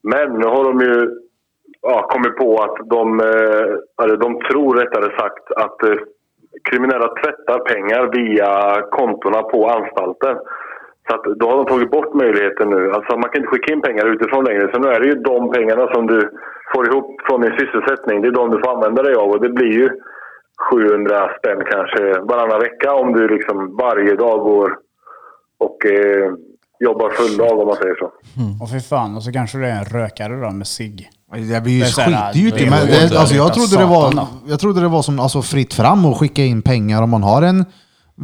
Men 0.02 0.32
nu 0.40 0.46
har 0.46 0.64
de 0.64 0.80
ju 0.80 1.10
ja, 1.82 2.08
kommit 2.12 2.36
på 2.36 2.62
att 2.62 2.88
de, 2.88 3.20
eh, 3.20 4.04
eller 4.04 4.16
de 4.16 4.40
tror 4.50 4.76
rättare 4.76 5.18
sagt 5.18 5.52
att 5.64 5.82
eh, 5.82 5.98
kriminella 6.70 7.08
tvättar 7.08 7.58
pengar 7.58 8.02
via 8.18 8.50
kontona 8.90 9.42
på 9.42 9.68
anstalten. 9.68 10.36
Så 11.08 11.14
att 11.14 11.24
då 11.40 11.50
har 11.50 11.56
de 11.56 11.66
tagit 11.66 11.90
bort 11.90 12.14
möjligheten 12.14 12.70
nu. 12.70 12.90
Alltså 12.92 13.16
man 13.16 13.30
kan 13.30 13.40
inte 13.40 13.48
skicka 13.48 13.72
in 13.72 13.82
pengar 13.82 14.06
utifrån 14.06 14.44
längre. 14.44 14.70
Så 14.72 14.78
nu 14.80 14.88
är 14.88 15.00
det 15.00 15.06
ju 15.06 15.14
de 15.14 15.52
pengarna 15.52 15.94
som 15.94 16.06
du 16.06 16.30
får 16.74 16.86
ihop 16.88 17.20
från 17.26 17.40
din 17.40 17.58
sysselsättning. 17.58 18.22
Det 18.22 18.28
är 18.28 18.32
de 18.32 18.50
du 18.50 18.60
får 18.62 18.74
använda 18.74 19.02
dig 19.02 19.14
av. 19.14 19.28
Och 19.30 19.40
det 19.40 19.48
blir 19.48 19.72
ju 19.72 19.88
700 20.70 21.30
spänn 21.38 21.62
kanske 21.72 22.20
varannan 22.20 22.60
vecka 22.60 22.94
om 22.94 23.12
du 23.12 23.28
liksom 23.28 23.76
varje 23.76 24.14
dag 24.14 24.40
går 24.40 24.78
och 25.58 25.86
eh, 25.86 26.32
jobbar 26.78 27.10
full 27.10 27.36
dag 27.36 27.58
om 27.58 27.66
man 27.66 27.76
säger 27.76 27.94
så. 27.94 28.06
Och 28.62 28.70
för 28.70 28.78
fan, 28.78 29.16
och 29.16 29.22
så 29.22 29.32
kanske 29.32 29.58
det 29.58 29.66
är 29.66 29.78
en 29.78 30.00
rökare 30.00 30.32
då 30.40 30.50
med 30.50 30.66
cigg. 30.66 31.10
Det 31.32 31.62
blir 31.62 31.72
ju 31.72 31.78
Det 31.80 31.84
är 31.84 31.86
så 31.86 32.00
här, 32.00 32.32
skitdyrt. 32.32 32.58
det 32.58 32.70
Men 32.70 32.80
ju 32.80 32.86
det, 32.92 33.02
inte- 33.04 33.18
alltså, 33.18 33.34
jag, 33.34 33.54
trodde 33.54 33.76
det 33.84 33.88
var, 33.96 34.10
Satan 34.10 34.26
jag 34.52 34.60
trodde 34.60 34.80
det 34.80 34.88
var 34.88 35.02
som 35.02 35.20
alltså, 35.20 35.42
fritt 35.42 35.74
fram 35.74 36.04
att 36.04 36.18
skicka 36.20 36.42
in 36.42 36.62
pengar 36.62 37.02
om 37.02 37.10
man 37.10 37.22
har 37.22 37.42
en 37.42 37.64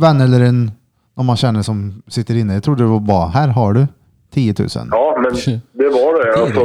vän 0.02 0.20
eller 0.20 0.40
en 0.50 0.70
om 1.16 1.26
man 1.26 1.36
känner 1.36 1.62
som 1.62 2.02
sitter 2.08 2.34
inne. 2.40 2.54
Jag 2.54 2.62
trodde 2.62 2.82
det 2.82 2.88
var 2.88 3.00
bara, 3.00 3.26
här 3.38 3.48
har 3.48 3.72
du 3.72 3.86
10 4.34 4.54
000. 4.58 4.68
Ja, 4.90 5.06
men 5.22 5.32
det 5.80 5.88
var 5.98 6.10
det. 6.24 6.30
Alltså, 6.42 6.64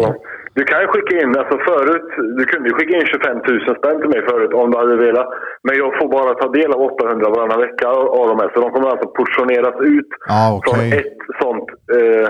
du 0.58 0.64
kan 0.72 0.80
ju 0.84 0.88
skicka 0.94 1.14
in, 1.24 1.30
alltså 1.42 1.56
förut, 1.70 2.08
du 2.38 2.44
kunde 2.52 2.66
ju 2.70 2.74
skicka 2.76 2.94
in 3.00 3.06
25 3.06 3.38
000 3.38 3.78
spänn 3.80 3.98
till 4.02 4.10
mig 4.16 4.22
förut 4.30 4.54
om 4.54 4.72
du 4.72 4.78
hade 4.78 4.96
velat. 5.08 5.28
Men 5.66 5.74
jag 5.82 5.90
får 6.00 6.08
bara 6.18 6.32
ta 6.42 6.48
del 6.60 6.70
av 6.76 6.82
800 6.82 7.30
varannan 7.36 7.60
vecka 7.68 7.88
av 8.20 8.26
de 8.32 8.36
här. 8.42 8.50
Så 8.54 8.58
de 8.64 8.68
kommer 8.74 8.88
alltså 8.94 9.08
portioneras 9.20 9.76
ut 9.98 10.10
Ja, 10.28 10.42
okej. 10.58 10.74
från 10.74 11.00
ett 11.00 11.18
sånt 11.42 11.68
eh, 11.98 12.28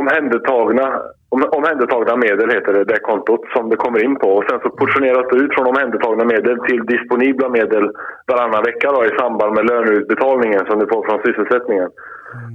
omhändertagna, 0.00 0.86
om, 1.34 1.40
omhändertagna 1.58 2.16
medel 2.16 2.50
heter 2.50 2.72
det, 2.72 2.84
det 2.84 2.98
kontot 3.10 3.42
som 3.54 3.68
det 3.70 3.76
kommer 3.76 4.04
in 4.04 4.16
på. 4.16 4.28
Och 4.36 4.44
sen 4.48 4.60
så 4.60 4.70
portioneras 4.70 5.26
det 5.30 5.36
ut 5.36 5.54
från 5.54 5.66
omhändertagna 5.66 6.24
medel 6.24 6.58
till 6.68 6.86
disponibla 6.86 7.48
medel 7.48 7.90
varannan 8.26 8.62
vecka 8.64 8.92
då, 8.92 9.04
i 9.04 9.18
samband 9.18 9.54
med 9.54 9.66
löneutbetalningen 9.70 10.66
som 10.66 10.78
du 10.78 10.86
får 10.86 11.02
från 11.06 11.22
sysselsättningen. 11.24 11.90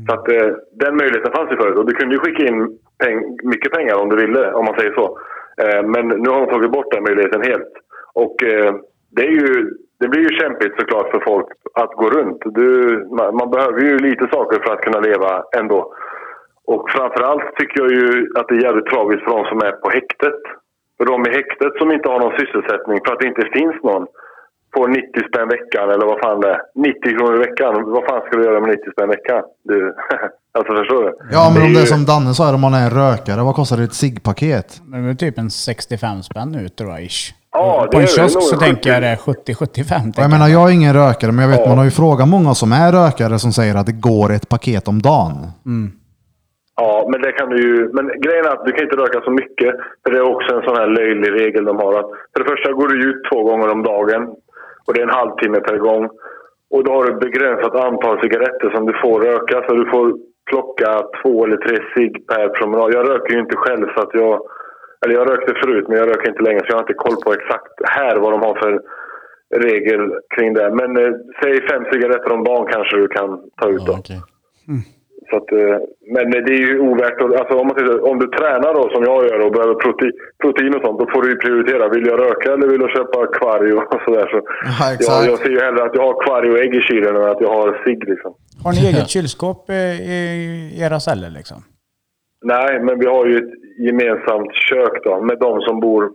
Så 0.07 0.13
att 0.15 0.28
eh, 0.32 0.47
den 0.84 0.97
möjligheten 0.97 1.32
fanns 1.36 1.51
ju 1.51 1.57
förut 1.57 1.78
och 1.78 1.86
du 1.86 1.93
kunde 1.93 2.15
ju 2.15 2.19
skicka 2.21 2.43
in 2.45 2.78
peng, 3.03 3.38
mycket 3.43 3.71
pengar 3.71 3.95
om 4.01 4.09
du 4.09 4.15
ville, 4.15 4.51
om 4.51 4.65
man 4.65 4.78
säger 4.80 4.93
så. 4.93 5.19
Eh, 5.61 5.84
men 5.93 6.07
nu 6.07 6.30
har 6.30 6.39
de 6.39 6.47
tagit 6.51 6.71
bort 6.71 6.91
den 6.91 7.03
möjligheten 7.03 7.41
helt. 7.41 7.73
Och 8.13 8.43
eh, 8.43 8.76
det, 9.15 9.23
är 9.28 9.32
ju, 9.32 9.71
det 9.99 10.07
blir 10.07 10.21
ju 10.21 10.38
kämpigt 10.39 10.80
såklart 10.80 11.11
för 11.11 11.19
folk 11.19 11.47
att 11.73 11.91
gå 11.91 12.09
runt. 12.09 12.41
Du, 12.45 12.69
man, 13.17 13.36
man 13.36 13.51
behöver 13.51 13.82
ju 13.82 13.97
lite 13.97 14.28
saker 14.32 14.59
för 14.63 14.73
att 14.73 14.82
kunna 14.82 14.99
leva 14.99 15.43
ändå. 15.57 15.93
Och 16.72 16.84
framförallt 16.95 17.45
tycker 17.57 17.78
jag 17.82 17.91
ju 17.99 18.05
att 18.39 18.47
det 18.47 18.55
är 18.55 18.63
jävligt 18.68 18.89
tragiskt 18.93 19.24
för 19.26 19.32
de 19.38 19.41
som 19.51 19.59
är 19.68 19.72
på 19.84 19.89
häktet. 19.97 20.39
För 20.97 21.05
de 21.11 21.18
i 21.30 21.32
häktet 21.39 21.72
som 21.80 21.88
inte 21.95 22.09
har 22.09 22.20
någon 22.20 22.38
sysselsättning 22.39 22.97
för 23.05 23.09
att 23.13 23.20
det 23.22 23.28
inte 23.34 23.45
finns 23.57 23.78
någon 23.89 24.05
får 24.76 24.88
90 24.88 25.28
spänn 25.30 25.47
veckan 25.57 25.86
eller 25.93 26.05
vad 26.11 26.20
fan 26.24 26.39
det 26.41 26.49
är. 26.55 26.59
90 26.76 27.18
kronor 27.18 27.36
i 27.36 27.41
veckan. 27.47 27.72
Vad 27.95 28.03
fan 28.09 28.22
ska 28.26 28.32
du 28.38 28.43
göra 28.43 28.59
med 28.59 28.70
90 28.70 28.91
spänn 28.91 29.09
veckan? 29.09 29.41
Du, 29.63 29.78
alltså 30.57 30.72
förstår 30.80 31.03
du? 31.03 31.11
Ja, 31.32 31.51
men 31.53 31.61
om 31.63 31.68
är 31.70 31.74
det 31.74 31.80
är 31.80 31.88
ju- 31.88 31.93
som 31.95 32.05
Danne 32.05 32.34
sa, 32.34 32.53
om 32.55 32.61
man 32.61 32.74
är 32.74 32.84
en 32.88 32.89
rökare, 33.01 33.43
vad 33.43 33.55
kostar 33.55 33.78
ett 33.84 33.93
ciggpaket? 33.93 34.82
Det 34.91 34.97
är 34.97 35.13
typ 35.13 35.38
en 35.38 35.49
65 35.51 36.24
spänn 36.24 36.55
ut 36.55 36.76
tror 36.76 36.89
jag 36.91 37.01
ish. 37.03 37.34
Ja, 37.51 37.80
På 37.86 37.91
det 37.91 37.97
en 37.97 38.01
det 38.01 38.07
kiosk 38.07 38.41
så 38.41 38.57
tänker 38.57 38.89
jag 39.01 39.20
70. 39.20 39.41
det 39.45 39.51
är 39.51 39.55
70-75. 39.55 40.09
Och 40.18 40.24
jag 40.24 40.30
menar, 40.30 40.47
jag 40.47 40.70
är 40.70 40.74
ingen 40.74 40.93
rökare, 40.93 41.32
men 41.32 41.49
jag 41.49 41.57
vet, 41.57 41.68
man 41.68 41.78
har 41.78 41.86
ju 41.86 41.91
frågat 41.91 42.28
många 42.28 42.53
som 42.55 42.72
är 42.72 42.91
rökare 42.91 43.39
som 43.39 43.51
säger 43.53 43.76
att 43.76 43.86
det 43.86 43.91
går 43.91 44.32
ett 44.32 44.49
paket 44.49 44.88
om 44.88 45.01
dagen. 45.01 45.47
Ja, 46.78 47.07
men 47.11 47.21
det 47.21 47.32
kan 47.32 47.49
du 47.49 47.57
ju... 47.67 47.89
Men 47.93 48.07
grejen 48.07 48.45
är 48.45 48.53
att 48.53 48.65
du 48.65 48.71
kan 48.71 48.84
inte 48.84 49.01
röka 49.03 49.21
så 49.21 49.32
mycket. 49.32 49.76
För 50.03 50.11
det 50.11 50.17
är 50.17 50.34
också 50.36 50.55
en 50.55 50.63
sån 50.63 50.78
här 50.78 50.88
löjlig 50.88 51.32
regel 51.41 51.65
de 51.65 51.78
har. 51.78 51.99
Att 51.99 52.09
för 52.32 52.39
det 52.43 52.49
första 52.49 52.71
går 52.71 52.88
du 52.88 53.09
ut 53.09 53.21
två 53.32 53.43
gånger 53.43 53.69
om 53.71 53.84
dagen. 53.84 54.23
Och 54.86 54.93
det 54.93 55.01
är 55.01 55.07
en 55.07 55.19
halvtimme 55.21 55.59
per 55.59 55.78
gång. 55.78 56.09
Och 56.69 56.84
då 56.84 56.91
har 56.93 57.05
du 57.05 57.13
begränsat 57.13 57.76
antal 57.76 58.21
cigaretter 58.21 58.69
som 58.76 58.86
du 58.86 58.93
får 59.03 59.21
röka. 59.21 59.63
Så 59.67 59.76
du 59.76 59.89
får 59.89 60.05
plocka 60.51 61.01
två 61.21 61.45
eller 61.45 61.57
tre 61.57 61.78
cigg 61.93 62.28
per 62.28 62.49
promenad. 62.49 62.93
Jag 62.93 63.09
röker 63.09 63.34
ju 63.34 63.39
inte 63.39 63.57
själv 63.57 63.88
så 63.95 64.01
att 64.01 64.13
jag... 64.13 64.41
Eller 65.05 65.15
jag 65.15 65.30
rökte 65.32 65.53
förut 65.63 65.88
men 65.88 65.97
jag 65.97 66.09
röker 66.09 66.30
inte 66.30 66.43
längre 66.43 66.59
så 66.59 66.65
jag 66.69 66.76
har 66.76 66.82
inte 66.88 66.93
koll 66.93 67.17
på 67.26 67.34
exakt 67.34 67.73
här 67.84 68.15
vad 68.17 68.32
de 68.34 68.41
har 68.41 68.55
för 68.55 68.82
regel 69.55 70.01
kring 70.36 70.53
det. 70.53 70.69
Men 70.69 70.97
eh, 70.97 71.13
säg 71.41 71.67
fem 71.67 71.84
cigaretter 71.91 72.32
om 72.32 72.43
dagen 72.43 72.67
kanske 72.71 72.97
du 72.97 73.07
kan 73.07 73.30
ta 73.61 73.69
ut 73.69 73.86
då. 73.86 73.91
Ja, 73.91 73.99
okej. 73.99 74.21
Mm. 74.67 74.82
Så 75.30 75.38
att, 75.38 75.51
eh, 75.51 75.78
men 76.13 76.32
det 76.32 76.53
är 76.59 76.63
ju 76.67 76.80
ovärt. 76.80 77.21
att- 77.21 77.36
Alltså 77.39 77.53
om, 77.61 77.67
man 77.67 77.99
om 78.11 78.19
du 78.19 78.28
tränar 78.28 78.73
då 78.73 78.89
som 78.93 79.03
jag 79.03 79.19
gör 79.28 79.39
och 79.45 79.51
behöver 79.51 79.73
protein, 79.76 80.11
protein 80.41 80.76
och 80.76 80.82
sånt, 80.86 80.99
då 80.99 81.05
får 81.13 81.21
du 81.21 81.30
ju 81.30 81.36
prioritera. 81.36 81.89
Vill 81.89 82.05
jag 82.07 82.19
röka 82.19 82.53
eller 82.53 82.67
vill 82.67 82.82
jag 82.82 82.89
köpa 82.91 83.28
kvarg 83.28 83.73
och 83.80 84.01
sådär. 84.05 84.28
Så 84.32 84.38
Ja, 84.80 84.95
jag, 84.99 85.32
jag 85.32 85.39
ser 85.39 85.49
ju 85.49 85.59
hellre 85.59 85.84
att 85.84 85.95
jag 85.95 86.01
har 86.09 86.23
kvarg 86.26 86.51
och 86.51 86.59
ägg 86.59 86.76
i 86.76 86.82
kylen 86.82 87.15
än 87.15 87.23
att 87.23 87.41
jag 87.41 87.49
har 87.49 87.82
cigg 87.86 88.03
liksom. 88.09 88.34
Har 88.63 88.71
ni 88.71 88.88
eget 88.89 89.09
kylskåp 89.09 89.69
i, 89.69 89.73
i 89.73 90.82
era 90.82 90.99
celler 90.99 91.30
liksom? 91.30 91.57
Nej, 92.43 92.80
men 92.80 92.99
vi 92.99 93.05
har 93.05 93.26
ju 93.26 93.38
ett 93.38 93.53
gemensamt 93.88 94.53
kök 94.53 95.03
då 95.03 95.21
med 95.21 95.38
de 95.39 95.61
som 95.61 95.80
bor... 95.80 96.11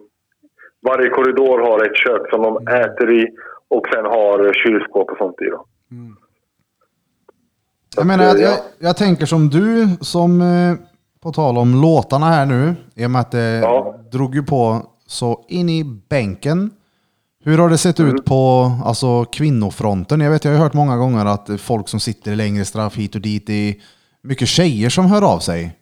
Varje 0.86 1.08
korridor 1.10 1.58
har 1.58 1.84
ett 1.86 1.96
kök 1.96 2.30
som 2.30 2.42
de 2.42 2.66
äter 2.68 3.10
i 3.12 3.26
och 3.68 3.86
sen 3.94 4.04
har 4.04 4.44
eh, 4.46 4.52
kylskåp 4.52 5.10
och 5.10 5.18
sånt 5.18 5.42
i 5.42 5.44
då. 5.44 5.64
Så 5.96 6.19
Jag 7.96 8.06
menar, 8.06 8.24
jag, 8.24 8.38
ja. 8.38 8.42
jag, 8.42 8.58
jag 8.78 8.96
tänker 8.96 9.26
som 9.26 9.48
du, 9.48 9.88
som 10.00 10.40
eh, 10.40 10.74
på 11.22 11.32
tal 11.32 11.58
om 11.58 11.82
låtarna 11.82 12.26
här 12.26 12.46
nu, 12.46 12.74
i 12.94 13.06
och 13.06 13.10
med 13.10 13.20
att 13.20 13.30
det 13.30 13.58
Ja. 13.62 13.94
drog 14.12 14.34
ju 14.34 14.42
på 14.42 14.86
så 15.06 15.44
in 15.48 15.68
i 15.68 15.84
bänken. 16.10 16.70
Hur 17.44 17.58
har 17.58 17.68
det 17.70 17.78
sett 17.78 18.00
ut 18.00 18.24
på 18.24 18.72
alltså, 18.84 19.24
kvinnofronten? 19.24 20.20
Jag 20.20 20.30
vet, 20.30 20.44
jag 20.44 20.52
har 20.52 20.58
hört 20.58 20.72
många 20.74 20.96
gånger 20.96 21.26
att 21.26 21.60
folk 21.60 21.88
som 21.88 22.00
sitter 22.00 22.32
i 22.32 22.36
längre 22.36 22.64
straff 22.64 22.96
hit 22.96 23.14
och 23.14 23.20
dit, 23.20 23.46
det 23.46 23.52
är 23.68 23.74
mycket 24.22 24.48
tjejer 24.48 24.88
som 24.88 25.06
hör 25.06 25.34
av 25.34 25.38
sig. 25.38 25.76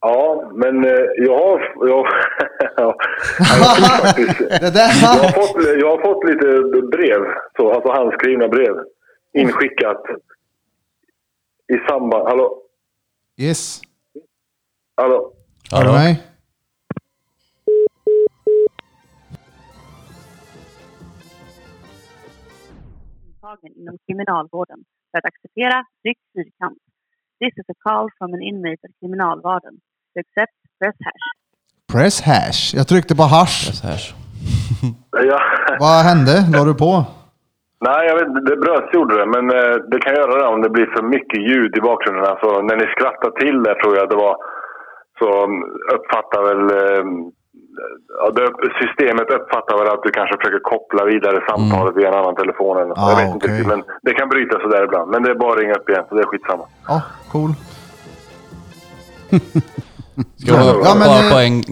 Ja, 0.00 0.50
men 0.54 0.84
eh, 0.84 0.90
jag 1.16 1.38
har... 1.38 1.74
Jag, 1.88 2.06
ja, 2.76 2.96
jag, 4.60 4.74
jag, 4.74 5.22
har 5.22 5.32
fått, 5.32 5.64
jag 5.80 5.90
har 5.96 6.02
fått 6.02 6.24
lite 6.30 6.46
brev, 6.96 7.20
så, 7.56 7.72
alltså 7.72 7.92
handskrivna 7.92 8.48
brev, 8.48 8.74
inskickat 9.34 10.02
i 11.68 11.88
samband... 11.88 12.24
Hallå? 12.28 12.60
yes. 13.36 13.80
Hallå? 14.96 15.32
Hör 15.70 15.84
du 15.84 15.88
Hallå? 15.90 15.98
mig? 15.98 16.22
intagen 23.26 23.72
inom 23.80 23.98
kriminalvården 24.06 24.78
för 25.10 25.18
att 25.18 25.24
acceptera 25.24 25.84
tryck 26.02 26.18
fyrkant. 26.34 26.78
This 27.40 27.54
is 27.60 27.66
a 27.68 27.76
call 27.84 28.08
from 28.18 28.34
an 28.34 28.42
inmate 28.42 28.82
of 28.88 28.90
kriminalvården. 29.00 29.74
To 30.14 30.20
accept, 30.20 30.56
press 30.78 30.96
hash. 31.06 31.26
Press 31.92 32.20
hash. 32.20 32.74
Jag 32.76 32.88
tryckte 32.88 33.14
på 33.16 33.22
hash. 33.22 33.72
Så 33.72 33.86
här. 33.86 34.00
Ja, 35.10 35.38
Vad 35.80 36.04
hände? 36.04 36.46
La 36.52 36.64
du 36.64 36.74
på? 36.74 37.04
Nej, 37.88 38.00
jag 38.08 38.14
vet 38.18 38.28
inte, 38.28 38.40
det 38.50 38.56
bröts 38.64 38.94
gjorde 38.94 39.14
det, 39.20 39.26
men 39.34 39.44
eh, 39.58 39.74
det 39.90 39.98
kan 40.04 40.14
göra 40.20 40.34
det 40.40 40.46
om 40.54 40.60
det 40.62 40.70
blir 40.76 40.86
för 40.96 41.02
mycket 41.14 41.40
ljud 41.50 41.72
i 41.78 41.80
bakgrunden. 41.88 42.24
Alltså, 42.32 42.50
när 42.68 42.76
ni 42.76 42.86
skrattar 42.94 43.30
till 43.42 43.56
det 43.66 43.74
tror 43.80 43.94
jag 43.98 44.06
det 44.12 44.16
var, 44.26 44.36
så 45.18 45.28
mm, 45.44 45.62
uppfattar 45.96 46.40
väl... 46.48 46.62
Eh, 46.80 47.04
ja, 48.20 48.26
det, 48.36 48.46
systemet 48.82 49.28
uppfattar 49.38 49.74
väl 49.78 49.88
att 49.94 50.02
du 50.06 50.10
kanske 50.18 50.36
försöker 50.38 50.62
koppla 50.72 51.02
vidare 51.12 51.38
samtalet 51.48 51.96
via 51.96 52.08
en 52.08 52.18
annan 52.20 52.36
telefon. 52.42 52.76
Eller. 52.82 52.94
Ah, 52.96 53.08
jag 53.10 53.16
vet 53.20 53.34
inte 53.34 53.46
okej. 53.46 53.50
riktigt, 53.50 53.68
men 53.72 53.82
det 54.06 54.14
kan 54.18 54.28
bryta 54.28 54.54
sådär 54.60 54.84
ibland. 54.84 55.10
Men 55.10 55.22
det 55.22 55.30
är 55.30 55.34
bara 55.34 55.52
att 55.52 55.58
ringa 55.62 55.74
upp 55.80 55.88
igen, 55.88 56.04
så 56.08 56.14
det 56.14 56.22
är 56.22 56.26
skitsamma. 56.32 56.64
Ja, 56.88 57.02
cool. 57.32 57.50
Ska 60.36 60.52
vi 60.58 60.66
Ja, 60.84 60.94
men, 60.98 61.08
bara 61.08 61.24
eh, 61.26 61.32
på 61.32 61.38
en 61.38 61.62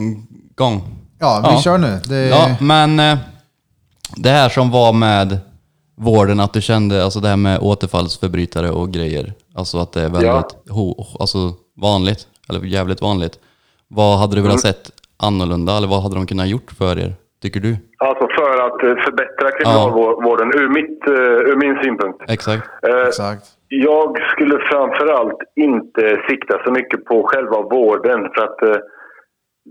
gång? 0.56 0.76
Ja, 1.20 1.40
vi 1.44 1.54
Ja. 1.54 1.60
kör 1.64 1.78
nu. 1.78 1.92
Det, 2.08 2.28
Ja, 2.28 2.56
men 2.60 3.00
eh, 3.00 3.18
det 4.16 4.28
här 4.28 4.48
som 4.48 4.70
var 4.70 4.92
med 4.92 5.38
vården, 5.96 6.40
att 6.40 6.52
du 6.52 6.60
kände, 6.60 7.04
alltså 7.04 7.20
det 7.20 7.28
här 7.28 7.36
med 7.36 7.58
återfallsförbrytare 7.60 8.70
och 8.70 8.90
grejer. 8.90 9.32
Alltså 9.54 9.78
att 9.78 9.92
det 9.92 10.00
är 10.00 10.08
väldigt 10.10 10.70
ho, 10.70 10.94
alltså 11.20 11.38
vanligt, 11.76 12.26
eller 12.48 12.60
jävligt 12.60 13.02
vanligt. 13.02 13.38
Vad 13.88 14.18
hade 14.18 14.34
du 14.36 14.40
velat 14.42 14.64
Mm. 14.64 14.72
sett 14.72 14.90
annorlunda, 15.22 15.76
eller 15.76 15.88
vad 15.88 16.02
hade 16.02 16.14
de 16.14 16.26
kunnat 16.26 16.48
gjort 16.48 16.70
för 16.78 16.98
er? 16.98 17.12
tycker 17.42 17.60
du? 17.60 17.76
Alltså 17.98 18.26
för 18.38 18.54
att 18.66 18.78
eh, 18.88 19.04
förbättra 19.06 19.50
kriminalvården 19.50 20.48
ur, 20.60 20.68
mitt, 20.68 21.00
eh, 21.08 21.50
ur 21.50 21.56
min 21.56 21.74
synpunkt. 21.82 22.18
Exakt. 22.28 22.64
Eh, 22.88 23.06
Exakt. 23.08 23.44
Jag 23.68 24.10
skulle 24.32 24.58
framförallt 24.70 25.38
inte 25.56 26.04
sikta 26.28 26.54
så 26.64 26.70
mycket 26.72 27.04
på 27.04 27.22
själva 27.26 27.58
vården 27.62 28.20
för 28.34 28.42
att 28.44 28.62
eh, 28.62 28.80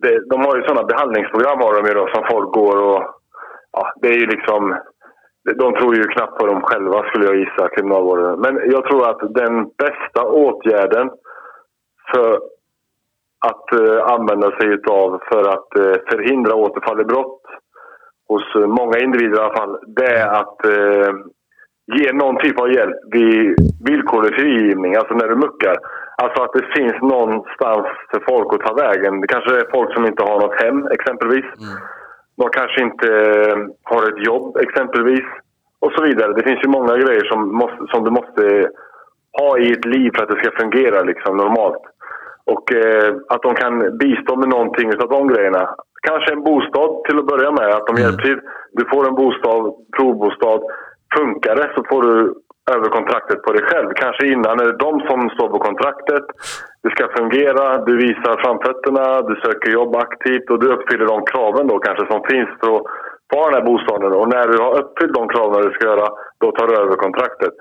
det, 0.01 0.29
de 0.29 0.41
har 0.45 0.55
ju 0.57 0.61
sådana 0.63 0.83
behandlingsprogram 0.83 1.59
har 1.61 1.73
de 1.81 1.87
ju 1.89 1.93
då, 1.93 2.07
som 2.13 2.23
folk 2.31 2.49
går 2.53 2.77
och... 2.89 3.01
Ja, 3.71 3.93
det 4.01 4.07
är 4.07 4.17
ju 4.23 4.25
liksom 4.35 4.75
de- 5.43 5.73
tror 5.75 5.95
ju 5.95 6.03
knappt 6.03 6.39
på 6.39 6.45
dem 6.45 6.61
själva 6.61 7.03
skulle 7.03 7.25
jag 7.25 7.35
gissa, 7.35 7.69
kriminalvården. 7.69 8.39
Men 8.39 8.71
jag 8.71 8.85
tror 8.85 9.09
att 9.09 9.33
den 9.33 9.65
bästa 9.77 10.25
åtgärden 10.25 11.09
för 12.13 12.39
att 13.45 13.73
eh, 13.73 14.13
använda 14.13 14.51
sig 14.51 14.67
utav 14.67 15.21
för 15.31 15.49
att 15.49 15.75
eh, 15.79 16.01
förhindra 16.11 16.55
återfall 16.55 17.01
i 17.01 17.03
brott 17.03 17.41
hos 18.27 18.55
eh, 18.55 18.67
många 18.67 18.99
individer 18.99 19.37
i 19.37 19.41
alla 19.43 19.57
fall, 19.57 19.79
det 19.87 20.05
är 20.05 20.27
att 20.27 20.65
eh, 20.65 21.13
ge 21.97 22.13
någon 22.13 22.37
typ 22.37 22.59
av 22.59 22.71
hjälp 22.73 22.95
vid 23.11 23.55
villkorlig 23.87 24.33
frigivning, 24.35 24.95
alltså 24.95 25.13
när 25.13 25.27
du 25.27 25.35
muckar. 25.35 25.75
Alltså 26.23 26.43
att 26.43 26.53
det 26.53 26.65
finns 26.75 27.01
någonstans 27.01 27.87
för 28.11 28.23
folk 28.29 28.53
att 28.53 28.67
ta 28.67 28.73
vägen. 28.73 29.21
Det 29.21 29.27
kanske 29.27 29.51
är 29.55 29.71
folk 29.73 29.93
som 29.93 30.05
inte 30.05 30.23
har 30.23 30.39
något 30.39 30.61
hem 30.63 30.87
exempelvis. 30.87 31.45
Mm. 31.45 31.77
De 32.41 32.49
kanske 32.49 32.79
inte 32.81 33.07
eh, 33.07 33.57
har 33.91 34.03
ett 34.09 34.25
jobb 34.25 34.57
exempelvis. 34.57 35.27
Och 35.83 35.91
så 35.95 36.03
vidare. 36.03 36.33
Det 36.33 36.43
finns 36.43 36.63
ju 36.63 36.69
många 36.77 36.95
grejer 37.03 37.25
som, 37.31 37.39
måste, 37.61 37.81
som 37.91 38.03
du 38.03 38.11
måste 38.19 38.43
ha 39.41 39.57
i 39.57 39.71
ett 39.71 39.85
liv 39.85 40.11
för 40.15 40.23
att 40.23 40.29
det 40.29 40.41
ska 40.41 40.51
fungera 40.63 41.01
liksom 41.01 41.37
normalt. 41.37 41.83
Och 42.53 42.65
eh, 42.73 43.09
att 43.33 43.41
de 43.41 43.55
kan 43.55 43.97
bistå 43.97 44.35
med 44.35 44.49
någonting 44.49 44.89
av 45.03 45.09
de 45.09 45.27
grejerna. 45.27 45.75
Kanske 46.07 46.33
en 46.33 46.43
bostad 46.43 47.03
till 47.03 47.19
att 47.19 47.31
börja 47.33 47.51
med. 47.51 47.69
Att 47.69 47.87
de 47.87 48.01
hjälper 48.01 48.23
till. 48.23 48.39
Du 48.71 48.83
får 48.91 49.07
en 49.07 49.15
bostad, 49.15 49.61
provbostad. 49.97 50.61
Funkar 51.17 51.55
det 51.55 51.71
så 51.75 51.83
får 51.89 52.01
du 52.01 52.33
över 52.75 52.89
kontraktet 52.97 53.43
på 53.43 53.51
dig 53.53 53.63
själv. 53.63 53.89
Kanske 53.95 54.27
innan 54.27 54.59
är 54.59 54.65
det 54.65 54.83
de 54.87 54.93
som 55.09 55.29
står 55.29 55.49
på 55.49 55.59
kontraktet. 55.59 56.25
Det 56.83 56.89
ska 56.89 57.07
fungera, 57.17 57.85
du 57.85 57.97
visar 57.97 58.41
framfötterna, 58.43 59.21
du 59.21 59.35
söker 59.35 59.71
jobb 59.71 59.95
aktivt 59.95 60.49
och 60.49 60.59
du 60.59 60.67
uppfyller 60.75 61.05
de 61.05 61.25
kraven 61.25 61.67
då 61.67 61.79
kanske 61.79 62.05
som 62.11 62.21
finns 62.31 62.49
för 62.59 62.75
att 62.75 62.83
få 63.33 63.39
den 63.45 63.53
här 63.53 63.65
bostaden. 63.71 64.11
Och 64.13 64.29
när 64.29 64.47
du 64.47 64.57
har 64.63 64.79
uppfyllt 64.79 65.13
de 65.13 65.27
kraven 65.27 65.61
du 65.61 65.71
ska 65.73 65.85
göra, 65.85 66.07
då 66.41 66.51
tar 66.51 66.67
du 66.67 66.75
över 66.77 66.95
kontraktet. 66.95 67.53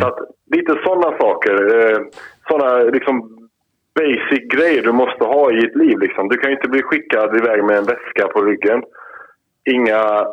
Så 0.00 0.06
att 0.06 0.18
lite 0.56 0.72
sådana 0.84 1.18
saker. 1.18 1.54
Eh, 1.76 1.98
sådana 2.48 2.78
liksom 2.78 3.14
basic 4.00 4.44
grejer 4.54 4.82
du 4.82 4.92
måste 4.92 5.24
ha 5.24 5.52
i 5.52 5.58
ett 5.66 5.76
liv. 5.76 5.98
Liksom. 5.98 6.28
Du 6.28 6.36
kan 6.36 6.50
ju 6.50 6.56
inte 6.56 6.68
bli 6.68 6.82
skickad 6.82 7.36
iväg 7.36 7.64
med 7.64 7.76
en 7.76 7.84
väska 7.84 8.28
på 8.28 8.44
ryggen. 8.44 8.82
Inga, 9.74 10.26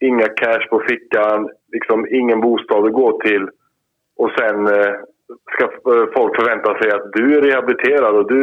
inga 0.00 0.28
cash 0.28 0.66
på 0.70 0.82
fickan, 0.88 1.50
liksom 1.72 2.06
ingen 2.10 2.40
bostad 2.40 2.86
att 2.86 2.92
gå 2.92 3.20
till. 3.20 3.48
Och 4.16 4.30
sen 4.38 4.66
eh, 4.66 4.94
ska 5.54 5.64
eh, 5.64 6.06
folk 6.16 6.36
förvänta 6.36 6.70
sig 6.80 6.90
att 6.96 7.12
du 7.12 7.38
är 7.38 7.42
rehabiliterad 7.42 8.14
och 8.16 8.28
du, 8.28 8.42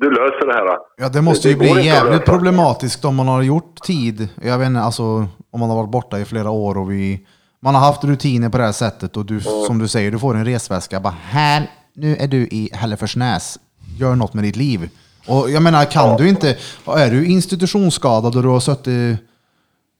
du 0.00 0.10
löser 0.10 0.46
det 0.46 0.52
här. 0.52 0.78
Ja, 0.96 1.08
det 1.08 1.22
måste 1.22 1.48
ju 1.48 1.54
Det 1.54 1.60
bli 1.60 1.86
jävligt 1.86 2.24
problematiskt 2.24 3.04
om 3.04 3.16
man 3.16 3.28
har 3.28 3.42
gjort 3.42 3.80
tid. 3.82 4.28
Jag 4.42 4.58
vet 4.58 4.66
inte, 4.66 4.80
alltså 4.80 5.02
om 5.50 5.60
man 5.60 5.70
har 5.70 5.76
varit 5.76 5.90
borta 5.90 6.18
i 6.18 6.24
flera 6.24 6.50
år 6.50 6.78
och 6.78 6.92
vi... 6.92 7.26
Man 7.62 7.74
har 7.74 7.82
haft 7.82 8.04
rutiner 8.04 8.48
på 8.48 8.58
det 8.58 8.64
här 8.64 8.72
sättet 8.72 9.16
och 9.16 9.26
du, 9.26 9.40
som 9.40 9.78
du 9.78 9.88
säger, 9.88 10.10
du 10.10 10.18
får 10.18 10.34
en 10.34 10.44
resväska. 10.44 11.00
Bara 11.00 11.14
här, 11.22 11.70
nu 11.94 12.16
är 12.16 12.28
du 12.28 12.36
i 12.36 12.70
Hälleforsnäs. 12.72 13.58
Gör 13.98 14.14
något 14.14 14.34
med 14.34 14.44
ditt 14.44 14.56
liv. 14.56 14.88
Och 15.28 15.50
jag 15.50 15.62
menar, 15.62 15.84
kan 15.84 16.16
du 16.16 16.28
inte... 16.28 16.56
Är 16.86 17.10
du 17.10 17.26
institutionsskadad 17.26 18.36
och 18.36 18.42
du 18.42 18.48
har 18.48 18.60
suttit 18.60 19.18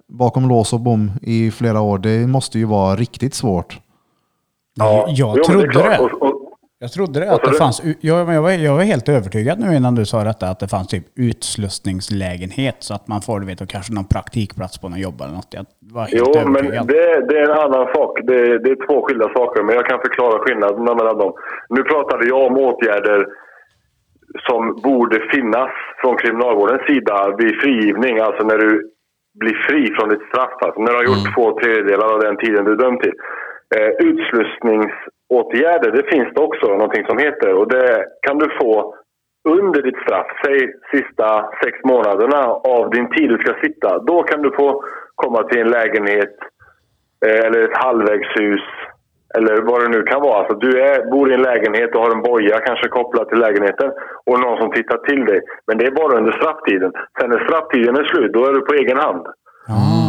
bakom 0.09 0.49
lås 0.49 0.73
och 0.73 0.81
bom 0.81 1.13
i 1.23 1.51
flera 1.51 1.81
år, 1.81 1.99
det 1.99 2.27
måste 2.27 2.59
ju 2.59 2.65
vara 2.65 2.97
riktigt 2.97 3.35
svårt. 3.35 3.81
Jag 4.75 5.05
Jo, 5.09 5.45
trodde 5.47 5.73
det. 5.73 5.99
Och, 5.99 6.23
och, 6.23 6.26
Jag 6.79 6.93
trodde 6.93 7.21
det, 7.21 7.33
att 7.35 7.43
det 7.45 7.53
fanns... 7.65 7.83
Jag, 8.01 8.27
men 8.27 8.35
jag, 8.35 8.43
var, 8.43 8.51
jag 8.51 8.75
var 8.81 8.83
helt 8.95 9.09
övertygad 9.09 9.57
nu 9.61 9.77
innan 9.77 9.95
du 9.95 10.05
sa 10.13 10.25
detta, 10.25 10.47
att 10.53 10.61
det 10.61 10.69
fanns 10.69 10.89
typ 10.89 11.05
utslussningslägenhet 11.31 12.77
så 12.79 12.95
att 12.95 13.09
man 13.09 13.21
får, 13.27 13.41
du 13.41 13.47
vet, 13.47 13.61
och 13.61 13.69
kanske 13.69 13.93
någon 13.95 14.09
praktikplats 14.17 14.75
på 14.81 14.89
något 14.89 14.99
jobb 15.07 15.19
eller 15.21 15.35
något. 15.41 15.53
Jag 15.59 15.65
var 15.97 16.05
helt 16.07 16.15
Jo, 16.21 16.33
men 16.55 16.57
övertygad. 16.57 16.87
det, 16.87 17.27
det 17.29 17.37
är 17.41 17.45
en 17.51 17.59
annan 17.65 17.87
sak. 17.95 18.13
Det, 18.29 18.41
det 18.65 18.71
är 18.75 18.87
två 18.87 18.97
skilda 19.07 19.29
saker, 19.39 19.63
men 19.63 19.75
jag 19.75 19.87
kan 19.91 20.01
förklara 20.07 20.39
skillnaderna 20.45 20.95
mellan 20.95 21.19
dem. 21.19 21.33
Nu 21.69 21.83
pratade 21.83 22.27
jag 22.27 22.41
om 22.47 22.57
åtgärder 22.69 23.27
som 24.49 24.81
borde 24.89 25.19
finnas 25.35 25.71
från 26.01 26.17
kriminalvårdens 26.17 26.83
sida 26.91 27.17
vid 27.39 27.61
frigivning, 27.63 28.19
alltså 28.19 28.43
när 28.51 28.59
du 28.59 28.71
blir 29.41 29.57
fri 29.69 29.83
från 29.97 30.09
ditt 30.09 30.29
straff. 30.31 30.57
Alltså 30.65 30.81
när 30.81 30.91
du 30.93 30.99
har 31.01 31.05
gjort 31.11 31.35
två 31.35 31.45
tredjedelar 31.61 32.07
av 32.15 32.21
den 32.21 32.37
tiden 32.37 32.65
du 32.65 32.73
är 32.73 32.77
dömd 32.85 33.01
till. 33.01 33.17
Eh, 33.77 33.91
utslussningsåtgärder, 35.31 35.91
det 35.91 36.11
finns 36.11 36.35
det 36.35 36.41
också 36.41 36.67
någonting 36.67 37.07
som 37.07 37.19
heter. 37.19 37.55
Och 37.55 37.69
det 37.69 38.05
kan 38.21 38.39
du 38.39 38.49
få 38.61 38.95
under 39.49 39.83
ditt 39.83 39.99
straff, 39.99 40.27
säg 40.45 40.73
sista 40.91 41.51
sex 41.65 41.79
månaderna 41.85 42.43
av 42.47 42.91
din 42.91 43.11
tid 43.11 43.29
du 43.31 43.39
ska 43.39 43.55
sitta. 43.63 43.99
Då 43.99 44.23
kan 44.23 44.43
du 44.43 44.51
få 44.51 44.85
komma 45.15 45.43
till 45.43 45.61
en 45.61 45.71
lägenhet 45.71 46.37
eh, 47.27 47.47
eller 47.47 47.63
ett 47.63 47.77
halvvägshus 47.77 48.63
eller 49.39 49.63
vad 49.63 49.83
det 49.83 49.89
nu 49.89 50.03
kan 50.03 50.21
vara. 50.21 50.39
Alltså, 50.39 50.55
du 50.55 50.81
är, 50.81 51.11
bor 51.11 51.31
i 51.31 51.35
en 51.35 51.43
lägenhet 51.43 51.95
och 51.95 52.03
har 52.03 52.11
en 52.11 52.23
boja 52.23 52.59
kanske 52.61 52.89
kopplad 52.89 53.29
till 53.29 53.39
lägenheten 53.39 53.91
och 54.27 54.41
någon 54.41 54.61
som 54.61 54.71
tittar 54.73 54.99
till 54.99 55.25
dig. 55.25 55.41
Men 55.67 55.79
det 55.79 55.87
är 55.87 55.91
bara 55.91 56.19
under 56.19 56.33
strafftiden. 56.33 56.93
Sen 57.21 57.31
när 57.31 57.45
strafftiden 57.45 57.97
är 57.97 58.05
slut, 58.05 58.33
då 58.33 58.47
är 58.47 58.53
du 58.53 58.61
på 58.61 58.75
egen 58.75 58.99
hand. 58.99 59.27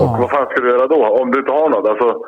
Och 0.02 0.12
vad 0.20 0.30
fan 0.32 0.46
ska 0.46 0.62
du 0.62 0.70
göra 0.70 0.88
då? 0.88 1.02
Om 1.22 1.32
du 1.32 1.40
inte 1.40 1.52
har 1.52 1.70
något? 1.70 1.90
Alltså, 1.90 2.22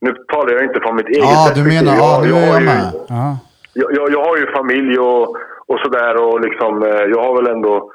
nu 0.00 0.10
talar 0.32 0.52
jag 0.54 0.64
inte 0.64 0.80
från 0.80 0.96
mitt 0.96 1.08
eget 1.08 1.24
Ja, 1.24 1.52
du 1.54 1.62
perspektiv. 1.64 1.84
menar, 1.84 1.94
ja, 2.02 2.20
nu 2.24 2.28
jag, 2.28 2.38
är 2.42 2.46
jag 2.52 2.60
ju, 2.60 2.66
med. 2.66 2.92
Ja. 3.08 3.38
jag, 3.80 3.88
jag, 3.98 4.06
jag 4.14 4.22
har 4.28 4.36
ju 4.36 4.46
familj 4.58 4.98
och, 4.98 5.24
och 5.70 5.78
sådär 5.84 6.12
och 6.24 6.40
liksom, 6.40 6.82
eh, 6.82 7.04
jag 7.14 7.20
har 7.26 7.34
väl 7.42 7.52
ändå... 7.56 7.92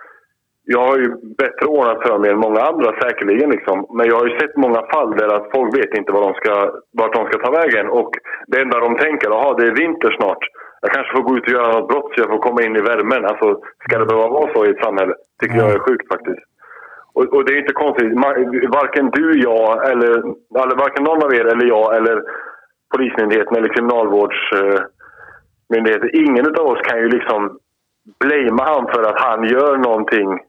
Jag 0.66 0.84
har 0.88 0.98
ju 0.98 1.08
bättre 1.38 1.66
ordnat 1.66 2.02
för 2.08 2.18
mig 2.20 2.30
än 2.32 2.38
många 2.48 2.62
andra 2.62 2.90
säkerligen. 3.02 3.50
Liksom. 3.50 3.78
Men 3.98 4.06
jag 4.10 4.16
har 4.20 4.28
ju 4.28 4.40
sett 4.40 4.56
många 4.58 4.82
fall 4.94 5.12
där 5.18 5.30
att 5.36 5.48
folk 5.56 5.78
vet 5.78 5.98
inte 5.98 6.12
vad 6.14 6.24
de 6.28 6.34
ska, 6.34 6.54
vart 7.00 7.14
de 7.16 7.26
ska 7.28 7.38
ta 7.40 7.52
vägen. 7.52 7.90
Och 7.90 8.12
det 8.48 8.62
enda 8.62 8.80
de 8.80 8.98
tänker, 8.98 9.30
jaha 9.30 9.54
det 9.58 9.68
är 9.68 9.76
vinter 9.84 10.12
snart. 10.20 10.44
Jag 10.82 10.92
kanske 10.92 11.16
får 11.16 11.24
gå 11.24 11.38
ut 11.38 11.44
och 11.48 11.56
göra 11.58 11.72
något 11.74 11.90
brott 11.90 12.12
så 12.12 12.22
jag 12.22 12.30
får 12.30 12.38
komma 12.38 12.62
in 12.64 12.76
i 12.76 12.82
värmen. 12.82 13.26
Alltså, 13.26 13.48
ska 13.84 14.00
det 14.00 14.06
behöva 14.06 14.28
vara 14.28 14.54
så 14.54 14.66
i 14.66 14.70
ett 14.70 14.84
samhälle? 14.84 15.14
tycker 15.42 15.58
jag 15.58 15.72
är 15.72 15.80
sjukt 15.80 16.08
faktiskt. 16.14 16.44
Och, 17.14 17.34
och 17.34 17.46
det 17.46 17.54
är 17.54 17.60
inte 17.60 17.74
konstigt. 17.74 18.14
Varken 18.80 19.10
du, 19.10 19.40
jag 19.40 19.92
eller, 19.92 20.18
eller 20.64 20.76
varken 20.76 21.04
någon 21.04 21.24
av 21.24 21.34
er 21.34 21.46
eller 21.46 21.66
jag 21.66 21.98
eller 21.98 22.24
Polismyndigheten 22.96 23.58
eller 23.58 23.74
Kriminalvårdsmyndigheten. 23.74 26.10
Ingen 26.14 26.60
av 26.60 26.66
oss 26.66 26.82
kan 26.82 27.00
ju 27.00 27.10
liksom 27.10 27.60
blamea 28.20 28.66
han 28.66 28.88
för 28.88 29.04
att 29.04 29.22
han 29.22 29.44
gör 29.44 29.78
någonting 29.78 30.40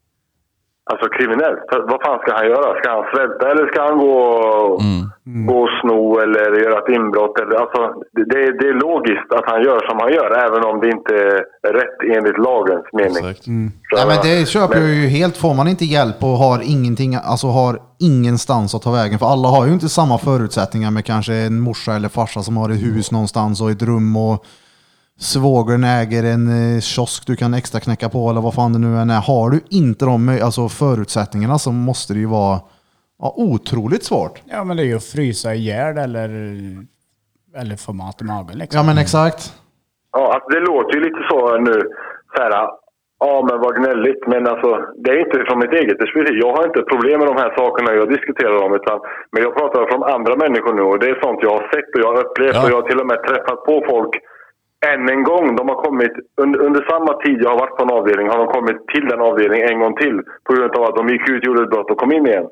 alltså 0.90 1.06
kriminellt. 1.16 1.61
Vad 1.93 2.01
fan 2.06 2.19
ska 2.23 2.31
han 2.40 2.47
göra? 2.55 2.69
Ska 2.81 2.86
han 2.97 3.05
svälta 3.15 3.44
eller 3.51 3.66
ska 3.73 3.78
han 3.89 3.98
gå 3.98 4.15
och, 4.15 4.81
gå 5.48 5.56
och 5.65 5.69
sno 5.81 6.19
eller 6.24 6.47
göra 6.65 6.78
ett 6.82 6.89
inbrott? 6.98 7.39
Eller, 7.40 7.56
alltså, 7.65 7.81
det, 8.12 8.24
det 8.59 8.66
är- 8.69 8.74
logiskt 8.89 9.32
att 9.39 9.47
han 9.52 9.62
gör 9.62 9.81
som 9.89 9.98
han 10.02 10.12
gör 10.12 10.31
även 10.47 10.65
om 10.70 10.81
det 10.81 10.89
inte 10.97 11.15
är 11.69 11.73
rätt 11.81 12.16
enligt 12.16 12.39
lagens 12.39 12.86
mening. 12.93 13.16
Exakt. 13.31 13.44
Så, 13.44 13.51
Nej, 13.51 14.06
men 14.09 14.16
det 14.23 14.48
köper 14.48 14.74
men- 14.74 14.85
jag 14.89 14.94
ju 15.02 15.06
helt. 15.09 15.36
Får 15.36 15.55
man 15.55 15.69
inte 15.69 15.85
hjälp 15.85 16.16
och 16.23 16.28
har 16.28 16.61
ingenting, 16.65 17.15
alltså 17.15 17.47
har 17.47 17.78
ingenstans 18.01 18.74
att 18.74 18.82
ta 18.82 18.93
vägen. 18.93 19.19
För 19.19 19.27
alla 19.27 19.48
har 19.48 19.66
ju 19.66 19.73
inte 19.73 19.89
samma 19.89 20.19
förutsättningar 20.19 20.90
med 20.90 21.05
kanske 21.05 21.35
en 21.35 21.61
morsa 21.61 21.93
eller 21.93 22.09
farsa 22.09 22.40
som 22.43 22.56
har 22.56 22.70
ett 22.70 22.82
hus 22.82 23.12
någonstans 23.12 23.61
och 23.62 23.70
ett 23.70 23.82
rum 23.82 24.16
och 24.16 24.44
svågern 25.18 25.84
äger 25.84 26.24
en 26.24 26.46
eh, 26.48 26.80
kiosk 26.80 27.26
du 27.26 27.36
kan 27.36 27.54
extra 27.54 27.80
knäcka 27.80 28.08
på 28.08 28.30
eller 28.30 28.40
vad 28.40 28.54
fan 28.54 28.72
det 28.72 28.78
nu 28.78 28.96
än 28.96 29.10
är. 29.10 29.20
Har 29.20 29.50
du 29.50 29.60
inte 29.70 30.04
de 30.04 30.38
alltså, 30.42 30.68
förutsättningarna 30.68 31.58
så 31.58 31.72
måste 31.72 32.12
det 32.12 32.20
ju 32.20 32.26
vara 32.26 32.60
ja, 33.18 33.34
otroligt 33.36 34.04
svårt. 34.04 34.42
ja, 34.44 34.64
men 34.64 34.76
det 34.76 34.82
är 34.82 34.86
ju 34.86 34.96
att 34.96 35.04
frysa 35.04 35.54
ihjäl 35.54 35.98
eller, 35.98 36.28
eller 37.60 37.76
få 37.76 37.92
mat 37.92 38.20
i 38.22 38.24
magen 38.24 38.58
liksom. 38.58 38.78
Ja 38.78 38.82
men 38.86 38.98
exakt. 38.98 39.42
Ja, 40.12 40.24
alltså 40.34 40.48
det 40.54 40.60
låter 40.60 40.92
ju 40.96 41.00
lite 41.04 41.22
så 41.30 41.58
nu. 41.58 41.76
Så 42.32 42.42
här, 42.42 42.52
ja 43.24 43.34
men 43.48 43.56
vad 43.64 43.76
gnälligt. 43.80 44.22
Men 44.32 44.42
alltså, 44.52 44.70
det 45.02 45.10
är 45.10 45.18
inte 45.26 45.38
från 45.46 45.58
mitt 45.64 45.74
eget 45.80 45.98
perspektiv. 46.02 46.36
Jag 46.44 46.52
har 46.56 46.64
inte 46.70 46.82
problem 46.92 47.16
med 47.20 47.28
de 47.32 47.36
här 47.42 47.52
sakerna 47.60 47.88
jag 48.00 48.08
diskuterar 48.16 48.56
om. 48.64 48.72
Utan, 48.80 48.96
men 49.32 49.42
jag 49.46 49.52
pratar 49.58 49.90
från 49.90 50.02
andra 50.16 50.34
människor 50.44 50.72
nu 50.74 50.82
och 50.90 50.98
det 51.00 51.08
är 51.12 51.18
sånt 51.24 51.40
jag 51.46 51.54
har 51.58 51.64
sett 51.72 51.90
och 51.94 52.02
jag 52.04 52.10
har 52.12 52.20
upplevt. 52.24 52.56
Ja. 52.56 52.62
Och 52.62 52.70
jag 52.70 52.78
har 52.80 52.88
till 52.88 53.00
och 53.02 53.10
med 53.12 53.20
träffat 53.28 53.60
på 53.68 53.74
folk 53.90 54.12
än 54.93 55.09
en 55.09 55.23
gång. 55.31 55.56
De 55.56 55.69
har 55.69 55.78
kommit, 55.86 56.12
under, 56.43 56.61
under 56.61 56.82
samma 56.90 57.12
tid 57.24 57.39
jag 57.43 57.51
har 57.51 57.59
varit 57.59 57.77
på 57.77 57.82
en 57.85 57.90
avdelning 57.98 58.28
har 58.28 58.39
de 58.39 58.47
kommit 58.47 58.78
till 58.93 59.06
den 59.09 59.20
avdelningen 59.20 59.69
en 59.69 59.81
gång 59.81 59.97
till. 59.97 60.16
På 60.47 60.55
grund 60.55 60.77
av 60.77 60.82
att 60.85 60.97
de 60.97 61.09
gick 61.09 61.28
ut, 61.28 61.44
gjorde 61.47 61.62
ett 61.62 61.70
brott 61.70 61.90
och 61.90 61.98
kom 61.98 62.12
in 62.12 62.27
igen. 62.27 62.47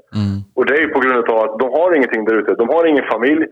Och 0.56 0.66
det 0.66 0.74
är 0.76 0.80
ju 0.80 0.88
på 0.88 1.00
grund 1.00 1.30
av 1.30 1.38
att 1.44 1.58
de 1.58 1.66
har 1.78 1.94
ingenting 1.96 2.24
där 2.24 2.34
ute. 2.34 2.54
De 2.54 2.68
har 2.68 2.86
ingen 2.86 3.04
familj. 3.12 3.44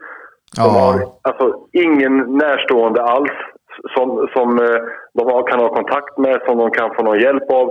De 0.57 0.63
Ja. 0.63 0.69
har 0.81 0.95
alltså, 1.29 1.47
ingen 1.73 2.15
närstående 2.45 3.03
alls 3.03 3.33
som, 3.95 4.29
som 4.35 4.49
eh, 4.59 4.81
de 5.15 5.43
kan 5.51 5.61
ha 5.61 5.69
kontakt 5.75 6.19
med, 6.19 6.41
som 6.47 6.59
de 6.59 6.71
kan 6.71 6.95
få 6.95 7.03
någon 7.03 7.21
hjälp 7.21 7.51
av. 7.51 7.67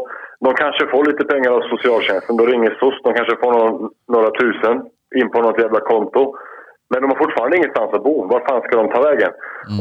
De 0.45 0.53
kanske 0.53 0.87
får 0.87 1.05
lite 1.05 1.23
pengar 1.25 1.51
av 1.51 1.61
socialtjänsten. 1.61 2.37
Då 2.37 2.45
ringer 2.45 2.77
SOS. 2.79 3.01
De 3.03 3.13
kanske 3.13 3.35
får 3.43 3.51
någon, 3.51 3.89
några 4.13 4.29
tusen 4.39 4.75
in 5.15 5.29
på 5.31 5.41
något 5.41 5.59
jävla 5.61 5.79
konto. 5.79 6.35
Men 6.91 7.01
de 7.01 7.07
har 7.11 7.17
fortfarande 7.23 7.57
ingenstans 7.57 7.93
att 7.93 8.03
bo. 8.03 8.15
Var 8.33 8.39
fan 8.49 8.61
ska 8.61 8.73
de 8.81 8.87
ta 8.95 9.01
vägen? 9.09 9.31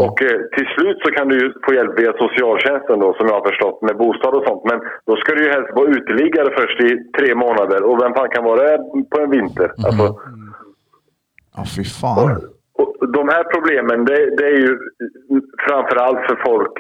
Och 0.05 0.17
eh, 0.23 0.39
till 0.57 0.67
slut 0.75 0.99
så 1.05 1.09
kan 1.17 1.29
du 1.29 1.35
ju 1.43 1.47
få 1.65 1.75
hjälp 1.75 1.99
via 2.01 2.13
socialtjänsten 2.13 2.99
då, 3.05 3.15
som 3.15 3.27
jag 3.27 3.35
har 3.41 3.47
förstått, 3.51 3.83
med 3.83 3.97
bostad 3.97 4.35
och 4.35 4.45
sånt. 4.49 4.65
Men 4.71 4.79
då 5.07 5.17
ska 5.17 5.35
du 5.35 5.45
ju 5.45 5.51
helst 5.51 5.71
vara 5.79 5.89
uteliggare 5.89 6.49
först 6.59 6.81
i 6.81 6.91
tre 7.19 7.35
månader. 7.35 7.83
Och 7.89 8.03
vem 8.03 8.15
fan 8.15 8.29
kan 8.29 8.45
vara 8.45 8.63
det 8.63 8.79
på 9.11 9.21
en 9.23 9.31
vinter? 9.31 9.69
Alltså, 9.87 10.07
Ja, 11.57 11.65
fy 11.77 11.85
fan. 11.85 12.37
och 12.81 13.09
de 13.19 13.29
här 13.29 13.45
problemen, 13.55 14.05
det, 14.05 14.37
det 14.37 14.47
är 14.47 14.59
ju 14.67 14.79
framförallt 15.69 16.21
för 16.29 16.37
folk 16.47 16.73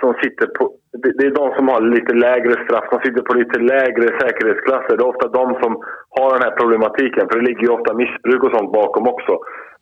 som 0.00 0.10
sitter 0.22 0.46
på... 0.56 0.62
Det, 1.02 1.10
det 1.18 1.24
är 1.30 1.34
de 1.42 1.46
som 1.56 1.64
har 1.72 1.80
lite 1.96 2.12
lägre 2.26 2.54
straff, 2.64 2.86
som 2.92 3.00
sitter 3.04 3.22
på 3.28 3.32
lite 3.42 3.58
lägre 3.74 4.06
säkerhetsklasser. 4.20 4.92
Det 4.96 5.02
är 5.06 5.12
ofta 5.14 5.26
de 5.40 5.44
som 5.62 5.72
har 6.18 6.28
den 6.34 6.42
här 6.46 6.54
problematiken, 6.60 7.24
för 7.28 7.34
det 7.38 7.46
ligger 7.48 7.64
ju 7.66 7.72
ofta 7.78 7.90
missbruk 8.02 8.40
och 8.46 8.52
sånt 8.56 8.72
bakom 8.80 9.04
också. 9.14 9.32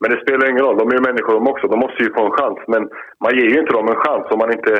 Men 0.01 0.09
det 0.13 0.19
spelar 0.25 0.45
ingen 0.51 0.65
roll, 0.67 0.79
de 0.81 0.87
är 0.91 0.97
ju 0.99 1.05
människor 1.11 1.33
de 1.39 1.45
också. 1.53 1.65
De 1.73 1.79
måste 1.85 2.01
ju 2.05 2.11
få 2.17 2.23
en 2.29 2.37
chans. 2.41 2.59
Men 2.73 2.83
man 3.25 3.33
ger 3.39 3.49
ju 3.53 3.59
inte 3.63 3.73
dem 3.79 3.89
en 3.93 4.01
chans 4.05 4.25
om 4.33 4.39
man 4.45 4.53
inte 4.59 4.73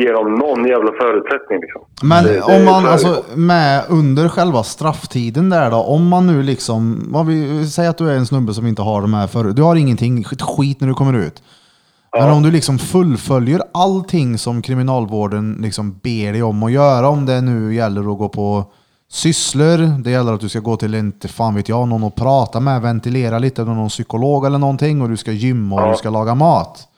ger 0.00 0.12
dem 0.18 0.34
någon 0.34 0.66
jävla 0.66 0.92
förutsättning. 1.02 1.58
Liksom. 1.64 1.80
Men 2.12 2.24
Det- 2.24 2.42
om 2.56 2.64
man, 2.70 2.82
alltså 2.94 3.12
med 3.52 3.84
under 4.00 4.28
själva 4.28 4.62
strafftiden 4.62 5.50
där 5.50 5.70
då, 5.70 5.76
om 5.76 6.08
man 6.08 6.26
nu 6.26 6.42
liksom, 6.42 6.80
vad 7.16 7.26
vi, 7.26 7.66
säg 7.76 7.86
att 7.88 7.98
du 7.98 8.10
är 8.10 8.16
en 8.16 8.26
snubbe 8.26 8.52
som 8.52 8.66
inte 8.66 8.82
har 8.82 9.00
de 9.00 9.14
här 9.14 9.26
för 9.26 9.44
du 9.44 9.62
har 9.62 9.76
ingenting, 9.76 10.24
skit 10.24 10.80
när 10.80 10.88
du 10.88 10.94
kommer 10.94 11.18
ut. 11.26 11.42
Men 12.20 12.32
om 12.32 12.42
du 12.42 12.50
liksom 12.50 12.78
fullföljer 12.78 13.60
allting 13.74 14.38
som 14.38 14.62
kriminalvården 14.62 15.58
liksom 15.62 15.92
ber 16.02 16.32
dig 16.32 16.42
om 16.42 16.62
att 16.62 16.72
göra, 16.72 17.08
om 17.08 17.26
det 17.26 17.40
nu 17.40 17.74
gäller 17.74 18.00
att 18.12 18.18
gå 18.18 18.28
på 18.28 18.64
sysslor, 19.08 20.02
det 20.02 20.10
gäller 20.10 20.32
att 20.32 20.40
du 20.40 20.48
ska 20.48 20.60
gå 20.60 20.76
till, 20.76 20.94
inte 20.94 21.28
fan 21.28 21.54
vet 21.54 21.68
jag, 21.68 21.88
någon 21.88 22.04
att 22.04 22.14
prata 22.14 22.60
med, 22.60 22.82
ventilera 22.82 23.38
lite, 23.38 23.64
någon 23.64 23.88
psykolog 23.88 24.46
eller 24.46 24.58
någonting, 24.58 25.02
och 25.02 25.08
du 25.08 25.16
ska 25.16 25.30
gymma 25.32 25.82
och 25.84 25.90
du 25.90 25.96
ska 25.96 26.10
laga 26.10 26.34
mat 26.34 26.88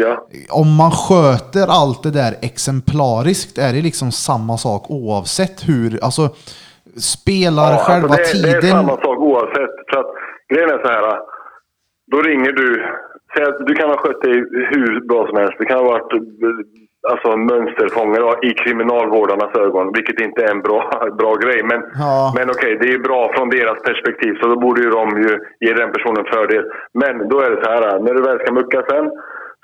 Ja. 0.00 0.26
om 0.50 0.74
man 0.76 0.90
sköter 0.90 1.66
allt 1.68 2.02
det 2.02 2.10
där 2.10 2.34
exemplariskt 2.42 3.58
är 3.58 3.72
det 3.72 3.82
liksom 3.82 4.12
samma 4.12 4.58
sak 4.58 4.90
oavsett 4.90 5.68
hur, 5.68 6.04
alltså 6.04 6.28
spelar 6.96 7.72
Ja, 7.72 7.78
själva 7.78 8.08
alltså 8.08 8.36
det, 8.36 8.42
tiden. 8.42 8.60
Det 8.60 8.68
är 8.68 8.70
samma 8.70 8.96
sak 8.96 9.18
oavsett. 9.18 9.74
För 9.90 10.00
att, 10.00 10.06
grejen 10.52 10.70
är 10.70 10.78
så 10.82 10.88
här. 10.88 11.18
Då 12.10 12.22
ringer 12.22 12.52
du. 12.52 12.84
Att 13.36 13.66
du 13.66 13.74
kan 13.74 13.88
ha 13.88 13.96
skött 13.96 14.22
dig 14.22 14.34
hur 14.72 15.00
bra 15.08 15.26
som 15.26 15.36
helst. 15.36 15.54
Det 15.58 15.64
kan 15.64 15.78
ha 15.78 15.84
varit 15.94 16.12
alltså, 17.12 17.36
mönsterfångare 17.36 18.48
i 18.48 18.50
kriminalvårdarnas 18.62 19.56
ögon. 19.56 19.92
Vilket 19.92 20.20
inte 20.20 20.44
är 20.44 20.50
en 20.50 20.62
bra, 20.62 20.80
bra 21.20 21.34
grej. 21.34 21.60
Men, 21.70 21.80
Ja. 21.98 22.32
men 22.36 22.50
okej, 22.50 22.78
det 22.80 22.88
är 22.94 22.98
bra 22.98 23.32
från 23.34 23.48
deras 23.50 23.78
perspektiv. 23.82 24.32
Så 24.40 24.48
då 24.48 24.56
borde 24.60 24.82
ju 24.82 24.90
de 24.90 25.04
ju 25.22 25.32
ge 25.64 25.72
den 25.72 25.92
personen 25.92 26.24
fördel. 26.24 26.64
Men 27.00 27.28
då 27.28 27.40
är 27.40 27.50
det 27.50 27.64
så 27.64 27.70
här. 27.70 27.98
När 28.04 28.14
du 28.14 28.22
väl 28.22 28.38
ska 28.40 28.52
mucka 28.52 28.82
sen. 28.90 29.10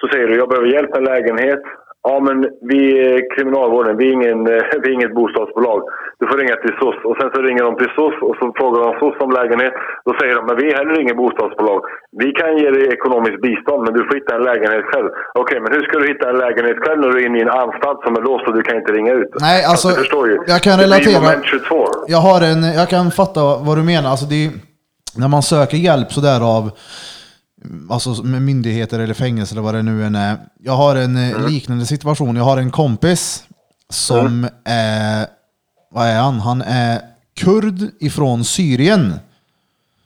Så 0.01 0.09
säger 0.09 0.27
du, 0.29 0.35
jag 0.37 0.49
behöver 0.49 0.69
hjälp 0.69 0.91
med 0.91 0.99
en 0.99 1.05
lägenhet. 1.15 1.63
Ja, 2.09 2.15
men 2.27 2.37
vi 2.73 2.81
är 3.09 3.17
kriminalvården, 3.35 3.97
vi 4.01 4.05
är, 4.09 4.13
ingen, 4.19 4.41
vi 4.83 4.87
är 4.91 4.95
inget 4.99 5.15
bostadsbolag. 5.21 5.81
Du 6.21 6.25
får 6.29 6.37
ringa 6.43 6.57
till 6.63 6.75
SOS. 6.81 6.99
Och 7.09 7.17
sen 7.21 7.29
så 7.35 7.39
ringer 7.47 7.63
de 7.69 7.73
till 7.81 7.93
SOS 7.97 8.17
och 8.29 8.37
så 8.41 8.45
frågar 8.59 8.79
de 8.85 8.89
SOS 9.01 9.17
om 9.27 9.31
lägenhet. 9.41 9.75
Då 10.07 10.11
säger 10.21 10.35
de, 10.39 10.41
men 10.49 10.57
vi 10.61 10.65
är 10.73 10.77
heller 10.81 10.97
inget 11.03 11.21
bostadsbolag. 11.23 11.81
Vi 12.23 12.29
kan 12.41 12.51
ge 12.61 12.69
dig 12.77 12.85
ekonomiskt 12.97 13.41
bistånd, 13.47 13.81
men 13.85 13.93
du 13.97 14.01
får 14.07 14.15
hitta 14.21 14.33
en 14.39 14.45
lägenhet 14.51 14.85
själv. 14.93 15.09
Okej, 15.43 15.59
men 15.63 15.71
hur 15.75 15.83
ska 15.87 15.95
du 16.03 16.07
hitta 16.13 16.27
en 16.33 16.39
lägenhet 16.47 16.79
själv 16.85 16.99
när 17.01 17.09
du 17.13 17.17
är 17.21 17.27
inne 17.29 17.39
i 17.39 17.45
en 17.49 17.55
anstalt 17.63 18.01
som 18.07 18.13
är 18.19 18.23
låst 18.29 18.45
och 18.49 18.55
du 18.59 18.63
kan 18.69 18.77
inte 18.81 18.93
ringa 18.99 19.13
ut? 19.21 19.31
Nej, 19.49 19.59
alltså, 19.73 19.89
du 19.89 19.95
förstår 20.05 20.25
ju. 20.31 20.37
jag 20.55 20.61
kan 20.67 20.73
Det 20.79 20.87
blir 20.87 20.95
relatera. 20.97 21.21
moment 21.21 21.45
22. 21.45 21.87
Jag, 22.15 22.23
har 22.29 22.39
en, 22.51 22.61
jag 22.81 22.89
kan 22.95 23.05
fatta 23.21 23.41
vad 23.69 23.75
du 23.81 23.85
menar. 23.93 24.09
Alltså 24.15 24.27
det 24.33 24.39
är, 24.47 24.51
när 25.23 25.29
man 25.35 25.43
söker 25.55 25.77
hjälp 25.89 26.09
sådär 26.19 26.41
av 26.57 26.63
alltså 27.91 28.11
med 28.23 28.43
myndigheter 28.43 28.99
eller 29.01 29.15
fängelse 29.15 29.55
eller 29.55 29.63
vad 29.63 29.75
det 29.75 29.83
nu 29.83 30.05
än 30.05 30.15
är. 30.15 30.37
Jag 30.63 30.73
har 30.77 30.97
en 30.97 31.17
eh, 31.17 31.49
liknande 31.49 31.87
situation. 31.87 32.37
Jag 32.37 32.45
har 32.45 32.57
en 32.57 32.71
kompis 32.71 33.45
som 33.91 34.49
är, 34.65 35.27
vad 35.91 36.07
är 36.07 36.21
han? 36.21 36.41
Han 36.41 36.63
är 36.63 37.01
kurd 37.37 37.81
ifrån 38.01 38.45
Syrien. 38.45 39.15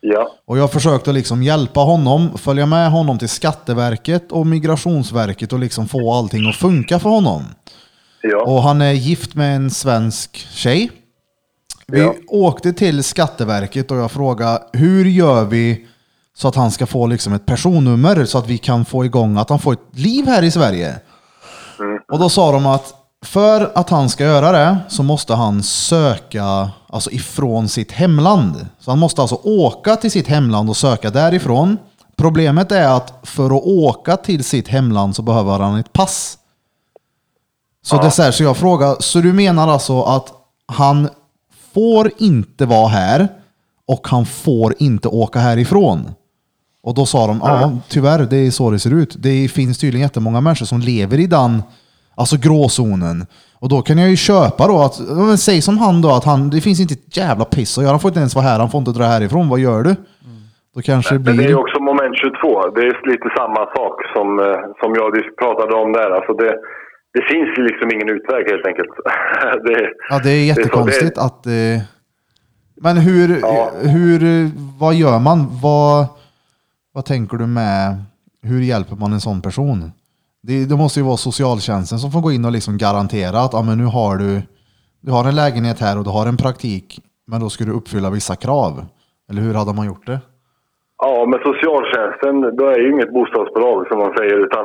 Ja, 0.01 0.31
Och 0.47 0.59
jag 0.59 0.73
försökte 0.73 1.13
liksom 1.13 1.43
hjälpa 1.43 1.81
honom, 1.81 2.39
följa 2.39 2.67
med 2.67 2.91
honom 2.91 3.19
till 3.19 3.29
Skatteverket 3.29 4.33
och 4.33 4.47
Migrationsverket 4.47 5.53
och 5.53 5.59
liksom 5.59 5.89
få 5.89 6.13
allting 6.15 6.49
att 6.49 6.57
funka 6.57 6.99
för 6.99 7.11
honom. 7.11 7.45
ja. 8.23 8.43
Och 8.43 8.63
han 8.63 8.81
är 8.81 8.93
gift 8.93 9.35
med 9.35 9.57
en 9.57 9.71
svensk 9.71 10.37
tjej. 10.37 10.91
Vi 11.87 12.01
Ja. 12.01 12.15
åkte 12.29 12.73
till 12.73 13.03
Skatteverket 13.05 13.91
och 13.91 13.97
jag 13.97 14.11
frågade 14.11 14.63
hur 14.73 15.05
gör 15.05 15.45
vi 15.45 15.87
så 16.39 16.48
att 16.48 16.55
han 16.55 16.70
ska 16.70 16.86
få 16.86 17.06
liksom 17.06 17.32
ett 17.32 17.47
personnummer 17.47 18.24
så 18.24 18.39
att 18.39 18.47
vi 18.47 18.59
kan 18.59 18.85
få 18.85 19.05
igång 19.05 19.36
att 19.36 19.51
han 19.51 19.59
får 19.59 19.73
ett 19.73 19.98
liv 19.98 20.27
här 20.27 20.43
i 20.43 20.51
Sverige. 20.51 21.01
Och 22.12 22.19
då 22.19 22.28
sa 22.28 22.52
de 22.52 22.66
att 22.66 22.94
för 23.24 23.73
att 23.74 23.90
han 23.90 24.09
ska 24.09 24.24
göra 24.24 24.52
det 24.52 24.78
så 24.89 25.02
måste 25.02 25.35
han 25.35 25.62
söka 25.62 26.70
alltså 26.89 27.10
ifrån 27.10 27.69
sitt 27.69 27.93
hemland. 27.93 28.66
Så 28.81 28.90
han 28.90 28.98
måste 28.98 29.23
alltså 29.23 29.40
åka 29.43 29.97
till 29.97 30.10
sitt 30.10 30.28
hemland 30.28 30.70
och 30.70 30.77
söka 30.77 31.10
därifrån. 31.10 31.77
Problemet 32.16 32.73
är 32.73 32.89
att 32.89 33.20
för 33.23 33.47
att 33.47 33.62
åka 33.65 34.16
till 34.16 34.44
sitt 34.44 34.69
hemland 34.69 35.16
så 35.16 35.23
behöver 35.23 35.59
han 35.59 35.78
ett 35.78 35.93
pass. 35.93 36.39
Så, 37.82 37.97
det 37.97 38.06
är 38.06 38.10
så, 38.10 38.23
här, 38.23 38.31
så 38.31 38.43
jag 38.43 38.56
frågar, 38.56 38.97
så 39.01 39.20
du 39.20 39.32
menar 39.32 39.69
alltså 39.69 40.02
att 40.02 40.32
han 40.66 41.09
får 41.74 42.10
inte 42.19 42.66
vara 42.66 42.89
här 42.89 43.28
och 43.89 44.09
han 44.09 44.27
får 44.27 44.74
inte 44.78 45.09
åka 45.09 45.39
härifrån? 45.39 46.15
Och 46.89 46.94
då 46.94 47.06
sa 47.06 47.27
de, 47.27 47.40
ja 47.44 47.73
tyvärr, 47.89 48.19
det 48.31 48.36
är 48.47 48.51
så 48.51 48.70
det 48.70 48.78
ser 48.78 48.94
ut. 48.94 49.16
Det 49.19 49.48
finns 49.48 49.78
tydligen 49.78 50.02
jättemånga 50.06 50.40
människor 50.40 50.66
som 50.66 50.81
lever 50.81 51.19
i 51.20 51.27
den 51.27 51.62
alltså 52.15 52.36
gråzonen. 52.36 53.27
Och 53.60 53.69
då 53.69 53.82
kan 53.82 53.98
jag 53.98 54.10
ju 54.10 54.16
köpa 54.16 54.66
då 54.69 54.78
att, 54.86 55.01
men 55.09 55.39
säg 55.39 55.62
som 55.62 55.78
han 55.78 56.02
då, 56.02 56.10
att 56.10 56.24
han, 56.24 56.51
det 56.51 56.60
finns 56.60 56.81
inte 56.81 56.94
ett 56.94 57.16
jävla 57.16 57.44
piss 57.44 57.78
att 57.78 57.85
göra. 57.85 57.93
Han 57.93 58.01
får 58.01 58.09
inte 58.09 58.20
ens 58.20 58.35
vara 58.35 58.44
här, 58.47 58.59
han 58.59 58.70
får 58.70 58.78
inte 58.78 58.90
dra 58.98 59.05
härifrån. 59.05 59.48
Vad 59.48 59.59
gör 59.60 59.82
du? 59.82 59.94
Då 60.74 60.81
kanske 60.82 61.15
det 61.15 61.19
Men 61.24 61.36
det 61.36 61.43
är 61.43 61.47
blir... 61.47 61.59
också 61.60 61.78
moment 61.82 62.15
22. 62.16 62.70
Det 62.74 62.81
är 62.81 63.09
lite 63.12 63.28
samma 63.39 63.62
sak 63.77 63.97
som, 64.15 64.27
eh, 64.47 64.60
som 64.81 64.90
jag 65.01 65.10
pratade 65.43 65.74
om 65.82 65.93
där. 65.93 66.10
Alltså 66.16 66.32
det, 66.43 66.52
det 67.15 67.23
finns 67.32 67.51
liksom 67.69 67.86
ingen 67.94 68.09
utväg 68.16 68.43
helt 68.52 68.66
enkelt. 68.70 68.93
det, 69.66 69.78
Ja, 70.10 70.19
det 70.24 70.31
är 70.31 70.44
jättekonstigt 70.52 71.15
Det- 71.15 71.23
att... 71.23 71.47
Eh, 71.47 71.78
men 72.81 72.97
hur, 72.97 73.39
Ja. 73.43 73.70
hur, 73.82 74.20
vad 74.81 74.94
gör 74.94 75.19
man? 75.19 75.47
Vad, 75.62 76.06
vad 76.99 77.05
tänker 77.15 77.37
du 77.43 77.47
med, 77.61 77.83
hur 78.51 78.62
hjälper 78.70 78.97
man 79.03 79.12
en 79.16 79.27
sån 79.29 79.41
person? 79.47 79.79
Det, 80.47 80.57
det 80.70 80.77
måste 80.83 80.97
ju 81.01 81.07
vara 81.11 81.27
socialtjänsten 81.31 81.99
som 82.03 82.11
får 82.15 82.23
gå 82.27 82.31
in 82.37 82.45
och 82.49 82.57
liksom 82.59 82.75
garantera 82.87 83.39
att 83.45 83.55
ja, 83.57 83.62
men 83.69 83.77
nu 83.83 83.89
har 83.99 84.15
du, 84.23 84.33
du 85.05 85.11
har 85.16 85.25
en 85.31 85.41
lägenhet 85.43 85.79
här 85.85 85.95
och 85.99 86.05
du 86.09 86.12
har 86.19 86.27
en 86.33 86.43
praktik, 86.45 86.87
men 87.31 87.39
då 87.43 87.49
ska 87.51 87.61
du 87.65 87.73
uppfylla 87.81 88.09
vissa 88.19 88.35
krav. 88.45 88.73
Eller 89.29 89.43
hur 89.47 89.55
hade 89.61 89.75
man 89.79 89.87
gjort 89.91 90.07
det? 90.11 90.19
Ja, 91.05 91.15
men 91.31 91.39
socialtjänsten, 91.51 92.35
då 92.59 92.65
är 92.73 92.79
ju 92.83 92.89
inget 92.95 93.15
bostadsbolag 93.16 93.79
som 93.89 93.97
man 94.05 94.12
säger. 94.19 94.37
utan 94.47 94.65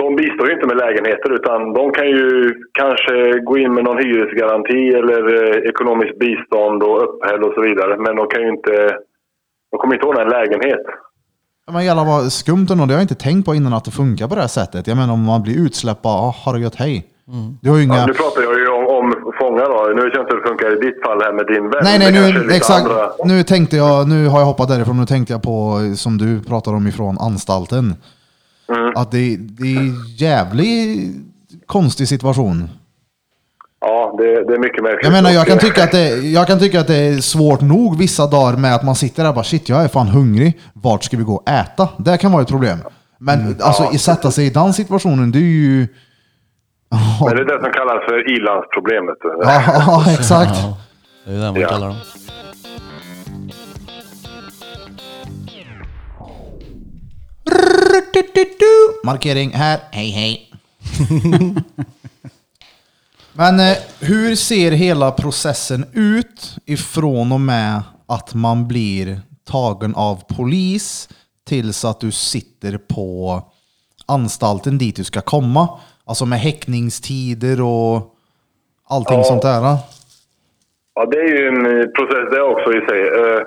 De 0.00 0.06
bistår 0.20 0.44
ju 0.48 0.54
inte 0.54 0.70
med 0.70 0.82
lägenheter 0.84 1.30
utan 1.38 1.58
de 1.78 1.84
kan 1.96 2.08
ju 2.16 2.28
kanske 2.80 3.14
gå 3.48 3.54
in 3.62 3.72
med 3.74 3.84
någon 3.84 4.02
hyresgaranti 4.04 4.82
eller 5.00 5.22
eh, 5.38 5.56
ekonomiskt 5.70 6.18
bistånd 6.24 6.78
och 6.88 7.02
uppehäll 7.04 7.42
och 7.46 7.54
så 7.54 7.60
vidare. 7.68 7.92
Men 8.04 8.16
de 8.16 8.24
kan 8.32 8.42
ju 8.44 8.48
inte... 8.56 8.74
De 9.70 9.78
kommer 9.78 9.94
inte 9.94 10.06
ordna 10.06 10.22
en 10.22 10.28
lägenhet. 10.28 10.80
Men 11.72 11.84
jävlar 11.84 12.04
vad 12.04 12.32
skumt 12.32 12.66
ändå. 12.70 12.86
Det 12.86 12.92
har 12.92 12.98
jag 13.00 13.02
inte 13.02 13.14
tänkt 13.14 13.44
på 13.46 13.54
innan 13.54 13.72
att 13.74 13.84
det 13.84 13.90
funkar 13.90 14.28
på 14.28 14.34
det 14.34 14.40
här 14.40 14.48
sättet. 14.48 14.86
Jag 14.86 14.96
menar 14.96 15.12
om 15.14 15.24
man 15.24 15.42
blir 15.42 15.56
utsläppt, 15.58 16.02
bara, 16.02 16.14
ah, 16.14 16.34
har 16.44 16.54
det 16.54 16.60
gött, 16.60 16.74
hej. 16.74 17.06
Du 17.60 17.70
har 17.70 17.76
ju 17.76 17.82
inga... 17.84 17.96
Ja, 17.96 18.06
nu 18.06 18.12
pratar 18.14 18.42
jag 18.42 18.54
ju 18.58 18.68
om, 18.68 18.86
om 18.96 19.32
fångar 19.38 19.64
då. 19.64 19.92
Nu 19.96 20.02
vet 20.04 20.14
jag 20.14 20.22
inte 20.22 20.34
hur 20.34 20.42
det 20.42 20.48
funkar 20.48 20.76
i 20.76 20.86
ditt 20.90 21.02
fall 21.04 21.20
här 21.22 21.32
med 21.32 21.46
din 21.46 21.70
vän. 21.70 21.80
Nej, 21.84 21.98
Det 21.98 22.20
nej, 22.20 22.32
nu, 22.32 22.52
exakt. 22.52 22.80
andra- 22.86 23.10
Nu 23.24 23.42
tänkte 23.42 23.76
jag, 23.76 24.08
nu 24.08 24.26
har 24.26 24.38
jag 24.38 24.46
hoppat 24.46 24.68
därifrån, 24.68 24.96
nu 24.96 25.06
tänkte 25.06 25.32
jag 25.32 25.42
på, 25.42 25.78
som 25.96 26.18
du 26.18 26.40
pratar 26.40 26.72
om 26.74 26.86
ifrån 26.86 27.18
anstalten. 27.18 27.94
Mm. 28.68 28.92
Att 28.96 29.10
det, 29.10 29.36
det 29.36 29.76
är 29.76 30.20
jävligt 30.22 31.16
konstig 31.66 32.08
situation. 32.08 32.68
Ja, 33.80 34.14
det, 34.18 34.24
det 34.24 34.54
är 34.54 34.58
mycket 34.58 34.82
märkligt. 34.82 35.04
Jag 35.04 35.12
menar, 35.12 35.30
jag 35.30 35.46
kan, 35.46 35.58
tycka 35.58 35.84
att 35.84 35.90
det, 35.92 36.08
jag 36.08 36.46
kan 36.46 36.58
tycka 36.58 36.80
att 36.80 36.86
det 36.86 36.96
är 36.96 37.16
svårt 37.20 37.60
nog 37.60 37.98
vissa 37.98 38.26
dagar 38.26 38.56
med 38.56 38.74
att 38.74 38.84
man 38.84 38.94
sitter 38.94 39.22
där 39.22 39.28
och 39.28 39.34
bara 39.34 39.44
shit, 39.44 39.68
jag 39.68 39.84
är 39.84 39.88
fan 39.88 40.08
hungrig. 40.08 40.60
Vart 40.72 41.04
ska 41.04 41.16
vi 41.16 41.22
gå 41.22 41.34
och 41.34 41.48
äta? 41.50 41.88
Det 41.98 42.18
kan 42.18 42.32
vara 42.32 42.42
ett 42.42 42.48
problem. 42.48 42.78
Men 43.18 43.56
alltså, 43.62 43.90
i 43.92 43.98
sätta 43.98 44.30
sig 44.30 44.46
i 44.46 44.50
den 44.50 44.72
situationen, 44.72 45.32
det 45.32 45.38
är 45.38 45.42
ju... 45.42 45.86
Men 47.24 47.36
det 47.36 47.42
är 47.42 47.44
det 47.44 47.62
som 47.64 47.72
kallas 47.72 48.04
för 48.04 48.36
ilandsproblemet. 48.36 49.16
Ja, 49.22 49.62
ja, 50.06 50.12
exakt. 50.12 50.58
Ja, 50.62 50.76
det 51.26 51.32
är 51.32 51.36
det 51.36 51.52
man 51.52 51.60
Ja. 51.60 51.68
kallar 51.68 51.86
dem. 51.88 51.96
Markering 59.04 59.50
här. 59.50 59.78
Hej 59.90 60.10
hej. 60.10 60.50
Men 63.40 63.54
eh, 63.60 63.76
hur 64.00 64.34
ser 64.34 64.70
hela 64.70 65.10
processen 65.10 65.84
ut 65.94 66.56
ifrån 66.66 67.32
och 67.32 67.40
med 67.40 67.82
att 68.08 68.34
man 68.34 68.68
blir 68.68 69.06
tagen 69.50 69.94
av 69.96 70.16
polis 70.36 71.08
tills 71.48 71.84
att 71.84 72.00
du 72.00 72.10
sitter 72.10 72.78
på 72.94 73.40
anstalten 74.08 74.78
dit 74.78 74.96
du 74.96 75.04
ska 75.04 75.20
komma? 75.20 75.68
Alltså 76.06 76.26
med 76.26 76.38
häktningstider 76.38 77.58
och 77.62 78.14
allting 78.88 79.18
Ja. 79.18 79.24
sånt 79.24 79.42
där. 79.42 79.62
Ja, 80.94 81.06
det 81.10 81.18
är 81.18 81.28
ju 81.38 81.48
en 81.48 81.66
eh, 81.66 81.86
process 81.96 82.24
det 82.30 82.42
också 82.42 82.70
i 82.78 82.80
sig. 82.88 83.00
Eh, 83.20 83.40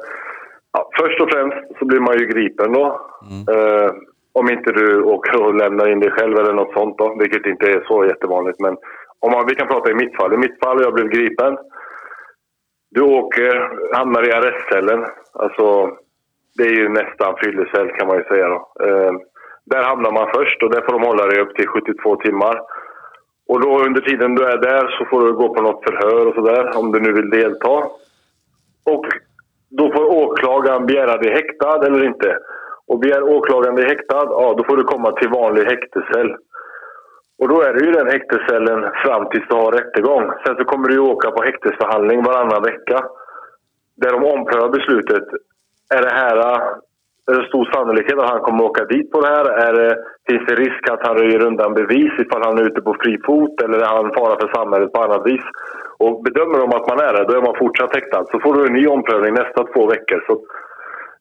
ja, 0.74 0.90
först 1.00 1.22
och 1.22 1.30
främst 1.32 1.58
så 1.80 1.86
blir 1.86 2.00
man 2.00 2.20
ju 2.20 2.26
gripen 2.34 2.74
då. 2.74 2.86
Eh, 3.54 3.92
om 4.34 4.50
inte 4.52 4.72
du 4.72 5.02
åker 5.04 5.36
och 5.46 5.56
lämnar 5.56 5.92
in 5.92 6.00
dig 6.00 6.12
själv 6.12 6.38
eller 6.38 6.54
något 6.54 6.74
sånt 6.74 6.98
då, 6.98 7.16
vilket 7.20 7.46
inte 7.46 7.66
är 7.66 7.84
så 7.88 8.06
jättevanligt. 8.06 8.60
Men 8.60 8.76
om 9.24 9.32
man, 9.32 9.46
vi 9.48 9.56
kan 9.56 9.68
prata 9.68 9.92
i 9.92 10.02
mitt 10.02 10.16
fall. 10.16 10.34
I 10.34 10.38
mitt 10.38 10.60
fall 10.64 10.78
har 10.78 10.84
jag 10.84 10.94
blivit 10.94 11.14
gripen. 11.14 11.58
Du 12.90 13.02
åker, 13.02 13.54
hamnar 13.98 14.30
i 14.30 14.32
arrestcellen. 14.32 15.06
Alltså, 15.34 15.90
det 16.58 16.64
är 16.64 16.76
ju 16.76 16.90
nästan 16.90 17.38
fyllecell 17.38 17.90
kan 17.92 18.08
man 18.08 18.18
ju 18.18 18.24
säga 18.24 18.48
då. 18.48 18.60
Eh, 18.86 19.14
där 19.66 19.84
hamnar 19.84 20.12
man 20.12 20.28
först 20.36 20.64
och 20.64 20.72
där 20.72 20.82
får 20.82 20.94
de 20.94 21.02
hålla 21.02 21.26
dig 21.26 21.42
upp 21.42 21.56
till 21.56 21.68
72 21.68 22.16
timmar. 22.16 22.62
Och 23.48 23.62
då 23.62 23.86
under 23.86 24.02
tiden 24.02 24.36
du 24.36 24.44
är 24.46 24.58
där 24.58 24.88
så 24.98 25.06
får 25.06 25.22
du 25.26 25.34
gå 25.34 25.54
på 25.56 25.62
något 25.62 25.84
förhör 25.84 26.28
och 26.28 26.36
sådär 26.36 26.78
om 26.78 26.92
du 26.92 27.00
nu 27.00 27.12
vill 27.14 27.30
delta. 27.30 27.78
Och 28.86 29.06
då 29.70 29.92
får 29.92 30.06
åklagaren 30.06 30.86
begära 30.86 31.18
dig 31.18 31.32
häktad 31.32 31.86
eller 31.86 32.06
inte. 32.06 32.38
Och 32.88 33.00
begär 33.00 33.24
åklagaren 33.24 33.76
dig 33.76 33.86
häktad, 33.86 34.28
ja 34.30 34.54
då 34.58 34.64
får 34.64 34.78
du 34.78 34.84
komma 34.84 35.12
till 35.12 35.30
vanlig 35.30 35.66
häktescell. 35.66 36.36
Och 37.42 37.48
då 37.48 37.62
är 37.62 37.74
det 37.74 37.86
ju 37.86 37.92
den 37.92 38.08
häktescellen 38.08 38.80
fram 39.04 39.30
tills 39.30 39.48
du 39.48 39.56
har 39.56 39.72
rättegång. 39.72 40.26
Sen 40.46 40.56
så 40.56 40.64
kommer 40.64 40.88
du 40.88 40.94
ju 40.94 41.00
åka 41.14 41.32
på 41.32 41.44
häktesförhandling 41.44 42.24
varannan 42.24 42.64
vecka. 42.64 42.98
Där 44.02 44.12
de 44.12 44.20
omprövar 44.36 44.70
beslutet. 44.70 45.24
Är 45.98 46.02
det 46.02 46.14
här 46.22 46.38
är 47.30 47.34
det 47.36 47.48
stor 47.48 47.66
sannolikhet 47.74 48.20
att 48.20 48.34
han 48.34 48.42
kommer 48.42 48.64
åka 48.64 48.86
dit 48.86 49.12
på 49.12 49.22
det 49.22 49.28
här? 49.28 49.46
Är 49.68 49.74
det, 49.74 49.92
finns 50.28 50.46
det 50.48 50.56
risk 50.56 50.90
att 50.90 51.08
han 51.08 51.18
röjer 51.18 51.46
undan 51.46 51.74
bevis 51.74 52.14
ifall 52.24 52.44
han 52.44 52.58
är 52.58 52.64
ute 52.70 52.82
på 52.82 52.96
fri 53.02 53.14
fot 53.26 53.62
eller 53.64 53.78
är 53.80 53.92
han 53.98 54.14
fara 54.14 54.36
för 54.42 54.50
samhället 54.58 54.94
på 54.94 55.02
annat 55.02 55.26
vis? 55.26 55.46
Och 56.04 56.24
bedömer 56.24 56.58
de 56.60 56.70
att 56.78 56.90
man 56.92 57.00
är 57.08 57.14
det, 57.14 57.24
då 57.24 57.34
är 57.38 57.48
man 57.48 57.62
fortsatt 57.64 57.96
häktad. 57.96 58.26
Så 58.32 58.40
får 58.40 58.54
du 58.54 58.66
en 58.66 58.74
ny 58.74 58.88
omprövning 58.88 59.34
nästa 59.34 59.62
två 59.64 59.88
veckor. 59.88 60.20
Så 60.28 60.34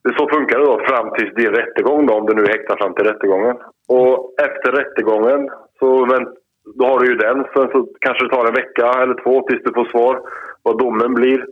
det 0.05 0.13
så 0.19 0.29
funkar 0.35 0.59
det 0.59 0.67
då 0.67 0.79
fram 0.91 1.11
tills 1.11 1.35
din 1.35 1.55
rättegång 1.61 2.07
då, 2.07 2.15
om 2.15 2.27
du 2.27 2.35
nu 2.35 2.43
är 2.43 2.57
häktad 2.57 2.77
fram 2.77 2.95
till 2.95 3.09
rättegången. 3.11 3.57
Och 3.89 4.35
efter 4.47 4.73
rättegången 4.73 5.41
så 5.81 6.05
vänt, 6.13 6.29
då 6.79 6.85
har 6.87 7.01
du 7.01 7.07
ju 7.07 7.17
den. 7.17 7.39
Sen 7.55 7.69
så 7.73 7.79
kanske 8.01 8.25
det 8.25 8.35
tar 8.35 8.47
en 8.47 8.61
vecka 8.63 8.87
eller 9.03 9.23
två 9.23 9.43
tills 9.43 9.63
du 9.65 9.73
får 9.75 9.85
svar 9.85 10.21
vad 10.63 10.79
domen 10.79 11.15
blir. 11.15 11.47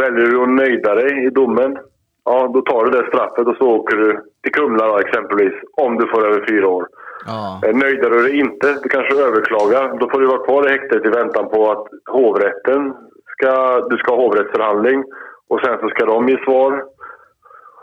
Väljer 0.00 0.26
du 0.26 0.42
att 0.42 0.48
nöjda 0.48 0.94
dig 0.94 1.26
i 1.26 1.30
domen, 1.30 1.78
ja 2.24 2.50
då 2.54 2.60
tar 2.60 2.84
du 2.84 2.90
det 2.90 3.08
straffet 3.08 3.46
och 3.46 3.56
så 3.56 3.66
åker 3.70 3.96
du 3.96 4.20
till 4.42 4.52
Kumla 4.52 4.86
då, 4.86 4.98
exempelvis, 4.98 5.52
om 5.76 5.96
du 5.98 6.06
får 6.06 6.26
över 6.26 6.46
fyra 6.48 6.68
år. 6.68 6.86
Ja. 7.26 7.60
Eh, 7.64 7.74
Nöjdar 7.76 8.10
du 8.10 8.22
dig 8.22 8.38
inte, 8.38 8.66
du 8.82 8.88
kanske 8.88 9.22
överklagar, 9.26 9.98
då 10.00 10.10
får 10.10 10.20
du 10.20 10.26
vara 10.26 10.44
kvar 10.46 10.68
i 10.68 10.72
häktet 10.72 11.04
i 11.06 11.08
väntan 11.08 11.48
på 11.48 11.70
att 11.70 11.86
hovrätten 12.10 12.94
ska, 13.32 13.80
du 13.90 13.96
ska 13.96 14.14
ha 14.14 14.22
hovrättsförhandling 14.22 15.04
och 15.48 15.60
sen 15.60 15.78
så 15.80 15.88
ska 15.88 16.06
de 16.06 16.28
ge 16.28 16.44
svar. 16.44 16.84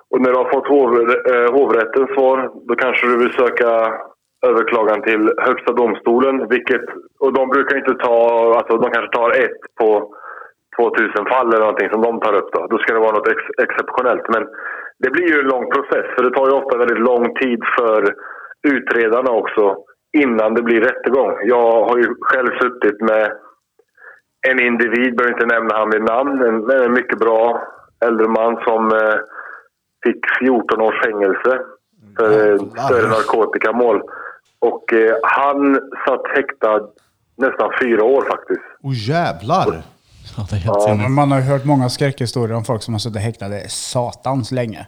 Och 0.10 0.22
när 0.22 0.32
du 0.32 0.38
har 0.38 0.54
fått 0.54 0.68
hov, 0.68 0.90
eh, 1.32 1.52
hovrättens 1.54 2.10
svar, 2.10 2.52
då 2.68 2.76
kanske 2.76 3.08
du 3.08 3.18
vill 3.18 3.34
söka 3.34 3.94
överklagan 4.46 5.02
till 5.02 5.34
Högsta 5.38 5.74
domstolen, 5.74 6.48
vilket, 6.48 6.86
och 7.20 7.34
de 7.34 7.50
brukar 7.50 7.78
inte 7.78 7.94
ta, 7.94 8.18
alltså 8.58 8.78
de 8.78 8.92
kanske 8.92 9.18
tar 9.18 9.30
ett 9.30 9.62
på 9.80 10.16
2000 10.78 11.26
fall 11.26 11.48
eller 11.48 11.66
någonting 11.66 11.90
som 11.90 12.02
de 12.02 12.20
tar 12.20 12.34
upp 12.34 12.50
då. 12.54 12.68
Då 12.68 12.78
ska 12.78 12.94
det 12.94 13.00
vara 13.00 13.18
något 13.18 13.28
ex 13.28 13.42
exceptionellt. 13.64 14.26
Men 14.30 14.48
det 15.00 15.10
blir 15.10 15.28
ju 15.34 15.40
en 15.40 15.48
lång 15.48 15.72
process 15.72 16.06
för 16.16 16.24
det 16.24 16.36
tar 16.36 16.48
ju 16.48 16.54
ofta 16.54 16.78
väldigt 16.78 17.08
lång 17.12 17.36
tid 17.36 17.60
för 17.78 18.16
utredarna 18.68 19.32
också 19.32 19.78
innan 20.18 20.54
det 20.54 20.62
blir 20.62 20.82
rättegång. 20.82 21.32
Jag 21.44 21.72
har 21.88 21.98
ju 21.98 22.16
själv 22.22 22.52
suttit 22.62 23.02
med 23.02 23.32
en 24.50 24.60
individ, 24.62 25.16
behöver 25.16 25.34
inte 25.34 25.56
nämna 25.56 25.78
han 25.78 25.90
vid 25.90 26.04
namn, 26.04 26.42
en, 26.42 26.82
en 26.82 26.94
mycket 26.94 27.20
bra 27.20 27.68
äldre 28.06 28.28
man 28.28 28.64
som 28.64 28.86
eh, 28.88 29.20
fick 30.06 30.20
14 30.40 30.82
års 30.82 31.02
fängelse 31.06 31.60
för 32.18 32.26
eh, 32.26 32.58
större 32.58 33.08
narkotikamål. 33.08 34.02
Och 34.60 34.94
eh, 34.94 35.16
han 35.24 35.76
satt 36.08 36.22
häktad 36.36 36.80
nästan 37.38 37.70
fyra 37.82 38.04
år 38.04 38.22
faktiskt. 38.22 38.62
Oh 38.84 38.94
jävlar! 39.10 39.84
Ja, 40.38 40.46
det 40.50 40.56
är 40.56 40.60
helt 40.60 40.82
sinnes. 40.82 40.98
Men 41.02 41.12
Man 41.12 41.32
har 41.32 41.40
ju 41.40 41.44
hört 41.46 41.66
många 41.66 41.90
skräckhistorier 41.90 42.56
om 42.56 42.64
folk 42.64 42.84
som 42.84 42.94
har 42.94 43.00
suttit 43.00 43.22
häktade 43.22 43.70
satans 43.70 44.52
länge. 44.52 44.88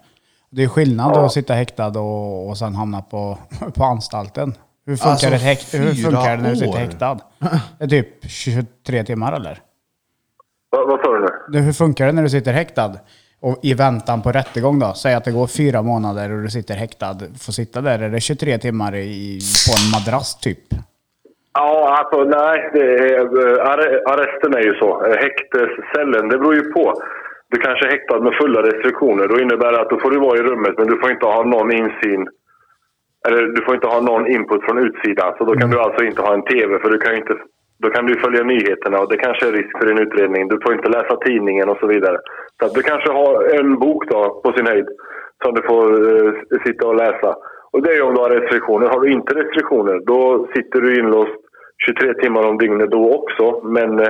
Det 0.51 0.63
är 0.63 0.67
skillnad 0.67 1.17
att 1.17 1.31
sitta 1.31 1.53
häktad 1.53 1.87
och, 1.99 2.49
och 2.49 2.57
sen 2.57 2.75
hamna 2.75 3.01
på, 3.01 3.37
på 3.75 3.83
anstalten. 3.83 4.53
Hur 4.85 4.95
funkar, 4.95 5.11
Alltså, 5.11 5.27
ett 5.27 5.41
häkt, 5.41 5.73
hur 5.73 5.93
fyra 5.93 6.11
funkar 6.11 6.37
det 6.37 6.43
när 6.43 6.49
du 6.49 6.55
sitter 6.55 6.79
häktad? 6.79 7.19
Det 7.79 7.83
är 7.83 7.87
typ 7.87 8.29
23 8.29 9.03
timmar 9.03 9.33
eller? 9.33 9.59
Va, 10.71 10.85
vad 10.87 10.99
sa 10.99 11.13
du 11.13 11.19
nu? 11.19 11.27
Det, 11.51 11.59
hur 11.59 11.73
funkar 11.73 12.05
det 12.05 12.11
när 12.11 12.23
du 12.23 12.29
sitter 12.29 12.53
häktad? 12.53 12.93
Och 13.41 13.59
i 13.63 13.73
väntan 13.73 14.21
på 14.21 14.29
rättegång 14.31 14.79
då? 14.79 14.93
Säg 15.03 15.13
att 15.15 15.25
det 15.25 15.31
går 15.31 15.47
fyra 15.47 15.81
månader 15.81 16.31
och 16.33 16.41
du 16.41 16.49
sitter 16.49 16.73
häktad. 16.73 17.15
Får 17.45 17.51
sitta 17.61 17.81
där, 17.81 17.99
är 17.99 18.09
det 18.09 18.19
23 18.19 18.57
timmar 18.57 18.95
i, 18.95 19.39
på 19.67 19.71
en 19.79 19.85
madrass 19.95 20.39
typ? 20.39 20.63
Ja, 21.53 21.97
alltså 21.99 22.23
nej. 22.23 22.57
Är, 22.73 23.25
arre- 23.73 24.01
arresten 24.13 24.53
är 24.59 24.63
ju 24.69 24.73
så. 24.73 24.89
Häktescellen, 25.25 26.29
det 26.29 26.37
beror 26.37 26.55
ju 26.55 26.71
på. 26.71 27.01
Du 27.51 27.59
kanske 27.61 27.85
är 27.87 27.91
häktad 27.91 28.19
med 28.19 28.33
fulla 28.41 28.61
restriktioner. 28.63 29.27
Då 29.27 29.39
innebär 29.39 29.71
det 29.71 29.81
att 29.81 29.89
då 29.89 29.99
får 29.99 30.11
du 30.11 30.19
vara 30.19 30.37
i 30.39 30.41
rummet 30.49 30.73
men 30.77 30.87
du 30.87 30.99
får 30.99 31.11
inte 31.11 31.25
ha 31.25 31.43
någon 31.43 31.71
insyn. 31.71 32.27
Eller 33.27 33.41
du 33.55 33.61
får 33.65 33.75
inte 33.75 33.87
ha 33.87 33.99
någon 34.01 34.27
input 34.27 34.63
från 34.65 34.77
utsidan. 34.87 35.33
Så 35.37 35.45
då 35.45 35.53
kan 35.59 35.69
du 35.69 35.79
alltså 35.79 36.03
inte 36.03 36.21
ha 36.21 36.33
en 36.33 36.43
TV 36.51 36.79
för 36.79 36.89
du 36.89 36.97
kan 36.97 37.11
ju 37.13 37.17
inte... 37.19 37.35
Då 37.83 37.89
kan 37.89 38.05
du 38.05 38.19
följa 38.19 38.43
nyheterna 38.43 38.99
och 38.99 39.09
det 39.09 39.17
kanske 39.17 39.47
är 39.47 39.51
risk 39.51 39.77
för 39.79 39.85
din 39.87 39.97
utredning. 40.05 40.47
Du 40.47 40.59
får 40.63 40.73
inte 40.73 40.89
läsa 40.89 41.15
tidningen 41.15 41.69
och 41.69 41.77
så 41.77 41.87
vidare. 41.87 42.17
Så 42.59 42.65
att 42.65 42.73
du 42.73 42.81
kanske 42.81 43.11
har 43.11 43.59
en 43.59 43.79
bok 43.79 44.03
då 44.09 44.41
på 44.43 44.53
sin 44.53 44.67
höjd 44.67 44.87
som 45.43 45.53
du 45.55 45.61
får 45.61 45.85
eh, 46.27 46.33
sitta 46.65 46.87
och 46.87 46.95
läsa. 46.95 47.35
Och 47.71 47.81
det 47.83 47.89
är 47.91 47.95
ju 47.95 48.01
om 48.01 48.13
du 48.15 48.19
har 48.21 48.29
restriktioner. 48.29 48.87
Har 48.87 48.99
du 48.99 49.11
inte 49.11 49.33
restriktioner 49.33 49.99
då 50.05 50.47
sitter 50.55 50.81
du 50.81 50.99
inlåst 50.99 51.31
23 51.85 52.13
timmar 52.13 52.43
om 52.47 52.57
dygnet 52.57 52.91
då 52.91 53.13
också. 53.19 53.67
Men 53.67 53.99
eh, 53.99 54.07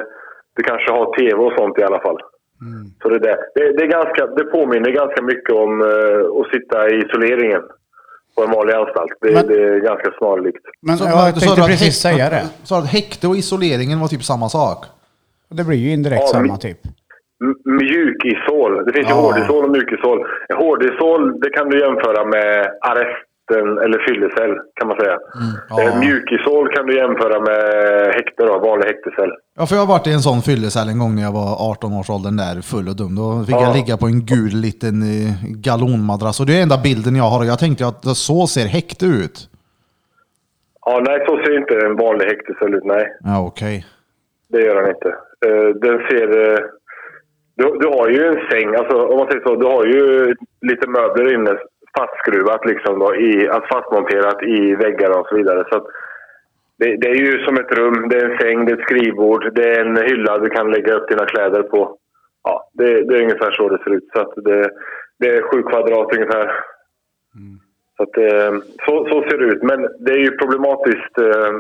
du 0.55 0.63
kanske 0.63 0.91
har 0.91 1.05
tv 1.17 1.34
och 1.34 1.53
sånt 1.57 1.77
i 1.80 1.84
alla 1.84 1.99
fall. 1.99 2.17
Så 3.03 3.09
det, 3.09 3.19
där. 3.19 3.38
Det, 3.55 3.71
det, 3.77 3.84
är 3.84 3.88
ganska, 3.88 4.27
det 4.27 4.43
påminner 4.43 4.91
ganska 4.91 5.21
mycket 5.21 5.53
om 5.55 5.81
eh, 5.81 6.41
att 6.41 6.49
sitta 6.53 6.89
i 6.89 6.95
isoleringen 7.05 7.61
på 8.35 8.43
en 8.43 8.51
vanlig 8.51 8.73
anstalt. 8.73 9.11
Det, 9.21 9.34
Men- 9.34 9.47
det 9.47 9.63
är 9.63 9.80
ganska 9.80 10.11
snarlikt. 10.17 10.65
Men 10.81 10.97
Så- 10.97 11.05
jag 11.05 11.39
tänkte 11.39 11.61
att 11.61 11.67
precis 11.67 11.81
häkt- 12.05 12.15
säga 12.15 12.30
det. 12.30 12.43
Sa 12.63 12.76
du 12.76 12.81
att 12.81 12.88
häkte 12.93 13.27
och 13.27 13.35
isoleringen 13.35 13.99
var 13.99 14.07
typ 14.07 14.23
samma 14.23 14.49
sak? 14.49 14.85
Det 15.49 15.63
blir 15.63 15.77
ju 15.77 15.91
indirekt 15.93 16.21
Ja, 16.21 16.27
samma 16.27 16.47
men- 16.47 16.59
typ. 16.59 16.77
Mjukisol. 17.66 18.86
Det 18.86 18.94
finns 18.94 19.07
ju 19.10 19.14
Ja. 19.14 19.22
hårdisol 19.22 19.64
och 19.66 19.72
mjukisol. 19.72 20.20
Hårdisol 20.56 21.40
det 21.41 21.49
kan 21.49 21.70
du 21.70 21.80
jämföra 21.80 22.26
med 22.26 22.68
arresten 22.82 23.68
eller 23.84 23.99
fyllecell 24.07 24.53
kan 24.76 24.88
man 24.88 24.98
säga. 24.99 25.18
ja. 25.70 25.82
Eh, 25.84 25.99
Mjukisol 25.99 26.74
kan 26.76 26.86
du 26.88 26.95
jämföra 26.98 27.40
med 27.40 27.60
häkte 28.16 28.44
då, 28.45 28.60
vanlig 28.60 28.86
häktescell. 28.86 29.32
Ja, 29.57 29.66
för 29.66 29.76
jag 29.76 29.82
har 29.82 29.88
varit 29.95 30.07
i 30.07 30.14
en 30.14 30.20
sån 30.30 30.41
fyllecell 30.41 30.90
en 30.90 30.99
gång 30.99 31.16
när 31.16 31.22
jag 31.24 31.32
var 31.32 31.72
18 31.72 31.94
års 31.94 32.10
åldern 32.10 32.38
där, 32.38 32.61
full 32.61 32.88
och 32.91 32.95
dum. 32.95 33.16
Då 33.16 33.44
fick 33.45 33.56
Ja. 33.56 33.64
jag 33.64 33.76
ligga 33.76 33.98
på 33.98 34.06
en 34.06 34.20
gul 34.34 34.53
liten 34.68 34.95
eh, 35.02 35.32
galonmadrass. 35.68 36.40
Och 36.40 36.45
det 36.45 36.53
är 36.60 36.64
enda 36.64 36.78
bilden 36.84 37.16
jag 37.16 37.30
har. 37.34 37.45
Jag 37.45 37.60
tänkte 37.60 37.88
att 37.88 38.03
så 38.28 38.48
ser 38.48 38.68
häkte 38.78 39.06
ut. 39.06 39.38
Ja, 40.86 41.02
nej, 41.07 41.18
så 41.28 41.38
ser 41.38 41.57
inte 41.61 41.74
en 41.86 41.95
vanlig 41.95 42.26
häktescell 42.26 42.74
ut. 42.76 42.84
Nej, 42.86 43.06
Ja, 43.24 43.45
okej. 43.48 43.86
det 44.52 44.61
gör 44.66 44.76
den 44.82 44.90
inte. 44.95 45.10
Eh, 45.48 45.70
den 45.86 45.98
ser... 46.10 46.30
du, 47.60 47.77
du 47.80 47.88
har 47.88 48.10
ju 48.10 48.22
en 48.27 48.49
säng, 48.49 48.76
alltså 48.76 48.95
om 49.11 49.18
man 49.18 49.27
säger 49.27 49.45
så, 49.45 49.56
du 49.56 49.65
har 49.65 49.86
ju 49.86 50.36
lite 50.61 50.90
möbler 50.90 51.34
inne 51.34 51.57
fastskruvat 51.98 52.65
liksom 52.65 52.99
då, 52.99 53.15
i, 53.15 53.49
alltså 53.49 53.76
fastmonterat 53.76 54.44
i 54.44 54.76
väggar 54.76 55.19
och 55.19 55.27
så 55.27 55.36
vidare. 55.36 55.64
Så 55.72 55.88
det, 56.77 56.95
det 56.95 57.10
är 57.10 57.15
ju 57.15 57.44
som 57.44 57.57
ett 57.57 57.72
rum, 57.72 58.10
det 58.10 58.18
är 58.18 58.30
en 58.30 58.38
säng, 58.38 58.65
det 58.65 58.72
är 58.72 58.77
ett 58.77 58.90
skrivbord, 58.90 59.56
det 59.56 59.69
är 59.76 59.86
en 59.86 59.98
hylla 59.98 60.38
du 60.38 60.49
kan 60.49 60.72
lägga 60.72 60.94
upp 60.94 61.10
dina 61.10 61.26
kläder 61.26 61.64
på. 61.64 61.98
Ja, 62.44 62.69
det, 62.73 63.02
det 63.02 63.15
är 63.15 63.23
ungefär 63.23 63.52
så 63.52 63.69
det 63.69 63.84
ser 63.84 63.94
ut. 63.94 64.10
Så 64.14 64.41
det, 64.41 64.69
det 65.19 65.30
är 65.30 65.41
sju 65.41 65.64
kvadrat 65.64 66.15
ungefär. 66.15 66.64
Så, 67.98 68.03
att, 68.03 68.18
eh, 68.18 68.52
så, 68.86 69.06
så 69.10 69.30
ser 69.30 69.38
det 69.38 69.45
ut. 69.45 69.64
Men 69.64 69.88
det 69.99 70.11
är 70.11 70.18
ju 70.18 70.38
problematiskt 70.38 71.18
eh, 71.18 71.53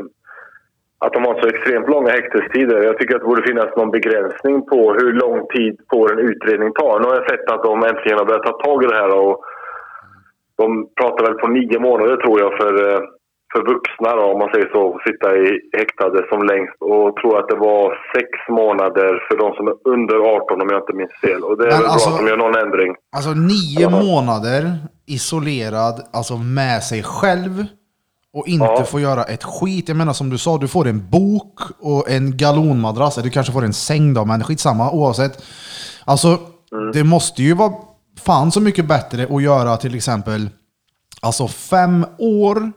att 1.05 1.13
de 1.13 1.19
har 1.27 1.35
så 1.41 1.47
extremt 1.47 1.87
långa 1.89 2.11
häktestider. 2.19 2.77
Jag 2.89 2.97
tycker 2.97 3.15
att 3.15 3.21
det 3.21 3.27
borde 3.31 3.47
finnas 3.49 3.75
någon 3.77 3.91
begränsning 3.97 4.55
på 4.71 4.79
hur 4.99 5.11
lång 5.13 5.39
tid 5.55 5.73
får 5.91 6.05
en 6.13 6.19
utredning 6.29 6.71
ta. 6.79 6.89
Nu 6.99 7.05
har 7.07 7.15
jag 7.15 7.29
sett 7.29 7.51
att 7.53 7.63
de 7.63 7.73
äntligen 7.89 8.17
har 8.19 8.25
börjat 8.25 8.43
ta 8.49 8.55
tag 8.67 8.83
i 8.83 8.87
det 8.87 8.95
här 9.03 9.11
och 9.25 9.35
de 10.61 10.67
pratar 11.01 11.25
väl 11.25 11.33
på 11.43 11.47
nio 11.47 11.79
månader 11.79 12.15
tror 12.17 12.39
jag 12.43 12.51
för, 12.61 12.73
eh, 12.93 12.99
för 13.53 13.61
vuxna 13.73 14.15
då, 14.15 14.23
om 14.33 14.39
man 14.39 14.49
säger 14.53 14.69
så, 14.75 14.99
sitta 15.07 15.27
i 15.37 15.45
häktade 15.77 16.19
som 16.29 16.39
längst. 16.51 16.75
Och 16.79 17.15
tror 17.19 17.39
att 17.39 17.47
det 17.49 17.55
var 17.55 17.85
sex 18.15 18.29
månader 18.49 19.11
för 19.27 19.37
de 19.37 19.47
som 19.57 19.67
är 19.67 19.75
under 19.95 20.15
18 20.35 20.61
om 20.61 20.67
jag 20.71 20.81
inte 20.83 20.93
minns 20.99 21.15
fel. 21.25 21.41
Och 21.43 21.57
det 21.57 21.63
är 21.65 21.71
Men 21.71 21.77
väl 21.81 21.87
alltså- 21.89 22.09
bra 22.09 22.15
att 22.19 22.25
de 22.25 22.29
gör 22.31 22.37
någon 22.45 22.55
ändring. 22.65 22.95
Alltså 23.17 23.31
nio 23.53 23.87
månader 24.05 24.61
isolerad, 25.07 25.95
alltså 26.13 26.33
med 26.37 26.83
sig 26.83 27.03
själv. 27.03 27.53
Och 28.33 28.47
inte 28.47 28.65
Ja. 28.65 28.83
få 28.83 28.99
göra 28.99 29.23
ett 29.23 29.43
skit. 29.43 29.87
Jag 29.87 29.97
menar 29.97 30.13
som 30.13 30.29
du 30.29 30.37
sa, 30.37 30.57
du 30.57 30.67
får 30.67 30.87
en 30.87 31.09
bok 31.09 31.59
och 31.79 32.09
en 32.09 32.37
galonmadrass. 32.37 33.15
Du 33.15 33.29
kanske 33.29 33.53
får 33.53 33.65
en 33.65 33.73
säng 33.73 34.13
då, 34.13 34.25
men 34.25 34.43
skitsamma 34.43 34.91
oavsett. 34.91 35.43
Alltså, 36.05 36.39
det 36.93 37.03
måste 37.03 37.43
ju 37.43 37.53
vara 37.53 37.73
fan 38.19 38.51
så 38.51 38.61
mycket 38.61 38.85
bättre 38.87 39.27
att 39.35 39.43
göra 39.43 39.77
till 39.77 39.95
exempel 39.95 40.49
alltså 41.21 41.47
fem 41.47 42.05
år 42.17 42.71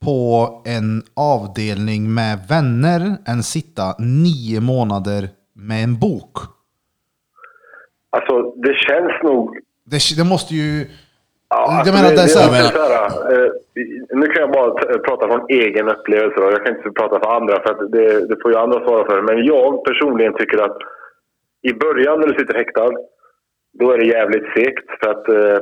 på 0.00 0.48
en 0.64 1.02
avdelning 1.14 2.14
med 2.14 2.38
vänner 2.48 3.16
än 3.26 3.42
sitta 3.42 3.94
nio 3.98 4.60
månader 4.60 5.30
med 5.54 5.84
en 5.84 5.98
bok. 5.98 6.36
Alltså, 8.10 8.42
det 8.62 8.74
känns 8.74 9.22
nog 9.22 9.56
Det, 9.86 10.16
det 10.16 10.24
måste 10.24 10.54
ju... 10.54 10.90
Ja, 11.50 11.56
Jag 11.68 11.78
alltså 11.78 11.92
menar, 11.94 12.08
det, 12.10 12.16
det 12.16 12.20
är 12.20 12.24
det, 12.24 12.28
så 12.28 12.38
här- 12.38 12.64
är 12.64 12.70
så 12.76 12.82
här, 12.82 13.44
eh, 13.44 13.50
nu 14.20 14.26
kan 14.26 14.40
jag 14.40 14.52
bara 14.52 14.98
prata 14.98 15.26
från 15.28 15.46
egen 15.48 15.88
upplevelse. 15.88 16.36
Då. 16.40 16.50
Jag 16.50 16.64
kan 16.66 16.76
inte 16.76 16.90
prata 16.90 17.20
för 17.20 17.30
andra, 17.36 17.54
för 17.62 17.70
att 17.74 17.92
det, 17.92 18.28
det 18.28 18.36
får 18.42 18.50
ju 18.52 18.58
andra 18.58 18.78
svara 18.84 19.04
för. 19.10 19.22
Men 19.22 19.44
jag 19.44 19.84
personligen 19.84 20.34
tycker 20.34 20.58
att 20.62 20.76
i 21.62 21.72
början 21.74 22.20
när 22.20 22.26
du 22.26 22.38
sitter 22.38 22.54
häktad, 22.54 22.90
då 23.72 23.90
är 23.92 23.98
det 23.98 24.06
jävligt 24.06 24.46
segt. 24.56 24.86
För 25.00 25.10
att 25.10 25.28
eh, 25.28 25.58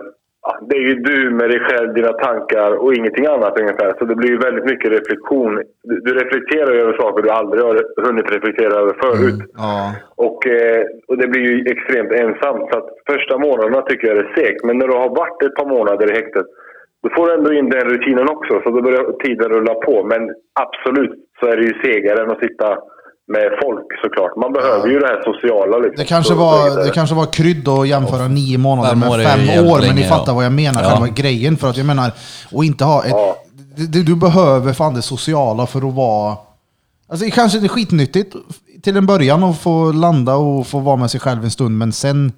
det 0.68 0.76
är 0.76 0.86
ju 0.90 0.94
du 0.94 1.30
med 1.30 1.50
dig 1.50 1.60
själv, 1.60 1.94
dina 1.94 2.12
tankar 2.12 2.70
och 2.82 2.94
ingenting 2.94 3.26
annat 3.26 3.60
ungefär. 3.60 3.94
Så 3.98 4.04
det 4.04 4.14
blir 4.14 4.30
ju 4.30 4.38
väldigt 4.38 4.64
mycket 4.64 4.90
reflektion. 4.90 5.62
Du, 5.88 5.94
du 6.00 6.10
reflekterar 6.14 6.72
över 6.82 6.92
saker 7.00 7.22
du 7.22 7.30
aldrig 7.30 7.62
har 7.64 7.76
hunnit 8.06 8.30
reflektera 8.36 8.74
över 8.82 8.94
förut. 9.04 9.40
Ja. 9.56 9.94
Och, 10.26 10.46
eh, 10.46 10.82
och 11.08 11.18
det 11.18 11.28
blir 11.28 11.42
ju 11.42 11.54
extremt 11.72 12.12
ensamt. 12.12 12.64
Så 12.70 12.78
att 12.78 12.88
första 13.12 13.38
månaderna 13.38 13.82
tycker 13.82 14.06
jag 14.08 14.16
det 14.16 14.28
är 14.28 14.34
segt. 14.34 14.64
Men 14.64 14.78
när 14.78 14.88
du 14.88 14.94
har 14.94 15.08
varit 15.08 15.42
ett 15.42 15.58
par 15.60 15.68
månader 15.76 16.10
i 16.10 16.14
häktet, 16.20 16.46
då 17.02 17.08
får 17.16 17.26
du 17.26 17.32
ändå 17.34 17.52
in 17.52 17.70
den 17.70 17.88
rutinen 17.90 18.28
också. 18.28 18.60
Så 18.62 18.70
då 18.70 18.82
börjar 18.82 19.12
tiden 19.24 19.48
rulla 19.48 19.74
på. 19.74 20.04
Men 20.04 20.22
absolut 20.64 21.14
så 21.40 21.46
är 21.46 21.56
det 21.56 21.62
ju 21.62 21.74
segare 21.82 22.22
än 22.22 22.30
att 22.30 22.44
sitta 22.46 22.78
med 23.28 23.50
folk 23.62 23.86
såklart. 24.02 24.36
Man 24.36 24.52
behöver 24.52 24.88
ju 24.88 24.98
det 24.98 25.06
här 25.06 25.22
sociala. 25.32 25.76
Liksom. 25.78 25.96
Det 25.96 26.04
kanske, 26.04 26.34
var, 26.34 26.84
det. 26.84 26.90
kanske 26.90 27.14
var 27.14 27.26
krydd 27.26 27.68
att 27.68 27.88
jämföra 27.88 28.28
nio 28.28 28.58
månader 28.58 28.90
Fem 28.90 28.98
med 28.98 29.26
fem 29.26 29.66
år, 29.66 29.80
men 29.86 29.96
ni 29.96 30.04
fattar 30.04 30.32
ja. 30.32 30.34
vad 30.34 30.44
jag 30.44 30.52
menar, 30.52 30.82
Ja. 30.82 30.90
själva 30.90 31.08
grejen. 31.08 31.56
För 31.56 31.70
att 31.70 31.76
jag 31.76 31.86
menar, 31.86 32.10
och 32.52 32.64
inte 32.64 32.84
ha 32.84 33.04
ett... 33.04 33.10
Ja. 33.10 33.36
Du, 33.76 34.02
du 34.02 34.16
behöver 34.16 34.72
fan 34.72 34.94
det 34.94 35.02
sociala 35.02 35.66
för 35.66 35.88
att 35.88 35.94
vara... 35.94 36.36
Alltså 37.08 37.24
det 37.24 37.30
kanske 37.30 37.58
är 37.58 37.68
skitnyttigt 37.68 38.34
till 38.82 38.96
en 38.96 39.06
början 39.06 39.44
att 39.44 39.58
få 39.58 39.92
landa 39.92 40.36
och 40.36 40.66
få 40.66 40.78
vara 40.78 40.96
med 40.96 41.10
sig 41.10 41.20
själv 41.20 41.44
en 41.44 41.50
stund, 41.50 41.78
men 41.78 41.92
sen... 41.92 42.32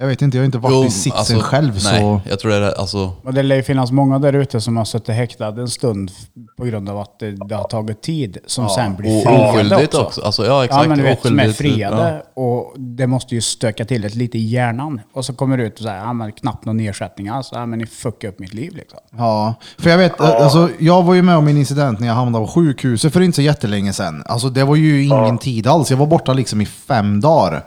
Jag 0.00 0.06
vet 0.06 0.22
inte, 0.22 0.36
jag 0.36 0.42
har 0.42 0.46
inte 0.46 0.58
varit 0.58 0.86
i 0.86 0.90
sitsen 0.90 1.40
själv 1.40 1.72
nej, 1.72 2.00
så... 2.00 2.20
jag 2.28 2.40
tror 2.40 2.50
det 2.50 2.56
är 2.56 2.80
alltså... 2.80 3.12
Och 3.22 3.34
det 3.34 3.42
lär 3.42 3.56
ju 3.56 3.62
finnas 3.62 3.92
många 3.92 4.18
där 4.18 4.32
ute 4.32 4.60
som 4.60 4.76
har 4.76 4.84
suttit 4.84 5.14
häktad 5.14 5.48
en 5.48 5.68
stund 5.68 6.10
på 6.56 6.64
grund 6.64 6.88
av 6.88 6.98
att 6.98 7.18
det, 7.18 7.30
det 7.48 7.54
har 7.54 7.64
tagit 7.64 8.02
tid, 8.02 8.38
som 8.46 8.68
sen 8.68 8.96
blir 8.96 9.16
Och 9.16 9.22
friade 9.22 9.50
oskyldigt 9.50 9.94
också. 9.94 10.22
Alltså, 10.22 10.46
ja, 10.46 10.64
exakt. 10.64 10.82
Ja, 10.82 10.88
men 10.88 10.98
du 10.98 11.04
vet, 11.04 11.22
som 11.22 11.38
är 11.38 11.48
oskyldigt, 11.48 11.58
friade 11.58 12.22
och 12.34 12.74
det 12.78 13.06
måste 13.06 13.34
ju 13.34 13.40
stöka 13.40 13.84
till 13.84 14.04
ett 14.04 14.14
lite 14.14 14.38
i 14.38 14.44
hjärnan. 14.44 15.00
Och 15.14 15.24
så 15.24 15.34
kommer 15.34 15.56
du 15.56 15.66
ut 15.66 15.74
och 15.74 15.82
säger, 15.82 15.98
ja 15.98 16.12
men 16.12 16.32
knappt 16.32 16.64
någon 16.64 16.80
ersättning 16.80 17.28
alls. 17.28 17.48
Ja 17.52 17.66
men 17.66 17.78
ni 17.78 17.86
fuckar 17.86 18.28
upp 18.28 18.38
mitt 18.38 18.54
liv 18.54 18.74
liksom. 18.74 18.98
Ja, 19.18 19.54
för 19.78 19.90
jag 19.90 19.98
vet, 19.98 20.20
alltså, 20.20 20.68
jag 20.78 21.02
var 21.02 21.14
ju 21.14 21.22
med 21.22 21.36
om 21.36 21.48
en 21.48 21.56
incident 21.56 22.00
när 22.00 22.06
jag 22.06 22.14
hamnade 22.14 22.46
på 22.46 22.52
sjukhuset 22.52 23.12
för 23.12 23.20
inte 23.20 23.36
så 23.36 23.42
jättelänge 23.42 23.92
sedan. 23.92 24.22
Alltså 24.26 24.48
det 24.48 24.64
var 24.64 24.76
ju 24.76 25.04
ingen 25.04 25.38
tid 25.38 25.66
alls. 25.66 25.90
Jag 25.90 25.98
var 25.98 26.06
borta 26.06 26.32
liksom 26.32 26.60
i 26.60 26.66
fem 26.66 27.20
dagar. 27.20 27.64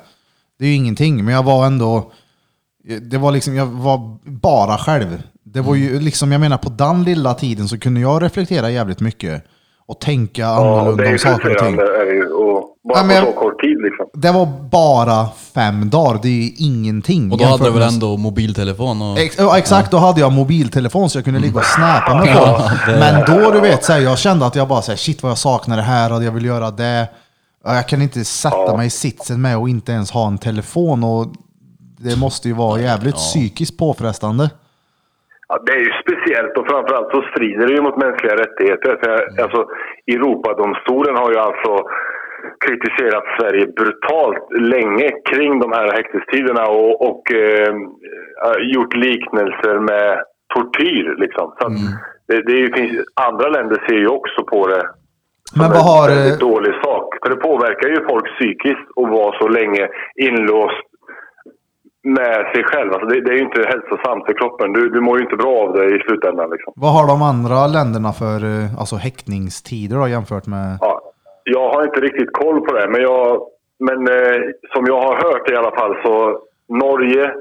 Det 0.60 0.66
är 0.66 0.70
ju 0.70 0.76
ingenting, 0.76 1.26
men 1.26 1.34
jag 1.34 1.44
var 1.44 1.66
ändå... 1.66 2.12
Det 3.02 3.18
var 3.18 3.32
liksom, 3.32 3.56
jag 3.56 3.66
var 3.66 4.18
bara 4.26 4.78
själv. 4.78 5.24
Det 5.46 5.62
var 5.62 5.76
ju 5.76 6.00
liksom, 6.00 6.32
jag 6.32 6.42
menar 6.42 6.58
på 6.58 6.70
den 6.70 7.04
lilla 7.04 7.34
tiden 7.34 7.68
så 7.68 7.80
kunde 7.80 8.00
jag 8.02 8.24
reflektera 8.24 8.70
jävligt 8.70 9.00
mycket. 9.00 9.44
Och 9.88 10.00
tänka 10.00 10.42
Ja, 10.42 10.80
annorlunda 10.82 11.12
om 11.12 11.18
saker 11.18 11.52
och 11.56 11.58
ting. 11.64 11.74
Är 11.78 12.06
det 12.06 12.12
ju, 12.16 12.26
och 12.28 12.70
bara 12.90 12.98
Ja, 13.00 13.04
men 13.04 13.26
på 13.26 13.32
så 13.32 13.38
kort 13.40 13.62
tid 13.62 13.78
liksom. 13.82 14.06
Det 14.14 14.32
var 14.32 14.46
bara 14.72 15.28
fem 15.54 15.90
dagar, 15.90 16.20
det 16.22 16.28
är 16.28 16.32
ju 16.44 16.52
ingenting. 16.58 17.32
Och 17.32 17.38
då 17.38 17.46
hade 17.46 17.64
du 17.64 17.72
väl 17.72 17.82
ändå 17.94 18.18
mobiltelefon 18.18 19.02
och... 19.02 19.20
Ex 19.20 19.36
ja, 19.38 19.58
exakt, 19.58 19.92
då 19.92 19.98
hade 19.98 20.20
jag 20.22 20.32
mobiltelefon 20.32 21.10
så 21.10 21.18
jag 21.18 21.26
kunde 21.26 21.40
ligga 21.40 21.60
och 21.60 21.66
snappa 21.66 22.16
med 22.16 22.36
folk. 22.38 22.86
det- 22.88 23.00
Men 23.00 23.42
då, 23.44 23.52
du 23.52 23.60
vet, 23.60 23.84
så 23.84 23.94
här, 23.94 24.00
jag 24.00 24.18
kände 24.18 24.46
att 24.46 24.56
jag 24.56 24.68
bara 24.68 24.82
säger 24.82 24.98
shit 24.98 25.24
vad 25.24 25.30
jag 25.30 25.38
saknar 25.38 25.78
det 25.78 25.84
här 25.84 26.14
och 26.14 26.24
jag 26.24 26.32
vill 26.32 26.46
göra 26.46 26.72
det. 26.72 27.08
Jag 27.66 27.88
kan 27.88 28.02
inte 28.02 28.26
sätta 28.26 28.78
mig 28.78 28.88
i 28.88 28.90
sitsen 28.90 29.42
med 29.42 29.58
och 29.58 29.70
inte 29.70 29.92
ens 29.92 30.12
ha 30.12 30.28
en 30.28 30.38
telefon. 30.38 31.04
Och 31.04 31.34
det 32.04 32.20
måste 32.26 32.48
ju 32.48 32.56
vara 32.66 32.80
jävligt 32.80 33.16
psykiskt 33.16 33.78
påfrestande. 33.80 34.46
Ja, 35.48 35.60
det 35.66 35.72
är 35.72 35.84
ju 35.88 35.92
speciellt 36.04 36.58
och 36.58 36.68
framförallt 36.68 37.12
så 37.16 37.22
strider 37.32 37.68
det 37.68 37.74
ju 37.74 37.82
mot 37.82 37.98
mänskliga 37.98 38.36
rättigheter. 38.36 38.92
För, 39.04 39.42
alltså, 39.44 39.62
Europadomstolen 40.16 41.16
har 41.16 41.32
ju 41.32 41.38
alltså 41.38 41.74
kritiserat 42.66 43.24
Sverige 43.38 43.66
brutalt 43.68 44.46
länge 44.74 45.10
kring 45.30 45.60
de 45.60 45.72
här 45.72 45.88
häktestiderna 45.92 46.64
och, 46.68 46.94
och 47.10 47.34
eh, 47.34 47.74
gjort 48.74 48.96
liknelser 48.96 49.80
med 49.80 50.24
tortyr. 50.56 51.16
Liksom. 51.18 51.56
Så 51.60 51.68
att 51.68 51.74
det, 52.28 52.42
det 52.48 52.54
är 52.54 52.62
ju, 52.66 52.74
finns, 52.74 52.92
andra 53.30 53.48
länder 53.50 53.84
ser 53.88 54.00
ju 54.06 54.08
också 54.08 54.44
på 54.44 54.68
det 54.68 54.84
som 55.50 55.62
Men 55.62 55.72
vad 55.72 55.86
har... 55.92 56.10
en 56.10 56.18
eh, 56.18 56.20
väldigt 56.20 56.40
dålig 56.40 56.74
sak. 56.84 57.08
För 57.22 57.30
det 57.30 57.36
påverkar 57.36 57.90
ju 57.90 58.08
folk 58.10 58.26
psykiskt 58.36 58.88
att 59.02 59.10
vara 59.10 59.40
så 59.42 59.48
länge 59.48 59.88
inlåst 60.16 60.88
med 62.04 62.52
sig 62.54 62.64
själv. 62.64 62.94
Alltså 62.94 63.08
det, 63.08 63.22
det 63.22 63.32
är 63.32 63.38
ju 63.38 63.44
inte 63.44 63.62
hälsosamt 63.62 64.26
för 64.26 64.34
kroppen. 64.34 64.74
Du, 64.74 64.90
du 64.90 65.02
mår 65.02 65.18
ju 65.18 65.24
inte 65.24 65.36
bra 65.36 65.56
av 65.64 65.74
det 65.74 65.86
i 65.96 66.00
slutändan. 66.00 66.50
Liksom. 66.50 66.74
Vad 66.76 66.94
har 66.94 67.08
de 67.08 67.22
andra 67.22 67.68
länderna 67.68 68.12
för 68.14 68.38
eh, 68.52 68.80
alltså, 68.80 68.96
häktningstider 68.96 69.96
då, 69.98 70.08
jämfört 70.08 70.48
med... 70.48 70.78
Ja, 70.82 71.02
jag 71.44 71.70
har 71.74 71.84
inte 71.84 72.00
riktigt 72.00 72.34
koll 72.34 72.62
på 72.66 72.74
det, 72.74 72.88
men, 72.90 73.02
jag, 73.02 73.42
men 73.80 74.00
eh, 74.08 74.40
som 74.74 74.86
jag 74.86 75.02
har 75.02 75.16
hört 75.16 75.50
i 75.50 75.56
alla 75.56 75.76
fall 75.80 75.96
så 76.04 76.40
Norge, 76.70 77.34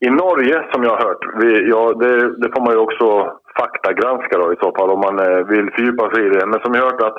i 0.00 0.10
Norge 0.10 0.56
som 0.72 0.82
jag 0.82 0.90
har 0.90 1.02
hört, 1.08 1.24
vi, 1.40 1.68
ja, 1.70 1.92
det, 1.92 2.12
det 2.40 2.48
får 2.54 2.60
man 2.64 2.74
ju 2.74 2.78
också 2.78 3.06
faktagranska 3.60 4.38
då 4.38 4.52
i 4.52 4.56
så 4.62 4.72
fall 4.76 4.90
om 4.90 5.00
man 5.00 5.18
eh, 5.18 5.40
vill 5.52 5.70
fördjupa 5.74 6.10
sig 6.10 6.26
i 6.26 6.28
det. 6.28 6.46
Men 6.46 6.60
som 6.60 6.74
jag 6.74 6.82
har 6.82 6.90
hört 6.90 7.02
att 7.02 7.18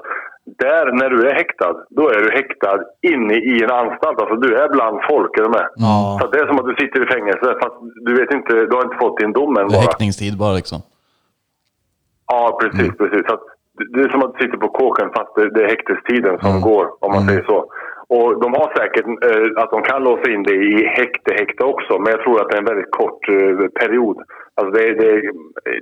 där 0.57 0.85
när 0.91 1.09
du 1.09 1.27
är 1.29 1.33
häktad, 1.33 1.75
då 1.89 2.09
är 2.09 2.19
du 2.21 2.31
häktad 2.31 2.79
inne 3.01 3.33
i 3.33 3.63
en 3.63 3.71
anstalt. 3.71 4.21
Alltså 4.21 4.35
du 4.35 4.55
är 4.55 4.69
bland 4.69 4.99
folk, 5.09 5.37
är 5.39 5.43
du 5.43 5.49
med? 5.49 5.67
Ja. 5.75 6.17
Så 6.21 6.27
det 6.31 6.39
är 6.39 6.47
som 6.47 6.59
att 6.59 6.65
du 6.65 6.75
sitter 6.85 7.03
i 7.03 7.07
fängelse 7.15 7.55
fast 7.61 7.75
du 8.05 8.15
vet 8.19 8.33
inte, 8.33 8.53
du 8.53 8.75
har 8.75 8.83
inte 8.83 8.97
fått 9.01 9.17
din 9.17 9.31
dom 9.31 9.57
än 9.57 9.67
Det 9.67 9.75
är 9.77 9.81
häktningstid 9.81 10.37
bara 10.37 10.53
liksom. 10.53 10.79
Ja, 12.31 12.59
precis. 12.61 12.91
precis. 12.97 13.23
Så 13.27 13.33
att 13.33 13.43
det- 13.93 14.01
är 14.01 14.09
som 14.09 14.23
att 14.23 14.33
du 14.37 14.45
sitter 14.45 14.57
på 14.57 14.67
kåken 14.67 15.09
fast 15.15 15.35
det, 15.35 15.63
är 15.63 15.67
häktestiden 15.67 16.39
som 16.39 16.61
går, 16.61 16.85
om 17.05 17.11
man 17.11 17.27
säger 17.27 17.43
så. 17.43 17.65
Och 18.15 18.41
de 18.41 18.53
har 18.53 18.69
säkert 18.75 19.07
eh, 19.07 19.63
att 19.63 19.71
de 19.71 19.81
kan 19.81 20.03
låsa 20.03 20.31
in 20.31 20.43
det 20.43 20.55
i 20.55 20.85
häkte, 20.85 21.33
häkte 21.33 21.63
också, 21.63 21.99
men 21.99 22.11
jag 22.11 22.21
tror 22.21 22.41
att 22.41 22.49
det 22.49 22.55
är 22.55 22.61
en 22.61 22.73
väldigt 22.73 22.91
kort 22.91 23.29
eh, 23.29 23.67
period. 23.81 24.17
Alltså 24.55 24.71
det, 24.77 24.93
det, 24.93 25.21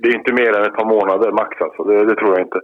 det 0.01 0.09
är 0.09 0.15
inte 0.15 0.33
mer 0.33 0.57
än 0.57 0.65
ett 0.65 0.79
par 0.79 0.93
månader 0.95 1.31
max, 1.31 1.61
alltså. 1.61 1.83
det, 1.83 2.05
det 2.05 2.15
tror 2.15 2.31
jag 2.31 2.41
inte. 2.41 2.59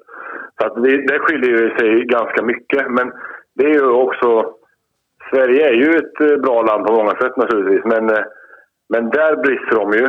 Så 0.62 0.68
att 0.68 0.76
det, 0.84 1.08
det 1.08 1.20
skiljer 1.20 1.50
ju 1.50 1.70
sig 1.78 2.06
ganska 2.06 2.44
mycket, 2.44 2.92
men 2.92 3.12
det 3.56 3.66
är 3.66 3.74
ju 3.74 3.90
också... 3.90 4.54
Sverige 5.30 5.68
är 5.68 5.74
ju 5.74 5.90
ett 5.98 6.22
eh, 6.22 6.38
bra 6.38 6.62
land 6.62 6.86
på 6.86 6.94
många 6.94 7.12
sätt 7.12 7.38
naturligtvis, 7.38 7.86
men, 7.86 8.10
eh, 8.10 8.24
men 8.90 9.10
där 9.10 9.36
brister 9.36 9.76
de 9.76 9.92
ju, 9.92 10.08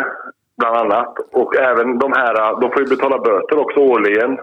bland 0.58 0.76
annat. 0.76 1.18
Och 1.32 1.56
även 1.56 1.98
de 1.98 2.12
här, 2.12 2.34
eh, 2.40 2.60
de 2.60 2.70
får 2.70 2.80
ju 2.82 2.96
betala 2.96 3.18
böter 3.18 3.58
också 3.58 3.80
årligen 3.80 4.38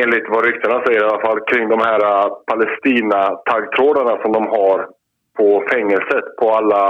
enligt 0.00 0.28
vad 0.28 0.44
ryktena 0.44 0.82
säger 0.84 1.00
i 1.00 1.08
alla 1.08 1.20
fall, 1.26 1.40
kring 1.40 1.68
de 1.68 1.78
här 1.88 2.00
äh, 2.12 2.28
Palestina-taggtrådarna 2.50 4.22
som 4.22 4.32
de 4.32 4.46
har 4.46 4.88
på 5.38 5.64
fängelset, 5.72 6.36
på 6.40 6.50
alla, 6.50 6.84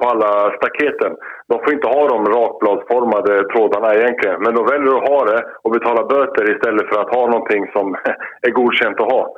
på 0.00 0.04
alla 0.10 0.56
staketen. 0.56 1.12
De 1.48 1.54
får 1.62 1.72
inte 1.72 1.88
ha 1.88 2.08
de 2.08 2.18
rakbladsformade 2.26 3.44
trådarna 3.52 3.94
egentligen, 3.94 4.42
men 4.42 4.54
de 4.54 4.66
väljer 4.66 4.96
att 4.96 5.08
ha 5.08 5.24
det 5.24 5.44
och 5.62 5.70
betala 5.70 6.02
böter 6.04 6.44
istället 6.54 6.86
för 6.88 7.00
att 7.00 7.14
ha 7.14 7.26
någonting 7.26 7.70
som 7.72 7.96
är 8.46 8.50
godkänt 8.50 9.00
att 9.00 9.12
ha. 9.12 9.34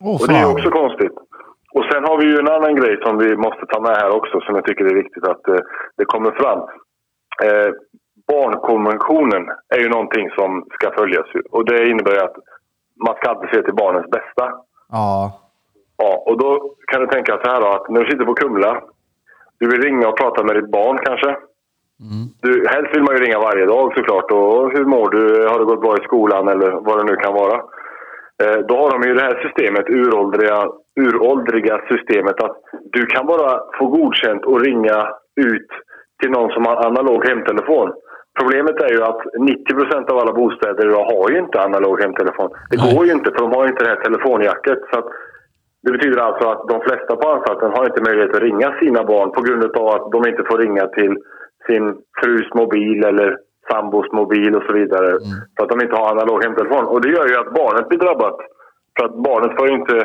Åh 0.00 0.20
Och 0.20 0.28
det 0.28 0.36
är 0.36 0.52
också 0.52 0.70
konstigt. 0.70 1.16
Och 1.74 1.84
sen 1.90 2.04
har 2.04 2.16
vi 2.20 2.26
ju 2.26 2.38
en 2.38 2.54
annan 2.56 2.76
grej 2.76 2.96
som 3.02 3.18
vi 3.18 3.36
måste 3.36 3.66
ta 3.66 3.80
med 3.80 3.96
här 3.96 4.16
också, 4.16 4.40
som 4.40 4.54
jag 4.54 4.64
tycker 4.64 4.84
är 4.84 5.02
viktigt 5.02 5.24
att 5.24 5.48
eh, 5.48 5.60
det 5.96 6.04
kommer 6.04 6.30
fram. 6.30 6.60
Eh, 7.44 7.70
barnkonventionen 8.26 9.50
är 9.68 9.80
ju 9.80 9.88
någonting 9.88 10.30
som 10.30 10.66
ska 10.70 10.90
följas. 10.90 11.26
Ju. 11.34 11.40
Och 11.50 11.64
det 11.64 11.88
innebär 11.88 12.12
ju 12.12 12.20
att 12.20 12.36
man 13.06 13.14
ska 13.16 13.30
alltid 13.30 13.50
se 13.50 13.62
till 13.62 13.74
barnens 13.74 14.10
bästa. 14.10 14.52
Ja. 14.88 15.38
Ja, 15.96 16.22
och 16.26 16.38
då 16.38 16.74
kan 16.86 17.00
du 17.00 17.06
tänka 17.06 17.40
så 17.44 17.50
här 17.50 17.60
då, 17.60 17.66
att 17.66 17.88
när 17.88 18.00
du 18.00 18.10
sitter 18.10 18.24
på 18.24 18.34
Kumla, 18.34 18.82
du 19.60 19.68
vill 19.68 19.82
ringa 19.82 20.08
och 20.08 20.18
prata 20.18 20.44
med 20.44 20.56
ditt 20.56 20.70
barn 20.70 20.98
kanske. 20.98 21.36
Du, 22.42 22.68
helst 22.68 22.94
vill 22.94 23.02
man 23.02 23.16
ju 23.16 23.24
ringa 23.24 23.38
varje 23.38 23.66
dag 23.66 23.92
såklart. 23.96 24.30
Och 24.32 24.72
hur 24.72 24.84
mår 24.84 25.10
du? 25.10 25.48
Har 25.48 25.58
det 25.58 25.64
gått 25.64 25.80
bra 25.80 25.96
i 25.96 26.04
skolan 26.04 26.48
eller 26.48 26.70
vad 26.70 26.98
det 26.98 27.04
nu 27.04 27.16
kan 27.16 27.34
vara? 27.34 27.56
Eh, 28.42 28.58
då 28.68 28.76
har 28.76 28.90
de 28.90 29.08
ju 29.08 29.14
det 29.14 29.22
här 29.22 29.42
systemet, 29.42 29.88
uråldriga, 29.88 30.68
uråldriga 31.00 31.80
systemet 31.88 32.42
att 32.42 32.56
du 32.92 33.06
kan 33.06 33.26
bara 33.26 33.60
få 33.78 33.86
godkänt 33.86 34.44
och 34.44 34.60
ringa 34.60 35.08
ut 35.36 35.70
till 36.20 36.30
någon 36.30 36.50
som 36.50 36.66
har 36.66 36.86
analog 36.86 37.28
hemtelefon. 37.28 37.92
Problemet 38.38 38.80
är 38.86 38.92
ju 38.94 39.02
att 39.02 39.22
90% 39.24 40.10
av 40.10 40.18
alla 40.18 40.32
bostäder 40.32 40.86
idag 40.88 41.04
har 41.04 41.30
ju 41.30 41.38
inte 41.38 41.62
analog 41.62 42.00
hemtelefon. 42.00 42.50
Det 42.70 42.76
går 42.76 43.06
ju 43.06 43.12
inte 43.12 43.30
för 43.30 43.38
de 43.38 43.52
har 43.52 43.68
inte 43.68 43.84
det 43.84 43.90
här 43.90 44.04
telefonjacket. 44.04 44.78
Så 44.90 44.98
att 44.98 45.08
det 45.82 45.92
betyder 45.92 46.20
alltså 46.20 46.48
att 46.48 46.68
de 46.68 46.80
flesta 46.80 47.16
på 47.16 47.28
anstalten 47.28 47.70
har 47.70 47.84
inte 47.84 48.02
möjlighet 48.02 48.34
att 48.36 48.42
ringa 48.42 48.78
sina 48.80 49.04
barn 49.04 49.32
på 49.32 49.40
grund 49.42 49.64
av 49.64 49.88
att 49.88 50.12
de 50.12 50.28
inte 50.30 50.44
får 50.48 50.58
ringa 50.58 50.86
till 50.86 51.14
sin 51.66 51.84
frus 52.20 52.48
mobil 52.54 53.04
eller 53.04 53.36
sambos 53.70 54.12
mobil 54.12 54.54
och 54.56 54.64
så 54.66 54.72
vidare. 54.72 55.10
För 55.56 55.64
att 55.64 55.70
de 55.70 55.80
inte 55.82 55.96
har 55.96 56.10
analog 56.10 56.44
hemtelefon. 56.44 56.84
Och 56.84 57.00
det 57.00 57.08
gör 57.08 57.28
ju 57.28 57.36
att 57.36 57.54
barnet 57.54 57.88
blir 57.88 57.98
drabbat. 57.98 58.36
För 58.96 59.04
att 59.04 59.14
barnet 59.28 59.56
får 59.56 59.68
ju 59.68 59.74
inte, 59.74 59.96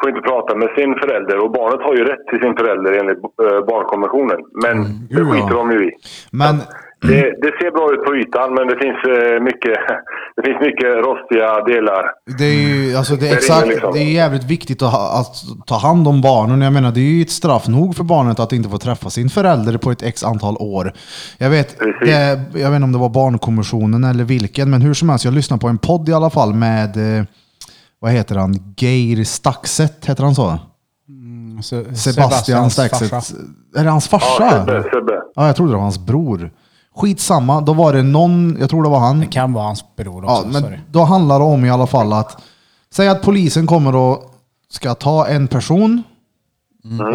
får 0.00 0.08
inte 0.10 0.28
prata 0.30 0.56
med 0.56 0.70
sin 0.76 0.94
förälder. 0.94 1.44
Och 1.44 1.50
barnet 1.50 1.80
har 1.86 1.94
ju 1.94 2.04
rätt 2.04 2.26
till 2.30 2.40
sin 2.40 2.56
förälder 2.56 2.92
enligt 3.00 3.18
eh, 3.18 3.60
barnkonventionen. 3.70 4.40
Men 4.64 4.76
det 4.82 5.14
Gud, 5.16 5.26
ja. 5.26 5.32
skiter 5.32 5.54
de 5.54 5.70
ju 5.70 5.80
i. 5.88 5.90
Men 6.32 6.54
Det, 7.02 7.22
det 7.42 7.50
ser 7.60 7.70
bra 7.70 7.92
ut 7.94 8.04
på 8.06 8.16
ytan 8.16 8.54
men 8.54 8.66
det 8.66 8.76
finns, 8.84 9.00
eh, 9.18 9.42
mycket, 9.42 9.76
det 10.36 10.42
finns 10.46 10.60
mycket 10.60 10.90
rostiga 11.06 11.64
delar. 11.64 12.02
det 12.38 12.44
är 12.44 12.68
ju 12.68 12.96
alltså, 12.96 13.16
det 13.16 13.28
är 13.28 13.32
exakt, 13.34 13.66
liksom. 13.68 13.92
det 13.92 13.98
är 14.00 14.12
jävligt 14.12 14.44
viktigt 14.44 14.82
att, 14.82 14.92
ha, 14.92 15.20
att 15.20 15.66
ta 15.66 15.74
hand 15.78 16.08
om 16.08 16.20
barnen. 16.20 16.60
Jag 16.62 16.72
menar, 16.72 16.92
det 16.92 17.00
är 17.00 17.04
ju 17.04 17.22
ett 17.22 17.30
straff 17.30 17.68
nog 17.68 17.96
för 17.96 18.04
barnet 18.04 18.40
att 18.40 18.52
inte 18.52 18.68
få 18.68 18.78
träffa 18.78 19.10
sin 19.10 19.28
förälder 19.30 19.78
på 19.78 19.90
ett 19.90 20.02
x 20.02 20.24
antal 20.24 20.56
år. 20.56 20.92
Jag 21.38 21.50
vet, 21.50 21.78
det, 22.04 22.40
jag 22.54 22.70
vet 22.70 22.76
inte 22.76 22.84
om 22.84 22.92
det 22.92 22.98
var 22.98 23.08
Barnkommissionen 23.08 24.04
eller 24.04 24.24
vilken, 24.24 24.70
men 24.70 24.82
hur 24.82 24.94
som 24.94 25.08
helst, 25.08 25.24
jag 25.24 25.34
lyssnade 25.34 25.60
på 25.60 25.68
en 25.68 25.78
podd 25.78 26.08
i 26.08 26.12
alla 26.12 26.30
fall 26.30 26.54
med, 26.54 27.18
eh, 27.18 27.24
vad 27.98 28.10
heter 28.12 28.34
han, 28.36 28.54
Geir 28.76 29.24
Staxet, 29.24 30.06
heter 30.06 30.24
han 30.24 30.34
så? 30.34 30.58
Se- 31.62 31.76
Sebastian 31.84 31.96
Sebastians 32.14 32.72
Staxet. 32.72 33.10
farsa. 33.10 33.34
Är 33.76 33.84
det 33.84 33.90
hans 33.90 34.08
farsa? 34.08 34.26
Ja, 34.40 34.50
Sebbe, 34.50 34.82
Sebbe. 34.82 35.12
Ja, 35.34 35.46
jag 35.46 35.56
trodde 35.56 35.72
det 35.72 35.76
var 35.76 35.82
hans 35.82 36.06
bror. 36.06 36.50
Skitsamma, 36.96 37.60
då 37.60 37.72
var 37.72 37.92
det 37.92 38.02
någon, 38.02 38.56
jag 38.60 38.70
tror 38.70 38.82
det 38.82 38.88
var 38.88 38.98
han. 38.98 39.20
Det 39.20 39.26
kan 39.26 39.52
vara 39.52 39.64
hans 39.64 39.84
bror 39.96 40.24
också. 40.24 40.36
Ja, 40.36 40.50
men 40.52 40.62
sorry. 40.62 40.78
då 40.90 41.04
handlar 41.04 41.38
det 41.38 41.44
om 41.44 41.64
i 41.64 41.70
alla 41.70 41.86
fall 41.86 42.12
att 42.12 42.42
Säg 42.92 43.08
att 43.08 43.22
polisen 43.22 43.66
kommer 43.66 43.96
och 43.96 44.34
ska 44.70 44.94
ta 44.94 45.26
en 45.26 45.48
person 45.48 46.02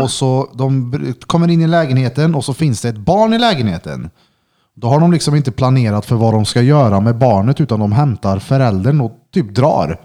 och 0.01 0.11
så 0.11 0.49
de 0.53 0.93
kommer 1.27 1.47
in 1.47 1.61
i 1.61 1.67
lägenheten 1.67 2.35
och 2.35 2.45
så 2.45 2.53
finns 2.53 2.81
det 2.81 2.89
ett 2.89 2.97
barn 2.97 3.33
i 3.33 3.39
lägenheten. 3.39 4.09
Då 4.73 4.87
har 4.87 4.99
de 4.99 5.11
liksom 5.11 5.35
inte 5.35 5.51
planerat 5.51 6.05
för 6.05 6.15
vad 6.15 6.33
de 6.33 6.45
ska 6.45 6.61
göra 6.61 6.99
med 6.99 7.17
barnet 7.17 7.61
utan 7.61 7.79
de 7.79 7.91
hämtar 7.91 8.39
föräldern 8.39 9.01
och 9.01 9.11
typ 9.33 9.55
drar. 9.55 9.99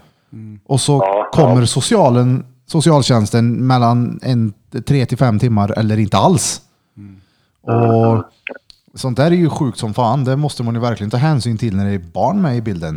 Och 0.65 0.81
så 0.81 0.93
Ja, 0.93 1.29
kommer 1.33 1.65
socialen, 1.65 2.45
socialtjänsten 2.67 3.67
mellan 3.67 4.19
en, 4.23 4.53
tre 4.87 5.05
till 5.05 5.17
fem 5.17 5.39
timmar 5.39 5.73
eller 5.77 5.99
inte 5.99 6.17
alls. 6.17 6.61
Och 7.61 8.23
sånt 8.93 9.17
där 9.17 9.31
är 9.31 9.41
ju 9.45 9.49
sjukt 9.49 9.77
som 9.77 9.93
fan. 9.93 10.25
Det 10.25 10.37
måste 10.37 10.63
man 10.63 10.73
ju 10.75 10.81
verkligen 10.81 11.11
ta 11.11 11.17
hänsyn 11.17 11.57
till 11.57 11.75
när 11.77 11.85
det 11.85 11.95
är 11.99 12.05
barn 12.13 12.41
med 12.41 12.57
i 12.57 12.61
bilden. 12.61 12.95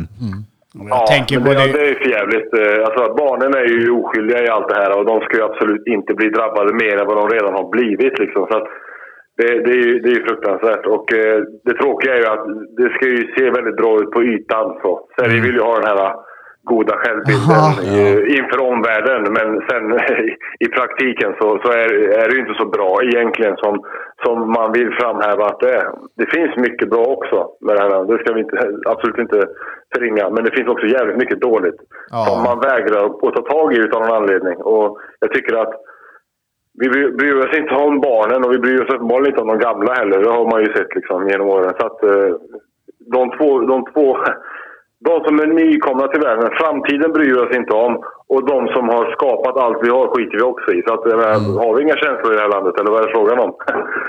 Jag 0.89 1.07
tänker 1.07 1.35
men 1.35 1.45
på 1.45 1.53
det, 1.53 1.59
det. 1.59 1.71
det 1.77 1.89
är 1.89 1.95
för 2.03 2.09
jävligt. 2.17 2.49
Eh, 2.61 2.85
Alltså, 2.87 3.03
barnen 3.23 3.51
är 3.61 3.67
ju 3.75 3.91
oskyldiga 3.99 4.39
i 4.43 4.49
allt 4.49 4.69
det 4.69 4.79
här 4.81 4.91
och 4.97 5.05
de 5.11 5.15
ska 5.21 5.37
ju 5.37 5.43
absolut 5.43 5.87
inte 5.87 6.13
bli 6.13 6.29
drabbade 6.29 6.73
mer 6.83 6.95
än 6.99 7.07
vad 7.07 7.17
de 7.17 7.25
redan 7.35 7.53
har 7.59 7.67
blivit. 7.75 8.19
Liksom. 8.19 8.47
Så 8.49 8.57
att 8.57 8.67
det, 9.37 9.47
det, 9.65 9.71
är 9.77 9.81
ju, 9.87 9.99
det 9.99 10.09
är 10.09 10.15
ju 10.19 10.23
fruktansvärt. 10.29 10.85
Och 10.85 11.13
eh, 11.13 11.39
det 11.67 11.73
tråkiga 11.81 12.13
är 12.15 12.21
ju 12.23 12.27
att 12.35 12.45
det 12.79 12.89
ska 12.95 13.05
ju 13.15 13.21
se 13.35 13.43
väldigt 13.57 13.77
bra 13.81 13.91
ut 14.01 14.11
på 14.11 14.23
ytan. 14.23 14.67
Så. 14.81 14.91
Sverige 15.15 15.41
vill 15.41 15.55
ju 15.59 15.61
ha 15.61 15.75
den 15.79 15.89
här 15.91 16.13
goda 16.73 16.93
självbilden 16.97 17.59
Ja. 17.59 17.65
eh, 17.97 18.37
inför 18.37 18.59
omvärlden. 18.71 19.21
Men 19.37 19.49
sen 19.69 19.83
i 20.65 20.67
praktiken 20.77 21.31
så, 21.39 21.47
så 21.63 21.69
är, 21.71 21.89
är 22.21 22.27
det 22.29 22.37
inte 22.39 22.53
så 22.61 22.65
bra 22.65 22.91
egentligen 23.03 23.55
som, 23.57 23.73
som 24.25 24.51
man 24.57 24.71
vill 24.71 24.91
framhäva 24.99 25.45
att 25.45 25.59
det 25.59 25.71
är. 25.81 25.87
Det 26.17 26.27
finns 26.35 26.55
mycket 26.57 26.89
bra 26.89 27.03
också 27.15 27.49
med 27.61 27.75
det 27.75 27.81
här. 27.81 28.03
Det 28.11 28.17
ska 28.23 28.33
vi 28.33 28.39
inte, 28.41 28.57
absolut 28.89 29.17
inte 29.17 29.39
förringa. 29.95 30.29
Men 30.29 30.43
det 30.43 30.51
finns 30.55 30.67
också 30.69 30.85
jävligt 30.85 31.17
mycket 31.17 31.41
dåligt 31.41 31.79
Ja. 32.11 32.25
som 32.27 32.43
man 32.43 32.59
vägrar 32.59 33.05
att 33.05 33.35
ta 33.35 33.41
tag 33.41 33.73
i 33.73 33.77
utan 33.79 34.01
någon 34.01 34.17
anledning. 34.21 34.57
Och 34.57 34.97
jag 35.19 35.31
tycker 35.33 35.55
att 35.61 35.73
vi 36.81 36.89
bry- 36.89 37.11
bryr 37.17 37.35
oss 37.45 37.57
inte 37.57 37.73
om 37.75 38.01
barnen 38.01 38.43
och 38.45 38.51
vi 38.53 38.57
bryr 38.59 38.83
oss 38.83 38.93
uppenbarligen 38.93 39.29
inte 39.31 39.41
om 39.41 39.47
de 39.47 39.57
gamla 39.59 39.93
heller. 39.93 40.19
Det 40.23 40.29
har 40.29 40.51
man 40.51 40.61
ju 40.61 40.73
sett 40.73 40.95
liksom 40.95 41.27
genom 41.29 41.47
åren. 41.49 41.73
Så 41.79 41.85
att, 41.85 42.03
eh, 42.03 42.35
de, 43.13 43.31
två, 43.37 43.59
de 43.59 43.85
två, 43.93 44.17
de 44.99 45.23
som 45.25 45.39
är 45.39 45.47
nykomna 45.47 46.07
till 46.07 46.21
världen, 46.21 46.49
framtiden 46.57 47.11
bryr 47.11 47.33
vi 47.33 47.39
oss 47.39 47.55
inte 47.55 47.73
om. 47.73 48.03
Och 48.27 48.45
de 48.47 48.67
som 48.67 48.89
har 48.89 49.11
skapat 49.17 49.55
allt 49.63 49.77
vi 49.85 49.89
har 49.89 50.07
skiter 50.13 50.37
vi 50.37 50.43
också 50.43 50.71
i. 50.77 50.81
Så 50.87 50.93
att, 50.93 51.01
jag 51.11 51.17
menar, 51.17 51.33
har 51.65 51.75
vi 51.75 51.83
inga 51.83 51.97
känslor 52.03 52.33
i 52.33 52.35
det 52.35 52.41
här 52.41 52.49
landet 52.49 52.73
eller 52.79 52.91
vad 52.91 52.99
är 53.01 53.07
det 53.07 53.13
frågan 53.17 53.39
om? 53.39 53.51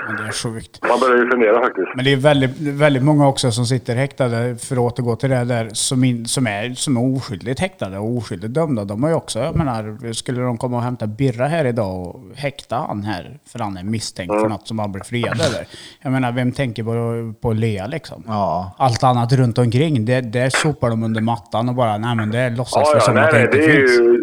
Men 0.07 0.15
det 0.17 0.23
är 0.23 0.31
sjukt. 0.31 0.79
Man 0.89 0.99
börjar 0.99 1.17
ju 1.23 1.29
fundera 1.29 1.55
faktiskt. 1.67 1.87
Men 1.95 2.05
det 2.05 2.11
är 2.13 2.17
väldigt, 2.17 2.59
väldigt 2.59 3.03
många 3.03 3.27
också 3.27 3.51
som 3.51 3.65
sitter 3.65 3.95
häktade, 3.95 4.55
för 4.65 4.75
att 4.75 4.81
återgå 4.81 5.15
till 5.15 5.29
det 5.29 5.43
där, 5.45 5.69
som, 5.73 6.03
in, 6.03 6.25
som, 6.25 6.47
är, 6.47 6.69
som 6.73 6.97
är 6.97 7.17
oskyldigt 7.17 7.59
häktade 7.59 7.97
och 7.97 8.17
oskyldigt 8.17 8.53
dömda. 8.53 8.83
De 8.85 9.03
har 9.03 9.09
ju 9.09 9.15
också, 9.15 9.39
jag 9.39 9.55
menar, 9.55 10.13
skulle 10.13 10.41
de 10.41 10.57
komma 10.57 10.77
och 10.77 10.83
hämta 10.83 11.07
Birra 11.07 11.45
här 11.47 11.65
idag 11.65 12.07
och 12.07 12.21
häkta 12.35 12.75
han 12.75 13.03
här 13.03 13.37
för 13.51 13.59
han 13.59 13.77
är 13.77 13.83
misstänkt 13.83 14.33
för 14.41 14.49
något 14.49 14.67
som 14.67 14.79
han 14.79 14.91
blir 14.91 15.03
friad 15.03 15.41
över. 15.41 15.67
Jag 16.01 16.11
menar, 16.11 16.31
vem 16.31 16.51
tänker 16.51 16.83
på, 16.83 17.33
på 17.41 17.53
Lea 17.53 17.87
liksom? 17.87 18.23
Ja. 18.27 18.75
Allt 18.77 19.03
annat 19.03 19.33
runt 19.33 19.57
omkring, 19.57 20.05
det, 20.05 20.21
det 20.21 20.53
sopar 20.53 20.89
de 20.89 21.03
under 21.03 21.21
mattan 21.21 21.69
och 21.69 21.75
bara, 21.75 21.97
nej 21.97 22.15
men 22.15 22.31
det 22.31 22.49
låtsas 22.49 22.83
Ja, 22.85 22.91
ja, 22.93 22.99
som 22.99 23.13
nej, 23.15 23.23
att 23.23 23.31
det 23.31 23.37
nej, 23.37 23.45
inte 23.45 23.57
det 23.57 23.63
är 23.65 23.69
finns. 23.77 23.99
ju, 23.99 24.16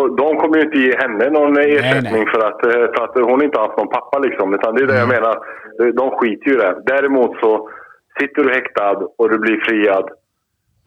de, 0.00 0.16
de 0.22 0.36
kommer 0.40 0.56
ju 0.58 0.62
inte 0.64 0.78
ge 0.78 0.92
henne 1.02 1.30
någon 1.38 1.56
ersättning 1.58 2.22
nej. 2.24 2.32
För, 2.32 2.40
att, 2.48 2.60
eh, 2.66 2.86
för 2.94 3.00
att 3.04 3.14
hon 3.30 3.42
inte 3.44 3.58
har 3.58 3.66
haft 3.66 3.78
någon 3.78 3.88
pappa. 3.98 4.18
Liksom, 4.18 4.54
utan 4.54 4.74
det 4.74 4.82
är 4.82 4.86
det 4.86 4.98
jag 5.04 5.08
Mm. 5.10 5.16
menar. 5.16 5.34
De- 6.00 6.10
skiter 6.18 6.46
ju 6.50 6.54
i 6.54 6.60
det. 6.64 6.74
Däremot 6.94 7.32
så 7.42 7.68
sitter 8.20 8.44
du 8.44 8.50
häktad 8.58 8.96
och 9.18 9.30
du 9.30 9.38
blir 9.38 9.60
friad 9.68 10.06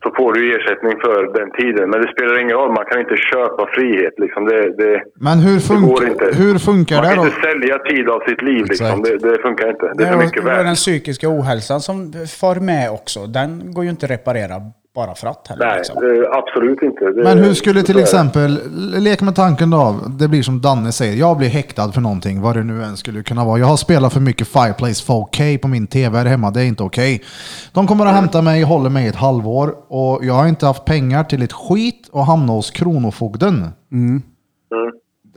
så 0.03 0.11
får 0.17 0.33
du 0.33 0.39
ersättning 0.55 0.95
för 1.05 1.33
den 1.39 1.49
tiden. 1.59 1.89
Men 1.89 2.01
det 2.01 2.07
spelar 2.15 2.39
ingen 2.41 2.57
roll. 2.57 2.71
Man 2.79 2.85
kan 2.85 2.99
inte 2.99 3.17
köpa 3.31 3.63
frihet. 3.75 4.13
Liksom. 4.17 4.45
Det, 4.45 4.61
det, 4.81 5.03
Men 5.27 5.37
hur, 5.39 5.57
det 5.69 5.87
går 5.87 5.97
fun 5.97 6.07
inte. 6.11 6.25
hur 6.41 6.55
funkar 6.69 6.95
Man 6.95 7.03
det 7.05 7.09
kan 7.15 7.17
då? 7.23 7.25
inte 7.29 7.41
sälja 7.41 7.77
tid 7.79 8.09
av 8.09 8.19
sitt 8.29 8.41
liv. 8.41 8.63
Liksom. 8.69 9.01
Det, 9.03 9.17
det 9.17 9.41
funkar 9.41 9.69
inte. 9.69 9.91
Det 9.97 10.03
är 10.03 10.11
för 10.11 10.17
mycket 10.25 10.43
är 10.45 10.49
den 10.57 10.65
värt. 10.65 10.75
psykiska 10.75 11.27
ohälsan 11.29 11.79
som 11.79 11.95
far 12.41 12.55
med 12.71 12.91
också. 12.91 13.19
Den 13.37 13.49
går 13.73 13.83
ju 13.83 13.89
inte 13.89 14.05
att 14.05 14.11
reparera 14.11 14.55
bara 14.95 15.15
för 15.15 15.27
att 15.27 15.47
heller. 15.47 15.65
Nej, 15.65 15.77
Liksom. 15.77 16.01
det, 16.01 16.29
absolut 16.31 16.81
inte. 16.81 17.05
Det, 17.05 17.23
Men 17.23 17.37
hur 17.37 17.53
skulle 17.53 17.83
till 17.83 17.99
exempel, 17.99 18.59
lek 18.99 19.21
med 19.21 19.35
tanken 19.35 19.69
då, 19.69 19.95
det 20.19 20.27
blir 20.27 20.43
som 20.43 20.61
Danne 20.61 20.91
säger, 20.91 21.15
jag 21.15 21.37
blir 21.37 21.49
häktad 21.49 21.91
för 21.91 22.01
någonting, 22.01 22.41
vad 22.41 22.55
det 22.55 22.63
nu 22.63 22.83
än 22.83 22.97
skulle 22.97 23.23
kunna 23.23 23.45
vara. 23.45 23.59
Jag 23.59 23.65
har 23.65 23.77
spelat 23.77 24.13
för 24.13 24.19
mycket 24.19 24.47
Fireplace 24.47 25.05
4K 25.07 25.57
på 25.57 25.67
min 25.67 25.87
tv 25.87 26.17
här 26.17 26.25
hemma, 26.25 26.51
det 26.51 26.61
är 26.61 26.65
inte 26.65 26.83
okej. 26.83 27.23
De 27.71 27.87
kommer 27.87 28.05
att 28.05 28.15
hämta 28.15 28.41
mig, 28.41 28.63
håller 28.63 28.89
mig 28.89 29.07
ett 29.07 29.15
halvår 29.15 29.75
och 29.87 30.25
jag 30.25 30.33
har 30.33 30.47
inte 30.47 30.65
haft 30.65 30.85
pengar 30.85 31.23
till 31.23 31.41
ett 31.41 31.53
skit 31.53 32.09
och 32.11 32.25
hamna 32.25 32.53
hos 32.53 32.71
Kronofogden. 32.71 33.67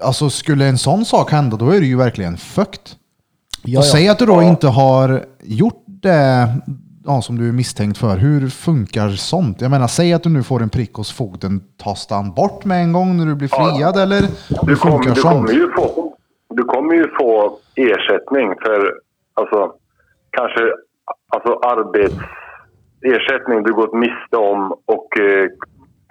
Alltså 0.03 0.31
skulle 0.31 0.65
en 0.65 0.79
sån 0.79 1.05
sak 1.05 1.33
hända, 1.33 1.57
då 1.57 1.71
är 1.71 1.81
det 1.81 1.87
ju 1.87 1.97
verkligen 1.97 2.37
fukt. 2.37 2.97
Ja, 3.63 3.79
och 3.79 3.85
ja. 3.85 3.91
säg 3.93 4.09
att 4.09 4.19
du 4.19 4.27
då 4.27 4.43
inte 4.43 4.69
har 4.69 5.25
gjort 5.43 5.85
det 5.87 6.49
ja, 7.07 7.23
som 7.23 7.39
du 7.39 7.49
är 7.49 7.53
misstänkt 7.53 7.99
för. 7.99 8.17
Hur 8.17 8.49
funkar 8.49 9.09
sånt? 9.09 9.61
Jag 9.61 9.71
menar, 9.71 9.87
säg 9.87 10.13
att 10.13 10.23
du 10.23 10.29
nu 10.29 10.43
får 10.43 10.63
en 10.63 10.69
prick 10.69 10.95
hos 10.95 11.13
fogden. 11.13 11.61
Tas 11.85 12.07
den 12.07 12.35
bort 12.35 12.65
med 12.65 12.83
en 12.83 12.93
gång 12.93 13.17
när 13.17 13.27
du 13.27 13.35
blir 13.35 13.49
friad 13.49 13.97
eller 13.97 14.21
hur 14.21 14.29
Du, 14.67 14.77
kom, 14.77 14.91
funkar 14.91 15.15
du, 15.15 15.21
sånt? 15.21 15.47
kommer 15.47 15.53
ju 15.53 15.73
få, 15.73 16.17
du 16.49 16.63
kommer 16.63 16.95
ju 16.95 17.09
få 17.19 17.59
ersättning 17.75 18.55
för 18.63 18.95
alltså, 19.35 19.73
kanske 20.31 20.61
alltså, 21.29 21.53
arbetsersättning 21.53 23.63
du 23.63 23.75
gått 23.75 23.95
miste 23.95 24.37
om 24.37 24.73
och 24.87 25.21
eh, 25.21 25.49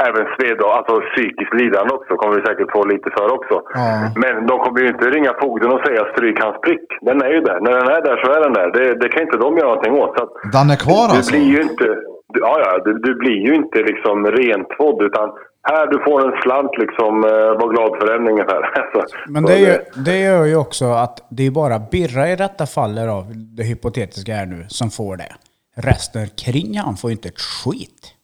även 0.07 0.25
sved 0.35 0.57
alltså 0.61 0.95
psykiskt 1.11 1.53
lidande 1.53 1.91
också 1.97 2.15
kommer 2.15 2.35
vi 2.35 2.45
säkert 2.45 2.71
få 2.71 2.85
lite 2.85 3.09
för 3.17 3.27
också. 3.37 3.55
Ja. 3.73 4.11
Men 4.23 4.47
de 4.47 4.59
kommer 4.63 4.79
ju 4.81 4.87
inte 4.87 5.09
ringa 5.09 5.33
fogden 5.41 5.71
och 5.71 5.81
säga 5.85 6.01
stryk 6.13 6.37
hans 6.43 6.57
prick. 6.65 6.87
Den 7.01 7.21
är 7.21 7.31
ju 7.35 7.41
där. 7.49 7.59
När 7.65 7.71
den 7.79 7.87
är 7.95 8.01
där 8.01 8.17
så 8.23 8.27
är 8.35 8.41
den 8.47 8.53
där. 8.59 8.67
Det, 8.77 8.85
det 9.01 9.09
kan 9.09 9.21
inte 9.21 9.37
de 9.37 9.57
göra 9.57 9.67
någonting 9.67 9.93
åt. 9.93 10.17
Så 10.17 10.23
att, 10.23 10.33
Den 10.57 10.69
är 10.69 10.79
kvar 10.85 11.07
du 11.07 11.13
alltså? 11.15 11.31
blir 11.31 11.47
ju 11.55 11.61
inte, 11.61 11.87
du, 12.33 12.39
ja, 12.39 12.53
ja, 12.65 12.71
du, 12.85 12.91
du 13.07 13.15
blir 13.15 13.39
ju 13.47 13.55
inte 13.55 13.77
liksom 13.89 14.25
rentvådd 14.25 15.03
utan 15.03 15.27
här 15.71 15.87
du 15.87 16.03
får 16.03 16.17
en 16.25 16.41
slant 16.41 16.71
liksom, 16.77 17.23
eh, 17.23 17.31
var 17.61 17.69
glad 17.73 17.91
för 17.99 18.05
den 18.13 18.27
ungefär. 18.27 18.61
Så, 18.93 19.01
Men 19.27 19.45
det, 19.45 19.53
är 19.53 19.59
ju, 19.59 20.03
det 20.05 20.19
gör 20.19 20.45
ju 20.45 20.55
också 20.55 20.85
att 20.85 21.27
det 21.29 21.47
är 21.47 21.51
bara 21.51 21.79
Birra 21.79 22.29
i 22.29 22.35
detta 22.35 22.65
fallet 22.65 23.09
av 23.09 23.23
det 23.57 23.63
hypotetiska 23.63 24.33
här 24.33 24.45
nu 24.45 24.65
som 24.67 24.89
får 24.89 25.17
det. 25.17 25.31
Resten 25.77 26.27
kring 26.27 26.77
han 26.77 26.95
får 26.97 27.09
ju 27.09 27.15
inte 27.15 27.27
ett 27.27 27.41
skit. 27.41 28.14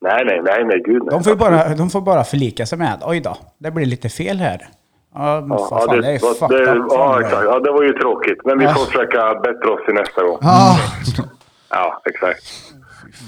Nej, 0.00 0.22
nej, 0.24 0.40
nej, 0.44 0.64
nej, 0.64 0.82
gud 0.84 1.02
nej. 1.02 1.10
De 1.10 1.22
får 1.24 1.36
bara, 1.36 1.74
de 1.74 1.90
får 1.90 2.00
bara 2.00 2.24
förlika 2.24 2.66
sig 2.66 2.78
med 2.78 3.02
oj 3.06 3.20
då, 3.20 3.36
det 3.58 3.70
blir 3.70 3.86
lite 3.86 4.08
fel 4.08 4.36
här. 4.36 4.58
Ja, 5.14 5.46
Ja, 5.48 5.58
fan, 5.70 6.00
det, 6.00 6.08
är 6.08 6.18
var- 6.26 6.34
fucked 6.48 6.66
det, 6.66 6.78
up. 6.80 6.86
ja, 6.90 7.20
exakt. 7.20 7.44
Ja, 7.44 7.58
det 7.60 7.70
var 7.72 7.82
ju 7.82 7.92
tråkigt. 7.92 8.40
Men 8.44 8.58
vi 8.58 8.64
Ja. 8.64 8.70
får 8.74 8.84
försöka 8.90 9.20
bättra 9.46 9.70
oss 9.74 9.84
till 9.84 9.94
nästa 9.94 10.22
gång. 10.26 10.38
Ah, 10.42 10.76
Ja, 11.70 12.00
exakt. 12.10 12.42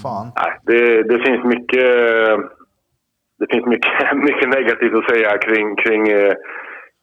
fan. 0.03 0.27
Nej, 0.35 0.51
det, 0.69 1.03
det 1.03 1.19
finns 1.25 1.43
mycket... 1.45 1.85
Det 3.39 3.47
finns 3.53 3.65
mycket, 3.65 3.91
mycket 4.29 4.49
negativt 4.49 4.95
att 4.99 5.09
säga 5.11 5.37
kring, 5.45 5.75
kring, 5.83 6.03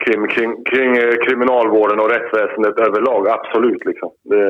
kring, 0.04 0.20
kring, 0.34 0.50
kring 0.70 0.90
eh, 1.04 1.14
kriminalvården 1.26 2.00
och 2.00 2.10
rättsväsendet 2.14 2.76
överlag. 2.86 3.28
Absolut. 3.28 3.82
Liksom. 3.84 4.10
Det, 4.30 4.44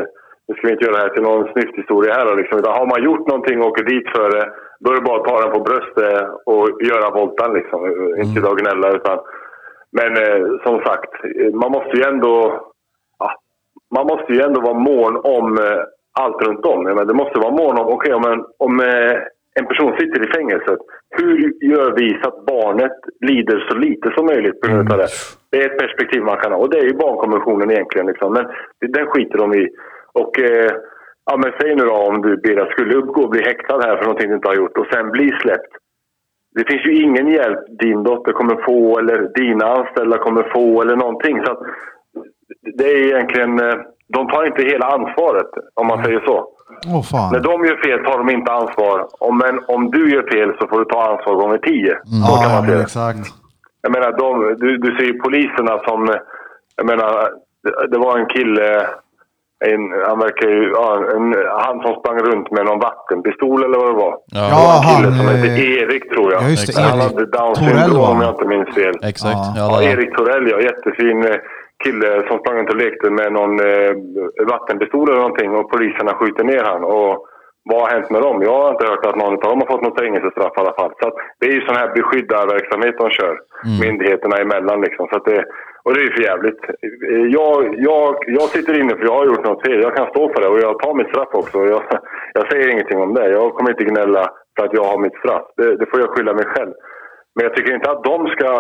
det 0.47 0.53
ska 0.57 0.63
vi 0.67 0.73
inte 0.73 0.85
göra 0.85 0.97
det 0.97 1.03
här 1.03 1.15
till 1.15 1.23
någon 1.29 1.53
snyfthistoria 1.53 2.15
här. 2.15 2.37
Liksom. 2.37 2.59
Utan 2.59 2.73
har 2.79 2.87
man 2.93 3.05
gjort 3.09 3.27
någonting 3.29 3.61
och 3.61 3.67
åker 3.71 3.85
dit 3.85 4.09
för 4.17 4.31
det, 4.37 4.45
då 4.81 4.91
är 4.91 4.95
det 4.95 5.09
bara 5.09 5.21
att 5.21 5.29
ta 5.29 5.41
den 5.41 5.53
på 5.53 5.61
bröstet 5.61 6.29
och 6.45 6.83
göra 6.83 7.11
voltan. 7.11 7.55
Liksom. 7.55 7.87
Inte 8.17 8.35
sitta 8.35 8.51
och 8.51 8.59
gnälla. 8.59 8.93
Utan, 8.93 9.19
men 9.93 10.17
eh, 10.17 10.47
som 10.65 10.81
sagt, 10.85 11.13
eh, 11.25 11.55
man 11.55 11.73
måste 11.73 11.97
ju 11.97 12.03
ändå... 12.03 12.63
Ja, 13.19 13.33
man 13.95 14.07
måste 14.07 14.33
ju 14.33 14.41
ändå 14.41 14.61
vara 14.61 14.79
mån 14.79 15.17
om 15.17 15.59
eh, 15.59 15.83
allt 16.21 16.43
runt 16.43 16.67
om. 16.67 16.85
Menar, 16.85 17.05
det 17.05 17.15
måste 17.15 17.39
vara 17.39 17.51
mån 17.63 17.79
om, 17.79 17.87
okej 17.87 18.15
om, 18.15 18.25
en, 18.25 18.45
om 18.59 18.81
eh, 18.81 19.17
en 19.59 19.67
person 19.67 19.97
sitter 19.99 20.29
i 20.29 20.33
fängelset, 20.33 20.79
hur 21.11 21.53
gör 21.73 21.91
vi 21.97 22.21
så 22.23 22.29
att 22.29 22.47
barnet 22.47 22.99
lider 23.21 23.67
så 23.69 23.77
lite 23.77 24.11
som 24.11 24.27
möjligt 24.27 24.61
på 24.61 24.69
grund 24.69 24.93
av 24.93 24.99
det? 24.99 25.09
Det 25.51 25.63
är 25.63 25.71
ett 25.71 25.79
perspektiv 25.79 26.23
man 26.23 26.37
kan 26.37 26.53
ha 26.53 26.59
och 26.59 26.71
det 26.71 26.79
är 26.79 26.85
ju 26.85 26.95
barnkonventionen 26.95 27.71
egentligen. 27.71 28.07
Liksom. 28.07 28.33
Men 28.33 28.47
den 28.81 29.07
skiter 29.07 29.39
de 29.39 29.55
i. 29.55 29.69
Och 30.13 30.41
eh, 30.41 30.73
ja, 31.29 31.37
men 31.37 31.53
säg 31.61 31.75
nu 31.77 31.85
då 31.85 31.93
om 31.93 32.23
du 32.23 32.37
Bira 32.37 32.67
skulle 32.71 32.95
uppgå 32.95 33.23
och 33.23 33.31
bli 33.31 33.43
häktad 33.45 33.81
här 33.87 33.97
för 33.97 34.05
någonting 34.05 34.29
du 34.29 34.35
inte 34.35 34.49
har 34.49 34.55
gjort 34.57 34.79
och 34.79 34.87
sen 34.93 35.11
bli 35.11 35.29
släppt. 35.43 35.73
Det 36.57 36.65
finns 36.71 36.87
ju 36.87 37.03
ingen 37.03 37.29
hjälp 37.29 37.59
din 37.83 38.03
dotter 38.03 38.33
kommer 38.33 38.57
få 38.67 38.99
eller 38.99 39.19
dina 39.35 39.67
anställda 39.67 40.19
kommer 40.19 40.43
få 40.55 40.83
eller 40.83 40.97
någonting. 40.97 41.45
Så 41.45 41.53
att 41.53 41.59
det 42.79 42.85
är 42.85 42.97
egentligen, 43.07 43.61
eh, 43.61 43.75
de 44.15 44.29
tar 44.29 44.47
inte 44.47 44.63
hela 44.63 44.87
ansvaret 44.87 45.51
om 45.75 45.87
man 45.87 46.05
säger 46.05 46.21
så. 46.21 46.49
Fan. 47.11 47.33
När 47.33 47.41
de 47.41 47.65
gör 47.67 47.77
fel 47.77 48.05
tar 48.05 48.19
de 48.19 48.31
inte 48.31 48.53
ansvar. 48.53 49.07
Om, 49.21 49.39
men 49.39 49.61
om 49.69 49.91
du 49.91 50.11
gör 50.15 50.31
fel 50.33 50.57
så 50.61 50.69
får 50.69 50.79
du 50.79 50.85
ta 50.85 51.11
ansvar 51.11 51.35
gånger 51.35 51.59
tio. 51.59 51.95
Så 52.05 52.35
kan 52.35 52.51
Ja, 52.53 52.57
man 52.57 52.65
säga 52.67 52.77
det. 52.77 52.83
exakt. 52.83 53.19
Jag 53.83 53.93
menar, 53.93 54.13
de, 54.19 54.55
du, 54.67 54.77
du 54.79 54.97
ser 54.97 55.05
ju 55.05 55.19
poliserna 55.19 55.79
som... 55.89 56.15
Jag 56.77 56.87
menar, 56.87 57.31
det, 57.63 57.87
det 57.91 57.99
var 57.99 58.19
en 58.19 58.27
kille... 58.27 58.87
En, 59.71 59.83
han 60.09 60.19
verkar 60.19 60.49
ju... 60.49 60.71
Ja, 60.79 60.87
en, 61.17 61.27
han 61.67 61.77
som 61.83 61.93
sprang 62.01 62.19
runt 62.19 62.51
med 62.51 62.65
någon 62.67 62.79
vattenpistol 62.89 63.65
eller 63.65 63.79
vad 63.79 63.89
det 63.93 63.99
var. 64.05 64.15
Ja, 64.39 64.45
Ja, 64.55 64.63
en 64.77 64.83
kille 64.89 65.09
han, 65.09 65.19
som 65.19 65.27
hette 65.33 65.49
eh, 65.49 65.73
Erik 65.83 66.05
tror 66.13 66.33
jag. 66.33 66.43
ja, 66.43 66.49
just 66.49 66.77
det, 66.77 66.83
Han 66.83 66.99
Erik. 67.01 67.03
hade 67.13 67.27
Downs 67.37 67.59
Torell, 67.59 67.79
syndrom 67.85 68.11
om 68.15 68.21
jag 68.25 68.31
inte 68.35 68.47
minns 68.55 68.71
fel. 68.79 68.95
exakt. 69.13 69.45
Ja. 69.47 69.53
Ja, 69.61 69.83
Ja, 69.83 69.91
Erik 69.93 70.17
Torell, 70.17 70.45
ja. 70.53 70.57
Jättefin 70.69 71.19
eh, 71.31 71.37
kille 71.85 72.09
som 72.29 72.39
sprang 72.39 72.57
runt 72.59 72.71
och 72.75 72.81
lekte 72.85 73.11
med 73.11 73.33
någon 73.39 73.55
eh, 73.71 73.93
vattenpistol 74.53 75.09
eller 75.09 75.21
någonting 75.25 75.51
och 75.57 75.71
poliserna 75.71 76.13
skjuter 76.15 76.45
ner 76.45 76.65
han. 76.71 76.85
Och 76.85 77.13
vad 77.71 77.81
har 77.83 77.91
hänt 77.95 78.11
med 78.11 78.23
dem? 78.23 78.43
Jag 78.43 78.59
har 78.63 78.71
inte 78.71 78.87
hört 78.91 79.07
att 79.07 79.17
någon 79.17 79.35
av 79.35 79.41
dem 79.41 79.61
har 79.63 79.71
fått 79.73 79.83
något 79.87 80.01
fängelsestraff 80.01 80.53
i 80.57 80.61
alla 80.61 80.75
fall. 80.81 80.93
Så 81.01 81.09
att 81.09 81.15
det 81.41 81.47
är 81.47 81.53
ju 81.53 81.61
sån 81.67 81.77
här 81.81 81.89
beskyddarverksamhet 81.99 82.95
de 82.99 83.11
kör, 83.11 83.35
myndigheterna 83.83 84.37
emellan 84.37 84.81
liksom. 84.81 85.07
Så 85.11 85.17
att 85.17 85.25
det, 85.25 85.45
och 85.89 85.95
det 85.95 86.01
är 86.01 86.09
ju 86.09 86.13
för 86.13 86.23
jävligt. 86.23 86.63
Eh, 87.11 87.25
jag, 87.39 87.55
jag, 87.89 88.15
jag 88.27 88.49
sitter 88.55 88.81
inne 88.81 88.97
för 88.97 89.05
jag 89.05 89.17
har 89.19 89.27
gjort 89.27 89.45
något 89.45 89.67
fel. 89.67 89.83
Jag 89.87 89.97
kan 89.97 90.11
stå 90.11 90.33
för 90.33 90.41
det 90.43 90.49
och 90.49 90.61
jag 90.67 90.79
tar 90.79 90.95
mitt 90.95 91.09
straff 91.09 91.33
också. 91.33 91.59
Jag, 91.59 91.83
jag 92.39 92.51
säger 92.51 92.69
ingenting 92.69 93.01
om 93.01 93.15
det. 93.15 93.31
Jag 93.31 93.55
kommer 93.55 93.71
inte 93.71 93.85
gnälla 93.85 94.23
för 94.55 94.65
att 94.65 94.75
jag 94.79 94.85
har 94.85 94.99
mitt 94.99 95.19
straff. 95.23 95.47
Det, 95.57 95.77
det 95.77 95.87
får 95.91 96.01
jag 96.01 96.11
skylla 96.11 96.33
mig 96.35 96.45
själv. 96.45 96.73
Men 97.35 97.45
jag 97.47 97.55
tycker 97.57 97.75
inte 97.75 97.91
att 97.91 98.05
de 98.05 98.27
ska 98.27 98.51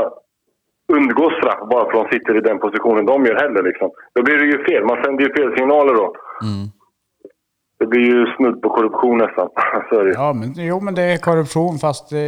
undgå 0.96 1.30
straff 1.30 1.60
bara 1.70 1.90
för 1.90 2.00
att 2.00 2.10
de 2.10 2.16
sitter 2.16 2.36
i 2.36 2.40
den 2.40 2.58
positionen 2.58 3.06
de 3.06 3.26
gör 3.26 3.36
heller. 3.44 3.62
Liksom. 3.62 3.90
Då 4.14 4.22
blir 4.22 4.38
det 4.38 4.46
ju 4.46 4.64
fel. 4.64 4.84
Man 4.84 5.02
sänder 5.02 5.24
ju 5.24 5.34
fel 5.34 5.56
signaler 5.56 5.94
då. 5.94 6.06
Mm. 6.48 6.64
Det 7.78 7.86
blir 7.86 8.00
ju 8.00 8.26
snudd 8.36 8.62
på 8.62 8.68
korruption 8.68 9.18
nästan. 9.18 9.48
Så 9.88 10.00
är 10.00 10.04
det. 10.04 10.12
Ja, 10.12 10.32
men, 10.32 10.52
jo, 10.56 10.80
men 10.80 10.94
det 10.94 11.02
är 11.02 11.16
korruption 11.18 11.78
fast 11.78 12.12
eh, 12.12 12.18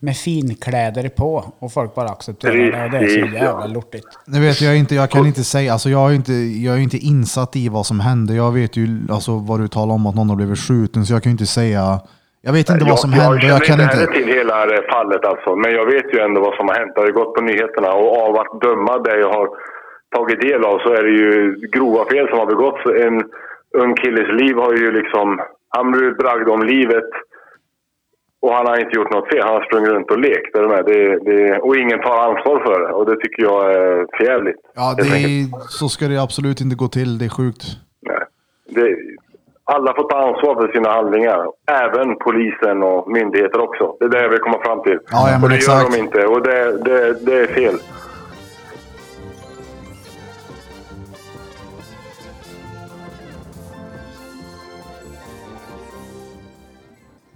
med 0.00 0.16
finkläder 0.16 1.08
på. 1.08 1.44
Och 1.58 1.72
folk 1.72 1.94
bara 1.94 2.08
accepterar 2.08 2.54
det. 2.54 2.84
Och 2.84 2.90
det 2.90 2.98
är 2.98 3.08
så 3.08 3.18
jävla 3.18 3.66
ja. 3.66 3.66
lortigt. 3.66 4.06
Nu 4.26 4.40
vet 4.40 4.60
jag 4.60 4.76
inte, 4.76 4.94
jag 4.94 5.10
kan 5.10 5.26
inte 5.26 5.44
säga, 5.44 5.72
alltså 5.72 5.88
jag 5.88 6.10
är 6.10 6.14
inte, 6.14 6.32
jag 6.66 6.74
är 6.74 6.82
inte 6.88 6.96
insatt 6.96 7.56
i 7.56 7.68
vad 7.68 7.86
som 7.86 8.00
hände. 8.00 8.34
Jag 8.34 8.52
vet 8.52 8.76
ju 8.76 8.86
alltså 9.10 9.32
vad 9.48 9.60
du 9.60 9.68
talar 9.68 9.94
om 9.94 10.06
att 10.06 10.14
någon 10.14 10.28
har 10.28 10.36
blivit 10.36 10.58
skjuten, 10.58 11.04
så 11.04 11.12
jag 11.14 11.22
kan 11.22 11.30
ju 11.30 11.34
inte 11.38 11.52
säga. 11.60 11.82
Jag 12.42 12.52
vet 12.52 12.70
inte 12.70 12.84
vad 12.84 12.98
som 12.98 13.10
jag, 13.12 13.22
hände. 13.22 13.46
Jag 13.46 13.54
Jag 13.56 13.66
känner 13.66 13.84
kan 13.84 13.90
inte 13.90 13.96
heller 13.96 14.12
till 14.12 14.32
hela 14.38 14.66
det 14.66 14.82
fallet 14.92 15.24
alltså. 15.24 15.56
Men 15.56 15.70
jag 15.78 15.86
vet 15.86 16.14
ju 16.14 16.18
ändå 16.26 16.40
vad 16.40 16.54
som 16.54 16.68
har 16.68 16.74
hänt. 16.80 16.92
Det 16.94 17.00
har 17.00 17.06
ju 17.06 17.12
gått 17.12 17.34
på 17.34 17.40
nyheterna. 17.40 17.88
Och 17.92 18.10
av 18.26 18.32
att 18.42 18.60
döma 18.60 18.98
det 18.98 19.16
jag 19.24 19.32
har 19.38 19.48
tagit 20.16 20.40
del 20.40 20.64
av 20.64 20.78
så 20.78 20.88
är 20.98 21.02
det 21.02 21.14
ju 21.24 21.32
grova 21.74 22.02
fel 22.12 22.28
som 22.28 22.38
har 22.38 22.46
begåtts. 22.46 22.82
En 23.06 23.16
ung 23.78 23.94
killes 23.96 24.28
liv 24.40 24.56
har 24.56 24.72
ju 24.72 24.92
liksom... 24.92 25.40
Han 25.68 25.90
blev 25.92 26.16
bragd 26.16 26.48
om 26.48 26.62
livet. 26.62 27.10
Och 28.42 28.54
han 28.54 28.66
har 28.66 28.76
inte 28.80 28.96
gjort 28.96 29.12
något 29.12 29.28
fel. 29.28 29.42
Han 29.42 29.54
har 29.54 29.64
sprungit 29.64 29.88
runt 29.90 30.10
och 30.10 30.18
lekt. 30.18 30.56
Är 30.56 30.68
med? 30.68 30.84
Det, 30.84 31.18
det, 31.18 31.58
och 31.58 31.76
ingen 31.76 32.00
tar 32.00 32.18
ansvar 32.28 32.62
för 32.66 32.80
det. 32.80 32.92
Och 32.92 33.06
det 33.06 33.16
tycker 33.16 33.42
jag 33.42 33.72
är 33.74 34.06
förjävligt. 34.16 34.60
Ja, 34.74 34.94
det 34.96 35.02
är, 35.02 35.68
så 35.68 35.88
ska 35.88 36.08
det 36.08 36.22
absolut 36.22 36.60
inte 36.60 36.76
gå 36.76 36.88
till. 36.88 37.18
Det 37.18 37.24
är 37.24 37.28
sjukt. 37.28 37.64
Nej. 38.00 38.24
Det, 38.74 38.96
alla 39.64 39.94
får 39.94 40.08
ta 40.08 40.18
ansvar 40.28 40.54
för 40.54 40.72
sina 40.72 40.90
handlingar. 40.90 41.46
Även 41.84 42.16
polisen 42.16 42.82
och 42.82 43.10
myndigheter 43.10 43.60
också. 43.60 43.96
Det 43.98 44.04
är 44.04 44.08
det 44.08 44.22
jag 44.22 44.28
vill 44.28 44.38
komma 44.38 44.58
fram 44.64 44.82
till. 44.82 44.98
Ja, 45.10 45.28
ja, 45.30 45.32
men 45.32 45.42
och 45.42 45.48
det 45.48 45.54
exakt. 45.54 45.82
gör 45.82 45.90
de 45.90 45.98
inte. 46.04 46.26
Och 46.26 46.42
det, 46.42 46.84
det, 46.84 47.26
det 47.26 47.36
är 47.40 47.46
fel. 47.46 47.74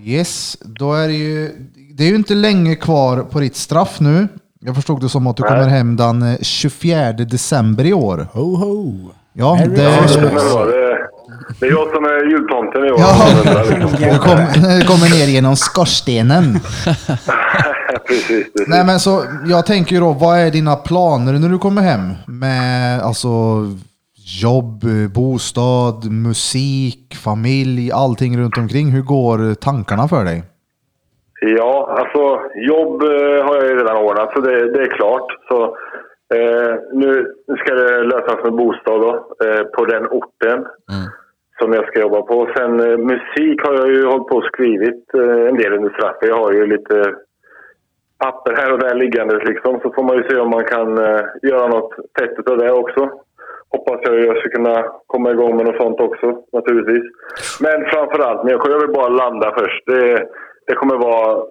Yes, 0.06 0.56
då 0.60 0.94
är 0.94 1.08
det 1.08 1.14
ju, 1.14 1.50
det 1.94 2.04
är 2.04 2.08
ju 2.08 2.14
inte 2.14 2.34
länge 2.34 2.76
kvar 2.76 3.22
på 3.22 3.40
ditt 3.40 3.56
straff 3.56 4.00
nu. 4.00 4.28
Jag 4.60 4.74
förstod 4.74 5.00
det 5.00 5.08
som 5.08 5.26
att 5.26 5.36
du 5.36 5.42
Nej. 5.42 5.50
kommer 5.50 5.68
hem 5.68 5.96
den 5.96 6.22
eh, 6.22 6.38
24 6.40 7.12
december 7.12 7.84
i 7.84 7.92
år. 7.92 8.28
Ho, 8.32 8.56
ho. 8.56 9.10
Ja, 9.32 9.58
det 9.66 9.82
Ja, 9.82 10.00
det, 10.08 10.20
det, 10.20 10.28
det 11.60 11.66
är 11.66 11.70
jag 11.70 11.88
som 11.94 12.04
är 12.04 12.30
jultomten 12.30 12.84
i 12.84 12.90
år. 12.90 13.00
Ja, 13.00 13.26
du 14.12 14.18
kom, 14.18 14.38
kommer 14.86 15.18
ner 15.18 15.26
genom 15.26 15.56
skorstenen. 15.56 16.60
precis, 18.08 18.26
precis. 18.28 18.68
Nej 18.68 18.84
men 18.84 19.00
så, 19.00 19.24
jag 19.46 19.66
tänker 19.66 19.94
ju 19.94 20.00
då, 20.00 20.12
vad 20.12 20.38
är 20.38 20.50
dina 20.50 20.76
planer 20.76 21.32
när 21.32 21.48
du 21.48 21.58
kommer 21.58 21.82
hem? 21.82 22.12
Med 22.26 23.00
alltså 23.00 23.28
jobb, 24.42 24.80
bostad, 25.14 25.98
musik, 26.26 27.14
familj, 27.24 27.92
allting 27.92 28.38
runt 28.38 28.58
omkring. 28.58 28.86
Hur 28.90 29.02
går 29.02 29.54
tankarna 29.54 30.08
för 30.08 30.24
dig? 30.24 30.42
Ja, 31.40 31.96
alltså 31.98 32.22
jobb 32.54 33.02
eh, 33.02 33.44
har 33.46 33.54
jag 33.54 33.66
ju 33.70 33.76
redan 33.78 33.96
ordnat 33.96 34.32
så 34.34 34.40
det, 34.40 34.72
det 34.72 34.80
är 34.80 34.96
klart. 34.98 35.28
Så, 35.48 35.64
eh, 36.34 36.74
nu 36.92 37.34
ska 37.58 37.74
det 37.74 38.02
lösas 38.02 38.44
med 38.44 38.52
bostad 38.52 39.00
då, 39.00 39.12
eh, 39.44 39.62
på 39.62 39.84
den 39.84 40.06
orten 40.06 40.64
som 41.58 41.72
jag 41.72 41.86
ska 41.88 42.00
jobba 42.00 42.22
på. 42.22 42.48
Sen 42.56 42.80
eh, 42.80 42.98
musik 42.98 43.62
har 43.62 43.74
jag 43.74 43.90
ju 43.90 44.06
hållit 44.06 44.28
på 44.28 44.36
och 44.36 44.44
skrivit 44.44 45.14
eh, 45.14 45.48
en 45.48 45.56
del 45.56 45.72
under 45.72 45.90
straffet. 45.90 46.28
Jag 46.28 46.36
har 46.36 46.52
ju 46.52 46.66
lite 46.66 47.14
papper 48.18 48.56
här 48.56 48.72
och 48.72 48.78
där 48.78 48.94
liggandes 48.94 49.48
liksom. 49.48 49.80
Så 49.82 49.92
får 49.92 50.02
man 50.02 50.16
ju 50.16 50.22
se 50.22 50.36
om 50.36 50.50
man 50.50 50.64
kan 50.64 50.98
eh, 50.98 51.20
göra 51.42 51.68
något 51.68 51.94
fett 52.18 52.50
av 52.50 52.58
det 52.58 52.72
också. 52.72 53.10
Hoppas 53.74 54.00
jag 54.02 54.14
jag 54.28 54.36
ska 54.38 54.48
kunna 54.56 54.76
komma 55.06 55.30
igång 55.30 55.56
med 55.56 55.66
något 55.66 55.82
sånt 55.82 56.00
också 56.00 56.26
naturligtvis. 56.52 57.04
Men 57.64 57.78
framförallt, 57.92 58.40
men 58.42 58.50
jag, 58.52 58.80
vill 58.80 58.96
bara 59.00 59.08
landa 59.08 59.48
först. 59.58 59.82
Det, 59.86 60.26
det 60.66 60.74
kommer 60.74 60.96
vara... 60.96 61.44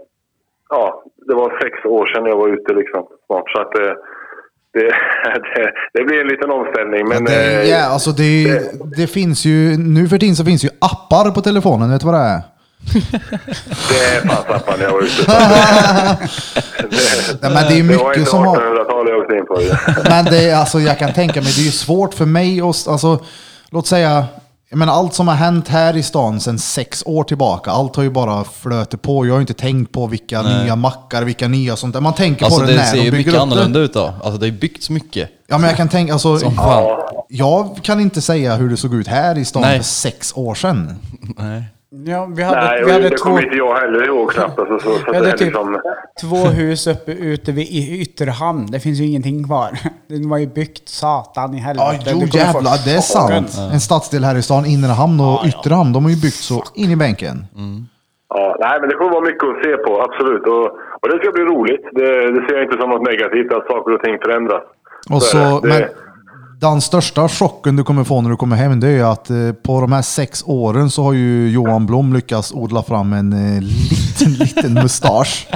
Ja, 0.70 1.04
det 1.28 1.36
var 1.42 1.60
sex 1.62 1.86
år 1.86 2.06
sedan 2.06 2.26
jag 2.26 2.38
var 2.38 2.50
ute 2.50 2.74
liksom 2.74 3.08
snart. 3.26 3.50
Så 3.52 3.62
att 3.62 3.72
det, 3.72 3.90
det, 4.74 4.86
det, 5.56 5.72
det 5.94 6.04
blir 6.04 6.22
en 6.22 6.28
liten 6.28 6.52
omställning. 6.52 7.08
Men, 7.08 7.26
det, 7.26 7.62
eh, 7.62 7.70
ja, 7.70 7.94
alltså 7.94 8.12
det, 8.12 8.62
det 8.98 9.08
finns 9.08 9.46
ju, 9.46 9.78
nu 9.78 10.08
för 10.08 10.18
tiden 10.18 10.36
så 10.36 10.46
finns 10.46 10.66
ju 10.66 10.70
appar 10.92 11.32
på 11.36 11.42
telefonen, 11.42 11.92
vet 11.92 12.02
du 12.02 12.06
vad 12.06 12.16
det 12.16 12.28
är? 12.38 12.42
Det 12.92 14.28
fanns 14.28 14.40
appar 14.40 14.78
när 14.78 14.84
jag 14.84 14.92
var 14.92 15.02
ute. 15.02 15.24
det, 16.90 17.38
Nej, 17.42 17.54
men 17.54 17.54
det 17.54 17.60
är 17.60 17.84
det 17.84 17.98
var 17.98 18.06
mycket 18.06 18.18
inte 18.18 18.30
som 18.30 18.40
har... 18.40 18.56
1800-talet 18.58 19.10
jag 19.10 19.20
åkte 19.22 19.36
in 19.36 19.46
på. 19.46 19.62
Men 20.10 20.26
det 20.26 20.50
är, 20.50 20.56
alltså, 20.56 20.80
jag 20.80 21.00
kan 21.00 21.14
tänka 21.14 21.42
mig, 21.42 21.54
det 21.56 21.62
är 21.62 21.66
ju 21.66 21.72
svårt 21.72 22.14
för 22.14 22.26
mig 22.26 22.62
att, 22.62 22.88
alltså, 22.88 23.20
låt 23.70 23.88
säga, 23.88 24.26
jag 24.70 24.78
menar, 24.78 24.94
allt 24.94 25.14
som 25.14 25.28
har 25.28 25.36
hänt 25.36 25.68
här 25.68 25.98
i 25.98 26.04
stan 26.04 26.40
sedan 26.40 26.60
sex 26.60 27.04
år 27.06 27.24
tillbaka, 27.24 27.72
allt 27.72 27.96
har 27.96 28.04
ju 28.04 28.10
bara 28.10 28.44
flöt 28.44 29.02
på. 29.02 29.26
Jag 29.26 29.34
har 29.34 29.38
ju 29.38 29.42
inte 29.42 29.54
tänkt 29.54 29.92
på 29.92 30.08
vilka 30.08 30.42
nya 30.42 30.76
mackar, 30.76 31.24
vilka 31.24 31.48
nya 31.48 31.76
sånt 31.76 31.94
där. 31.94 32.02
Man 32.02 32.14
tänker 32.14 32.46
Alltså 32.46 32.60
på 32.60 32.66
det, 32.66 32.72
det 32.72 32.78
när 32.78 32.86
ser 32.86 32.98
de 32.98 33.04
ju 33.04 33.12
bygger 33.12 33.18
mycket 33.18 33.34
upp 33.34 33.42
annorlunda 33.42 33.80
det. 33.80 33.86
ut 33.86 33.94
då. 33.94 34.06
Alltså 34.06 34.32
det 34.32 34.46
har 34.46 34.52
ju 34.52 34.60
byggts 34.60 34.90
mycket. 34.90 35.30
Ja, 35.48 35.58
men 35.58 35.68
jag 35.68 35.78
kan 35.78 35.90
tänka, 35.90 36.14
alltså, 36.14 36.40
fan. 36.40 37.00
jag 37.30 37.80
kan 37.84 38.00
inte 38.00 38.22
säga 38.22 38.56
hur 38.56 38.70
det 38.70 38.78
såg 38.78 38.94
ut 38.94 39.08
här 39.08 39.38
i 39.38 39.46
stan 39.46 39.62
Nej. 39.62 39.78
för 39.78 39.84
sex 39.86 40.34
år 40.36 40.56
sedan. 40.56 41.00
Nej. 41.38 41.64
Ja, 42.06 42.26
vi 42.36 42.44
hade, 42.44 42.62
Nej, 42.62 42.84
vi 42.86 42.92
hade 42.92 43.10
det 43.10 43.18
två, 43.18 43.24
kommer 43.24 43.44
inte 43.46 43.58
jag 43.58 43.76
heller 43.76 44.06
ihåg 44.08 44.32
knappt. 44.32 44.60
Alltså, 44.60 44.80
så, 44.80 44.90
så 45.00 45.06
vi 45.06 45.12
det 45.12 45.18
hade 45.18 45.30
är 45.30 45.38
typ 45.38 45.48
liksom, 45.48 45.80
två 46.22 46.36
hus 46.36 46.88
uppe 46.88 47.12
ute 47.12 47.52
vid 47.52 47.68
i 47.68 48.02
Ytterhamn. 48.02 48.66
Det 48.72 48.80
finns 48.80 49.00
ju 49.00 49.06
ingenting 49.06 49.44
kvar. 49.48 49.70
Den 50.08 50.30
var 50.30 50.38
ju 50.38 50.48
byggt 50.48 50.90
satan 50.90 51.54
i 51.54 51.58
Ja, 51.58 51.64
helvete. 51.64 52.04
jo 52.06 52.12
kommer 52.20 52.28
få 52.28 52.38
jävlar, 52.38 52.78
det 52.86 52.92
är 52.96 53.02
sant. 53.02 53.58
En 53.74 53.80
stadsdel 53.80 54.24
här 54.24 54.36
i 54.36 54.42
stan, 54.42 54.66
Inre 54.66 54.92
Hamn 54.92 55.20
och 55.20 55.40
Yttre 55.46 55.74
Hamn, 55.74 55.94
de 55.94 56.04
har 56.04 56.12
ju 56.12 56.22
byggt 56.22 56.44
så 56.52 56.64
in 56.76 56.92
i 56.92 56.96
bänken. 56.96 57.46
Ja, 58.30 58.56
nej, 58.60 58.80
men 58.80 58.90
det 58.90 58.96
kommer 58.96 59.12
vara 59.12 59.26
mycket 59.32 59.44
att 59.50 59.64
se 59.66 59.78
på, 59.86 60.02
absolut. 60.02 60.44
Och, 60.48 60.66
och 61.02 61.08
det 61.10 61.18
ska 61.22 61.32
bli 61.32 61.44
roligt. 61.44 61.84
Det, 61.92 62.08
det 62.36 62.42
ser 62.48 62.54
jag 62.58 62.64
inte 62.64 62.78
som 62.82 62.90
något 62.90 63.08
negativt 63.12 63.52
att 63.58 63.66
saker 63.68 63.94
och 63.96 64.02
ting 64.04 64.18
förändras. 64.26 64.64
Och 65.14 65.22
Så 65.24 65.30
så, 65.38 65.60
det. 65.60 65.68
men 65.68 65.82
Det- 65.82 65.90
den 66.72 66.82
största 66.82 67.30
chocken 67.30 67.76
du 67.76 67.84
kommer 67.84 68.04
få 68.04 68.22
när 68.22 68.30
du 68.30 68.36
kommer 68.36 68.56
hem, 68.56 68.80
det 68.80 68.88
är 68.88 68.92
ju 68.92 69.04
att 69.04 69.30
eh, 69.30 69.36
på 69.66 69.82
de 69.82 69.92
här 69.92 70.02
sex 70.02 70.44
åren 70.46 70.90
så 70.90 71.04
har 71.04 71.14
ju 71.14 71.50
Johan 71.50 71.86
Blom 71.86 72.14
lyckats 72.14 72.52
odla 72.52 72.84
fram 72.84 73.14
en 73.14 73.34
eh, 73.56 73.62
liten, 73.62 74.34
liten 74.40 74.74
mustasch. 74.74 75.48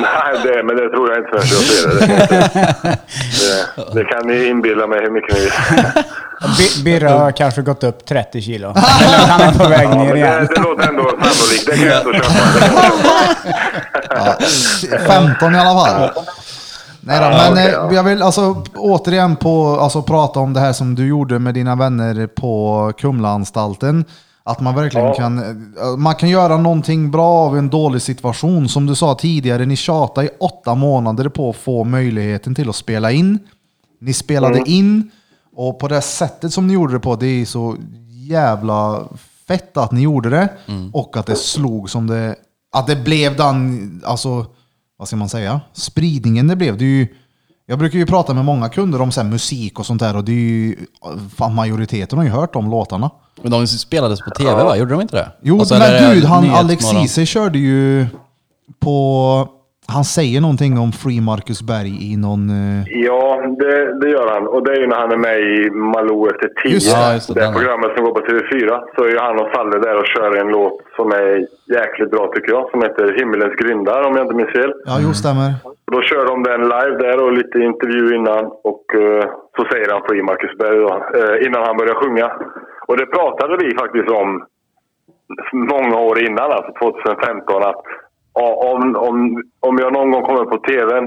Nej, 0.00 0.40
det, 0.42 0.62
men 0.64 0.76
det 0.76 0.88
tror 0.88 1.10
jag 1.10 1.18
inte 1.18 1.30
förrän 1.30 1.48
jag 1.50 1.62
ser 1.62 1.88
det. 1.88 2.06
Det, 2.06 2.98
det, 3.76 3.94
det 3.94 4.04
kan 4.04 4.26
ni 4.26 4.46
inbilla 4.48 4.86
mig 4.86 5.00
hur 5.02 5.10
mycket 5.10 5.34
ni 5.36 5.40
vill. 5.40 5.52
Bi- 6.58 6.82
Birra 6.84 7.10
har 7.10 7.30
kanske 7.32 7.62
gått 7.62 7.84
upp 7.84 8.06
30 8.06 8.40
kilo. 8.42 8.68
Eller 9.04 9.18
han 9.26 9.40
är 9.40 9.52
på 9.58 9.68
väg 9.68 9.88
Ja, 9.88 9.94
ner 9.94 10.14
igen. 10.16 10.46
det, 10.48 10.54
det 10.54 10.60
låter 10.60 10.88
ändå 10.88 11.02
sannolikt. 11.10 11.66
Det 11.66 11.76
kan 11.76 11.86
jag 11.86 11.98
ändå 12.00 12.12
köpa. 12.12 12.34
Ja, 14.10 14.36
15 15.06 15.54
i 15.54 15.58
alla 15.58 15.84
fall. 15.86 16.10
Nej 17.00 17.20
då, 17.20 17.54
men 17.54 17.58
eh, 17.66 17.72
ja. 17.72 17.92
jag 17.92 18.02
vill 18.04 18.22
alltså 18.22 18.64
återigen 18.76 19.36
på, 19.36 19.66
alltså, 19.80 20.02
prata 20.02 20.40
om 20.40 20.52
det 20.52 20.60
här 20.60 20.72
som 20.72 20.94
du 20.94 21.06
gjorde 21.06 21.38
med 21.38 21.54
dina 21.54 21.76
vänner 21.76 22.26
på 22.26 22.92
Kumlaanstalten. 22.98 24.04
Att 24.44 24.60
man 24.60 24.74
verkligen 24.74 25.06
Ja. 25.06 25.14
kan, 25.14 25.38
eh, 25.38 25.96
man 25.98 26.14
kan 26.14 26.28
göra 26.28 26.56
någonting 26.56 27.10
bra 27.10 27.28
av 27.28 27.58
en 27.58 27.70
dålig 27.70 28.02
situation. 28.02 28.68
Som 28.68 28.86
du 28.86 28.94
sa 28.94 29.14
tidigare, 29.14 29.66
ni 29.66 29.76
tjatade 29.76 30.26
i 30.26 30.30
åtta 30.40 30.74
månader 30.74 31.28
på 31.28 31.50
att 31.50 31.56
få 31.56 31.84
möjligheten 31.84 32.54
till 32.54 32.68
att 32.68 32.76
spela 32.76 33.10
in. 33.12 33.38
Ni 34.00 34.12
spelade 34.12 34.54
Mm. 34.58 34.64
in 34.72 35.10
och 35.56 35.78
på 35.78 35.88
det 35.88 36.00
sättet 36.00 36.52
som 36.52 36.66
ni 36.66 36.72
gjorde 36.74 36.92
det 36.92 37.00
på, 37.00 37.16
det 37.16 37.26
är 37.26 37.44
så 37.44 37.76
jävla 38.28 39.02
fett 39.48 39.76
att 39.76 39.92
ni 39.92 40.00
gjorde 40.00 40.30
det. 40.30 40.48
Och 40.92 41.16
att 41.16 41.26
det 41.26 41.36
slog 41.36 41.90
som 41.90 42.06
det, 42.06 42.34
att 42.72 42.86
det 42.86 42.96
blev 42.96 43.36
den, 43.36 44.02
alltså, 44.06 44.46
vad 45.00 45.08
ska 45.08 45.16
man 45.16 45.28
säga, 45.28 45.60
spridningen 45.72 46.46
det 46.46 46.56
blev. 46.56 46.78
Det 46.78 46.84
är 46.84 46.86
ju, 46.86 47.06
jag 47.66 47.78
brukar 47.78 47.98
ju 47.98 48.06
prata 48.06 48.34
med 48.34 48.44
många 48.44 48.68
kunder 48.68 49.00
om 49.00 49.12
så 49.12 49.20
här 49.20 49.28
musik 49.28 49.78
och 49.78 49.86
sånt 49.86 50.00
där 50.00 50.16
och 50.16 50.24
det 50.24 50.32
är 50.32 50.34
ju, 50.34 50.76
fan 51.36 51.54
majoriteten 51.54 52.18
har 52.18 52.24
ju 52.24 52.30
hört 52.30 52.52
de 52.52 52.70
låtarna. 52.70 53.10
Men 53.42 53.52
de 53.52 53.66
spelades 53.66 54.20
på 54.20 54.30
tv 54.30 54.64
va? 54.64 54.76
Gjorde 54.76 54.90
de 54.90 55.00
inte 55.00 55.16
det? 55.16 55.32
Jo, 55.42 55.58
Och 55.58 55.66
så 55.66 55.74
är 55.74 55.80
det 55.92 56.00
men 56.00 56.14
gud, 56.14 56.24
han. 56.24 56.50
Alex 56.50 56.84
Ceesay 56.84 57.26
körde 57.26 57.58
ju 57.58 58.06
på... 58.80 59.48
Han 59.96 60.04
säger 60.04 60.40
någonting 60.40 60.72
om 60.84 60.90
Free 61.02 61.20
Marcus 61.30 61.60
Berg 61.70 61.92
i 62.10 62.16
någon... 62.26 62.42
eh, 62.60 62.82
Ja, 63.08 63.22
det, 63.62 63.74
det 64.00 64.08
gör 64.16 64.28
han. 64.34 64.44
Och 64.52 64.60
det 64.64 64.70
är 64.76 64.80
ju 64.82 64.86
när 64.92 65.00
han 65.04 65.12
är 65.16 65.22
med 65.28 65.38
i 65.40 65.70
Malou 65.70 66.20
efter 66.32 66.48
tio. 66.62 66.72
Just. 66.74 66.92
Ja, 66.96 67.12
just 67.14 67.28
det, 67.34 67.40
det 67.40 67.52
programmet 67.58 67.90
som 67.94 68.04
går 68.04 68.14
på 68.18 68.22
TV4. 68.28 68.68
Så 68.94 68.98
är 69.04 69.10
ju 69.14 69.18
han 69.26 69.36
och 69.42 69.50
Falle 69.54 69.78
där 69.86 69.96
och 70.00 70.06
kör 70.14 70.30
en 70.40 70.48
låt 70.56 70.76
som 70.96 71.06
är 71.20 71.46
jäkligt 71.78 72.10
bra 72.14 72.24
tycker 72.34 72.50
jag. 72.56 72.70
Som 72.70 72.82
heter 72.82 73.04
Himmelens 73.18 73.54
grindar 73.62 74.00
om 74.06 74.16
jag 74.16 74.24
inte 74.26 74.34
minns 74.40 74.52
fel. 74.58 74.72
Ja, 74.90 74.94
jo, 75.04 75.10
stämmer. 75.22 75.50
Och 75.64 75.92
Då 75.94 76.02
kör 76.02 76.24
de 76.30 76.36
den 76.50 76.60
live 76.74 76.96
där 77.06 77.16
och 77.24 77.32
lite 77.32 77.58
intervju 77.70 78.04
innan. 78.16 78.44
Och 78.70 78.84
eh, 79.04 79.24
så 79.56 79.62
säger 79.70 79.88
han 79.92 80.02
Free 80.08 80.22
Marcus 80.22 80.54
Berg 80.58 80.78
då, 80.86 80.92
eh, 81.18 81.46
innan 81.46 81.62
han 81.68 81.76
börjar 81.80 81.94
sjunga. 82.02 82.28
Och 82.88 82.96
det 82.96 83.06
pratade 83.06 83.56
vi 83.64 83.68
faktiskt 83.82 84.10
om 84.22 84.30
många 85.52 85.96
år 86.08 86.16
innan, 86.28 86.48
alltså 86.52 86.72
2015. 86.82 87.62
Att 87.62 87.82
om, 88.70 88.96
om, 89.08 89.16
om 89.68 89.74
jag 89.82 89.92
någon 89.92 90.10
gång 90.10 90.22
kommer 90.22 90.44
på 90.44 90.58
TVn 90.68 91.06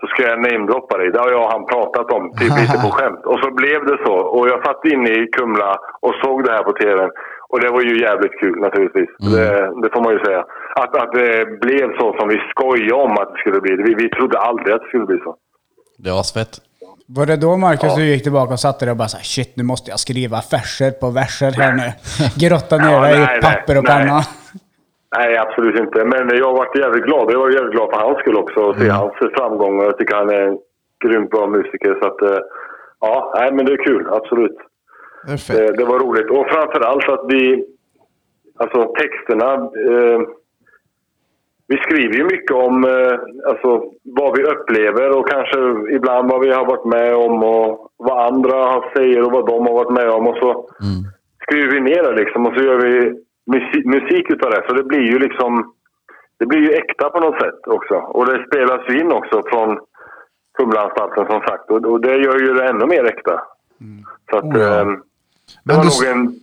så 0.00 0.04
ska 0.06 0.22
jag 0.30 0.40
namedroppa 0.46 0.98
dig. 0.98 1.10
Det 1.10 1.20
har 1.24 1.30
jag 1.30 1.42
och 1.44 1.52
han 1.56 1.66
pratat 1.74 2.08
om, 2.16 2.22
typ 2.38 2.52
lite 2.62 2.78
på 2.84 2.90
skämt. 2.96 3.22
Och 3.30 3.38
så 3.42 3.48
blev 3.60 3.78
det 3.90 3.98
så. 4.06 4.14
Och 4.34 4.48
jag 4.48 4.58
satt 4.66 4.84
inne 4.92 5.10
i 5.18 5.20
Kumla 5.36 5.72
och 6.06 6.14
såg 6.22 6.44
det 6.44 6.52
här 6.56 6.64
på 6.68 6.72
TVn. 6.72 7.10
Och 7.50 7.60
det 7.60 7.70
var 7.70 7.82
ju 7.82 8.00
jävligt 8.06 8.36
kul 8.40 8.58
naturligtvis. 8.66 9.10
Det, 9.18 9.50
det 9.82 9.88
får 9.92 10.02
man 10.04 10.12
ju 10.12 10.20
säga. 10.24 10.42
Att, 10.82 10.92
att 11.02 11.12
det 11.12 11.60
blev 11.60 11.86
så 11.98 12.06
som 12.18 12.28
vi 12.28 12.38
skojade 12.50 13.02
om 13.04 13.12
att 13.20 13.28
det 13.32 13.38
skulle 13.38 13.60
bli. 13.60 13.72
Vi, 13.86 13.94
vi 13.94 14.08
trodde 14.10 14.38
aldrig 14.38 14.74
att 14.74 14.82
det 14.82 14.88
skulle 14.88 15.06
bli 15.06 15.18
så. 15.18 15.36
Det 15.98 16.10
var 16.10 16.22
svett. 16.22 16.60
Var 17.06 17.26
det 17.26 17.36
då 17.36 17.56
Marcus 17.56 17.94
du 17.94 18.04
gick 18.04 18.22
tillbaka 18.22 18.52
och 18.52 18.60
satte 18.60 18.84
dig 18.84 18.90
och 18.90 18.96
bara 18.96 19.08
såhär 19.08 19.24
shit 19.24 19.56
nu 19.56 19.62
måste 19.62 19.90
jag 19.90 20.00
skriva 20.00 20.42
verser 20.50 20.90
på 20.90 21.10
verser 21.10 21.50
här 21.50 21.72
nu. 21.72 21.92
Grotta 22.48 22.76
ner 22.76 22.92
Ja, 22.92 23.00
dig 23.00 23.18
nej, 23.18 23.38
i 23.38 23.40
papper 23.40 23.78
och 23.78 23.84
nej, 23.84 23.92
penna. 23.92 24.22
Nej, 25.16 25.36
absolut 25.36 25.80
inte. 25.80 26.04
Men 26.04 26.38
jag 26.38 26.46
har 26.46 26.56
varit 26.56 26.78
jävligt 26.78 27.04
glad. 27.04 27.32
Jag 27.32 27.38
var 27.38 27.50
jävligt 27.50 27.72
glad 27.72 27.90
för 27.90 28.00
hans 28.00 28.18
skull 28.18 28.36
också. 28.36 28.70
Att 28.70 28.78
se 28.78 28.88
hans 28.88 29.12
framgång. 29.36 29.82
Jag 29.82 29.98
tycker 29.98 30.16
han 30.16 30.30
är 30.30 30.40
en 30.40 30.58
grymt 31.04 31.30
bra 31.30 31.46
musiker. 31.46 31.98
Så 32.00 32.06
att, 32.06 32.22
eh, 32.22 32.38
ja, 33.00 33.32
nej, 33.36 33.52
men 33.52 33.66
det 33.66 33.72
är 33.72 33.84
kul. 33.84 34.08
Absolut. 34.10 34.58
Det 35.26 35.38
fett. 35.38 35.76
Det, 35.78 35.84
var 35.84 35.98
roligt. 35.98 36.30
Och 36.30 36.46
framförallt 36.46 37.08
att 37.08 37.24
vi... 37.28 37.64
Alltså 38.56 38.94
texterna... 38.94 39.54
Eh, 39.90 40.20
vi 41.66 41.76
skriver 41.76 42.14
ju 42.14 42.24
mycket 42.24 42.56
om 42.56 42.84
eh, 42.84 43.18
alltså, 43.50 43.84
vad 44.02 44.38
vi 44.38 44.44
upplever 44.44 45.18
och 45.18 45.28
kanske 45.28 45.58
ibland 45.94 46.30
vad 46.30 46.40
vi 46.40 46.52
har 46.52 46.66
varit 46.66 46.84
med 46.84 47.14
om 47.14 47.44
och 47.44 47.92
vad 47.96 48.26
andra 48.26 48.82
säger 48.96 49.22
och 49.22 49.32
vad 49.32 49.46
de 49.46 49.66
har 49.66 49.74
varit 49.74 49.92
med 49.92 50.10
om. 50.10 50.26
Och 50.26 50.36
så 50.36 50.68
skriver 51.42 51.70
vi 51.72 51.80
ner 51.80 52.02
det 52.02 52.16
liksom 52.16 52.46
och 52.46 52.54
så 52.54 52.64
gör 52.64 52.76
vi 52.76 53.24
musik, 53.46 53.84
musik 53.84 54.30
utav 54.30 54.50
det. 54.50 54.64
Så 54.68 54.74
det 54.74 54.84
blir 54.84 55.06
ju 55.12 55.18
liksom... 55.18 55.72
Det 56.38 56.46
blir 56.46 56.60
ju 56.60 56.72
äkta 56.72 57.10
på 57.10 57.20
något 57.20 57.40
sätt 57.40 57.66
också. 57.66 57.94
Och 57.94 58.26
det 58.26 58.44
spelas 58.46 58.80
ju 58.88 59.00
in 59.00 59.12
också 59.12 59.42
från 59.46 59.78
Kumlaanstalten 60.58 61.26
som 61.26 61.40
sagt. 61.40 61.70
Och, 61.70 61.84
och 61.84 62.00
det 62.00 62.16
gör 62.16 62.38
ju 62.38 62.54
det 62.54 62.68
ännu 62.68 62.86
mer 62.86 63.04
äkta. 63.04 63.42
Så 64.30 64.36
att... 64.38 64.44
Oh 64.44 64.60
ja. 64.60 64.80
ehm, 64.80 65.02
det 65.64 65.74
var 65.74 65.82
du- 65.82 65.88
nog 65.88 66.16
en 66.16 66.40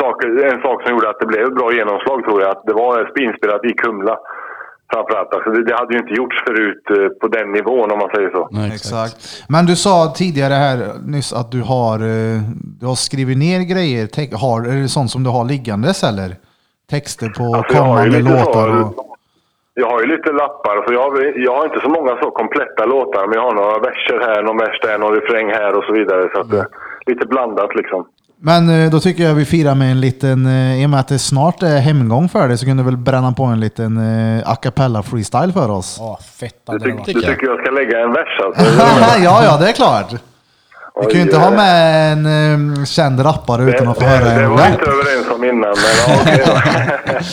sak, 0.00 0.24
en 0.24 0.60
sak 0.62 0.82
som 0.82 0.90
gjorde 0.92 1.10
att 1.10 1.20
det 1.20 1.26
blev 1.26 1.46
ett 1.46 1.54
bra 1.54 1.72
genomslag 1.72 2.24
tror 2.24 2.42
jag. 2.42 2.50
Att 2.50 2.66
det 2.66 2.72
var 2.72 3.20
inspelat 3.20 3.64
i 3.64 3.72
Kumla. 3.72 4.18
Framförallt. 4.92 5.34
Alltså 5.34 5.50
det, 5.50 5.64
det 5.64 5.74
hade 5.76 5.94
ju 5.94 6.00
inte 6.00 6.14
gjorts 6.14 6.36
förut 6.46 6.84
eh, 6.90 7.08
på 7.20 7.28
den 7.28 7.52
nivån 7.52 7.90
om 7.92 7.98
man 7.98 8.10
säger 8.14 8.30
så. 8.30 8.48
Nej, 8.50 8.70
Exakt. 8.74 9.44
Men 9.48 9.66
du 9.66 9.76
sa 9.76 10.12
tidigare 10.16 10.54
här 10.54 10.78
nyss 11.06 11.32
att 11.32 11.50
du 11.52 11.62
har, 11.62 11.94
eh, 11.98 12.40
du 12.80 12.86
har 12.86 12.94
skrivit 12.94 13.38
ner 13.38 13.60
grejer. 13.60 14.06
Te- 14.06 14.36
har, 14.36 14.60
är 14.68 14.82
det 14.82 14.88
sånt 14.88 15.10
som 15.10 15.22
du 15.24 15.30
har 15.30 15.44
liggandes 15.44 16.04
eller? 16.04 16.36
Texter 16.90 17.28
på 17.28 17.54
Alltså, 17.56 17.78
kommande 17.78 18.18
låtar? 18.20 18.68
så- 18.80 18.86
Och... 19.00 19.02
Jag 19.78 19.90
har 19.90 20.00
ju 20.00 20.06
lite 20.06 20.32
lappar, 20.32 20.82
för 20.86 20.92
jag 20.92 21.02
har, 21.02 21.38
jag 21.46 21.56
har 21.56 21.64
inte 21.64 21.80
så 21.80 21.88
många 21.88 22.16
så 22.22 22.30
kompletta 22.30 22.84
låtar. 22.84 23.26
Men 23.26 23.34
jag 23.38 23.42
har 23.42 23.54
några 23.54 23.78
verser 23.78 24.18
här, 24.28 24.42
någon 24.42 24.56
vers 24.58 24.80
där, 24.82 24.98
någon 24.98 25.14
refräng 25.20 25.48
här 25.50 25.72
och 25.78 25.84
så 25.84 25.92
vidare. 25.92 26.30
Så 26.34 26.40
att, 26.40 26.46
Mm. 26.46 26.58
eh, 26.60 26.66
lite 27.06 27.26
blandat 27.26 27.74
liksom. 27.74 28.06
Men 28.40 28.68
eh, 28.84 28.90
då 28.90 29.00
tycker 29.00 29.24
jag 29.24 29.34
vi 29.34 29.44
firar 29.44 29.74
med 29.74 29.90
en 29.90 30.00
liten, 30.00 30.46
eh, 30.46 30.82
i 30.82 30.86
och 30.86 30.90
med 30.90 31.00
att 31.00 31.08
det 31.08 31.18
snart 31.18 31.62
är 31.62 31.78
hemgång 31.78 32.28
för 32.28 32.48
dig 32.48 32.58
så 32.58 32.66
kan 32.66 32.76
du 32.76 32.82
väl 32.82 32.96
bränna 32.96 33.32
på 33.32 33.44
en 33.44 33.60
liten 33.60 33.96
eh, 34.38 34.50
a 34.50 34.56
cappella 34.62 35.02
freestyle 35.02 35.52
för 35.52 35.70
oss? 35.70 35.98
Åh, 36.00 36.18
fett 36.40 36.54
Du, 36.66 36.78
det 36.78 37.04
tyck, 37.04 37.04
tycker 37.06 37.46
jag. 37.46 37.60
ska 37.60 37.70
lägga 37.70 38.00
en 38.00 38.12
vers 38.12 38.40
alltså? 38.44 38.64
ja, 39.24 39.44
ja, 39.44 39.56
det 39.60 39.68
är 39.68 39.72
klart. 39.72 40.12
Vi 41.00 41.06
kan 41.06 41.14
ju 41.14 41.22
inte 41.22 41.36
ha 41.38 41.50
med 41.50 42.12
en 42.12 42.26
eh, 42.78 42.84
känd 42.84 43.24
rappare 43.24 43.62
utan 43.70 43.88
att 43.88 43.94
få 43.98 44.00
det, 44.04 44.06
höra 44.10 44.24
det 44.38 44.44
en 44.44 44.50
var 44.50 44.56
vi 44.56 44.72
inte 44.72 44.82
rap. 44.82 44.88
överens 44.88 45.30
om 45.34 45.44
innan, 45.44 45.74
men 45.82 45.94
ja, 46.00 46.06
okej. 46.20 46.44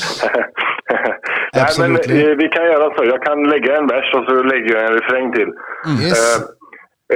Nej, 1.56 1.66
men 1.80 1.94
vi 2.42 2.48
kan 2.56 2.64
göra 2.74 2.96
så. 2.98 3.04
Jag 3.14 3.22
kan 3.28 3.38
lägga 3.44 3.78
en 3.78 3.88
vers 3.88 4.14
och 4.18 4.24
så 4.28 4.34
lägger 4.44 4.70
jag 4.76 4.84
en 4.88 4.94
refräng 5.00 5.28
till. 5.38 5.50
Yes. 6.06 6.38
Eh, 6.38 6.42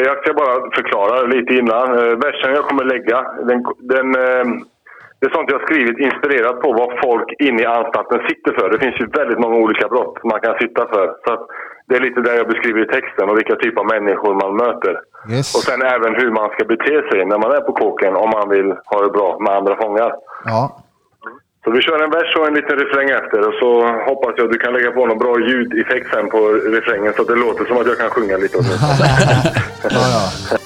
jag 0.05 0.17
ska 0.21 0.33
bara 0.33 0.55
förklara 0.77 1.21
lite 1.21 1.53
innan. 1.53 1.87
Eh, 1.97 2.15
versen 2.25 2.53
jag 2.53 2.65
kommer 2.69 2.83
lägga, 2.83 3.17
den, 3.49 3.59
den, 3.93 4.07
eh, 4.15 4.45
det 5.19 5.25
är 5.27 5.33
sånt 5.33 5.51
jag 5.51 5.59
har 5.59 5.65
skrivit 5.65 5.99
inspirerat 5.99 6.61
på 6.61 6.73
vad 6.73 6.89
folk 7.05 7.27
inne 7.39 7.61
i 7.61 7.65
anstalten 7.65 8.19
sitter 8.29 8.51
för. 8.57 8.69
Det 8.69 8.79
finns 8.79 9.01
ju 9.01 9.05
väldigt 9.05 9.39
många 9.39 9.55
olika 9.55 9.87
brott 9.87 10.23
man 10.23 10.39
kan 10.39 10.55
sitta 10.57 10.87
för. 10.93 11.05
Så 11.25 11.47
det 11.87 11.95
är 11.95 11.99
lite 11.99 12.21
där 12.21 12.35
jag 12.35 12.47
beskriver 12.47 12.81
i 12.83 12.87
texten 12.97 13.29
och 13.29 13.37
vilka 13.37 13.55
typer 13.55 13.79
av 13.81 13.87
människor 13.87 14.33
man 14.43 14.55
möter. 14.55 14.93
Yes. 15.31 15.55
Och 15.55 15.63
sen 15.69 15.81
även 15.81 16.15
hur 16.15 16.31
man 16.31 16.49
ska 16.49 16.65
bete 16.65 16.95
sig 17.09 17.25
när 17.25 17.39
man 17.43 17.51
är 17.51 17.61
på 17.61 17.73
kåken 17.73 18.15
om 18.15 18.29
man 18.29 18.49
vill 18.49 18.69
ha 18.91 18.97
det 19.05 19.11
bra 19.17 19.37
med 19.39 19.53
andra 19.53 19.75
fångar. 19.75 20.11
Ja. 20.45 20.83
Så 21.68 21.72
vi 21.72 21.81
kör 21.81 22.03
en 22.03 22.10
vers 22.10 22.35
och 22.35 22.48
en 22.48 22.53
liten 22.53 22.77
refräng 22.80 23.10
efter 23.10 23.48
och 23.48 23.53
så 23.53 23.69
hoppas 24.10 24.34
jag 24.38 24.45
att 24.45 24.52
du 24.52 24.60
kan 24.60 24.73
lägga 24.73 24.91
på 24.91 25.06
någon 25.06 25.18
bra 25.18 25.39
ljudeffekt 25.39 26.10
sen 26.14 26.30
på 26.30 26.39
refrängen 26.49 27.14
så 27.15 27.22
att 27.22 27.27
det 27.27 27.35
låter 27.35 27.65
som 27.65 27.77
att 27.77 27.88
jag 27.88 27.98
kan 27.98 28.10
sjunga 28.10 28.38
lite 28.38 28.57
åtminstone. 28.57 29.10
Ja, 29.89 30.30
ja. 30.52 30.57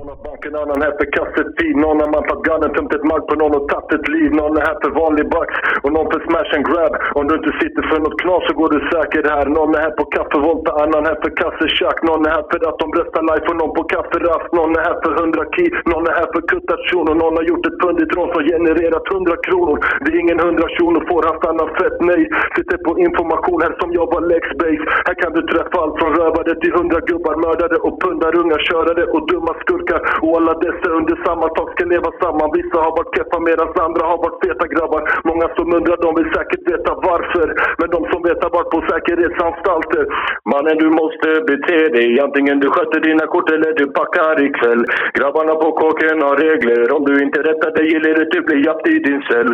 För 0.00 0.06
rånat 0.06 0.22
banken, 0.30 0.54
annan 0.62 0.82
här 0.84 0.94
för 0.98 1.08
kasset. 1.16 1.50
Någon 1.84 2.00
har 2.02 2.10
mantat 2.16 2.40
gunnen, 2.46 2.70
tömt 2.74 2.94
ett 2.98 3.08
mark 3.12 3.24
på 3.30 3.34
någon 3.40 3.54
och 3.58 3.66
tagit 3.72 3.92
ett 3.96 4.08
liv. 4.16 4.30
Någon 4.40 4.56
är 4.60 4.64
här 4.68 4.78
för 4.82 4.90
vanlig 5.02 5.26
bucks 5.34 5.56
och 5.84 5.92
någon 5.96 6.08
för 6.12 6.20
smash 6.26 6.52
and 6.56 6.64
grab. 6.68 6.92
Om 7.18 7.24
du 7.28 7.32
inte 7.40 7.52
sitter 7.62 7.82
för 7.90 7.98
något 8.04 8.20
knas 8.22 8.42
så 8.48 8.52
går 8.60 8.68
du 8.74 8.78
säkert 8.94 9.26
här. 9.34 9.44
Någon 9.58 9.70
är 9.76 9.82
här 9.86 9.94
på 10.00 10.04
kaffevolta, 10.16 10.70
annan 10.82 11.02
här 11.08 11.18
för 11.22 11.32
kassetjack. 11.40 11.98
Någon 12.08 12.22
är 12.28 12.32
här 12.36 12.44
för 12.50 12.58
att 12.68 12.78
de 12.82 12.86
bröstar 12.94 13.22
life 13.30 13.46
och 13.50 13.58
någon 13.60 13.72
på 13.78 13.84
kafferast. 13.94 14.48
Någon 14.58 14.72
är 14.78 14.82
här 14.88 14.98
för 15.04 15.12
100 15.22 15.44
key, 15.54 15.68
någon 15.92 16.04
är 16.10 16.14
här 16.20 16.28
för 16.34 16.42
kuttat 16.52 16.82
och 17.10 17.16
någon 17.22 17.34
har 17.38 17.44
gjort 17.50 17.64
ett 17.68 17.78
pund 17.82 17.98
i 18.04 18.06
tron 18.12 18.28
som 18.34 18.42
genererat 18.54 19.06
100 19.12 19.36
kronor. 19.46 19.76
Det 20.02 20.08
är 20.14 20.18
ingen 20.24 20.40
100 20.40 20.68
kronor 20.76 21.00
får 21.10 21.22
han 21.28 21.36
stanna 21.40 21.64
fett 21.78 21.98
nej. 22.10 22.22
Sitter 22.56 22.78
på 22.86 22.90
information 23.06 23.58
här 23.64 23.74
som 23.80 23.88
jobbar 24.00 24.20
Lexbase. 24.30 24.84
Här 25.06 25.16
kan 25.22 25.32
du 25.36 25.42
träffa 25.52 25.76
allt 25.82 25.96
från 26.00 26.12
rövare 26.20 26.52
till 26.60 26.72
100 26.72 27.00
gubbar, 27.10 27.34
mördare 27.46 27.76
och 27.86 27.94
pundarungar, 28.02 28.60
körare 28.68 29.04
och 29.14 29.22
dumma 29.30 29.52
skurkar. 29.62 29.89
Och 30.24 30.34
alla 30.38 30.54
dessa 30.64 30.88
under 30.98 31.16
samma 31.26 31.46
tak 31.56 31.68
ska 31.72 31.82
leva 31.94 32.10
samman. 32.22 32.50
Vissa 32.58 32.76
har 32.84 32.92
varit 32.98 33.16
keppa 33.16 33.36
medan 33.48 33.68
andra 33.86 34.02
har 34.10 34.18
varit 34.24 34.40
feta 34.44 34.66
grabbar. 34.74 35.02
Många 35.30 35.46
som 35.56 35.66
undrar, 35.76 35.96
de 36.06 36.10
vill 36.18 36.30
säkert 36.38 36.62
veta 36.72 36.90
varför. 37.10 37.46
Men 37.78 37.88
de 37.94 38.00
som 38.10 38.20
vet 38.28 38.42
har 38.44 38.52
varit 38.58 38.70
på 38.74 38.80
säkerhetsanstalter. 38.90 40.04
Mannen, 40.50 40.76
du 40.84 40.88
måste 41.00 41.28
bete 41.50 41.78
dig. 41.96 42.10
Antingen 42.26 42.56
du 42.60 42.68
sköter 42.74 43.00
dina 43.08 43.24
kort 43.32 43.50
eller 43.54 43.72
du 43.80 43.86
packar 43.98 44.34
ikväll. 44.48 44.82
Grabbarna 45.18 45.54
på 45.62 45.68
kåken 45.80 46.22
har 46.26 46.36
regler. 46.46 46.92
Om 46.96 47.02
du 47.08 47.14
inte 47.26 47.38
rättar 47.48 47.70
dig 47.76 47.84
gillar 47.92 48.14
det, 48.18 48.28
du 48.34 48.40
blir 48.46 48.60
japt 48.66 48.86
i 48.94 48.98
din 48.98 49.22
cell. 49.28 49.52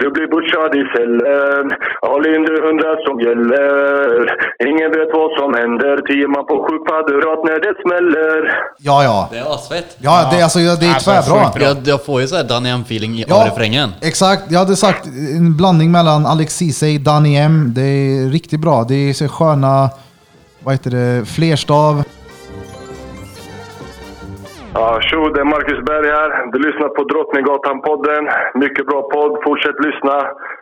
Du 0.00 0.10
blir 0.10 0.26
butchad 0.34 0.74
i 0.80 0.84
cellen. 0.94 1.66
Håll 2.08 2.26
in 2.26 2.42
det 2.42 2.62
hundra 2.66 2.90
som 3.06 3.20
gäller. 3.20 4.36
Ingen 4.68 4.90
vet 4.96 5.10
vad 5.12 5.30
som 5.38 5.54
händer. 5.54 5.96
Tio 6.08 6.26
man 6.28 6.46
på 6.46 6.56
sju 6.64 6.78
kvadrat 6.86 7.40
när 7.44 7.58
det 7.64 7.74
smäller. 7.82 8.38
Ja, 8.88 8.98
ja. 9.08 9.28
Det 9.30 9.38
är 9.38 9.48
asfett. 9.72 9.96
Ja, 10.00 10.28
det, 10.32 10.38
är 10.38 10.42
alltså, 10.42 10.58
det 10.58 10.86
är 10.86 10.94
Alltså, 10.94 11.10
tvärbra. 11.10 11.62
Jag, 11.68 11.76
jag 11.84 12.04
får 12.04 12.20
ju 12.20 12.26
såhär 12.26 12.44
Danny 12.44 12.68
M-feeling 12.70 13.14
i- 13.18 13.24
av 13.24 13.30
Ja, 13.30 13.46
refrängen. 13.46 13.90
exakt. 14.00 14.42
Jag 14.48 14.58
hade 14.58 14.76
sagt 14.76 15.06
en 15.36 15.56
blandning 15.56 15.90
mellan 15.92 16.26
Alex 16.26 16.56
Ceesay, 16.56 16.98
Danny 16.98 17.36
M. 17.36 17.72
Det 17.74 17.82
är 17.82 18.28
riktigt 18.30 18.60
bra. 18.60 18.84
Det 18.88 18.94
är 19.10 19.12
så 19.12 19.28
sköna, 19.28 19.90
vad 20.64 20.74
heter 20.74 20.90
det, 20.90 21.24
flerstav. 21.28 22.02
Ja, 24.74 25.00
tjo, 25.00 25.28
det 25.34 25.40
är 25.40 25.44
Marcus 25.44 25.80
Berg 25.86 26.08
här. 26.18 26.52
Du 26.52 26.58
lyssnar 26.58 26.88
på 26.96 27.02
Drottninggatan-podden. 27.12 28.22
Mycket 28.64 28.86
bra 28.86 29.00
podd. 29.14 29.32
Fortsätt 29.44 29.78
lyssna. 29.86 30.16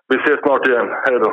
Vi 0.08 0.16
ses 0.16 0.40
snart 0.44 0.66
igen. 0.66 0.86
Hej 1.06 1.16
då. 1.24 1.30